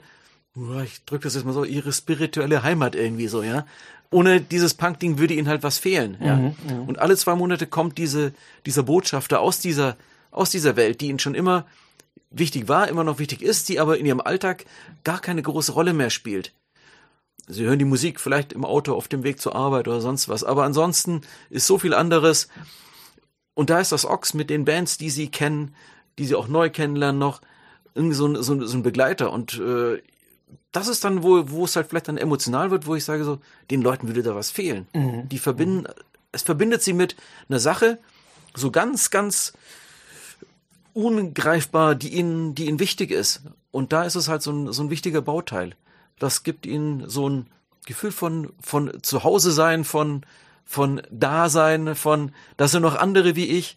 ich 0.84 1.04
drücke 1.04 1.24
das 1.24 1.34
jetzt 1.34 1.44
mal 1.44 1.52
so, 1.52 1.64
ihre 1.64 1.92
spirituelle 1.92 2.62
Heimat 2.62 2.94
irgendwie 2.94 3.28
so, 3.28 3.42
ja. 3.42 3.66
Ohne 4.10 4.40
dieses 4.40 4.74
Punk-Ding 4.74 5.18
würde 5.18 5.34
ihnen 5.34 5.48
halt 5.48 5.62
was 5.62 5.78
fehlen, 5.78 6.16
ja. 6.20 6.36
Mhm, 6.36 6.54
mhm. 6.68 6.82
Und 6.88 6.98
alle 7.00 7.16
zwei 7.16 7.34
Monate 7.34 7.66
kommt 7.66 7.98
diese, 7.98 8.32
dieser 8.64 8.84
Botschafter 8.84 9.40
aus 9.40 9.58
dieser, 9.58 9.96
aus 10.30 10.50
dieser 10.50 10.76
Welt, 10.76 11.00
die 11.00 11.08
ihn 11.08 11.18
schon 11.18 11.34
immer 11.34 11.66
wichtig 12.30 12.68
war, 12.68 12.88
immer 12.88 13.04
noch 13.04 13.18
wichtig 13.18 13.42
ist, 13.42 13.68
die 13.68 13.80
aber 13.80 13.98
in 13.98 14.06
ihrem 14.06 14.20
Alltag 14.20 14.64
gar 15.04 15.20
keine 15.20 15.42
große 15.42 15.72
Rolle 15.72 15.92
mehr 15.92 16.10
spielt. 16.10 16.52
Sie 17.46 17.64
hören 17.64 17.78
die 17.78 17.86
Musik 17.86 18.20
vielleicht 18.20 18.52
im 18.52 18.64
Auto 18.64 18.94
auf 18.94 19.08
dem 19.08 19.22
Weg 19.22 19.40
zur 19.40 19.54
Arbeit 19.54 19.88
oder 19.88 20.00
sonst 20.00 20.28
was, 20.28 20.44
aber 20.44 20.64
ansonsten 20.64 21.22
ist 21.48 21.66
so 21.66 21.78
viel 21.78 21.94
anderes. 21.94 22.48
Und 23.54 23.70
da 23.70 23.80
ist 23.80 23.90
das 23.90 24.04
Ox 24.04 24.34
mit 24.34 24.50
den 24.50 24.66
Bands, 24.66 24.98
die 24.98 25.10
sie 25.10 25.28
kennen, 25.28 25.74
die 26.18 26.26
sie 26.26 26.34
auch 26.34 26.48
neu 26.48 26.68
kennenlernen 26.68 27.18
noch, 27.18 27.40
irgendwie 27.94 28.14
so 28.14 28.26
ein, 28.26 28.42
so 28.42 28.52
ein, 28.52 28.66
so 28.66 28.76
ein 28.76 28.82
Begleiter. 28.82 29.32
Und 29.32 29.58
äh, 29.58 30.02
das 30.72 30.88
ist 30.88 31.04
dann, 31.04 31.22
wo, 31.22 31.50
wo 31.50 31.64
es 31.64 31.74
halt 31.74 31.88
vielleicht 31.88 32.08
dann 32.08 32.18
emotional 32.18 32.70
wird, 32.70 32.86
wo 32.86 32.94
ich 32.94 33.04
sage 33.04 33.24
so, 33.24 33.38
den 33.70 33.82
Leuten 33.82 34.08
würde 34.08 34.22
da 34.22 34.34
was 34.34 34.50
fehlen. 34.50 34.86
Mhm. 34.94 35.28
Die 35.28 35.38
verbinden, 35.38 35.80
mhm. 35.80 36.02
es 36.32 36.42
verbindet 36.42 36.82
sie 36.82 36.92
mit 36.92 37.16
einer 37.48 37.60
Sache, 37.60 37.98
so 38.54 38.70
ganz, 38.70 39.10
ganz 39.10 39.54
ungreifbar, 40.98 41.94
die 41.94 42.08
ihnen, 42.08 42.56
die 42.56 42.66
ihnen 42.66 42.80
wichtig 42.80 43.12
ist. 43.12 43.42
Und 43.70 43.92
da 43.92 44.02
ist 44.02 44.16
es 44.16 44.28
halt 44.28 44.42
so 44.42 44.50
ein, 44.50 44.72
so 44.72 44.82
ein 44.82 44.90
wichtiger 44.90 45.22
Bauteil. 45.22 45.76
Das 46.18 46.42
gibt 46.42 46.66
ihnen 46.66 47.08
so 47.08 47.28
ein 47.28 47.46
Gefühl 47.86 48.10
von, 48.10 48.52
von 48.60 48.92
Zuhause 49.02 49.52
sein, 49.52 49.84
von, 49.84 50.22
von 50.64 51.00
Dasein, 51.10 51.94
von, 51.94 52.32
das 52.56 52.72
sind 52.72 52.82
noch 52.82 52.96
andere 52.96 53.36
wie 53.36 53.46
ich. 53.46 53.76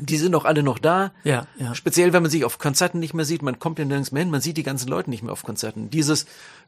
Die 0.00 0.18
sind 0.18 0.32
doch 0.32 0.44
alle 0.44 0.62
noch 0.62 0.78
da. 0.78 1.12
Ja, 1.24 1.46
ja. 1.56 1.74
Speziell, 1.74 2.12
wenn 2.12 2.22
man 2.22 2.30
sich 2.30 2.44
auf 2.44 2.58
Konzerten 2.58 2.98
nicht 2.98 3.14
mehr 3.14 3.24
sieht, 3.24 3.42
man 3.42 3.58
kommt 3.58 3.78
ja 3.78 3.84
nirgends 3.86 4.12
mehr 4.12 4.22
hin, 4.22 4.30
man 4.30 4.40
sieht 4.42 4.58
die 4.58 4.62
ganzen 4.62 4.88
Leute 4.88 5.08
nicht 5.08 5.22
mehr 5.22 5.32
auf 5.32 5.42
Konzerten. 5.42 5.88
Dieses 5.88 6.26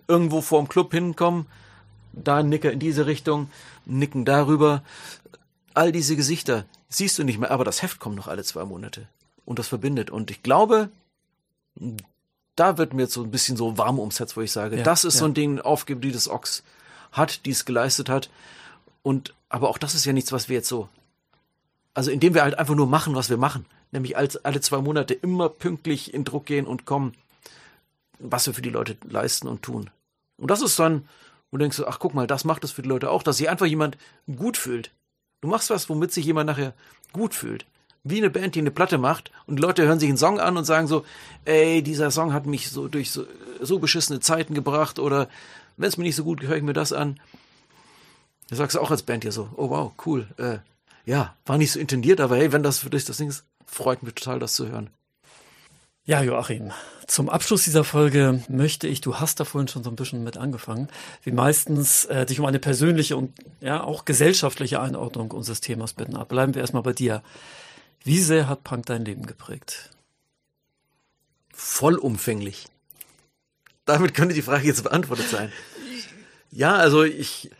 irgendwo 0.08 0.40
vorm 0.40 0.68
Club 0.68 0.92
hinkommen, 0.92 1.46
da 2.12 2.38
ein 2.38 2.48
Nicker 2.48 2.72
in 2.72 2.78
diese 2.80 3.06
Richtung, 3.06 3.50
nicken 3.84 4.24
darüber. 4.24 4.82
All 5.74 5.92
diese 5.92 6.16
Gesichter 6.16 6.64
siehst 6.88 7.18
du 7.18 7.24
nicht 7.24 7.38
mehr, 7.38 7.50
aber 7.50 7.64
das 7.64 7.82
Heft 7.82 7.98
kommt 7.98 8.16
noch 8.16 8.28
alle 8.28 8.44
zwei 8.44 8.64
Monate 8.64 9.06
und 9.44 9.58
das 9.58 9.68
verbindet. 9.68 10.10
Und 10.10 10.30
ich 10.30 10.42
glaube, 10.42 10.90
da 12.56 12.78
wird 12.78 12.94
mir 12.94 13.02
jetzt 13.02 13.14
so 13.14 13.22
ein 13.22 13.30
bisschen 13.30 13.56
so 13.56 13.76
warm 13.78 13.98
ums 13.98 14.20
Herz, 14.20 14.36
wo 14.36 14.40
ich 14.40 14.52
sage, 14.52 14.78
ja, 14.78 14.82
das 14.82 15.04
ist 15.04 15.14
ja. 15.14 15.20
so 15.20 15.24
ein 15.26 15.34
Ding, 15.34 15.60
Aufgabe, 15.60 16.00
die 16.00 16.12
das 16.12 16.28
Ochs 16.28 16.62
hat, 17.12 17.46
die 17.46 17.50
es 17.50 17.64
geleistet 17.64 18.08
hat. 18.08 18.30
Und, 19.02 19.34
aber 19.48 19.68
auch 19.68 19.78
das 19.78 19.94
ist 19.94 20.04
ja 20.04 20.12
nichts, 20.12 20.32
was 20.32 20.48
wir 20.48 20.56
jetzt 20.56 20.68
so, 20.68 20.88
also 21.92 22.10
indem 22.10 22.34
wir 22.34 22.42
halt 22.42 22.58
einfach 22.58 22.74
nur 22.74 22.86
machen, 22.86 23.14
was 23.14 23.30
wir 23.30 23.36
machen. 23.36 23.66
Nämlich 23.92 24.16
als 24.16 24.44
alle 24.44 24.60
zwei 24.60 24.78
Monate 24.78 25.14
immer 25.14 25.48
pünktlich 25.48 26.12
in 26.12 26.24
Druck 26.24 26.46
gehen 26.46 26.66
und 26.66 26.84
kommen, 26.84 27.14
was 28.18 28.46
wir 28.46 28.54
für 28.54 28.62
die 28.62 28.70
Leute 28.70 28.96
leisten 29.04 29.46
und 29.46 29.62
tun. 29.62 29.90
Und 30.36 30.50
das 30.50 30.62
ist 30.62 30.78
dann, 30.78 31.08
wo 31.50 31.58
du 31.58 31.62
denkst, 31.62 31.82
ach 31.86 31.98
guck 32.00 32.14
mal, 32.14 32.26
das 32.26 32.44
macht 32.44 32.64
es 32.64 32.72
für 32.72 32.82
die 32.82 32.88
Leute 32.88 33.10
auch, 33.10 33.22
dass 33.22 33.36
sich 33.36 33.48
einfach 33.48 33.66
jemand 33.66 33.96
gut 34.34 34.56
fühlt. 34.56 34.90
Du 35.40 35.48
machst 35.48 35.70
was, 35.70 35.88
womit 35.88 36.12
sich 36.12 36.24
jemand 36.24 36.48
nachher 36.48 36.72
gut 37.12 37.34
fühlt 37.34 37.66
wie 38.04 38.18
eine 38.18 38.30
Band, 38.30 38.54
die 38.54 38.60
eine 38.60 38.70
Platte 38.70 38.98
macht 38.98 39.32
und 39.46 39.58
Leute 39.58 39.86
hören 39.86 39.98
sich 39.98 40.08
einen 40.08 40.18
Song 40.18 40.38
an 40.38 40.56
und 40.56 40.64
sagen 40.64 40.86
so, 40.86 41.04
ey, 41.46 41.82
dieser 41.82 42.10
Song 42.10 42.32
hat 42.32 42.46
mich 42.46 42.70
so 42.70 42.86
durch 42.86 43.10
so, 43.10 43.26
so 43.60 43.78
beschissene 43.78 44.20
Zeiten 44.20 44.54
gebracht 44.54 44.98
oder 44.98 45.28
wenn 45.76 45.88
es 45.88 45.96
mir 45.96 46.04
nicht 46.04 46.16
so 46.16 46.24
gut 46.24 46.42
höre 46.42 46.56
ich 46.56 46.62
mir 46.62 46.74
das 46.74 46.92
an. 46.92 47.18
Da 48.50 48.56
sagst 48.56 48.76
du 48.76 48.80
auch 48.80 48.90
als 48.90 49.02
Band 49.02 49.24
ja 49.24 49.32
so, 49.32 49.48
oh 49.56 49.70
wow, 49.70 49.92
cool, 50.04 50.28
äh, 50.36 50.58
ja, 51.06 51.34
war 51.46 51.58
nicht 51.58 51.72
so 51.72 51.80
intendiert, 51.80 52.20
aber 52.20 52.36
hey, 52.36 52.52
wenn 52.52 52.62
das 52.62 52.78
für 52.78 52.90
dich 52.90 53.06
das 53.06 53.16
Ding 53.16 53.28
ist, 53.28 53.44
freut 53.66 54.02
mich 54.02 54.14
total, 54.14 54.38
das 54.38 54.54
zu 54.54 54.68
hören. 54.68 54.90
Ja, 56.06 56.22
Joachim, 56.22 56.70
zum 57.06 57.30
Abschluss 57.30 57.64
dieser 57.64 57.82
Folge 57.82 58.42
möchte 58.48 58.86
ich, 58.86 59.00
du 59.00 59.16
hast 59.16 59.40
da 59.40 59.46
vorhin 59.46 59.68
schon 59.68 59.82
so 59.82 59.88
ein 59.88 59.96
bisschen 59.96 60.22
mit 60.22 60.36
angefangen, 60.36 60.88
wie 61.22 61.32
meistens 61.32 62.04
äh, 62.04 62.26
dich 62.26 62.38
um 62.38 62.44
eine 62.44 62.58
persönliche 62.58 63.16
und 63.16 63.32
ja 63.62 63.82
auch 63.82 64.04
gesellschaftliche 64.04 64.80
Einordnung 64.82 65.30
unseres 65.30 65.62
Themas 65.62 65.94
bitten. 65.94 66.22
Bleiben 66.26 66.54
wir 66.54 66.60
erstmal 66.60 66.82
bei 66.82 66.92
dir. 66.92 67.22
Wie 68.04 68.18
sehr 68.18 68.48
hat 68.48 68.64
Punk 68.64 68.86
dein 68.86 69.04
Leben 69.04 69.26
geprägt? 69.26 69.90
Vollumfänglich. 71.54 72.66
Damit 73.86 74.14
könnte 74.14 74.34
die 74.34 74.42
Frage 74.42 74.66
jetzt 74.66 74.82
beantwortet 74.82 75.28
sein. 75.28 75.50
Ja, 76.50 76.76
also 76.76 77.02
ich. 77.02 77.50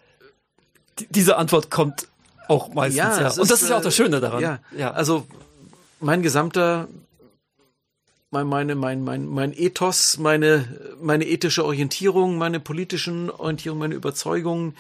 diese 1.11 1.37
Antwort 1.37 1.71
kommt 1.71 2.09
auch 2.49 2.73
meistens, 2.75 2.99
ja. 2.99 3.21
ja. 3.23 3.31
Und 3.31 3.51
das 3.51 3.62
ist 3.62 3.71
ja 3.71 3.79
auch 3.79 3.83
das 3.83 3.97
Schöne 3.97 4.21
daran. 4.21 4.43
Ja, 4.43 4.61
ja. 4.77 4.91
also 4.93 5.27
mein 6.01 6.23
gesamter, 6.23 6.89
mein, 8.31 8.47
meine, 8.47 8.75
mein, 8.75 9.03
mein, 9.03 9.27
mein 9.27 9.53
Ethos, 9.55 10.19
meine, 10.19 10.69
meine 11.01 11.27
ethische 11.27 11.65
Orientierung, 11.65 12.37
meine 12.37 12.61
politischen 12.61 13.31
Orientierung, 13.31 13.79
meine 13.79 13.95
Überzeugungen, 13.95 14.77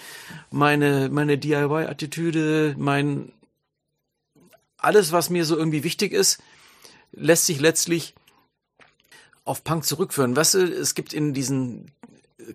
meine, 0.50 1.08
meine 1.10 1.38
DIY-Attitüde, 1.38 2.74
mein 2.76 3.32
alles, 4.84 5.12
was 5.12 5.30
mir 5.30 5.44
so 5.44 5.56
irgendwie 5.56 5.84
wichtig 5.84 6.12
ist, 6.12 6.42
lässt 7.12 7.46
sich 7.46 7.60
letztlich 7.60 8.14
auf 9.44 9.64
Punk 9.64 9.84
zurückführen. 9.84 10.36
Weißt 10.36 10.54
du, 10.54 10.64
es 10.64 10.94
gibt 10.94 11.12
in 11.12 11.34
diesen 11.34 11.90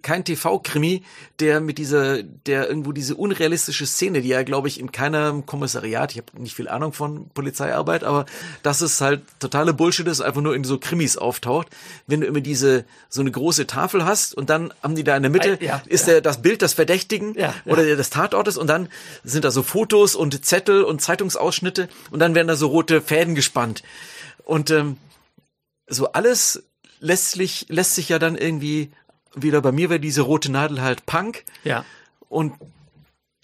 kein 0.02 0.24
TV-Krimi, 0.24 1.04
der 1.40 1.62
mit 1.62 1.78
dieser, 1.78 2.24
der 2.24 2.68
irgendwo 2.68 2.92
diese 2.92 3.16
unrealistische 3.16 3.86
Szene, 3.86 4.22
die 4.22 4.30
ja, 4.30 4.44
glaube 4.44 4.68
ich, 4.68 4.80
in 4.80 4.92
keinem 4.92 5.46
Kommissariat, 5.46 6.12
ich 6.12 6.18
habe 6.18 6.42
nicht 6.42 6.56
viel 6.56 6.68
Ahnung 6.68 6.94
von 6.94 7.30
Polizeiarbeit, 7.30 8.04
aber 8.04 8.26
dass 8.64 8.82
es 8.82 9.02
halt 9.02 9.22
totale 9.40 9.74
Bullshit 9.74 10.08
ist, 10.08 10.22
einfach 10.22 10.42
nur 10.42 10.56
in 10.56 10.64
so 10.64 10.78
Krimis 10.78 11.18
auftaucht, 11.18 11.68
wenn 12.08 12.22
du 12.22 12.28
immer 12.28 12.42
diese, 12.42 12.86
so 13.10 13.22
eine 13.22 13.32
große 13.32 13.68
Tafel 13.68 14.06
hast 14.06 14.34
und 14.36 14.50
dann 14.50 14.74
haben 14.84 14.96
die 14.96 15.04
da 15.04 15.16
in 15.16 15.24
der 15.24 15.32
Mitte, 15.32 15.58
ja, 15.62 15.82
ist 15.86 16.08
ja. 16.08 16.14
Der, 16.14 16.22
das 16.22 16.42
Bild 16.42 16.62
des 16.62 16.74
Verdächtigen 16.74 17.36
ja, 17.36 17.54
oder 17.66 17.84
des 17.84 18.10
Tatortes 18.10 18.58
und 18.58 18.68
dann 18.68 18.90
sind 19.24 19.46
da 19.46 19.52
so 19.52 19.64
Fotos 19.64 20.16
und 20.16 20.46
Zettel 20.46 20.84
und 20.84 21.02
Zeitungsausschnitte 21.02 21.90
und 22.12 22.20
dann 22.20 22.36
werden 22.36 22.48
da 22.48 22.56
so 22.56 22.68
rote 22.68 23.02
Fäden 23.02 23.36
gespannt. 23.36 23.84
Und 24.44 24.72
ähm, 24.72 24.98
so 25.88 26.12
alles 26.12 26.64
lässt 27.00 27.32
sich, 27.32 27.66
lässt 27.70 27.96
sich 27.96 28.10
ja 28.10 28.20
dann 28.20 28.36
irgendwie 28.36 28.92
wieder 29.36 29.62
bei 29.62 29.72
mir 29.72 29.90
wäre 29.90 30.00
diese 30.00 30.22
rote 30.22 30.52
Nadel 30.52 30.82
halt 30.82 31.06
Punk. 31.06 31.46
Ja. 31.64 31.86
Und 32.28 32.54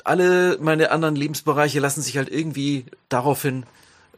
alle 0.04 0.58
meine 0.60 0.92
anderen 0.92 1.16
Lebensbereiche 1.16 1.80
lassen 1.80 2.02
sich 2.02 2.18
halt 2.18 2.30
irgendwie 2.30 2.86
daraufhin 3.10 3.66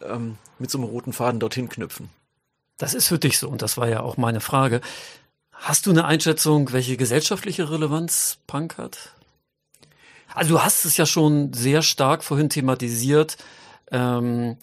ähm, 0.02 0.38
mit 0.60 0.70
so 0.70 0.78
einem 0.78 0.88
roten 0.88 1.14
Faden 1.14 1.40
dorthin 1.40 1.70
knüpfen. 1.70 2.10
Das 2.78 2.94
ist 2.94 3.08
für 3.08 3.20
dich 3.20 3.40
so 3.40 3.50
und 3.50 3.62
das 3.62 3.78
war 3.78 3.88
ja 3.88 4.02
auch 4.02 4.18
meine 4.18 4.42
Frage. 4.42 4.82
Hast 5.52 5.86
du 5.88 5.92
eine 5.92 6.06
Einschätzung, 6.06 6.72
welche 6.72 6.98
gesellschaftliche 6.98 7.72
Relevanz 7.72 8.38
Punk 8.46 8.78
hat? 8.78 9.14
Also 10.34 10.56
du 10.56 10.64
hast 10.64 10.86
es 10.86 10.98
ja 10.98 11.06
schon 11.06 11.54
sehr 11.54 11.82
stark 11.82 12.24
vorhin 12.24 12.50
thematisiert, 12.50 13.38
ähm, 13.92 14.58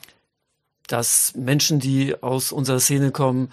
dass 0.87 1.35
Menschen, 1.35 1.81
die 1.81 2.23
aus 2.23 2.53
unserer 2.53 2.79
Szene 2.79 3.11
kommen, 3.11 3.51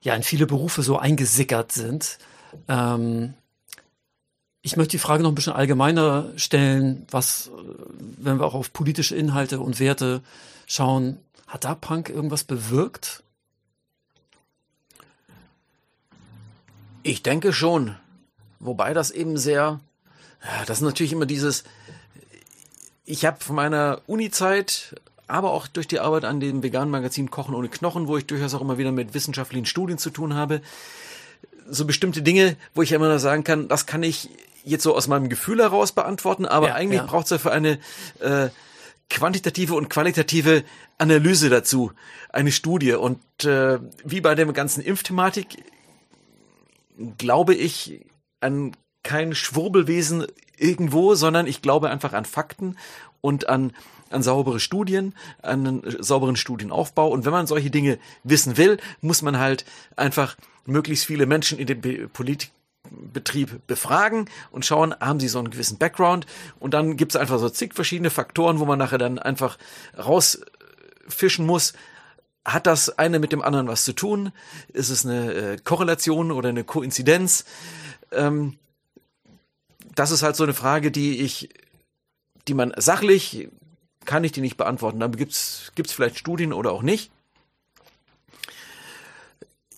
ja 0.00 0.14
in 0.14 0.22
viele 0.22 0.46
Berufe 0.46 0.82
so 0.82 0.98
eingesickert 0.98 1.72
sind. 1.72 2.18
Ähm, 2.68 3.34
ich 4.62 4.76
möchte 4.76 4.92
die 4.92 4.98
Frage 4.98 5.22
noch 5.22 5.30
ein 5.30 5.34
bisschen 5.34 5.54
allgemeiner 5.54 6.26
stellen, 6.36 7.06
was, 7.10 7.50
wenn 8.18 8.38
wir 8.38 8.46
auch 8.46 8.54
auf 8.54 8.72
politische 8.72 9.16
Inhalte 9.16 9.60
und 9.60 9.80
Werte 9.80 10.22
schauen, 10.66 11.18
hat 11.46 11.64
da 11.64 11.74
Punk 11.74 12.08
irgendwas 12.08 12.44
bewirkt? 12.44 13.22
Ich 17.02 17.22
denke 17.22 17.52
schon. 17.52 17.96
Wobei 18.58 18.92
das 18.92 19.10
eben 19.10 19.38
sehr, 19.38 19.80
ja, 20.44 20.64
das 20.66 20.78
ist 20.78 20.84
natürlich 20.84 21.12
immer 21.12 21.24
dieses, 21.24 21.64
ich 23.06 23.24
habe 23.24 23.42
von 23.42 23.56
meiner 23.56 24.02
Uni-Zeit, 24.06 24.94
aber 25.26 25.52
auch 25.52 25.66
durch 25.66 25.88
die 25.88 25.98
Arbeit 25.98 26.24
an 26.24 26.40
dem 26.40 26.62
veganen 26.62 26.90
Magazin 26.90 27.30
Kochen 27.30 27.54
ohne 27.54 27.70
Knochen, 27.70 28.06
wo 28.06 28.18
ich 28.18 28.26
durchaus 28.26 28.52
auch 28.52 28.60
immer 28.60 28.76
wieder 28.76 28.92
mit 28.92 29.14
wissenschaftlichen 29.14 29.64
Studien 29.64 29.96
zu 29.96 30.10
tun 30.10 30.34
habe, 30.34 30.60
so 31.70 31.84
bestimmte 31.84 32.22
Dinge, 32.22 32.56
wo 32.74 32.82
ich 32.82 32.92
immer 32.92 33.08
nur 33.08 33.18
sagen 33.18 33.44
kann, 33.44 33.68
das 33.68 33.86
kann 33.86 34.02
ich 34.02 34.28
jetzt 34.64 34.82
so 34.82 34.94
aus 34.94 35.08
meinem 35.08 35.28
Gefühl 35.28 35.60
heraus 35.60 35.92
beantworten, 35.92 36.46
aber 36.46 36.68
ja, 36.68 36.74
eigentlich 36.74 37.00
ja. 37.00 37.06
braucht 37.06 37.24
es 37.24 37.30
dafür 37.30 37.52
eine 37.52 37.78
äh, 38.20 38.50
quantitative 39.08 39.74
und 39.74 39.88
qualitative 39.88 40.64
Analyse 40.98 41.48
dazu, 41.48 41.92
eine 42.28 42.52
Studie. 42.52 42.92
Und 42.92 43.20
äh, 43.44 43.78
wie 44.04 44.20
bei 44.20 44.34
der 44.34 44.46
ganzen 44.46 44.82
Impfthematik 44.82 45.46
glaube 47.18 47.54
ich 47.54 48.04
an 48.40 48.76
kein 49.02 49.34
Schwurbelwesen 49.34 50.26
irgendwo, 50.56 51.14
sondern 51.14 51.46
ich 51.46 51.62
glaube 51.62 51.90
einfach 51.90 52.12
an 52.12 52.24
Fakten 52.24 52.76
und 53.20 53.48
an 53.48 53.72
an 54.10 54.22
saubere 54.22 54.60
Studien, 54.60 55.14
an 55.42 55.66
einen 55.66 56.02
sauberen 56.02 56.36
Studienaufbau. 56.36 57.08
Und 57.08 57.24
wenn 57.24 57.32
man 57.32 57.46
solche 57.46 57.70
Dinge 57.70 57.98
wissen 58.24 58.56
will, 58.56 58.78
muss 59.00 59.22
man 59.22 59.38
halt 59.38 59.64
einfach 59.96 60.36
möglichst 60.66 61.06
viele 61.06 61.26
Menschen 61.26 61.58
in 61.58 61.66
dem 61.66 62.10
Politikbetrieb 62.10 63.66
befragen 63.66 64.28
und 64.50 64.66
schauen, 64.66 64.94
haben 65.00 65.20
sie 65.20 65.28
so 65.28 65.38
einen 65.38 65.50
gewissen 65.50 65.78
Background. 65.78 66.26
Und 66.58 66.74
dann 66.74 66.96
gibt 66.96 67.12
es 67.12 67.20
einfach 67.20 67.38
so 67.38 67.48
zig 67.48 67.74
verschiedene 67.74 68.10
Faktoren, 68.10 68.58
wo 68.58 68.66
man 68.66 68.78
nachher 68.78 68.98
dann 68.98 69.18
einfach 69.18 69.56
rausfischen 69.96 71.46
muss, 71.46 71.72
hat 72.44 72.66
das 72.66 72.98
eine 72.98 73.18
mit 73.18 73.32
dem 73.32 73.42
anderen 73.42 73.68
was 73.68 73.84
zu 73.84 73.92
tun? 73.92 74.32
Ist 74.72 74.88
es 74.88 75.04
eine 75.04 75.32
äh, 75.32 75.56
Korrelation 75.62 76.32
oder 76.32 76.48
eine 76.48 76.64
Koinzidenz? 76.64 77.44
Ähm, 78.12 78.58
das 79.94 80.10
ist 80.10 80.22
halt 80.22 80.36
so 80.36 80.44
eine 80.44 80.54
Frage, 80.54 80.90
die 80.90 81.20
ich, 81.20 81.50
die 82.48 82.54
man 82.54 82.72
sachlich 82.76 83.48
kann 84.04 84.24
ich 84.24 84.32
die 84.32 84.40
nicht 84.40 84.56
beantworten. 84.56 85.00
Dann 85.00 85.12
gibt's 85.12 85.72
gibt's 85.74 85.92
vielleicht 85.92 86.18
Studien 86.18 86.52
oder 86.52 86.72
auch 86.72 86.82
nicht. 86.82 87.10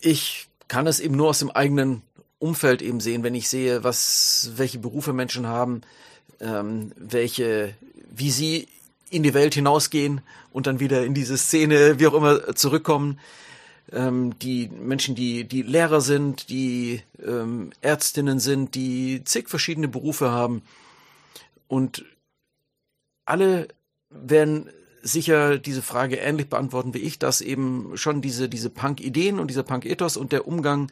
Ich 0.00 0.48
kann 0.68 0.86
es 0.86 1.00
eben 1.00 1.16
nur 1.16 1.28
aus 1.28 1.38
dem 1.38 1.50
eigenen 1.50 2.02
Umfeld 2.38 2.82
eben 2.82 3.00
sehen, 3.00 3.22
wenn 3.22 3.34
ich 3.34 3.48
sehe, 3.48 3.84
was 3.84 4.52
welche 4.56 4.78
Berufe 4.78 5.12
Menschen 5.12 5.46
haben, 5.46 5.82
ähm, 6.40 6.92
welche, 6.96 7.74
wie 8.10 8.30
sie 8.30 8.68
in 9.10 9.22
die 9.22 9.34
Welt 9.34 9.54
hinausgehen 9.54 10.22
und 10.50 10.66
dann 10.66 10.80
wieder 10.80 11.04
in 11.04 11.14
diese 11.14 11.38
Szene, 11.38 12.00
wie 12.00 12.06
auch 12.06 12.14
immer, 12.14 12.54
zurückkommen. 12.56 13.20
Ähm, 13.92 14.38
die 14.40 14.68
Menschen, 14.68 15.14
die, 15.14 15.44
die 15.44 15.62
Lehrer 15.62 16.00
sind, 16.00 16.48
die 16.48 17.02
ähm, 17.24 17.70
Ärztinnen 17.80 18.40
sind, 18.40 18.74
die 18.74 19.22
zig 19.24 19.48
verschiedene 19.48 19.88
Berufe 19.88 20.30
haben. 20.30 20.62
Und 21.68 22.04
alle 23.24 23.68
werden 24.12 24.68
sicher 25.02 25.58
diese 25.58 25.82
Frage 25.82 26.16
ähnlich 26.16 26.48
beantworten 26.48 26.94
wie 26.94 26.98
ich, 26.98 27.18
dass 27.18 27.40
eben 27.40 27.96
schon 27.96 28.22
diese, 28.22 28.48
diese 28.48 28.70
Punk-Ideen 28.70 29.38
und 29.40 29.48
dieser 29.48 29.64
Punk-Ethos 29.64 30.16
und 30.16 30.32
der 30.32 30.46
Umgang, 30.46 30.90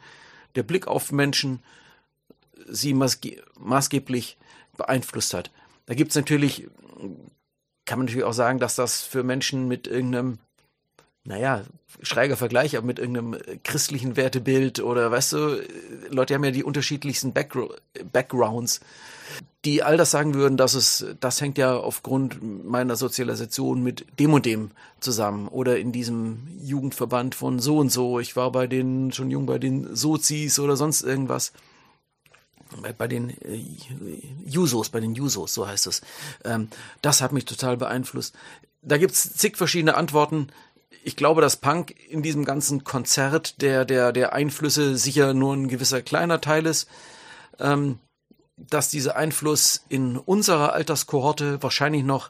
der 0.55 0.63
Blick 0.63 0.87
auf 0.87 1.11
Menschen 1.11 1.59
sie 2.67 2.93
maßgeblich 2.93 4.37
beeinflusst 4.77 5.33
hat. 5.33 5.51
Da 5.85 5.93
gibt's 5.93 6.15
natürlich 6.15 6.67
kann 7.85 7.99
man 7.99 8.05
natürlich 8.05 8.25
auch 8.25 8.33
sagen, 8.33 8.59
dass 8.59 8.75
das 8.75 9.01
für 9.01 9.23
Menschen 9.23 9.67
mit 9.67 9.87
irgendeinem, 9.87 10.37
naja, 11.23 11.63
schräger 12.01 12.37
Vergleich, 12.37 12.77
aber 12.77 12.85
mit 12.85 12.99
irgendeinem 12.99 13.37
christlichen 13.63 14.15
Wertebild 14.15 14.79
oder 14.79 15.11
weißt 15.11 15.33
du, 15.33 15.61
Leute 16.09 16.33
haben 16.33 16.43
ja 16.43 16.51
die 16.51 16.63
unterschiedlichsten 16.63 17.33
Backgr 17.33 17.67
Backgrounds, 18.11 18.79
die 19.65 19.83
all 19.83 19.97
das 19.97 20.11
sagen 20.11 20.33
würden, 20.33 20.57
dass 20.57 20.73
es, 20.73 21.05
das 21.19 21.39
hängt 21.39 21.57
ja 21.57 21.77
aufgrund 21.77 22.41
meiner 22.65 22.95
Sozialisation 22.95 23.83
mit 23.83 24.05
dem 24.19 24.33
und 24.33 24.45
dem 24.45 24.71
zusammen 24.99 25.47
oder 25.47 25.77
in 25.77 25.91
diesem 25.91 26.47
Jugendverband 26.61 27.35
von 27.35 27.59
so 27.59 27.77
und 27.77 27.89
so. 27.91 28.19
Ich 28.19 28.35
war 28.35 28.51
bei 28.51 28.65
den, 28.67 29.11
schon 29.11 29.29
jung 29.29 29.45
bei 29.45 29.59
den 29.59 29.95
Sozis 29.95 30.57
oder 30.59 30.75
sonst 30.75 31.03
irgendwas 31.03 31.53
bei, 32.81 32.93
bei 32.93 33.07
den 33.07 33.29
äh, 33.41 33.59
Jusos, 34.45 34.89
bei 34.89 34.99
den 34.99 35.15
Jusos, 35.15 35.53
so 35.53 35.67
heißt 35.67 35.87
es. 35.87 36.01
Ähm, 36.43 36.69
das 37.01 37.21
hat 37.21 37.31
mich 37.31 37.45
total 37.45 37.77
beeinflusst. 37.77 38.35
Da 38.81 38.97
gibt's 38.97 39.33
zig 39.33 39.57
verschiedene 39.57 39.95
Antworten. 39.95 40.47
Ich 41.03 41.15
glaube, 41.15 41.41
dass 41.41 41.57
Punk 41.57 41.93
in 42.09 42.21
diesem 42.21 42.45
ganzen 42.45 42.83
Konzert 42.83 43.61
der, 43.61 43.85
der, 43.85 44.11
der 44.11 44.33
Einflüsse 44.33 44.97
sicher 44.97 45.33
nur 45.33 45.53
ein 45.53 45.67
gewisser 45.67 46.01
kleiner 46.01 46.41
Teil 46.41 46.65
ist. 46.65 46.87
Ähm, 47.59 47.99
dass 48.69 48.89
dieser 48.89 49.15
Einfluss 49.15 49.83
in 49.89 50.17
unserer 50.17 50.73
Alterskohorte 50.73 51.61
wahrscheinlich 51.61 52.03
noch 52.03 52.29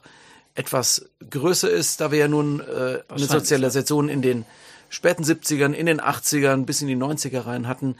etwas 0.54 1.08
größer 1.28 1.70
ist, 1.70 2.00
da 2.00 2.10
wir 2.10 2.18
ja 2.18 2.28
nun 2.28 2.60
äh, 2.60 3.00
eine 3.08 3.26
Sozialisation 3.26 4.08
in 4.08 4.22
den 4.22 4.44
späten 4.88 5.24
70ern, 5.24 5.72
in 5.72 5.86
den 5.86 6.00
80ern 6.00 6.64
bis 6.64 6.82
in 6.82 6.88
die 6.88 6.96
90er 6.96 7.46
rein 7.46 7.66
hatten, 7.66 7.96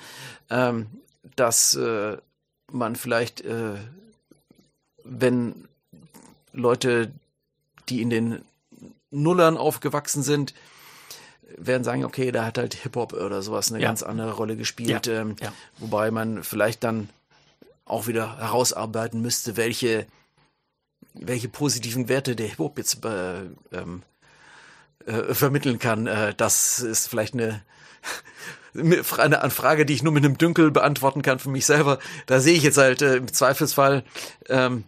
ähm, 0.51 0.87
dass 1.37 1.75
äh, 1.75 2.19
man 2.71 2.97
vielleicht, 2.97 3.41
äh, 3.43 3.75
wenn 5.05 5.69
Leute, 6.53 7.11
die 7.89 8.03
in 8.03 8.11
den 8.11 8.43
Nullern 9.11 9.57
aufgewachsen 9.57 10.23
sind, 10.23 10.55
werden 11.57 11.85
sagen, 11.85 12.05
okay, 12.05 12.33
da 12.33 12.45
hat 12.47 12.59
halt 12.59 12.75
Hip-Hop 12.75 13.13
oder 13.13 13.43
sowas 13.43 13.71
eine 13.71 13.81
ja. 13.81 13.89
ganz 13.89 14.03
andere 14.03 14.33
Rolle 14.33 14.57
gespielt. 14.57 15.07
Ja. 15.07 15.21
Ähm, 15.21 15.37
ja. 15.41 15.53
Wobei 15.79 16.11
man 16.11 16.43
vielleicht 16.43 16.85
dann 16.85 17.09
auch 17.85 18.07
wieder 18.07 18.39
herausarbeiten 18.39 19.21
müsste, 19.21 19.57
welche, 19.57 20.07
welche 21.15 21.49
positiven 21.49 22.09
Werte 22.09 22.37
der 22.37 22.49
Hip-Hop 22.49 22.79
jetzt 22.79 23.05
äh, 23.05 23.43
ähm, 23.73 24.03
äh, 25.07 25.35
vermitteln 25.35 25.79
kann. 25.79 26.07
Äh, 26.07 26.35
das 26.35 26.81
ist 26.81 27.09
vielleicht 27.09 27.35
eine 27.35 27.63
eine 28.75 29.51
Frage, 29.51 29.85
die 29.85 29.93
ich 29.93 30.03
nur 30.03 30.13
mit 30.13 30.25
einem 30.25 30.39
Dünkel 30.39 30.71
beantworten 30.71 31.21
kann 31.21 31.39
für 31.39 31.51
mich 31.51 31.67
selber. 31.67 31.99
Da 32.27 32.41
sehe 32.41 32.55
ich 32.55 32.63
jetzt 32.63 32.79
halt 32.79 33.03
äh, 33.03 33.17
im 33.17 33.31
Zweifelsfall, 33.31 34.03
ähm, 34.49 34.85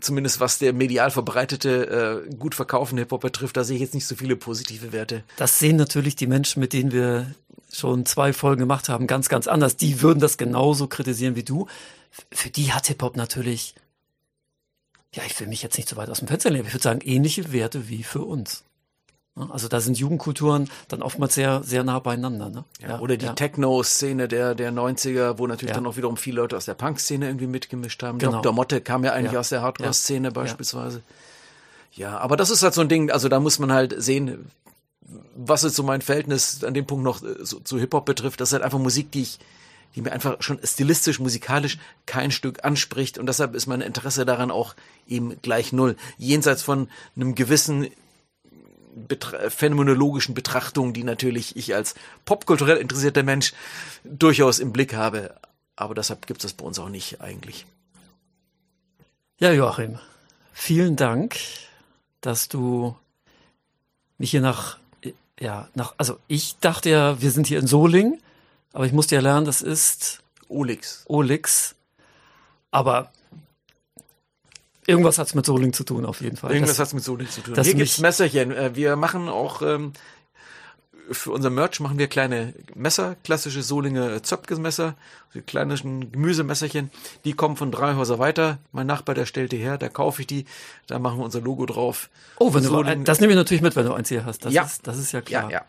zumindest 0.00 0.38
was 0.38 0.58
der 0.58 0.72
medial 0.72 1.10
verbreitete, 1.10 2.24
äh, 2.28 2.34
gut 2.36 2.54
verkaufen 2.54 2.98
Hip-Hop 2.98 3.20
betrifft, 3.20 3.56
da 3.56 3.64
sehe 3.64 3.76
ich 3.76 3.82
jetzt 3.82 3.94
nicht 3.94 4.06
so 4.06 4.14
viele 4.14 4.36
positive 4.36 4.92
Werte. 4.92 5.24
Das 5.36 5.58
sehen 5.58 5.76
natürlich 5.76 6.14
die 6.14 6.28
Menschen, 6.28 6.60
mit 6.60 6.72
denen 6.72 6.92
wir 6.92 7.34
schon 7.72 8.06
zwei 8.06 8.32
Folgen 8.32 8.60
gemacht 8.60 8.88
haben, 8.88 9.06
ganz, 9.06 9.28
ganz 9.28 9.46
anders. 9.46 9.76
Die 9.76 10.02
würden 10.02 10.20
das 10.20 10.38
genauso 10.38 10.86
kritisieren 10.86 11.36
wie 11.36 11.44
du. 11.44 11.66
Für 12.32 12.50
die 12.50 12.72
hat 12.72 12.86
Hip-Hop 12.88 13.16
natürlich, 13.16 13.74
ja, 15.14 15.22
ich 15.26 15.38
will 15.38 15.46
mich 15.46 15.62
jetzt 15.62 15.76
nicht 15.76 15.88
so 15.88 15.96
weit 15.96 16.10
aus 16.10 16.18
dem 16.18 16.28
Fenster 16.28 16.50
lehnen, 16.50 16.66
ich 16.66 16.72
würde 16.72 16.82
sagen, 16.82 17.00
ähnliche 17.02 17.52
Werte 17.52 17.88
wie 17.88 18.02
für 18.02 18.22
uns. 18.22 18.64
Also 19.36 19.68
da 19.68 19.80
sind 19.80 19.98
Jugendkulturen 19.98 20.68
dann 20.88 21.02
oftmals 21.02 21.34
sehr, 21.34 21.62
sehr 21.62 21.84
nah 21.84 21.98
beieinander. 22.00 22.50
Ne? 22.50 22.64
Ja, 22.80 22.88
ja, 22.88 22.98
oder 22.98 23.16
die 23.16 23.26
ja. 23.26 23.32
Techno-Szene 23.32 24.28
der, 24.28 24.54
der 24.54 24.72
90er, 24.72 25.38
wo 25.38 25.46
natürlich 25.46 25.74
dann 25.74 25.86
auch 25.86 25.96
wiederum 25.96 26.16
viele 26.16 26.36
Leute 26.36 26.56
aus 26.56 26.66
der 26.66 26.74
Punk-Szene 26.74 27.26
irgendwie 27.26 27.46
mitgemischt 27.46 28.02
haben. 28.02 28.18
Genau. 28.18 28.42
Dr. 28.42 28.52
Motte 28.52 28.80
kam 28.80 29.04
ja 29.04 29.12
eigentlich 29.12 29.38
aus 29.38 29.48
der 29.48 29.62
Hardcore-Szene 29.62 30.32
beispielsweise. 30.32 31.02
Ja. 31.92 32.18
aber 32.18 32.36
das 32.36 32.50
ist 32.50 32.62
halt 32.62 32.74
so 32.74 32.80
ein 32.80 32.88
Ding, 32.88 33.10
also 33.10 33.28
da 33.28 33.40
muss 33.40 33.58
man 33.58 33.72
halt 33.72 33.94
sehen, 34.02 34.50
was 35.34 35.62
jetzt 35.62 35.76
so 35.76 35.82
mein 35.82 36.02
Verhältnis 36.02 36.62
an 36.64 36.74
dem 36.74 36.86
Punkt 36.86 37.04
noch 37.04 37.22
äh, 37.22 37.36
so, 37.40 37.60
zu 37.60 37.78
Hip-Hop 37.78 38.04
betrifft. 38.04 38.40
Das 38.40 38.50
ist 38.50 38.52
halt 38.52 38.62
einfach 38.62 38.78
Musik, 38.78 39.10
die 39.12 39.22
ich 39.22 39.38
die 39.94 40.02
mir 40.02 40.12
einfach 40.12 40.40
schon 40.40 40.60
stilistisch, 40.62 41.18
musikalisch 41.18 41.78
kein 42.06 42.30
Stück 42.30 42.64
anspricht 42.64 43.18
und 43.18 43.26
deshalb 43.26 43.54
ist 43.54 43.66
mein 43.66 43.80
Interesse 43.80 44.24
daran 44.24 44.50
auch 44.50 44.76
eben 45.08 45.42
gleich 45.42 45.72
null. 45.72 45.96
Jenseits 46.16 46.62
von 46.62 46.88
einem 47.16 47.34
gewissen 47.34 47.88
betra 48.94 49.50
phänomenologischen 49.50 50.34
Betrachtungen, 50.34 50.92
die 50.92 51.04
natürlich 51.04 51.56
ich 51.56 51.74
als 51.74 51.94
popkulturell 52.24 52.76
interessierter 52.76 53.22
Mensch 53.22 53.52
durchaus 54.04 54.58
im 54.58 54.72
Blick 54.72 54.94
habe. 54.94 55.34
aber 55.76 55.94
deshalb 55.94 56.26
gibt 56.26 56.40
es 56.40 56.50
das 56.50 56.52
bei 56.52 56.64
uns 56.64 56.78
auch 56.78 56.90
nicht 56.90 57.20
eigentlich. 57.20 57.66
Ja, 59.38 59.52
Joachim, 59.52 59.98
vielen 60.52 60.96
Dank, 60.96 61.36
dass 62.20 62.48
du 62.48 62.94
mich 64.18 64.32
hier 64.32 64.42
nach, 64.42 64.78
ja, 65.40 65.68
nach, 65.74 65.94
also 65.98 66.18
ich 66.28 66.56
dachte 66.60 66.90
ja, 66.90 67.20
wir 67.20 67.30
sind 67.30 67.46
hier 67.46 67.58
in 67.58 67.66
Solingen, 67.66 68.20
aber 68.72 68.86
ich 68.86 68.92
musste 68.92 69.14
ja 69.16 69.20
lernen, 69.20 69.46
das 69.46 69.62
ist 69.62 70.22
Olix. 70.48 71.04
Olix. 71.08 71.74
Aber 72.70 73.10
irgendwas 74.86 75.18
hat 75.18 75.26
es 75.28 75.34
mit 75.34 75.46
Solingen 75.46 75.72
zu 75.72 75.84
tun, 75.84 76.04
auf 76.04 76.20
jeden 76.20 76.36
Fall. 76.36 76.52
Irgendwas 76.52 76.78
hat 76.78 76.86
es 76.88 76.94
mit 76.94 77.02
Solingen 77.04 77.30
zu 77.32 77.40
tun. 77.40 77.54
das 77.54 77.66
Hier 77.66 77.74
gibt's 77.74 77.98
mich- 77.98 78.02
Messerchen. 78.02 78.52
Äh, 78.52 78.74
Wir 78.76 78.96
machen 78.96 79.28
auch 79.28 79.62
ähm, 79.62 79.92
für 81.10 81.32
unser 81.32 81.50
Merch 81.50 81.80
machen 81.80 81.98
wir 81.98 82.06
kleine 82.08 82.54
Messer, 82.74 83.16
klassische 83.24 83.62
Solinger 83.62 84.22
Zöpkes-Messer, 84.22 84.94
die 85.34 85.42
kleinen 85.42 86.10
Gemüsemesserchen. 86.12 86.90
Die 87.24 87.32
kommen 87.32 87.56
von 87.56 87.72
drei 87.72 87.94
Häuser 87.94 88.18
weiter. 88.18 88.58
Mein 88.72 88.86
Nachbar, 88.86 89.14
der 89.14 89.26
stellt 89.26 89.52
die 89.52 89.58
her, 89.58 89.76
da 89.78 89.88
kaufe 89.88 90.22
ich 90.22 90.26
die, 90.26 90.44
da 90.86 90.98
machen 90.98 91.18
wir 91.18 91.24
unser 91.24 91.40
Logo 91.40 91.66
drauf. 91.66 92.10
Oh, 92.38 92.54
wenn 92.54 92.62
du, 92.62 92.68
Solingen- 92.70 93.04
das 93.04 93.20
nehme 93.20 93.32
ich 93.32 93.36
natürlich 93.36 93.62
mit, 93.62 93.76
wenn 93.76 93.86
du 93.86 93.92
eins 93.92 94.08
hier 94.08 94.24
hast. 94.24 94.44
Das, 94.44 94.52
Ja. 94.54 94.62
ist, 94.64 94.86
das 94.86 94.98
ist 94.98 95.12
ja 95.12 95.18
ja, 95.20 95.24
klar. 95.24 95.50
ja. 95.50 95.64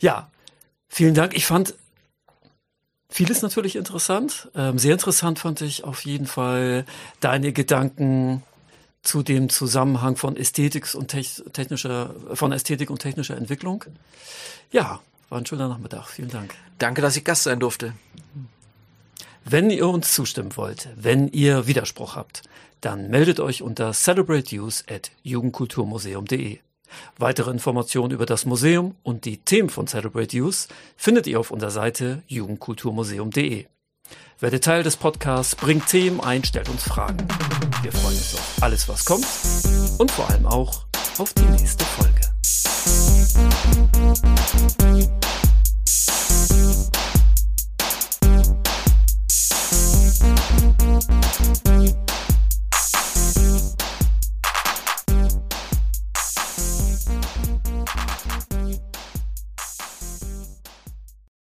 Ja, 0.00 0.30
vielen 0.88 1.14
Dank. 1.14 1.34
Ich 1.34 1.46
fand 1.46 1.74
vieles 3.08 3.42
natürlich 3.42 3.76
interessant. 3.76 4.48
Ähm, 4.54 4.78
sehr 4.78 4.92
interessant 4.92 5.38
fand 5.38 5.60
ich 5.62 5.84
auf 5.84 6.04
jeden 6.04 6.26
Fall 6.26 6.84
deine 7.20 7.52
Gedanken 7.52 8.42
zu 9.02 9.22
dem 9.22 9.48
Zusammenhang 9.48 10.16
von 10.16 10.36
Ästhetik 10.36 10.94
und 10.94 11.08
tech- 11.08 11.42
technischer, 11.52 12.14
von 12.34 12.52
Ästhetik 12.52 12.90
und 12.90 12.98
technischer 13.00 13.36
Entwicklung. 13.36 13.84
Ja, 14.70 15.00
war 15.28 15.38
ein 15.38 15.46
schöner 15.46 15.68
Nachmittag. 15.68 16.08
Vielen 16.08 16.28
Dank. 16.30 16.54
Danke, 16.78 17.00
dass 17.02 17.16
ich 17.16 17.24
Gast 17.24 17.44
sein 17.44 17.60
durfte. 17.60 17.94
Wenn 19.44 19.70
ihr 19.70 19.88
uns 19.88 20.12
zustimmen 20.14 20.56
wollt, 20.56 20.88
wenn 20.96 21.28
ihr 21.28 21.66
Widerspruch 21.66 22.14
habt, 22.14 22.42
dann 22.80 23.08
meldet 23.10 23.40
euch 23.40 23.62
unter 23.62 23.92
celebrateuse 23.92 24.84
at 24.90 25.10
jugendkulturmuseum.de. 25.22 26.58
Weitere 27.18 27.50
Informationen 27.50 28.12
über 28.12 28.26
das 28.26 28.44
Museum 28.46 28.96
und 29.02 29.24
die 29.24 29.38
Themen 29.38 29.70
von 29.70 29.86
Celebrate 29.86 30.36
Youth 30.36 30.68
findet 30.96 31.26
ihr 31.26 31.38
auf 31.38 31.50
unserer 31.50 31.70
Seite 31.70 32.22
jugendkulturmuseum.de. 32.26 33.66
Werde 34.40 34.58
Teil 34.58 34.82
des 34.82 34.96
Podcasts, 34.96 35.54
bringt 35.54 35.86
Themen 35.86 36.18
ein, 36.20 36.42
stellt 36.42 36.70
uns 36.70 36.84
Fragen. 36.84 37.18
Wir 37.82 37.92
freuen 37.92 38.16
uns 38.16 38.34
auf 38.34 38.62
alles, 38.62 38.88
was 38.88 39.04
kommt 39.04 39.26
und 39.98 40.10
vor 40.10 40.30
allem 40.30 40.46
auch 40.46 40.86
auf 41.18 41.34
die 41.34 41.42
nächste 41.42 41.84
Folge. 41.84 42.20